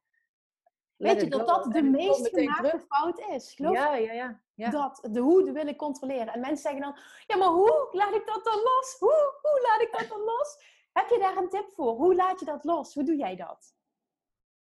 Weet 0.96 1.20
je 1.20 1.28
dat 1.28 1.46
dat 1.46 1.72
de 1.72 1.82
meest 1.82 2.28
gemaakte 2.28 2.80
fout 2.88 3.18
is? 3.18 3.54
Geloof 3.54 3.74
ja, 3.74 3.94
ja, 3.94 4.12
ja, 4.12 4.40
ja, 4.54 4.70
Dat, 4.70 5.08
de 5.10 5.20
hoe 5.20 5.52
wil 5.52 5.66
ik 5.66 5.76
controleren. 5.76 6.32
En 6.32 6.40
mensen 6.40 6.62
zeggen 6.62 6.80
dan, 6.80 6.98
ja, 7.26 7.36
maar 7.36 7.48
hoe 7.48 7.88
laat 7.92 8.14
ik 8.14 8.26
dat 8.26 8.44
dan 8.44 8.54
los? 8.54 8.96
Hoe, 8.98 9.38
hoe 9.42 9.60
laat 9.62 9.80
ik 9.80 9.98
dat 9.98 10.08
dan 10.08 10.24
los? 10.24 10.58
Heb 10.92 11.08
je 11.08 11.18
daar 11.18 11.36
een 11.36 11.48
tip 11.48 11.70
voor? 11.74 11.92
Hoe 11.92 12.14
laat 12.14 12.40
je 12.40 12.46
dat 12.46 12.64
los? 12.64 12.94
Hoe 12.94 13.04
doe 13.04 13.16
jij 13.16 13.36
dat? 13.36 13.74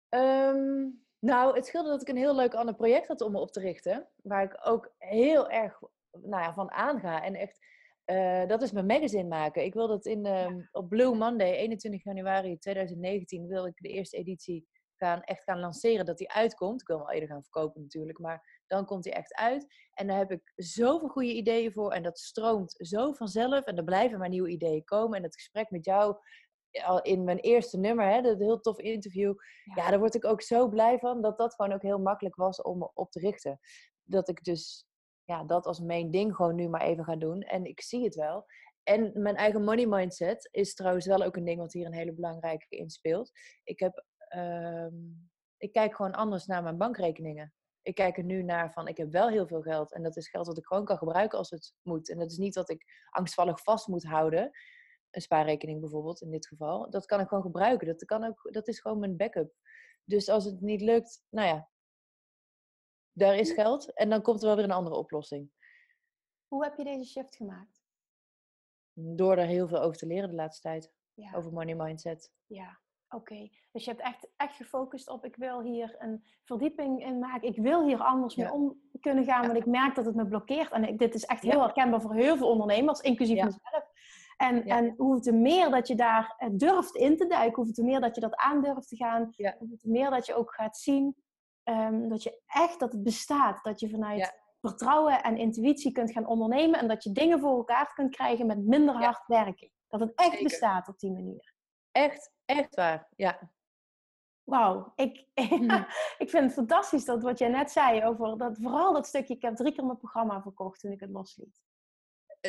Um, 0.09 1.05
nou, 1.19 1.55
het 1.55 1.65
scheelde 1.65 1.89
dat 1.89 2.01
ik 2.01 2.07
een 2.09 2.17
heel 2.17 2.35
leuk 2.35 2.53
ander 2.53 2.75
project 2.75 3.07
had 3.07 3.21
om 3.21 3.31
me 3.31 3.39
op 3.39 3.51
te 3.51 3.59
richten. 3.59 4.07
Waar 4.23 4.43
ik 4.43 4.59
ook 4.63 4.91
heel 4.97 5.49
erg 5.49 5.79
nou 6.11 6.43
ja, 6.43 6.53
van 6.53 6.71
aanga. 6.71 7.23
En 7.23 7.35
echt, 7.35 7.59
uh, 8.05 8.47
dat 8.47 8.61
is 8.61 8.71
mijn 8.71 8.85
magazine 8.85 9.27
maken. 9.27 9.63
Ik 9.63 9.73
wil 9.73 9.87
dat 9.87 10.05
in, 10.05 10.25
uh, 10.25 10.63
op 10.71 10.89
Blue 10.89 11.15
Monday, 11.15 11.55
21 11.55 12.03
januari 12.03 12.57
2019, 12.57 13.47
wil 13.47 13.65
ik 13.65 13.75
de 13.75 13.89
eerste 13.89 14.17
editie 14.17 14.67
gaan, 14.95 15.21
echt 15.21 15.43
gaan 15.43 15.59
lanceren. 15.59 16.05
Dat 16.05 16.17
die 16.17 16.31
uitkomt. 16.31 16.81
Ik 16.81 16.87
wil 16.87 16.97
hem 16.97 17.05
al 17.05 17.13
eerder 17.13 17.29
gaan 17.29 17.43
verkopen 17.43 17.81
natuurlijk, 17.81 18.19
maar 18.19 18.63
dan 18.67 18.85
komt 18.85 19.05
hij 19.05 19.13
echt 19.13 19.33
uit. 19.33 19.65
En 19.93 20.07
daar 20.07 20.17
heb 20.17 20.31
ik 20.31 20.51
zoveel 20.55 21.09
goede 21.09 21.33
ideeën 21.33 21.71
voor. 21.71 21.91
En 21.91 22.03
dat 22.03 22.19
stroomt 22.19 22.75
zo 22.77 23.13
vanzelf. 23.13 23.65
En 23.65 23.77
er 23.77 23.83
blijven 23.83 24.19
maar 24.19 24.29
nieuwe 24.29 24.49
ideeën 24.49 24.83
komen. 24.83 25.17
En 25.17 25.23
het 25.23 25.35
gesprek 25.35 25.69
met 25.69 25.85
jou 25.85 26.17
al 26.71 27.01
in 27.01 27.23
mijn 27.23 27.37
eerste 27.37 27.77
nummer, 27.77 28.05
hè, 28.05 28.21
dat 28.21 28.39
heel 28.39 28.59
tof 28.59 28.79
interview. 28.79 29.33
Ja. 29.63 29.83
ja, 29.83 29.89
daar 29.89 29.99
word 29.99 30.15
ik 30.15 30.25
ook 30.25 30.41
zo 30.41 30.69
blij 30.69 30.99
van 30.99 31.21
dat 31.21 31.37
dat 31.37 31.55
gewoon 31.55 31.73
ook 31.73 31.81
heel 31.81 31.99
makkelijk 31.99 32.35
was 32.35 32.61
om 32.61 32.77
me 32.77 32.91
op 32.93 33.11
te 33.11 33.19
richten. 33.19 33.59
Dat 34.03 34.29
ik 34.29 34.43
dus 34.43 34.88
ja, 35.29 35.43
dat 35.43 35.65
als 35.65 35.79
main 35.79 36.11
ding 36.11 36.35
gewoon 36.35 36.55
nu 36.55 36.67
maar 36.67 36.81
even 36.81 37.03
ga 37.03 37.15
doen. 37.15 37.41
En 37.41 37.65
ik 37.65 37.81
zie 37.81 38.03
het 38.03 38.15
wel. 38.15 38.45
En 38.83 39.21
mijn 39.21 39.35
eigen 39.35 39.63
money 39.63 39.87
mindset 39.87 40.49
is 40.51 40.73
trouwens 40.73 41.05
wel 41.05 41.23
ook 41.23 41.35
een 41.35 41.45
ding 41.45 41.59
wat 41.59 41.73
hier 41.73 41.85
een 41.85 41.93
hele 41.93 42.13
belangrijke 42.13 42.65
in 42.69 42.89
speelt. 42.89 43.31
Ik, 43.63 43.79
heb, 43.79 44.05
uh, 44.35 44.87
ik 45.57 45.71
kijk 45.71 45.95
gewoon 45.95 46.13
anders 46.13 46.45
naar 46.45 46.63
mijn 46.63 46.77
bankrekeningen. 46.77 47.53
Ik 47.81 47.95
kijk 47.95 48.17
er 48.17 48.23
nu 48.23 48.43
naar 48.43 48.73
van, 48.73 48.87
ik 48.87 48.97
heb 48.97 49.11
wel 49.11 49.29
heel 49.29 49.47
veel 49.47 49.61
geld. 49.61 49.93
En 49.93 50.03
dat 50.03 50.17
is 50.17 50.29
geld 50.29 50.45
dat 50.45 50.57
ik 50.57 50.65
gewoon 50.65 50.85
kan 50.85 50.97
gebruiken 50.97 51.37
als 51.37 51.49
het 51.49 51.73
moet. 51.81 52.09
En 52.09 52.17
dat 52.17 52.31
is 52.31 52.37
niet 52.37 52.53
dat 52.53 52.69
ik 52.69 53.07
angstvallig 53.09 53.63
vast 53.63 53.87
moet 53.87 54.03
houden. 54.03 54.51
Een 55.09 55.21
spaarrekening 55.21 55.79
bijvoorbeeld, 55.79 56.21
in 56.21 56.31
dit 56.31 56.47
geval. 56.47 56.89
Dat 56.89 57.05
kan 57.05 57.19
ik 57.19 57.27
gewoon 57.27 57.43
gebruiken. 57.43 57.87
Dat, 57.87 58.05
kan 58.05 58.23
ook, 58.23 58.49
dat 58.51 58.67
is 58.67 58.79
gewoon 58.79 58.99
mijn 58.99 59.17
backup. 59.17 59.53
Dus 60.03 60.29
als 60.29 60.45
het 60.45 60.61
niet 60.61 60.81
lukt, 60.81 61.23
nou 61.29 61.47
ja, 61.47 61.69
daar 63.13 63.35
is 63.35 63.51
geld 63.51 63.93
en 63.93 64.09
dan 64.09 64.21
komt 64.21 64.41
er 64.41 64.47
wel 64.47 64.55
weer 64.55 64.65
een 64.65 64.71
andere 64.71 64.95
oplossing. 64.95 65.51
Hoe 66.47 66.63
heb 66.63 66.77
je 66.77 66.83
deze 66.83 67.09
shift 67.09 67.35
gemaakt? 67.35 67.81
Door 68.93 69.37
er 69.37 69.45
heel 69.45 69.67
veel 69.67 69.81
over 69.81 69.97
te 69.97 70.05
leren 70.05 70.29
de 70.29 70.35
laatste 70.35 70.61
tijd. 70.61 70.91
Over 71.35 71.53
money 71.53 71.75
mindset. 71.75 72.31
Ja, 72.45 72.79
oké. 73.09 73.49
Dus 73.71 73.85
je 73.85 73.91
hebt 73.91 74.03
echt, 74.03 74.27
echt 74.35 74.55
gefocust 74.55 75.09
op, 75.09 75.25
ik 75.25 75.35
wil 75.35 75.61
hier 75.61 75.95
een 75.97 76.23
verdieping 76.43 77.05
in 77.05 77.19
maken. 77.19 77.47
Ik 77.47 77.57
wil 77.57 77.85
hier 77.85 77.99
anders 77.99 78.35
mee 78.35 78.51
om 78.51 78.81
kunnen 78.99 79.23
gaan, 79.23 79.45
want 79.45 79.57
ik 79.57 79.65
merk 79.65 79.95
dat 79.95 80.05
het 80.05 80.15
me 80.15 80.27
blokkeert. 80.27 80.71
En 80.71 80.97
dit 80.97 81.13
is 81.13 81.25
echt 81.25 81.43
heel 81.43 81.61
herkenbaar 81.61 82.01
voor 82.01 82.13
heel 82.13 82.37
veel 82.37 82.49
ondernemers, 82.49 82.99
inclusief 82.99 83.43
mezelf. 83.43 83.91
En, 84.37 84.65
en 84.65 84.93
hoe 84.97 85.19
te 85.19 85.31
meer 85.31 85.69
dat 85.69 85.87
je 85.87 85.95
daar 85.95 86.35
eh, 86.37 86.49
durft 86.51 86.95
in 86.95 87.17
te 87.17 87.27
duiken, 87.27 87.63
hoe 87.63 87.71
te 87.71 87.83
meer 87.83 87.99
dat 87.99 88.15
je 88.15 88.21
dat 88.21 88.35
aan 88.35 88.61
durft 88.61 88.87
te 88.87 88.95
gaan, 88.95 89.33
hoe 89.59 89.77
te 89.77 89.89
meer 89.89 90.09
dat 90.09 90.25
je 90.25 90.35
ook 90.35 90.53
gaat 90.53 90.77
zien 90.77 91.15
Ehm, 91.69 92.07
dat 92.07 92.23
je 92.23 92.41
echt, 92.45 92.79
dat 92.79 92.91
het 92.91 93.03
bestaat. 93.03 93.63
Dat 93.63 93.79
je 93.79 93.89
vanuit 93.89 94.39
vertrouwen 94.61 95.23
en 95.23 95.37
intuïtie 95.37 95.91
kunt 95.91 96.11
gaan 96.11 96.27
ondernemen 96.27 96.79
en 96.79 96.87
dat 96.87 97.03
je 97.03 97.11
dingen 97.11 97.39
voor 97.39 97.57
elkaar 97.57 97.93
kunt 97.93 98.15
krijgen 98.15 98.45
met 98.45 98.65
minder 98.65 98.95
hard 98.95 99.27
werken. 99.27 99.71
Dat 99.87 99.99
het 99.99 100.13
echt 100.15 100.43
bestaat 100.43 100.87
op 100.87 100.99
die 100.99 101.11
manier. 101.11 101.53
Echt, 101.91 102.31
echt 102.45 102.75
waar, 102.75 103.07
ja. 103.15 103.39
Wauw, 104.43 104.91
ik, 104.95 105.25
mm. 105.35 105.85
ik 106.23 106.29
vind 106.29 106.43
het 106.43 106.53
fantastisch 106.53 107.05
dat 107.05 107.23
wat 107.23 107.39
jij 107.39 107.49
net 107.49 107.71
zei 107.71 108.05
over 108.05 108.37
dat, 108.37 108.57
vooral 108.61 108.93
dat 108.93 109.07
stukje, 109.07 109.33
ik 109.33 109.41
heb 109.41 109.55
drie 109.55 109.73
keer 109.73 109.85
mijn 109.85 109.97
programma 109.97 110.41
verkocht 110.41 110.79
toen 110.79 110.91
ik 110.91 110.99
het 110.99 111.09
losliet. 111.09 111.61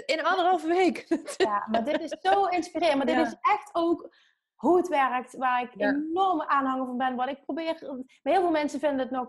In 0.06 0.24
anderhalve 0.24 0.66
week. 0.66 1.06
Ja, 1.36 1.66
maar 1.70 1.84
dit 1.84 2.00
is 2.00 2.16
zo 2.20 2.44
inspirerend. 2.44 2.96
Maar 2.96 3.06
dit 3.06 3.26
is 3.26 3.36
echt 3.40 3.70
ook 3.72 4.14
hoe 4.60 4.76
het 4.76 4.88
werkt, 4.88 5.36
waar 5.36 5.62
ik 5.62 5.72
enorme 5.76 6.48
aanhanger 6.48 6.86
van 6.86 6.96
ben. 6.96 7.16
Wat 7.16 7.28
ik 7.28 7.42
probeer. 7.44 7.78
Maar 8.22 8.32
heel 8.32 8.42
veel 8.42 8.50
mensen 8.50 8.80
vinden 8.80 8.98
het 8.98 9.10
nog, 9.10 9.28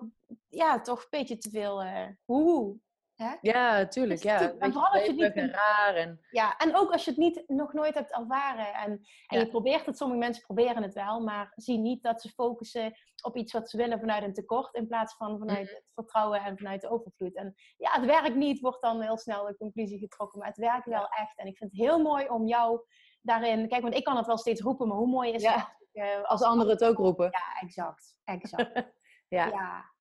ja, 0.50 0.82
toch 0.82 1.02
een 1.02 1.08
beetje 1.10 1.38
te 1.38 1.50
veel. 1.50 1.84
Uh, 1.84 2.08
hoe. 2.26 2.80
Hè? 3.16 3.36
Ja, 3.42 3.88
tuurlijk. 3.88 4.24
Ja. 4.24 4.54
En 4.60 4.72
vooral 4.72 4.92
als 4.92 5.06
je 5.06 5.24
het 5.24 5.36
niet 5.36 5.52
raar 5.52 5.96
en... 5.96 6.20
Ja, 6.30 6.58
en 6.58 6.76
ook 6.76 6.92
als 6.92 7.06
je 7.06 7.10
het 7.10 7.20
niet, 7.20 7.44
nog 7.48 7.74
nooit 7.74 7.94
hebt 7.94 8.12
ervaren. 8.12 8.74
En, 8.74 9.02
en 9.28 9.40
je 9.40 9.48
probeert 9.48 9.86
het, 9.86 9.98
sommige 9.98 10.20
mensen 10.20 10.44
proberen 10.44 10.84
het 10.84 10.94
wel, 10.94 11.22
maar 11.24 11.52
zie 11.56 11.78
niet 11.78 12.04
dat 12.04 12.22
ze 12.22 12.30
focussen 12.30 12.94
op 13.24 13.38
iets 13.38 13.54
wat 13.54 13.70
ze 13.70 13.78
willen 13.78 14.00
vanuit 14.00 14.24
een 14.24 14.34
tekort, 14.34 14.76
in 14.76 14.88
plaats 14.88 15.16
van 15.16 15.40
vanuit 15.40 15.66
mhm. 15.66 15.76
het 15.76 15.92
vertrouwen 15.94 16.42
en 16.42 16.58
vanuit 16.58 16.82
de 16.82 16.90
overvloed. 16.90 17.36
En 17.36 17.54
ja, 17.78 17.92
het 17.92 18.06
werkt 18.06 18.36
niet, 18.36 18.60
wordt 18.60 18.82
dan 18.82 19.02
heel 19.02 19.18
snel 19.18 19.46
de 19.46 19.58
conclusie 19.58 20.00
getrokken, 20.00 20.40
maar 20.40 20.48
het 20.48 20.58
werkt 20.58 20.86
wel 20.86 21.08
echt. 21.08 21.38
En 21.38 21.48
ik 21.48 21.58
vind 21.58 21.72
het 21.72 21.80
heel 21.80 22.02
mooi 22.02 22.30
om 22.30 22.48
jou 22.48 22.82
daarin, 23.22 23.68
kijk, 23.68 23.82
want 23.82 23.96
ik 23.96 24.04
kan 24.04 24.18
het 24.18 24.26
wel 24.26 24.38
steeds 24.38 24.62
roepen, 24.62 24.88
maar 24.88 24.98
hoe 24.98 25.08
mooi 25.08 25.32
is 25.32 25.44
het? 25.44 25.80
Uh, 25.94 26.24
als 26.24 26.42
anderen 26.42 26.72
het 26.72 26.84
ook 26.84 26.98
roepen. 26.98 27.26
Ja, 27.32 27.60
exact. 27.62 28.18
exact. 28.24 28.72
ja. 29.28 29.46
ja. 29.46 29.92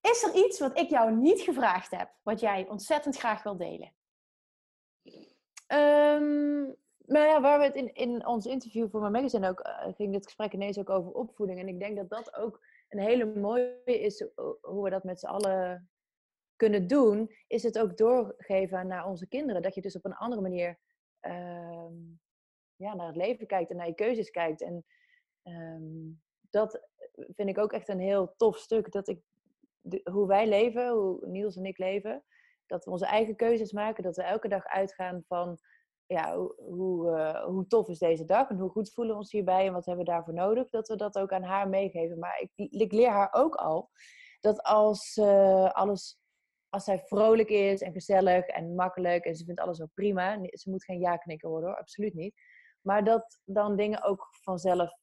Is 0.00 0.22
er 0.22 0.34
iets 0.34 0.60
wat 0.60 0.78
ik 0.78 0.90
jou 0.90 1.16
niet 1.16 1.40
gevraagd 1.40 1.90
heb, 1.90 2.14
wat 2.22 2.40
jij 2.40 2.68
ontzettend 2.68 3.16
graag 3.16 3.42
wil 3.42 3.56
delen? 3.56 3.94
Um, 5.68 6.76
nou 6.98 7.26
ja, 7.26 7.40
waar 7.40 7.58
we 7.58 7.64
het 7.64 7.74
in, 7.74 7.94
in 7.94 8.26
ons 8.26 8.46
interview 8.46 8.90
voor 8.90 9.00
mijn 9.00 9.12
magazine 9.12 9.48
ook, 9.48 9.66
uh, 9.66 9.94
ging 9.94 10.12
dit 10.12 10.24
gesprek 10.24 10.52
ineens 10.52 10.78
ook 10.78 10.90
over 10.90 11.12
opvoeding. 11.12 11.58
En 11.58 11.68
ik 11.68 11.78
denk 11.78 11.96
dat 11.96 12.08
dat 12.08 12.34
ook 12.34 12.64
een 12.88 12.98
hele 12.98 13.24
mooie 13.24 13.82
is, 13.84 14.26
hoe 14.60 14.84
we 14.84 14.90
dat 14.90 15.04
met 15.04 15.20
z'n 15.20 15.26
allen 15.26 15.90
kunnen 16.56 16.86
doen, 16.86 17.30
is 17.46 17.62
het 17.62 17.78
ook 17.78 17.96
doorgeven 17.96 18.86
naar 18.86 19.06
onze 19.06 19.28
kinderen. 19.28 19.62
Dat 19.62 19.74
je 19.74 19.80
dus 19.80 19.96
op 19.96 20.04
een 20.04 20.16
andere 20.16 20.42
manier 20.42 20.78
uh, 21.22 21.86
ja, 22.76 22.94
naar 22.94 23.06
het 23.06 23.16
leven 23.16 23.46
kijkt 23.46 23.70
en 23.70 23.76
naar 23.76 23.86
je 23.86 23.94
keuzes 23.94 24.30
kijkt. 24.30 24.62
En 24.62 24.84
um, 25.42 26.22
dat 26.50 26.88
vind 27.12 27.48
ik 27.48 27.58
ook 27.58 27.72
echt 27.72 27.88
een 27.88 28.00
heel 28.00 28.34
tof 28.36 28.58
stuk. 28.58 28.92
Dat 28.92 29.08
ik 29.08 29.20
hoe 30.10 30.26
wij 30.26 30.48
leven, 30.48 30.90
hoe 30.90 31.26
Niels 31.26 31.56
en 31.56 31.64
ik 31.64 31.78
leven, 31.78 32.24
dat 32.66 32.84
we 32.84 32.90
onze 32.90 33.06
eigen 33.06 33.36
keuzes 33.36 33.72
maken, 33.72 34.02
dat 34.02 34.16
we 34.16 34.22
elke 34.22 34.48
dag 34.48 34.64
uitgaan 34.64 35.24
van 35.26 35.58
ja, 36.06 36.36
hoe, 36.36 36.54
hoe, 36.56 37.10
uh, 37.10 37.44
hoe 37.44 37.66
tof 37.66 37.88
is 37.88 37.98
deze 37.98 38.24
dag 38.24 38.48
en 38.48 38.58
hoe 38.58 38.70
goed 38.70 38.92
voelen 38.92 39.12
we 39.12 39.20
ons 39.20 39.32
hierbij 39.32 39.66
en 39.66 39.72
wat 39.72 39.86
hebben 39.86 40.04
we 40.04 40.10
daarvoor 40.10 40.34
nodig, 40.34 40.70
dat 40.70 40.88
we 40.88 40.96
dat 40.96 41.18
ook 41.18 41.32
aan 41.32 41.42
haar 41.42 41.68
meegeven. 41.68 42.18
Maar 42.18 42.40
ik, 42.40 42.70
ik 42.70 42.92
leer 42.92 43.10
haar 43.10 43.32
ook 43.32 43.54
al 43.54 43.90
dat 44.40 44.62
als 44.62 45.16
uh, 45.16 45.70
alles, 45.70 46.18
als 46.68 46.84
zij 46.84 46.98
vrolijk 46.98 47.48
is 47.48 47.80
en 47.80 47.92
gezellig 47.92 48.46
en 48.46 48.74
makkelijk 48.74 49.24
en 49.24 49.36
ze 49.36 49.44
vindt 49.44 49.60
alles 49.60 49.78
wel 49.78 49.90
prima, 49.94 50.38
ze 50.50 50.70
moet 50.70 50.84
geen 50.84 51.00
ja-knikker 51.00 51.48
worden 51.48 51.68
hoor, 51.68 51.78
absoluut 51.78 52.14
niet. 52.14 52.34
Maar 52.86 53.04
dat 53.04 53.40
dan 53.44 53.76
dingen 53.76 54.02
ook 54.02 54.28
vanzelf 54.30 54.98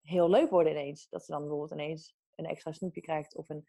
heel 0.00 0.30
leuk 0.30 0.50
worden 0.50 0.72
ineens. 0.72 1.08
Dat 1.08 1.24
ze 1.24 1.32
dan 1.32 1.40
bijvoorbeeld 1.40 1.72
ineens 1.72 2.16
een 2.34 2.46
extra 2.46 2.72
snoepje 2.72 3.00
krijgt 3.00 3.36
of 3.36 3.48
een, 3.48 3.64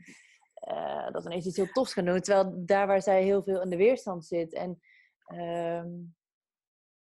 uh, 0.69 1.11
dat 1.11 1.25
ineens 1.25 1.45
iets 1.45 1.57
heel 1.57 1.71
tofs 1.71 1.93
gaan 1.93 2.05
doen. 2.05 2.21
Terwijl 2.21 2.65
daar 2.65 2.87
waar 2.87 3.01
zij 3.01 3.23
heel 3.23 3.43
veel 3.43 3.61
in 3.61 3.69
de 3.69 3.77
weerstand 3.77 4.25
zit. 4.25 4.53
En 4.53 4.81
uh, 5.27 5.83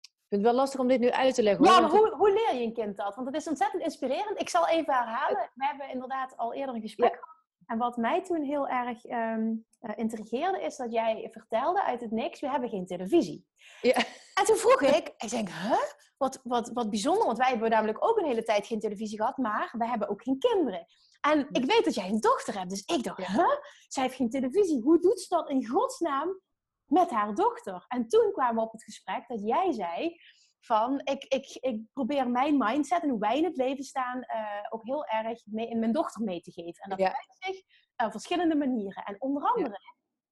ik 0.01 0.29
vind 0.29 0.41
het 0.41 0.41
wel 0.41 0.53
lastig 0.53 0.79
om 0.79 0.87
dit 0.87 0.99
nu 0.99 1.11
uit 1.11 1.35
te 1.35 1.43
leggen. 1.43 1.65
Ja, 1.65 1.79
maar 1.79 1.89
hoe, 1.89 2.15
hoe 2.15 2.31
leer 2.31 2.55
je 2.55 2.65
een 2.65 2.73
kind 2.73 2.97
dat? 2.97 3.15
Want 3.15 3.27
het 3.27 3.35
is 3.35 3.47
ontzettend 3.47 3.83
inspirerend. 3.83 4.39
Ik 4.39 4.49
zal 4.49 4.67
even 4.67 4.93
herhalen. 4.93 5.51
We 5.53 5.65
hebben 5.65 5.89
inderdaad 5.89 6.37
al 6.37 6.53
eerder 6.53 6.75
een 6.75 6.81
gesprek 6.81 7.13
gehad. 7.13 7.31
En 7.65 7.77
wat 7.77 7.97
mij 7.97 8.23
toen 8.23 8.43
heel 8.43 8.67
erg 8.67 9.05
um, 9.05 9.65
uh, 9.81 9.91
intrigeerde, 9.95 10.61
is 10.61 10.75
dat 10.75 10.91
jij 10.91 11.29
vertelde 11.31 11.83
uit 11.83 12.01
het 12.01 12.11
niks, 12.11 12.39
we 12.39 12.49
hebben 12.49 12.69
geen 12.69 12.85
televisie. 12.85 13.45
Ja. 13.81 14.03
En 14.33 14.45
toen 14.45 14.55
vroeg 14.55 14.81
ik, 14.81 15.13
ik 15.17 15.29
denk, 15.29 15.49
huh? 15.49 15.83
Wat, 16.17 16.39
wat, 16.43 16.69
wat 16.73 16.89
bijzonder, 16.89 17.25
want 17.25 17.37
wij 17.37 17.49
hebben 17.49 17.69
namelijk 17.69 18.05
ook 18.05 18.17
een 18.17 18.25
hele 18.25 18.43
tijd 18.43 18.67
geen 18.67 18.79
televisie 18.79 19.17
gehad, 19.17 19.37
maar 19.37 19.73
we 19.77 19.87
hebben 19.87 20.09
ook 20.09 20.23
geen 20.23 20.39
kinderen. 20.39 20.85
En 21.21 21.47
ik 21.51 21.65
weet 21.65 21.85
dat 21.85 21.95
jij 21.95 22.09
een 22.09 22.19
dochter 22.19 22.57
hebt, 22.57 22.69
dus 22.69 22.83
ik 22.85 23.03
dacht, 23.03 23.25
huh? 23.25 23.57
Zij 23.87 24.03
heeft 24.03 24.15
geen 24.15 24.29
televisie. 24.29 24.81
Hoe 24.81 24.99
doet 24.99 25.21
ze 25.21 25.35
dat 25.35 25.49
in 25.49 25.67
godsnaam 25.67 26.39
met 26.85 27.09
haar 27.09 27.35
dochter? 27.35 27.85
En 27.87 28.07
toen 28.07 28.31
kwamen 28.31 28.55
we 28.55 28.61
op 28.61 28.71
het 28.71 28.83
gesprek 28.83 29.27
dat 29.27 29.41
jij 29.43 29.71
zei 29.71 30.19
van, 30.59 31.01
ik, 31.03 31.23
ik, 31.23 31.57
ik 31.59 31.81
probeer 31.93 32.29
mijn 32.29 32.57
mindset 32.57 33.01
en 33.01 33.09
hoe 33.09 33.19
wij 33.19 33.37
in 33.37 33.43
het 33.43 33.57
leven 33.57 33.83
staan 33.83 34.17
uh, 34.17 34.25
ook 34.69 34.83
heel 34.83 35.05
erg 35.05 35.41
mee, 35.45 35.69
in 35.69 35.79
mijn 35.79 35.91
dochter 35.91 36.23
mee 36.23 36.41
te 36.41 36.51
geven. 36.51 36.83
En 36.83 36.89
dat 36.89 36.99
ja. 36.99 37.13
zich 37.39 37.61
op 38.05 38.11
verschillende 38.11 38.55
manieren. 38.55 39.03
En 39.03 39.15
onder 39.21 39.43
andere, 39.43 39.79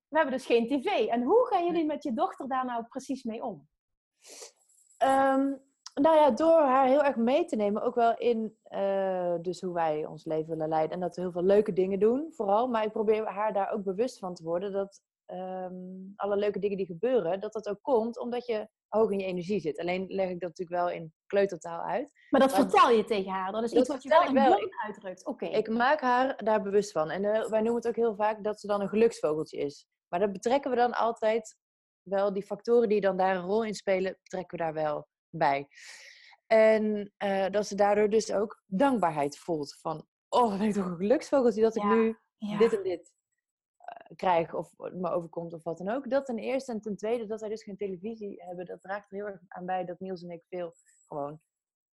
we 0.07 0.17
hebben 0.17 0.35
dus 0.35 0.45
geen 0.45 0.67
tv. 0.67 1.07
En 1.07 1.23
hoe 1.23 1.47
gaan 1.47 1.65
jullie 1.65 1.85
met 1.85 2.03
je 2.03 2.13
dochter 2.13 2.47
daar 2.47 2.65
nou 2.65 2.85
precies 2.87 3.23
mee 3.23 3.43
om? 3.43 3.67
Um, 5.03 5.61
nou 5.93 6.15
ja, 6.15 6.31
door 6.31 6.59
haar 6.59 6.87
heel 6.87 7.03
erg 7.03 7.15
mee 7.15 7.45
te 7.45 7.55
nemen, 7.55 7.81
ook 7.81 7.95
wel 7.95 8.17
in 8.17 8.57
uh, 8.69 9.35
dus 9.41 9.61
hoe 9.61 9.73
wij 9.73 10.05
ons 10.05 10.25
leven 10.25 10.49
willen 10.49 10.67
leiden. 10.67 10.91
En 10.91 10.99
dat 10.99 11.15
we 11.15 11.21
heel 11.21 11.31
veel 11.31 11.43
leuke 11.43 11.73
dingen 11.73 11.99
doen, 11.99 12.33
vooral. 12.35 12.67
Maar 12.67 12.83
ik 12.83 12.91
probeer 12.91 13.25
haar 13.25 13.53
daar 13.53 13.71
ook 13.71 13.83
bewust 13.83 14.19
van 14.19 14.33
te 14.33 14.43
worden 14.43 14.71
dat 14.71 15.01
um, 15.27 16.13
alle 16.15 16.35
leuke 16.35 16.59
dingen 16.59 16.77
die 16.77 16.85
gebeuren, 16.85 17.39
dat 17.39 17.53
dat 17.53 17.67
ook 17.67 17.81
komt 17.81 18.19
omdat 18.19 18.45
je 18.45 18.67
hoog 18.87 19.11
in 19.11 19.19
je 19.19 19.25
energie 19.25 19.59
zit. 19.59 19.79
Alleen 19.79 20.05
leg 20.07 20.29
ik 20.29 20.39
dat 20.39 20.49
natuurlijk 20.49 20.81
wel 20.81 20.89
in 20.89 21.13
kleutertaal 21.25 21.81
uit. 21.81 22.11
Maar 22.29 22.41
dat 22.41 22.53
vertel 22.53 22.89
je 22.89 23.03
tegen 23.03 23.31
haar? 23.31 23.51
Dat 23.51 23.63
is 23.63 23.71
iets 23.71 23.89
wat 23.89 24.03
je 24.03 24.09
wel 24.33 24.57
in 24.57 24.73
uitdrukt? 24.85 25.25
Oké. 25.25 25.45
Ik 25.45 25.69
maak 25.69 26.01
haar 26.01 26.43
daar 26.43 26.61
bewust 26.61 26.91
van. 26.91 27.09
En 27.09 27.23
uh, 27.23 27.31
wij 27.31 27.61
noemen 27.61 27.75
het 27.75 27.87
ook 27.87 27.95
heel 27.95 28.15
vaak 28.15 28.43
dat 28.43 28.59
ze 28.59 28.67
dan 28.67 28.81
een 28.81 28.89
geluksvogeltje 28.89 29.57
is. 29.57 29.87
Maar 30.07 30.19
dat 30.19 30.31
betrekken 30.31 30.71
we 30.71 30.77
dan 30.77 30.93
altijd 30.93 31.57
wel, 32.03 32.33
die 32.33 32.43
factoren 32.43 32.89
die 32.89 33.01
dan 33.01 33.17
daar 33.17 33.35
een 33.35 33.45
rol 33.45 33.65
in 33.65 33.73
spelen, 33.73 34.17
betrekken 34.23 34.57
we 34.57 34.63
daar 34.63 34.73
wel 34.73 35.07
bij. 35.29 35.67
En 36.47 37.13
uh, 37.23 37.49
dat 37.49 37.67
ze 37.67 37.75
daardoor 37.75 38.09
dus 38.09 38.31
ook 38.33 38.63
dankbaarheid 38.65 39.37
voelt. 39.37 39.75
Van, 39.75 40.05
oh, 40.29 40.57
ben 40.57 40.67
ik 40.67 40.73
toch 40.73 40.85
een 40.85 40.95
geluksvogeltje 40.95 41.61
dat 41.61 41.75
ik 41.75 41.83
nu 41.83 42.17
dit 42.57 42.75
en 42.75 42.83
dit 42.83 43.13
uh, 43.79 44.15
krijg 44.15 44.53
of 44.53 44.73
me 44.77 45.09
overkomt 45.09 45.53
of 45.53 45.63
wat 45.63 45.77
dan 45.77 45.89
ook. 45.89 46.09
Dat 46.09 46.25
ten 46.25 46.37
eerste. 46.37 46.71
En 46.71 46.81
ten 46.81 46.95
tweede 46.95 47.25
dat 47.25 47.39
wij 47.39 47.49
dus 47.49 47.63
geen 47.63 47.77
televisie 47.77 48.43
hebben. 48.43 48.65
Dat 48.65 48.81
draagt 48.81 49.11
er 49.11 49.17
heel 49.17 49.27
erg 49.27 49.41
aan 49.47 49.65
bij 49.65 49.85
dat 49.85 49.99
Niels 49.99 50.23
en 50.23 50.31
ik 50.31 50.43
veel 50.49 50.73
gewoon 51.07 51.41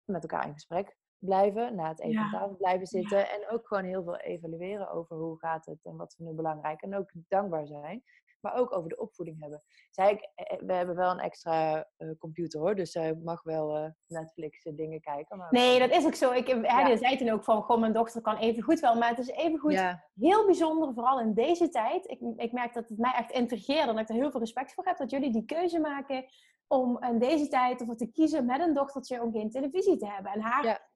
met 0.05 0.23
elkaar 0.23 0.47
in 0.47 0.53
gesprek 0.53 0.97
blijven. 1.19 1.75
Na 1.75 1.89
het 1.89 2.01
eten 2.01 2.31
tafel 2.31 2.57
blijven 2.57 2.87
zitten. 2.87 3.31
En 3.31 3.49
ook 3.51 3.67
gewoon 3.67 3.85
heel 3.85 4.03
veel 4.03 4.17
evalueren 4.17 4.91
over 4.91 5.17
hoe 5.17 5.39
gaat 5.39 5.67
het 5.67 5.85
en 5.85 5.97
wat 5.97 6.15
vinden 6.15 6.35
we 6.35 6.43
belangrijk. 6.43 6.83
En 6.83 6.97
ook 6.97 7.11
dankbaar 7.29 7.67
zijn 7.67 8.05
maar 8.41 8.55
ook 8.55 8.77
over 8.77 8.89
de 8.89 8.97
opvoeding 8.99 9.41
hebben. 9.41 9.63
Ik, 9.95 10.31
eh, 10.35 10.55
eh, 10.55 10.61
we 10.67 10.73
hebben 10.73 10.97
wel 10.97 11.11
een 11.11 11.19
extra 11.19 11.89
uh, 11.99 12.11
computer 12.19 12.61
hoor, 12.61 12.75
dus 12.75 12.91
zij 12.91 13.15
mag 13.15 13.43
wel 13.43 13.79
uh, 13.79 13.91
Netflix 14.07 14.63
dingen 14.63 15.01
kijken. 15.01 15.39
Maar 15.39 15.49
nee, 15.51 15.79
dat 15.79 15.91
is 15.91 16.07
ook 16.07 16.15
zo. 16.15 16.33
Ik 16.33 16.47
ja. 16.47 16.97
zei 16.97 17.17
toen 17.17 17.31
ook 17.31 17.45
van, 17.45 17.63
goh, 17.63 17.81
mijn 17.81 17.93
dochter 17.93 18.21
kan 18.21 18.37
even 18.37 18.63
goed 18.63 18.81
wel, 18.81 18.95
maar 18.95 19.09
het 19.09 19.19
is 19.19 19.29
even 19.29 19.59
goed 19.59 19.73
ja. 19.73 20.05
heel 20.15 20.45
bijzonder, 20.45 20.95
vooral 20.95 21.21
in 21.21 21.35
deze 21.35 21.69
tijd. 21.69 22.11
Ik, 22.11 22.21
ik 22.37 22.53
merk 22.53 22.75
dat 22.75 22.89
het 22.89 22.99
mij 22.99 23.13
echt 23.13 23.33
intrigeert 23.33 23.89
en 23.89 23.95
dat 23.95 23.99
ik 23.99 24.09
er 24.09 24.15
heel 24.15 24.31
veel 24.31 24.41
respect 24.41 24.75
voor 24.75 24.85
heb, 24.85 24.97
dat 24.97 25.11
jullie 25.11 25.33
die 25.33 25.45
keuze 25.45 25.79
maken 25.79 26.25
om 26.67 27.03
in 27.03 27.19
deze 27.19 27.49
tijd 27.49 27.81
ervoor 27.81 27.97
te 27.97 28.11
kiezen 28.13 28.47
met 28.47 28.61
een 28.61 28.75
dochtertje 28.75 29.23
om 29.23 29.33
geen 29.33 29.51
televisie 29.51 29.97
te 29.97 30.07
hebben. 30.07 30.33
En 30.33 30.41
haar 30.41 30.87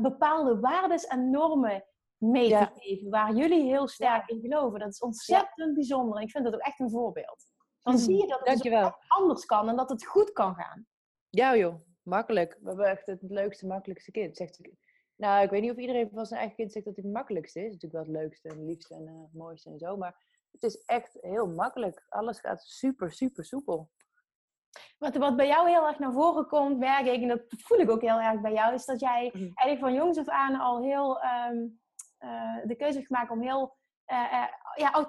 bepaalde 0.00 0.60
waarden 0.60 0.98
en 0.98 1.30
normen 1.30 1.84
mee 2.18 2.48
te 2.48 2.70
geven, 2.76 3.10
waar 3.10 3.34
jullie 3.34 3.62
heel 3.62 3.88
sterk 3.88 4.28
in 4.28 4.40
geloven. 4.40 4.80
Dat 4.80 4.88
is 4.88 5.00
ontzettend 5.00 5.74
bijzonder. 5.74 6.20
Ik 6.20 6.30
vind 6.30 6.44
dat 6.44 6.54
ook 6.54 6.60
echt 6.60 6.80
een 6.80 6.90
voorbeeld. 6.90 7.44
Dan 7.82 7.98
zie 7.98 8.16
je 8.16 8.26
dat 8.26 8.40
het 8.42 8.62
dus 8.62 8.92
anders 9.08 9.44
kan 9.44 9.68
en 9.68 9.76
dat 9.76 9.90
het 9.90 10.06
goed 10.06 10.32
kan 10.32 10.54
gaan. 10.54 10.86
Ja 11.28 11.56
joh, 11.56 11.74
makkelijk. 12.02 12.58
We 12.60 12.68
hebben 12.68 12.86
echt 12.86 13.06
het 13.06 13.22
leukste, 13.22 13.66
makkelijkste 13.66 14.10
kind. 14.10 14.36
Zegt, 14.36 14.60
nou, 15.16 15.44
ik 15.44 15.50
weet 15.50 15.62
niet 15.62 15.70
of 15.70 15.76
iedereen 15.76 16.10
van 16.12 16.26
zijn 16.26 16.40
eigen 16.40 16.56
kind 16.56 16.72
zegt 16.72 16.84
dat 16.84 16.96
het 16.96 17.04
makkelijkste 17.04 17.58
is. 17.58 17.64
Het 17.64 17.74
is 17.74 17.82
natuurlijk 17.82 18.08
wel 18.08 18.14
het 18.14 18.22
leukste 18.22 18.48
en 18.48 18.66
liefste 18.66 18.94
en 18.94 19.06
uh, 19.06 19.40
mooiste 19.40 19.70
en 19.70 19.78
zo. 19.78 19.96
Maar 19.96 20.22
het 20.50 20.62
is 20.62 20.84
echt 20.84 21.18
heel 21.20 21.46
makkelijk. 21.46 22.06
Alles 22.08 22.40
gaat 22.40 22.62
super, 22.62 23.12
super 23.12 23.44
soepel. 23.44 23.90
Wat, 24.98 25.16
wat 25.16 25.36
bij 25.36 25.46
jou 25.46 25.68
heel 25.68 25.86
erg 25.86 25.98
naar 25.98 26.12
voren 26.12 26.46
komt, 26.46 26.78
merk 26.78 27.06
ik, 27.06 27.22
en 27.22 27.28
dat 27.28 27.42
voel 27.48 27.78
ik 27.78 27.90
ook 27.90 28.00
heel 28.00 28.20
erg 28.20 28.40
bij 28.40 28.52
jou, 28.52 28.74
is 28.74 28.84
dat 28.84 29.00
jij 29.00 29.30
mhm. 29.32 29.42
eigenlijk 29.42 29.78
van 29.78 29.94
jongs 29.94 30.18
af 30.18 30.28
aan 30.28 30.60
al 30.60 30.82
heel 30.82 31.20
ehm, 31.20 31.56
eh, 31.56 31.62
de 32.64 32.74
keuze 32.76 32.94
heeft 32.94 33.06
gemaakt 33.06 33.30
om 33.30 33.42
heel 33.42 33.76
uh, 34.06 34.44
ja, 34.74 35.06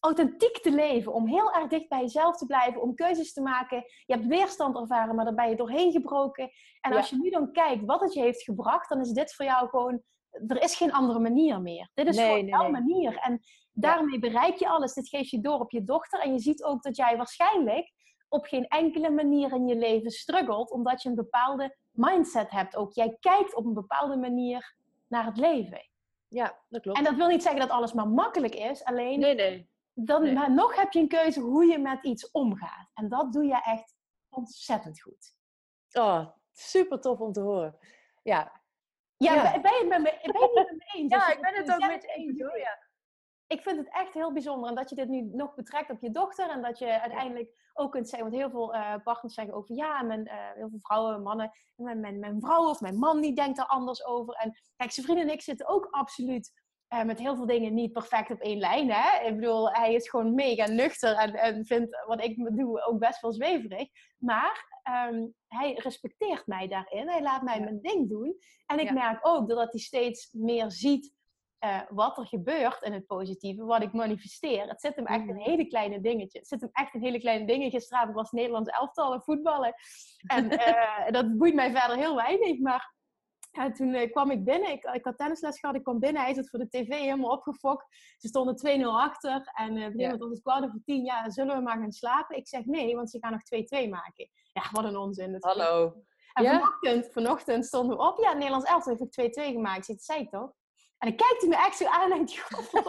authentiek 0.00 0.58
te 0.58 0.70
leven. 0.70 1.12
Om 1.12 1.26
heel 1.26 1.52
erg 1.52 1.68
dicht 1.68 1.88
bij 1.88 2.00
jezelf 2.00 2.36
te 2.36 2.46
blijven. 2.46 2.82
Om 2.82 2.94
keuzes 2.94 3.32
te 3.32 3.42
maken. 3.42 3.84
Je 4.06 4.14
hebt 4.14 4.26
weerstand 4.26 4.76
ervaren, 4.76 5.14
maar 5.14 5.24
daar 5.24 5.34
ben 5.34 5.48
je 5.48 5.56
doorheen 5.56 5.92
gebroken. 5.92 6.50
En 6.80 6.92
als 6.92 7.10
je 7.10 7.16
nu 7.16 7.30
dan 7.30 7.52
kijkt 7.52 7.84
wat 7.84 8.00
het 8.00 8.12
je 8.12 8.20
heeft 8.20 8.42
gebracht, 8.42 8.88
dan 8.88 9.00
is 9.00 9.10
dit 9.10 9.34
voor 9.34 9.44
jou 9.44 9.68
gewoon 9.68 10.02
er 10.46 10.62
is 10.62 10.76
geen 10.76 10.92
andere 10.92 11.18
manier 11.18 11.60
meer. 11.60 11.90
Dit 11.94 12.06
is 12.06 12.16
Nee, 12.16 12.24
gewoon 12.24 12.40
nee, 12.40 12.50
jouw 12.50 12.62
nee. 12.62 12.70
manier. 12.70 13.16
En 13.16 13.40
daarmee 13.72 14.18
bereik 14.18 14.56
je 14.56 14.68
alles. 14.68 14.94
Dit 14.94 15.08
geef 15.08 15.30
je 15.30 15.40
door 15.40 15.60
op 15.60 15.70
je 15.70 15.84
dochter. 15.84 16.20
En 16.20 16.32
je 16.32 16.38
ziet 16.38 16.64
ook 16.64 16.82
dat 16.82 16.96
jij 16.96 17.16
waarschijnlijk 17.16 17.92
op 18.28 18.44
geen 18.44 18.66
enkele 18.66 19.10
manier 19.10 19.52
in 19.52 19.66
je 19.66 19.76
leven 19.76 20.10
struggelt, 20.10 20.70
omdat 20.70 21.02
je 21.02 21.08
een 21.08 21.14
bepaalde 21.14 21.76
mindset 21.90 22.50
hebt 22.50 22.76
ook. 22.76 22.92
Jij 22.92 23.16
kijkt 23.20 23.54
op 23.54 23.64
een 23.64 23.74
bepaalde 23.74 24.16
manier 24.16 24.76
naar 25.08 25.24
het 25.24 25.36
leven. 25.36 25.89
Ja, 26.30 26.58
dat 26.68 26.82
klopt. 26.82 26.98
En 26.98 27.04
dat 27.04 27.14
wil 27.14 27.28
niet 27.28 27.42
zeggen 27.42 27.60
dat 27.60 27.70
alles 27.70 27.92
maar 27.92 28.08
makkelijk 28.08 28.54
is, 28.54 28.84
alleen 28.84 29.20
Nee, 29.20 29.34
nee. 29.34 29.70
dan, 29.94 30.22
nee. 30.22 30.32
maar 30.32 30.52
nog 30.52 30.76
heb 30.76 30.92
je 30.92 31.00
een 31.00 31.08
keuze 31.08 31.40
hoe 31.40 31.64
je 31.64 31.78
met 31.78 32.04
iets 32.04 32.30
omgaat. 32.30 32.90
En 32.94 33.08
dat 33.08 33.32
doe 33.32 33.44
je 33.44 33.62
echt 33.62 33.96
ontzettend 34.28 35.00
goed. 35.00 35.34
Oh, 35.92 36.26
super 36.52 37.00
tof 37.00 37.18
om 37.18 37.32
te 37.32 37.40
horen. 37.40 37.78
Ja, 38.22 38.60
Ja, 39.16 39.34
Ja. 39.34 39.60
Ben, 39.60 39.72
je 39.72 39.78
het 39.78 39.88
met 39.88 39.98
me, 39.98 40.32
ben 40.32 40.40
je 40.40 40.50
het 40.54 40.68
met 40.68 40.76
me 40.76 40.98
eens? 40.98 41.12
ja 41.12 41.32
ik 41.32 41.40
ben 41.40 41.54
het 41.54 41.72
ook 41.72 41.86
met 41.90 42.02
je 42.02 42.08
eens 42.08 42.40
hoor. 42.40 42.58
Ja. 42.58 42.88
Ik 43.50 43.62
vind 43.62 43.76
het 43.76 43.88
echt 43.94 44.14
heel 44.14 44.32
bijzonder. 44.32 44.68
En 44.68 44.74
dat 44.74 44.88
je 44.90 44.94
dit 44.96 45.08
nu 45.08 45.22
nog 45.32 45.54
betrekt 45.54 45.90
op 45.90 46.00
je 46.00 46.10
dochter. 46.10 46.50
En 46.50 46.62
dat 46.62 46.78
je 46.78 47.00
uiteindelijk 47.00 47.70
ook 47.74 47.92
kunt 47.92 48.08
zeggen. 48.08 48.30
Want 48.30 48.40
heel 48.42 48.50
veel 48.50 48.74
eh, 48.74 48.94
partners 49.04 49.34
zeggen 49.34 49.54
over 49.54 49.74
ja, 49.74 50.02
mijn, 50.02 50.26
eh, 50.26 50.36
heel 50.54 50.68
veel 50.68 50.78
vrouwen, 50.80 51.22
mannen. 51.22 51.50
Mijn, 51.76 52.00
mijn, 52.00 52.18
mijn 52.18 52.40
vrouw 52.40 52.68
of 52.68 52.80
mijn 52.80 52.98
man 52.98 53.20
die 53.20 53.34
denkt 53.34 53.58
er 53.58 53.66
anders 53.66 54.04
over. 54.04 54.34
En 54.34 54.52
kijk, 54.76 54.90
zijn 54.90 55.06
vrienden 55.06 55.28
en 55.28 55.32
ik 55.34 55.42
zitten 55.42 55.68
ook 55.68 55.88
absoluut 55.90 56.52
eh, 56.88 57.02
met 57.02 57.18
heel 57.18 57.36
veel 57.36 57.46
dingen 57.46 57.74
niet 57.74 57.92
perfect 57.92 58.30
op 58.30 58.40
één 58.40 58.58
lijn. 58.58 58.90
Hè? 58.90 59.26
Ik 59.28 59.34
bedoel, 59.36 59.70
hij 59.70 59.94
is 59.94 60.08
gewoon 60.08 60.34
mega 60.34 60.66
nuchter. 60.66 61.16
En, 61.16 61.34
en 61.34 61.66
vindt 61.66 62.04
wat 62.06 62.24
ik 62.24 62.56
doe 62.56 62.84
ook 62.84 62.98
best 62.98 63.20
wel 63.20 63.32
zweverig. 63.32 63.88
Maar 64.18 64.80
ehm, 64.82 65.26
hij 65.46 65.72
respecteert 65.74 66.46
mij 66.46 66.68
daarin. 66.68 67.08
Hij 67.08 67.22
laat 67.22 67.42
mij 67.42 67.58
Ja. 67.58 67.64
mijn 67.64 67.80
ding 67.80 68.08
doen. 68.08 68.36
En 68.66 68.78
ik 68.78 68.86
Ja. 68.86 68.92
merk 68.92 69.26
ook 69.26 69.48
doordat 69.48 69.70
hij 69.72 69.80
steeds 69.80 70.28
meer 70.32 70.70
ziet 70.70 71.18
eh, 71.60 71.80
wat 71.88 72.18
er 72.18 72.26
gebeurt 72.26 72.82
in 72.82 72.92
het 72.92 73.06
positieve, 73.06 73.64
wat 73.64 73.82
ik 73.82 73.92
manifesteer. 73.92 74.68
Het 74.68 74.80
zit 74.80 74.96
hem 74.96 75.06
echt 75.06 75.20
in 75.28 75.34
Mhm. 75.34 75.44
hele 75.50 75.66
kleine 75.66 76.00
dingetjes. 76.00 76.40
Het 76.40 76.48
zit 76.48 76.60
hem 76.60 76.70
echt 76.72 76.94
in 76.94 77.02
hele 77.02 77.18
kleine 77.18 77.46
dingen. 77.46 77.70
Gisteravond 77.70 78.14
was 78.14 78.30
het 78.30 78.32
Nederlands 78.32 78.70
elftal 78.70 79.12
en 79.14 79.22
voetballen. 79.22 79.74
En 80.36 80.50
eh, 80.50 81.12
dat 81.12 81.36
boeit 81.38 81.54
mij 81.54 81.70
verder 81.72 81.96
heel 81.96 82.14
weinig. 82.16 82.58
Maar 82.58 82.94
ja, 83.50 83.70
toen 83.72 83.94
eh, 83.94 84.10
kwam 84.10 84.30
ik 84.30 84.44
binnen. 84.44 84.70
Ik, 84.70 84.84
ik 84.84 85.04
had 85.04 85.16
tennisles 85.16 85.58
gehad. 85.60 85.76
Ik 85.76 85.82
kwam 85.82 85.98
binnen. 85.98 86.22
Hij 86.22 86.34
zat 86.34 86.48
voor 86.50 86.58
de 86.58 86.68
tv 86.68 86.88
helemaal 86.88 87.30
opgefokt. 87.30 87.86
Ze 88.18 88.28
stonden 88.28 88.56
2-0 88.56 89.00
achter. 89.00 89.50
En 89.54 89.68
eh, 89.68 89.74
gegeven 89.76 89.98
Ja. 89.98 90.04
moment 90.04 90.20
was 90.20 90.30
het 90.30 90.42
kwart 90.42 90.64
over 90.64 90.80
tien. 90.84 91.04
Ja, 91.04 91.30
zullen 91.30 91.56
we 91.56 91.62
maar 91.62 91.78
gaan 91.78 91.92
slapen? 91.92 92.36
Ik 92.36 92.48
zeg 92.48 92.64
nee, 92.64 92.94
want 92.96 93.10
ze 93.10 93.18
gaan 93.18 93.32
nog 93.32 93.42
2-2 93.42 93.88
maken. 93.88 94.30
Ja, 94.52 94.62
wat 94.72 94.84
een 94.84 94.96
onzin. 94.96 95.32
Dat 95.32 95.42
Hallo. 95.42 95.94
en 96.32 96.42
Ja? 96.44 96.50
vanochtend, 96.58 97.12
vanochtend 97.12 97.66
stonden 97.66 97.96
we 97.96 98.02
op. 98.02 98.18
Ja, 98.20 98.32
Nederlands 98.32 98.70
elftal 98.70 98.92
heeft 98.96 99.02
ook 99.02 99.10
2-2 99.12 99.52
gemaakt. 99.52 99.86
Dat 99.86 100.02
zei 100.02 100.20
ik 100.20 100.30
toch? 100.30 100.52
En 101.00 101.08
dan 101.08 101.16
kijkt 101.16 101.40
hij 101.40 101.48
me 101.48 101.56
echt 101.56 101.76
zo 101.76 101.84
aan 101.86 102.12
en 102.12 102.24
is 102.24 102.34
dit?" 102.48 102.84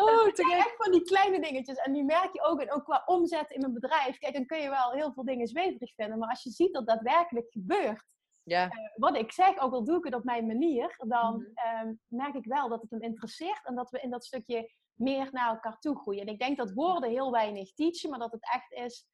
Oh, 0.00 0.24
Het 0.24 0.36
zijn 0.36 0.50
echt 0.52 0.74
van 0.76 0.92
die 0.92 1.02
kleine 1.02 1.40
dingetjes. 1.40 1.76
En 1.76 1.92
die 1.92 2.04
merk 2.04 2.32
je 2.32 2.42
ook. 2.42 2.60
En 2.60 2.72
ook 2.72 2.84
qua 2.84 3.02
omzet 3.06 3.50
in 3.50 3.60
mijn 3.60 3.72
bedrijf. 3.72 4.18
Kijk, 4.18 4.34
dan 4.34 4.46
kun 4.46 4.58
je 4.58 4.68
wel 4.68 4.90
heel 4.90 5.12
veel 5.12 5.24
dingen 5.24 5.46
zweverig 5.46 5.94
vinden. 5.94 6.18
Maar 6.18 6.28
als 6.28 6.42
je 6.42 6.50
ziet 6.50 6.72
dat 6.74 6.86
daadwerkelijk 6.86 7.50
gebeurt. 7.52 8.04
Ja, 8.42 8.68
Wat 8.94 9.16
ik 9.16 9.32
zeg, 9.32 9.58
ook 9.58 9.72
al 9.72 9.84
doe 9.84 9.98
ik 9.98 10.04
het 10.04 10.14
op 10.14 10.24
mijn 10.24 10.46
manier. 10.46 10.94
Dan 11.06 11.34
Mhm. 11.36 11.50
ehm, 11.54 11.94
merk 12.06 12.34
ik 12.34 12.44
wel 12.44 12.68
dat 12.68 12.80
het 12.82 12.90
hem 12.90 13.00
interesseert. 13.02 13.66
En 13.66 13.74
dat 13.74 13.90
we 13.90 14.00
in 14.00 14.10
dat 14.10 14.24
stukje 14.24 14.72
meer 14.94 15.28
naar 15.30 15.48
elkaar 15.48 15.78
toe 15.78 15.96
groeien. 15.98 16.20
En 16.26 16.32
ik 16.32 16.38
denk 16.38 16.56
dat 16.56 16.72
woorden 16.72 17.10
heel 17.10 17.30
weinig 17.30 17.72
teachen. 17.74 18.10
Maar 18.10 18.18
dat 18.18 18.32
het 18.32 18.50
echt 18.52 18.72
is 18.72 19.06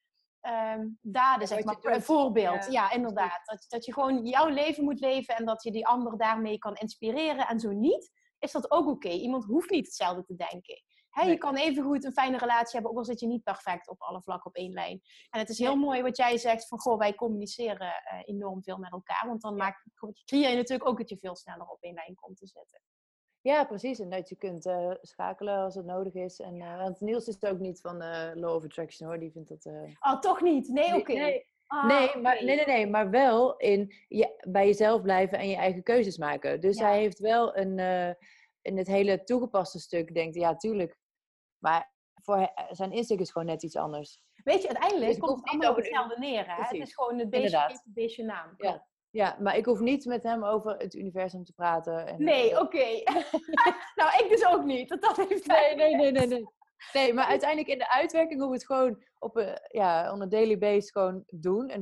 ehm, 0.46 0.86
daden, 1.00 1.48
zeg 1.48 1.64
maar. 1.64 1.76
Een 1.80 2.02
voorbeeld. 2.02 2.64
Ja, 2.64 2.70
Ja, 2.70 2.90
inderdaad. 2.90 3.40
Dat, 3.44 3.64
dat 3.68 3.84
je 3.84 3.92
gewoon 3.92 4.24
jouw 4.26 4.48
leven 4.48 4.84
moet 4.84 5.00
leven. 5.00 5.36
En 5.36 5.44
dat 5.44 5.62
je 5.62 5.70
die 5.72 5.86
ander 5.86 6.18
daarmee 6.18 6.58
kan 6.58 6.74
inspireren. 6.74 7.46
En 7.46 7.60
zo 7.60 7.70
niet, 7.70 8.10
is 8.38 8.52
dat 8.52 8.70
ook 8.70 8.86
oké. 8.86 9.08
Iemand 9.08 9.44
hoeft 9.44 9.70
niet 9.70 9.86
hetzelfde 9.86 10.24
te 10.24 10.34
denken. 10.34 10.82
Hè, 11.10 11.22
Je 11.22 11.28
Nee. 11.28 11.38
kan 11.38 11.56
even 11.56 11.82
goed 11.84 12.04
een 12.04 12.12
fijne 12.12 12.38
relatie 12.38 12.72
hebben, 12.72 12.90
ook 12.90 12.96
al 12.98 13.04
zit 13.04 13.20
je 13.20 13.26
niet 13.26 13.42
perfect 13.42 13.88
op 13.88 14.00
alle 14.00 14.22
vlakken 14.22 14.46
op 14.50 14.56
één 14.56 14.72
lijn. 14.72 15.00
En 15.30 15.40
het 15.40 15.48
is 15.48 15.58
heel 15.58 15.76
Nee. 15.76 15.84
mooi 15.84 16.02
wat 16.02 16.16
jij 16.16 16.38
zegt 16.38 16.68
van, 16.68 16.78
goh, 16.78 16.98
wij 16.98 17.14
communiceren 17.14 17.92
eh, 18.04 18.18
enorm 18.24 18.62
veel 18.62 18.76
met 18.78 18.92
elkaar. 18.92 19.24
Want 19.26 19.40
dan 19.42 19.56
maak, 19.56 19.84
creëer 20.24 20.50
je 20.50 20.56
natuurlijk 20.56 20.88
ook 20.88 20.98
dat 20.98 21.08
je 21.08 21.16
veel 21.18 21.36
sneller 21.36 21.66
op 21.66 21.82
één 21.82 21.94
lijn 21.94 22.14
komt 22.14 22.36
te 22.36 22.46
zitten. 22.46 22.80
Ja, 23.46 23.64
precies. 23.64 23.98
En 23.98 24.10
dat 24.10 24.28
je 24.28 24.36
kunt 24.36 24.66
eh, 24.66 24.90
schakelen 25.00 25.58
als 25.58 25.74
het 25.74 25.84
nodig 25.84 26.14
is. 26.14 26.40
En, 26.40 26.60
eh, 26.60 26.78
want 26.78 27.00
Niels 27.00 27.26
is 27.28 27.42
ook 27.42 27.58
niet 27.58 27.80
van 27.80 28.02
eh, 28.02 28.30
law 28.34 28.54
of 28.54 28.64
attraction 28.64 29.08
hoor. 29.08 29.18
Die 29.18 29.30
vindt 29.30 29.48
dat... 29.48 29.64
eh, 29.64 30.12
Oh, 30.12 30.20
toch 30.20 30.40
niet? 30.40 30.68
Nee, 30.68 30.94
oké. 30.94 31.12
nee. 31.12 31.46
Ah, 31.66 31.86
nee, 31.86 32.22
maar, 32.22 32.44
nee, 32.44 32.56
nee, 32.56 32.66
nee, 32.66 32.86
maar 32.86 33.10
wel 33.10 33.56
in 33.56 33.94
je, 34.08 34.42
bij 34.48 34.66
jezelf 34.66 35.02
blijven 35.02 35.38
en 35.38 35.48
je 35.48 35.56
eigen 35.56 35.82
keuzes 35.82 36.18
maken. 36.18 36.60
Dus 36.60 36.78
Ja. 36.78 36.86
hij 36.86 36.98
heeft 36.98 37.18
wel 37.18 37.56
een, 37.56 37.78
in 38.62 38.78
het 38.78 38.86
hele 38.86 39.24
toegepaste 39.24 39.78
stuk, 39.78 40.14
denkt 40.14 40.34
ja, 40.34 40.56
tuurlijk. 40.56 40.98
Maar 41.58 41.92
voor 42.22 42.52
zijn 42.70 42.92
insteek 42.92 43.20
is 43.20 43.30
gewoon 43.30 43.46
net 43.46 43.62
iets 43.62 43.76
anders. 43.76 44.22
Weet 44.44 44.62
je, 44.62 44.68
uiteindelijk 44.68 45.10
Dus 45.10 45.18
komt 45.18 45.38
het 45.40 45.48
allemaal 45.48 45.70
op 45.70 45.76
hetzelfde 45.76 46.18
neer. 46.18 46.46
Hè? 46.56 46.62
Het 46.62 46.72
is 46.72 46.94
gewoon 46.94 47.18
het 47.18 47.30
beestje 47.30 47.58
het 47.58 47.82
beestje 47.84 48.24
naam. 48.24 48.54
Ja. 48.56 48.86
Ja, 49.16 49.36
maar 49.40 49.56
ik 49.56 49.64
hoef 49.64 49.80
niet 49.80 50.04
met 50.04 50.22
hem 50.22 50.44
over 50.44 50.76
het 50.76 50.94
universum 50.94 51.44
te 51.44 51.52
praten. 51.52 52.06
En, 52.06 52.22
Nee, 52.24 52.50
eh, 52.50 52.60
oké. 52.60 52.86
nou, 54.00 54.24
ik 54.24 54.26
dus 54.28 54.46
ook 54.46 54.64
niet. 54.64 54.88
Dat, 54.88 55.00
dat 55.02 55.16
heeft 55.16 55.46
nee, 55.46 55.74
nee, 55.74 55.94
nee, 55.96 56.10
nee, 56.12 56.26
nee. 56.26 56.46
Nee, 56.92 57.12
maar 57.14 57.26
uiteindelijk 57.26 57.68
in 57.70 57.78
de 57.78 57.90
uitwerking 57.90 58.40
hoe 58.40 58.48
we 58.48 58.54
het 58.54 58.66
gewoon 58.66 59.04
op 59.18 59.36
een, 59.36 59.58
ja, 59.68 60.12
on 60.12 60.22
a 60.22 60.26
daily 60.26 60.58
basis 60.58 60.90
gewoon 60.90 61.22
doen. 61.26 61.68
En 61.68 61.80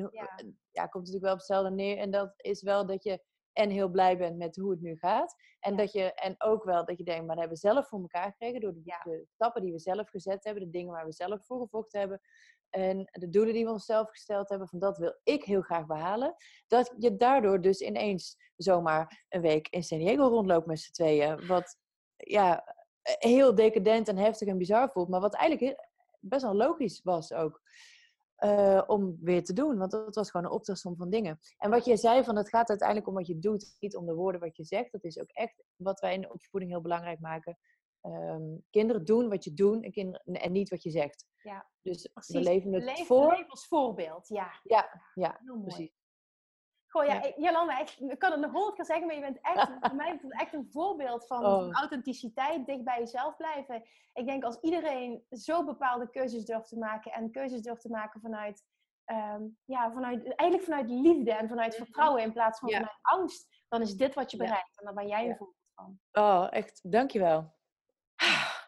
Ja. 0.71 0.87
komt 0.87 0.93
natuurlijk 1.07 1.23
wel 1.25 1.33
op 1.33 1.39
hetzelfde 1.39 1.71
neer. 1.71 1.99
En 1.99 2.11
dat 2.11 2.33
is 2.37 2.63
wel 2.63 2.87
dat 2.87 3.03
je 3.05 3.23
en 3.53 3.71
heel 3.71 3.89
blij 3.89 4.17
bent 4.19 4.37
met 4.37 4.57
hoe 4.57 4.71
het 4.71 4.81
nu 4.81 4.97
gaat. 4.97 5.35
En, 5.61 5.71
Ja. 5.71 5.77
dat 5.77 5.93
je, 5.93 6.13
en 6.15 6.35
ook 6.39 6.65
wel 6.65 6.85
dat 6.85 6.99
je 6.99 7.05
denkt, 7.05 7.27
maar 7.27 7.37
dat 7.37 7.45
hebben 7.45 7.63
we 7.63 7.69
zelf 7.69 7.89
voor 7.89 8.01
elkaar 8.01 8.31
gekregen. 8.31 8.61
Door 8.61 8.75
de, 8.75 8.81
Ja. 8.85 9.01
de 9.05 9.25
stappen 9.29 9.63
die 9.63 9.73
we 9.73 9.79
zelf 9.79 10.09
gezet 10.09 10.45
hebben. 10.45 10.63
De 10.63 10.71
dingen 10.71 10.93
waar 10.93 11.05
we 11.07 11.13
zelf 11.13 11.45
voor 11.47 11.61
gevochten 11.61 12.01
hebben. 12.01 12.21
En 12.75 13.09
de 13.13 13.29
doelen 13.29 13.55
die 13.55 13.65
we 13.65 13.71
onszelf 13.71 14.11
gesteld 14.11 14.49
hebben. 14.49 14.69
Van 14.69 14.79
dat 14.79 14.99
wil 14.99 15.21
ik 15.23 15.45
heel 15.45 15.61
graag 15.63 15.87
behalen. 15.87 16.35
Dat 16.67 16.95
je 16.99 17.17
daardoor 17.17 17.61
dus 17.61 17.81
ineens 17.81 18.37
zomaar 18.57 19.25
een 19.29 19.41
week 19.41 19.69
in 19.69 19.83
San 19.83 19.99
Diego 19.99 20.27
rondloopt 20.27 20.67
met 20.67 20.81
z'n 20.81 20.93
tweeën. 20.93 21.47
Wat 21.47 21.77
ja, 22.17 22.75
heel 23.03 23.55
decadent 23.55 24.09
en 24.09 24.17
heftig 24.17 24.49
en 24.49 24.59
bizar 24.59 24.91
voelt. 24.91 25.09
Maar 25.09 25.21
wat 25.21 25.35
eigenlijk 25.35 25.89
best 26.21 26.43
wel 26.43 26.55
logisch 26.55 27.01
was 27.03 27.33
ook. 27.33 27.63
eh, 28.35 28.83
om 28.87 29.17
weer 29.21 29.45
te 29.45 29.53
doen. 29.53 29.79
Want 29.79 29.91
dat 29.91 30.15
was 30.15 30.31
gewoon 30.31 30.47
een 30.47 30.53
optelsom 30.53 30.97
van 30.97 31.11
dingen. 31.11 31.39
En 31.59 31.71
wat 31.71 31.85
je 31.85 31.97
zei, 31.97 32.25
van 32.25 32.37
het 32.37 32.49
gaat 32.49 32.69
uiteindelijk 32.69 33.09
om 33.09 33.15
wat 33.15 33.27
je 33.27 33.39
doet. 33.39 33.77
Niet 33.79 33.97
om 33.97 34.07
de 34.07 34.15
woorden 34.15 34.41
wat 34.41 34.57
je 34.57 34.65
zegt. 34.65 34.93
Dat 34.93 35.05
is 35.05 35.19
ook 35.21 35.31
echt 35.31 35.63
wat 35.77 36.01
wij 36.01 36.15
in 36.15 36.21
de 36.21 36.33
opvoeding 36.33 36.73
heel 36.73 36.81
belangrijk 36.81 37.21
maken. 37.21 37.59
Ehm, 38.05 38.57
kinderen 38.71 39.05
doen 39.05 39.29
wat 39.29 39.45
je 39.45 39.55
doet 39.55 39.83
en, 39.85 39.93
kinderen, 39.93 40.23
en 40.41 40.53
niet 40.53 40.69
wat 40.69 40.83
je 40.83 40.91
zegt. 40.91 41.27
Ja, 41.43 41.67
Dus 41.83 42.07
precies. 42.07 42.35
we 42.35 42.41
leven 42.43 42.73
het 42.73 42.85
Leef- 42.85 43.07
voor. 43.07 43.33
leef 43.37 43.51
als 43.51 43.67
voorbeeld, 43.67 44.29
ja. 44.29 44.61
Ja, 44.63 45.01
ja, 45.15 45.39
Heel 45.45 45.55
mooi. 45.55 45.67
precies. 45.67 46.03
Goh, 46.87 47.05
ja, 47.05 47.15
Ja. 47.15 47.23
ik- 47.23 47.37
Jolanda, 47.37 47.79
ik, 47.81 47.91
ik 47.91 48.19
kan 48.19 48.31
het 48.33 48.41
nog 48.41 48.53
honderd 48.53 48.75
keer 48.75 48.85
zeggen, 48.85 49.07
maar 49.07 49.15
je 49.15 49.21
bent 49.21 49.39
echt, 49.41 49.71
voor 49.81 49.95
mij 49.97 50.21
echt 50.29 50.53
een 50.55 50.69
voorbeeld 50.71 51.27
van, 51.27 51.45
Oh. 51.45 51.53
van 51.59 51.73
authenticiteit, 51.75 52.67
dicht 52.67 52.85
bij 52.85 52.99
jezelf 52.99 53.37
blijven. 53.37 53.83
Ik 54.13 54.27
denk 54.27 54.45
als 54.45 54.59
iedereen 54.61 55.25
zo 55.31 55.65
bepaalde 55.65 56.11
keuzes 56.11 56.45
durft 56.45 56.69
te 56.69 56.79
maken 56.79 57.13
en 57.13 57.31
keuzes 57.31 57.63
durft 57.63 57.83
te 57.83 57.91
maken 57.91 58.21
vanuit, 58.21 58.63
ehm, 59.05 59.43
ja, 59.65 59.93
vanuit 59.93 60.35
eigenlijk 60.35 60.63
vanuit 60.71 60.91
liefde 60.91 61.33
en 61.35 61.49
vanuit 61.49 61.73
Mhm. 61.73 61.83
vertrouwen 61.85 62.23
in 62.23 62.33
plaats 62.33 62.59
van 62.59 62.69
Ja. 62.69 62.77
vanuit 62.77 62.99
angst, 63.03 63.63
dan 63.69 63.81
is 63.81 63.95
dit 63.97 64.15
wat 64.15 64.31
je 64.31 64.37
bereikt. 64.37 64.79
En 64.79 64.85
daar 64.85 64.95
ben 64.95 65.07
jij 65.09 65.29
een 65.29 65.37
voorbeeld 65.37 65.59
van. 65.75 65.99
Oh, 66.13 66.47
echt. 66.51 66.81
Dankjewel. 66.93 67.54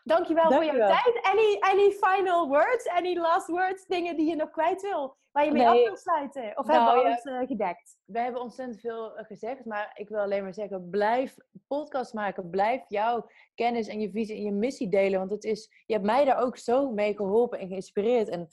Dankjewel 0.06 0.44
voor 0.52 0.64
jouw 0.64 0.76
Dankjewel. 0.76 0.88
tijd. 1.02 1.24
Any, 1.24 1.56
any 1.60 1.90
final 1.90 2.48
words, 2.48 2.88
any 2.88 3.16
last 3.16 3.46
words, 3.46 3.86
dingen 3.86 4.16
die 4.16 4.28
je 4.28 4.36
nog 4.36 4.50
kwijt 4.50 4.82
wil, 4.82 5.16
waar 5.30 5.44
je 5.44 5.52
mee 5.52 5.62
Nee. 5.66 5.80
af 5.82 5.86
wil 5.88 5.96
sluiten? 5.96 6.58
Of 6.58 6.66
Nou, 6.66 6.78
hebben 6.78 6.94
we 6.94 7.08
ja. 7.08 7.14
alles 7.14 7.22
eh, 7.42 7.48
gedekt? 7.48 7.96
We 8.04 8.18
hebben 8.18 8.40
ontzettend 8.40 8.80
veel 8.80 9.16
eh, 9.16 9.24
gezegd, 9.26 9.64
maar 9.64 9.90
ik 9.94 10.08
wil 10.08 10.18
alleen 10.18 10.42
maar 10.42 10.54
zeggen, 10.54 10.90
blijf 10.90 11.36
podcast 11.66 12.14
maken. 12.14 12.50
Blijf 12.50 12.84
jouw 12.88 13.26
kennis 13.54 13.88
en 13.88 14.00
je 14.00 14.10
visie 14.10 14.36
en 14.36 14.42
je 14.42 14.52
missie 14.52 14.88
delen. 14.88 15.18
Want 15.18 15.30
het 15.30 15.44
is, 15.44 15.82
je 15.86 15.92
hebt 15.94 16.06
mij 16.06 16.24
daar 16.24 16.38
ook 16.42 16.56
zo 16.56 16.90
mee 16.90 17.16
geholpen 17.16 17.58
en 17.58 17.68
geïnspireerd. 17.68 18.28
En 18.28 18.48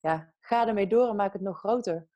ja, 0.00 0.32
ga 0.40 0.66
ermee 0.66 0.86
door 0.86 1.08
en 1.08 1.16
maak 1.16 1.32
het 1.32 1.42
nog 1.42 1.58
groter. 1.58 2.06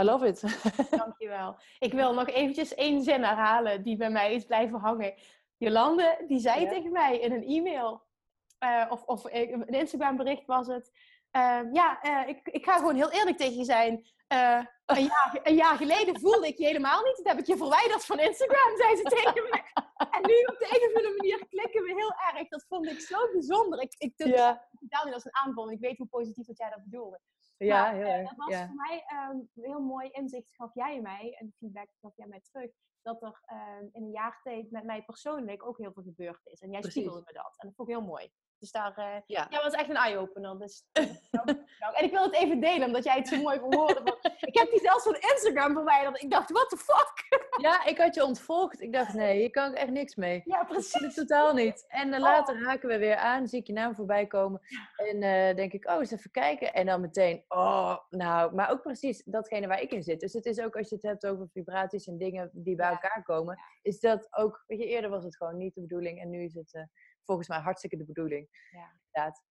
I 0.00 0.02
love 0.02 0.26
it. 0.26 0.40
Dankjewel. 0.98 1.56
Ik 1.78 1.92
wil 1.92 2.14
nog 2.14 2.28
eventjes 2.28 2.74
één 2.74 3.02
zin 3.02 3.22
herhalen 3.22 3.82
die 3.82 3.96
bij 3.96 4.10
mij 4.10 4.34
is 4.34 4.44
blijven 4.44 4.78
hangen. 4.78 5.14
Jolande, 5.58 6.24
die 6.28 6.38
zei 6.38 6.60
Ja. 6.62 6.68
tegen 6.68 6.92
mij 6.92 7.18
in 7.18 7.32
een 7.32 7.44
e-mail, 7.44 8.02
eh, 8.58 8.86
of, 8.90 9.04
of 9.04 9.24
een 9.24 9.66
Instagram 9.66 10.16
bericht 10.16 10.46
was 10.46 10.66
het. 10.66 10.90
eh, 11.30 11.60
ja, 11.72 12.00
eh, 12.02 12.28
ik, 12.28 12.48
ik 12.48 12.64
ga 12.64 12.76
gewoon 12.76 12.94
heel 12.94 13.10
eerlijk 13.10 13.36
tegen 13.36 13.56
je 13.56 13.64
zijn. 13.64 14.06
Een, 14.28 15.02
jaar, 15.04 15.40
een 15.42 15.54
jaar 15.54 15.76
geleden 15.76 16.20
voelde 16.20 16.46
ik 16.46 16.58
je 16.58 16.64
helemaal 16.66 17.02
niet. 17.04 17.16
Dat 17.16 17.26
heb 17.26 17.38
ik 17.38 17.46
je 17.46 17.56
verwijderd 17.56 18.04
van 18.04 18.18
Instagram, 18.18 18.76
zei 18.76 18.96
ze 18.96 19.02
tegen 19.02 19.42
me. 19.50 19.62
En 20.10 20.20
nu 20.22 20.34
op 20.52 20.56
de 20.58 20.66
een 20.70 20.88
of 20.90 20.96
andere 20.96 21.14
manier 21.16 21.46
klikken 21.48 21.82
we 21.82 21.88
heel 21.94 22.12
erg. 22.34 22.48
Dat 22.48 22.64
vond 22.68 22.86
ik 22.86 23.00
zo 23.00 23.18
bijzonder. 23.32 23.80
Ik, 23.82 23.94
ik 23.98 24.12
ja, 24.16 24.68
totaal 24.80 25.04
niet 25.04 25.14
als 25.14 25.24
een 25.24 25.36
aanval. 25.36 25.64
want 25.64 25.76
Ik 25.76 25.82
weet 25.82 25.98
hoe 25.98 26.06
positief 26.06 26.46
dat 26.46 26.58
jij 26.58 26.70
dat 26.70 26.82
bedoelde. 26.84 27.20
Ja, 27.56 27.90
heel 27.92 28.06
erg. 28.06 28.28
Dat 28.28 28.36
was 28.36 28.48
Ja. 28.48 28.66
voor 28.66 28.74
mij 28.76 29.04
een 29.06 29.50
heel 29.54 29.80
mooi 29.80 30.08
inzicht, 30.10 30.54
gaf 30.54 30.70
jij 30.74 31.00
mij, 31.00 31.36
en 31.38 31.54
feedback 31.58 31.88
gaf 32.00 32.12
jij 32.16 32.26
mij 32.26 32.40
terug, 32.52 32.70
dat 33.08 33.22
er 33.22 33.40
ehm, 33.44 33.86
in 33.92 34.02
een 34.02 34.10
jaar 34.10 34.40
tijd 34.42 34.70
met 34.70 34.84
mij 34.84 35.02
persoonlijk 35.02 35.66
ook 35.66 35.78
heel 35.78 35.92
veel 35.92 36.02
gebeurd 36.02 36.46
is. 36.46 36.60
En 36.60 36.70
jij 36.70 36.80
Precies. 36.80 37.00
spiegelde 37.00 37.24
me 37.26 37.32
dat. 37.32 37.54
En 37.56 37.66
dat 37.66 37.76
vond 37.76 37.88
ik 37.88 37.94
heel 37.94 38.04
mooi. 38.04 38.32
Dus 38.58 38.70
daar, 38.70 38.92
eh, 38.96 39.20
Ja. 39.26 39.46
ja, 39.50 39.62
was 39.62 39.72
echt 39.72 39.88
een 39.88 39.96
eye-opener. 39.96 40.58
Dus. 40.58 40.82
En 41.94 42.04
ik 42.04 42.10
wil 42.10 42.22
het 42.22 42.34
even 42.34 42.60
delen, 42.60 42.86
omdat 42.86 43.04
jij 43.04 43.16
het 43.16 43.28
zo 43.28 43.40
mooi 43.40 43.58
verwoordde. 43.58 44.18
Ik 44.40 44.58
heb 44.58 44.70
die 44.70 44.80
zelfs 44.80 45.02
van 45.04 45.14
Instagram 45.14 45.72
verwijderd. 45.72 46.22
Ik 46.22 46.30
dacht, 46.30 46.50
what 46.50 46.68
the 46.68 46.76
fuck? 46.76 47.26
Ja, 47.60 47.84
ik 47.84 47.98
had 47.98 48.14
je 48.14 48.24
ontvolgd. 48.24 48.80
Ik 48.80 48.92
dacht, 48.92 49.14
nee, 49.14 49.38
hier 49.38 49.50
kan 49.50 49.70
ik 49.70 49.76
echt 49.78 49.90
niks 49.90 50.14
mee. 50.14 50.40
Ja, 50.44 50.64
precies. 50.64 51.14
totaal 51.14 51.54
niet. 51.54 51.84
En 51.88 52.14
Oh. 52.14 52.20
later 52.20 52.64
haken 52.64 52.88
we 52.88 52.98
weer 52.98 53.16
aan, 53.16 53.48
zie 53.48 53.60
ik 53.60 53.66
je 53.66 53.72
naam 53.72 53.94
voorbij 53.94 54.26
komen. 54.26 54.60
En 54.96 55.22
eh, 55.22 55.56
denk 55.56 55.72
ik, 55.72 55.88
oh, 55.88 55.98
eens 55.98 56.10
even 56.10 56.30
kijken. 56.30 56.72
En 56.74 56.86
dan 56.86 57.00
meteen, 57.00 57.44
oh, 57.48 57.98
nou, 58.10 58.54
maar 58.54 58.70
ook 58.70 58.82
precies 58.82 59.22
datgene 59.24 59.66
waar 59.66 59.80
ik 59.80 59.92
in 59.92 60.02
zit. 60.02 60.20
Dus 60.20 60.32
het 60.32 60.46
is 60.46 60.60
ook 60.60 60.76
als 60.76 60.88
je 60.88 60.94
het 60.94 61.04
hebt 61.04 61.26
over 61.26 61.48
vibraties 61.52 62.06
en 62.06 62.18
dingen 62.18 62.50
die 62.52 62.76
bij 62.76 62.86
Ja. 62.86 62.92
elkaar 62.92 63.22
komen, 63.22 63.58
is 63.82 64.00
dat 64.00 64.28
ook, 64.30 64.64
weet 64.66 64.78
je, 64.78 64.86
eerder 64.86 65.10
was 65.10 65.24
het 65.24 65.36
gewoon 65.36 65.56
niet 65.56 65.74
de 65.74 65.80
bedoeling 65.80 66.20
en 66.20 66.30
nu 66.30 66.42
is 66.42 66.54
het 66.54 66.86
volgens 67.28 67.48
mij 67.48 67.58
hartstikke 67.58 67.96
de 67.96 68.04
bedoeling. 68.04 68.48
Ja. 68.70 68.90
Inderdaad. 69.06 69.46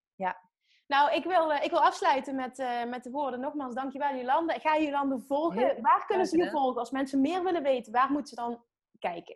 Nou, 0.88 1.14
ik 1.14 1.24
wil, 1.24 1.54
eh, 1.54 1.64
ik 1.64 1.70
wil 1.70 1.84
afsluiten 1.84 2.36
met, 2.36 2.60
eh, 2.60 2.84
met 2.86 3.04
de 3.04 3.10
woorden. 3.10 3.40
Nogmaals, 3.40 3.74
dankjewel 3.74 4.16
Jolande. 4.16 4.54
Ik 4.54 4.62
ga 4.62 4.80
Jolande 4.80 5.20
volgen. 5.20 5.66
Heel 5.66 5.82
waar 5.82 6.06
kunnen 6.06 6.26
ze 6.26 6.38
je 6.38 6.50
volgen? 6.50 6.80
Als 6.80 6.92
mensen 6.92 7.22
meer 7.22 7.44
willen 7.44 7.64
weten, 7.64 7.92
waar 7.92 8.12
moeten 8.12 8.28
ze 8.28 8.36
dan 8.36 8.64
kijken? 9.00 9.36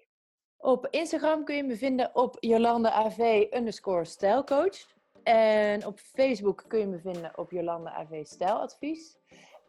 Op 0.58 0.88
Instagram 0.88 1.44
kun 1.44 1.56
je 1.56 1.64
me 1.64 1.76
vinden 1.76 2.16
op 2.16 2.38
Jolande 2.40 2.92
AV 2.92 3.48
underscore 3.54 4.06
stijlcoach. 4.06 4.86
En 5.24 5.86
op 5.86 6.00
Facebook 6.00 6.64
kun 6.68 6.80
je 6.80 6.88
me 6.88 7.00
vinden 7.00 7.38
op 7.38 7.52
Jolande 7.52 7.90
AV 7.90 8.26
stijladvies. 8.26 9.18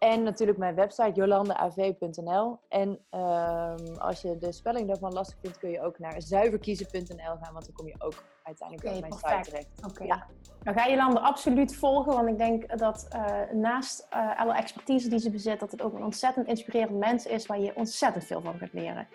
En 0.02 0.22
natuurlijk 0.22 0.58
mijn 0.58 0.74
website 0.74 1.12
jolandeav.nl. 1.12 2.58
En 2.68 2.98
ehm, 3.10 3.94
als 3.98 4.22
je 4.22 4.38
de 4.38 4.52
spelling 4.52 4.88
daarvan 4.88 5.12
lastig 5.12 5.36
vindt, 5.40 5.58
kun 5.58 5.70
je 5.70 5.82
ook 5.82 5.98
naar 5.98 6.22
zuiverkiezen.nl 6.22 7.36
gaan. 7.40 7.52
Want 7.52 7.64
dan 7.64 7.74
kom 7.74 7.86
je 7.86 7.94
ook 7.98 8.24
uiteindelijk 8.42 8.88
Oké, 8.88 8.96
op 8.96 9.00
mijn 9.00 9.20
perfect. 9.20 9.44
site 9.44 9.50
terecht. 9.50 9.92
Oké. 9.92 10.04
Ja. 10.04 10.26
Dan 10.62 10.74
ga 10.74 10.84
je 10.84 10.90
Jolande 10.90 11.20
absoluut 11.20 11.76
volgen, 11.76 12.12
want 12.12 12.28
ik 12.28 12.38
denk 12.38 12.78
dat 12.78 13.06
eh, 13.10 13.40
naast 13.52 14.06
eh, 14.10 14.40
alle 14.40 14.54
expertise 14.54 15.08
die 15.08 15.18
ze 15.18 15.30
bezit, 15.30 15.60
dat 15.60 15.70
het 15.70 15.82
ook 15.82 15.94
een 15.94 16.04
ontzettend 16.04 16.46
inspirerend 16.46 16.98
mens 16.98 17.26
is 17.26 17.46
waar 17.46 17.60
je 17.60 17.76
ontzettend 17.76 18.24
veel 18.24 18.40
van 18.40 18.58
kunt 18.58 18.72
leren. 18.72 19.08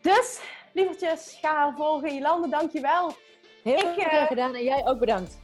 Dus, 0.00 0.42
lievertjes, 0.72 1.38
ga 1.40 1.54
haar 1.54 1.74
volgen. 1.76 2.14
Jolande, 2.14 2.48
dankjewel. 2.48 3.12
Heel 3.62 3.96
erg 3.96 3.96
eh, 3.96 4.26
gedaan 4.26 4.54
en 4.54 4.64
jij 4.64 4.86
ook 4.86 4.98
bedankt. 4.98 5.38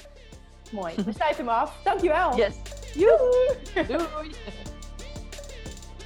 Mooi. 0.72 0.94
We 0.94 1.12
sluiten 1.12 1.44
hem 1.44 1.54
af. 1.54 1.82
Dankjewel. 1.82 2.36
Yes. 2.36 2.85
Joehoe. 2.96 3.56
Doei. 3.86 4.34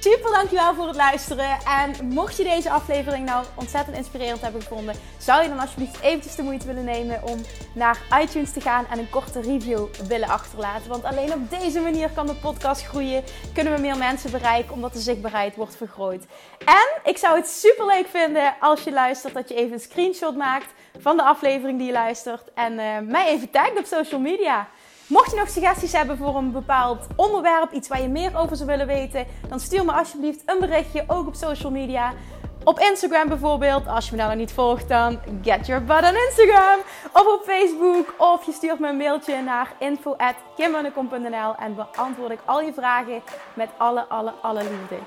Super 0.03 0.31
dankjewel 0.31 0.73
voor 0.73 0.87
het 0.87 0.95
luisteren. 0.95 1.57
En 1.65 2.07
mocht 2.07 2.37
je 2.37 2.43
deze 2.43 2.69
aflevering 2.69 3.25
nou 3.25 3.45
ontzettend 3.55 3.97
inspirerend 3.97 4.41
hebben 4.41 4.61
gevonden, 4.61 4.95
zou 5.17 5.43
je 5.43 5.49
dan 5.49 5.59
alsjeblieft 5.59 6.01
eventjes 6.01 6.35
de 6.35 6.43
moeite 6.43 6.65
willen 6.65 6.83
nemen 6.83 7.23
om 7.23 7.41
naar 7.73 7.97
iTunes 8.21 8.51
te 8.51 8.61
gaan 8.61 8.85
en 8.91 8.99
een 8.99 9.09
korte 9.09 9.41
review 9.41 9.85
willen 10.07 10.27
achterlaten. 10.27 10.89
Want 10.89 11.03
alleen 11.03 11.33
op 11.33 11.49
deze 11.49 11.79
manier 11.79 12.09
kan 12.09 12.27
de 12.27 12.35
podcast 12.35 12.85
groeien, 12.85 13.23
kunnen 13.53 13.73
we 13.75 13.81
meer 13.81 13.97
mensen 13.97 14.31
bereiken, 14.31 14.73
omdat 14.73 14.93
de 14.93 14.99
zichtbaarheid 14.99 15.55
wordt 15.55 15.75
vergroot. 15.75 16.23
En 16.65 17.11
ik 17.11 17.17
zou 17.17 17.37
het 17.37 17.47
super 17.47 17.85
leuk 17.85 18.07
vinden 18.07 18.53
als 18.59 18.83
je 18.83 18.91
luistert, 18.91 19.33
dat 19.33 19.49
je 19.49 19.55
even 19.55 19.73
een 19.73 19.79
screenshot 19.79 20.35
maakt 20.35 20.73
van 20.99 21.17
de 21.17 21.23
aflevering 21.23 21.77
die 21.77 21.87
je 21.87 21.93
luistert 21.93 22.53
en 22.53 22.79
eh, 22.79 22.99
mij 22.99 23.27
even 23.27 23.49
tagt 23.49 23.77
op 23.77 23.85
social 23.85 24.19
media. 24.19 24.67
Mocht 25.11 25.31
je 25.31 25.37
nog 25.37 25.49
suggesties 25.49 25.91
hebben 25.91 26.17
voor 26.17 26.35
een 26.35 26.51
bepaald 26.51 27.07
onderwerp, 27.15 27.71
iets 27.71 27.87
waar 27.87 28.01
je 28.01 28.07
meer 28.07 28.37
over 28.37 28.55
zou 28.55 28.69
willen 28.69 28.87
weten, 28.87 29.25
dan 29.49 29.59
stuur 29.59 29.85
me 29.85 29.91
alsjeblieft 29.91 30.41
een 30.45 30.59
berichtje, 30.59 31.03
ook 31.07 31.27
op 31.27 31.35
social 31.35 31.71
media. 31.71 32.13
Op 32.63 32.79
Instagram 32.79 33.27
bijvoorbeeld, 33.27 33.87
als 33.87 34.05
je 34.05 34.11
me 34.11 34.17
nou 34.17 34.29
nog 34.29 34.39
niet 34.39 34.53
volgt, 34.53 34.87
dan 34.87 35.19
get 35.41 35.65
your 35.65 35.83
butt 35.83 36.03
on 36.03 36.15
Instagram. 36.15 36.79
Of 37.13 37.25
op 37.27 37.43
Facebook, 37.45 38.13
of 38.17 38.45
je 38.45 38.51
stuurt 38.51 38.79
me 38.79 38.89
een 38.89 38.97
mailtje 38.97 39.41
naar 39.41 39.73
info.kimmunnekom.nl 39.79 41.55
en 41.55 41.75
beantwoord 41.75 42.31
ik 42.31 42.39
al 42.45 42.61
je 42.61 42.73
vragen 42.73 43.21
met 43.53 43.69
alle, 43.77 44.05
alle, 44.07 44.31
alle 44.41 44.63
liefde. 44.63 44.97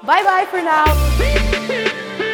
Bye 0.00 0.22
bye 0.22 0.46
voor 0.50 0.62
now! 0.62 2.25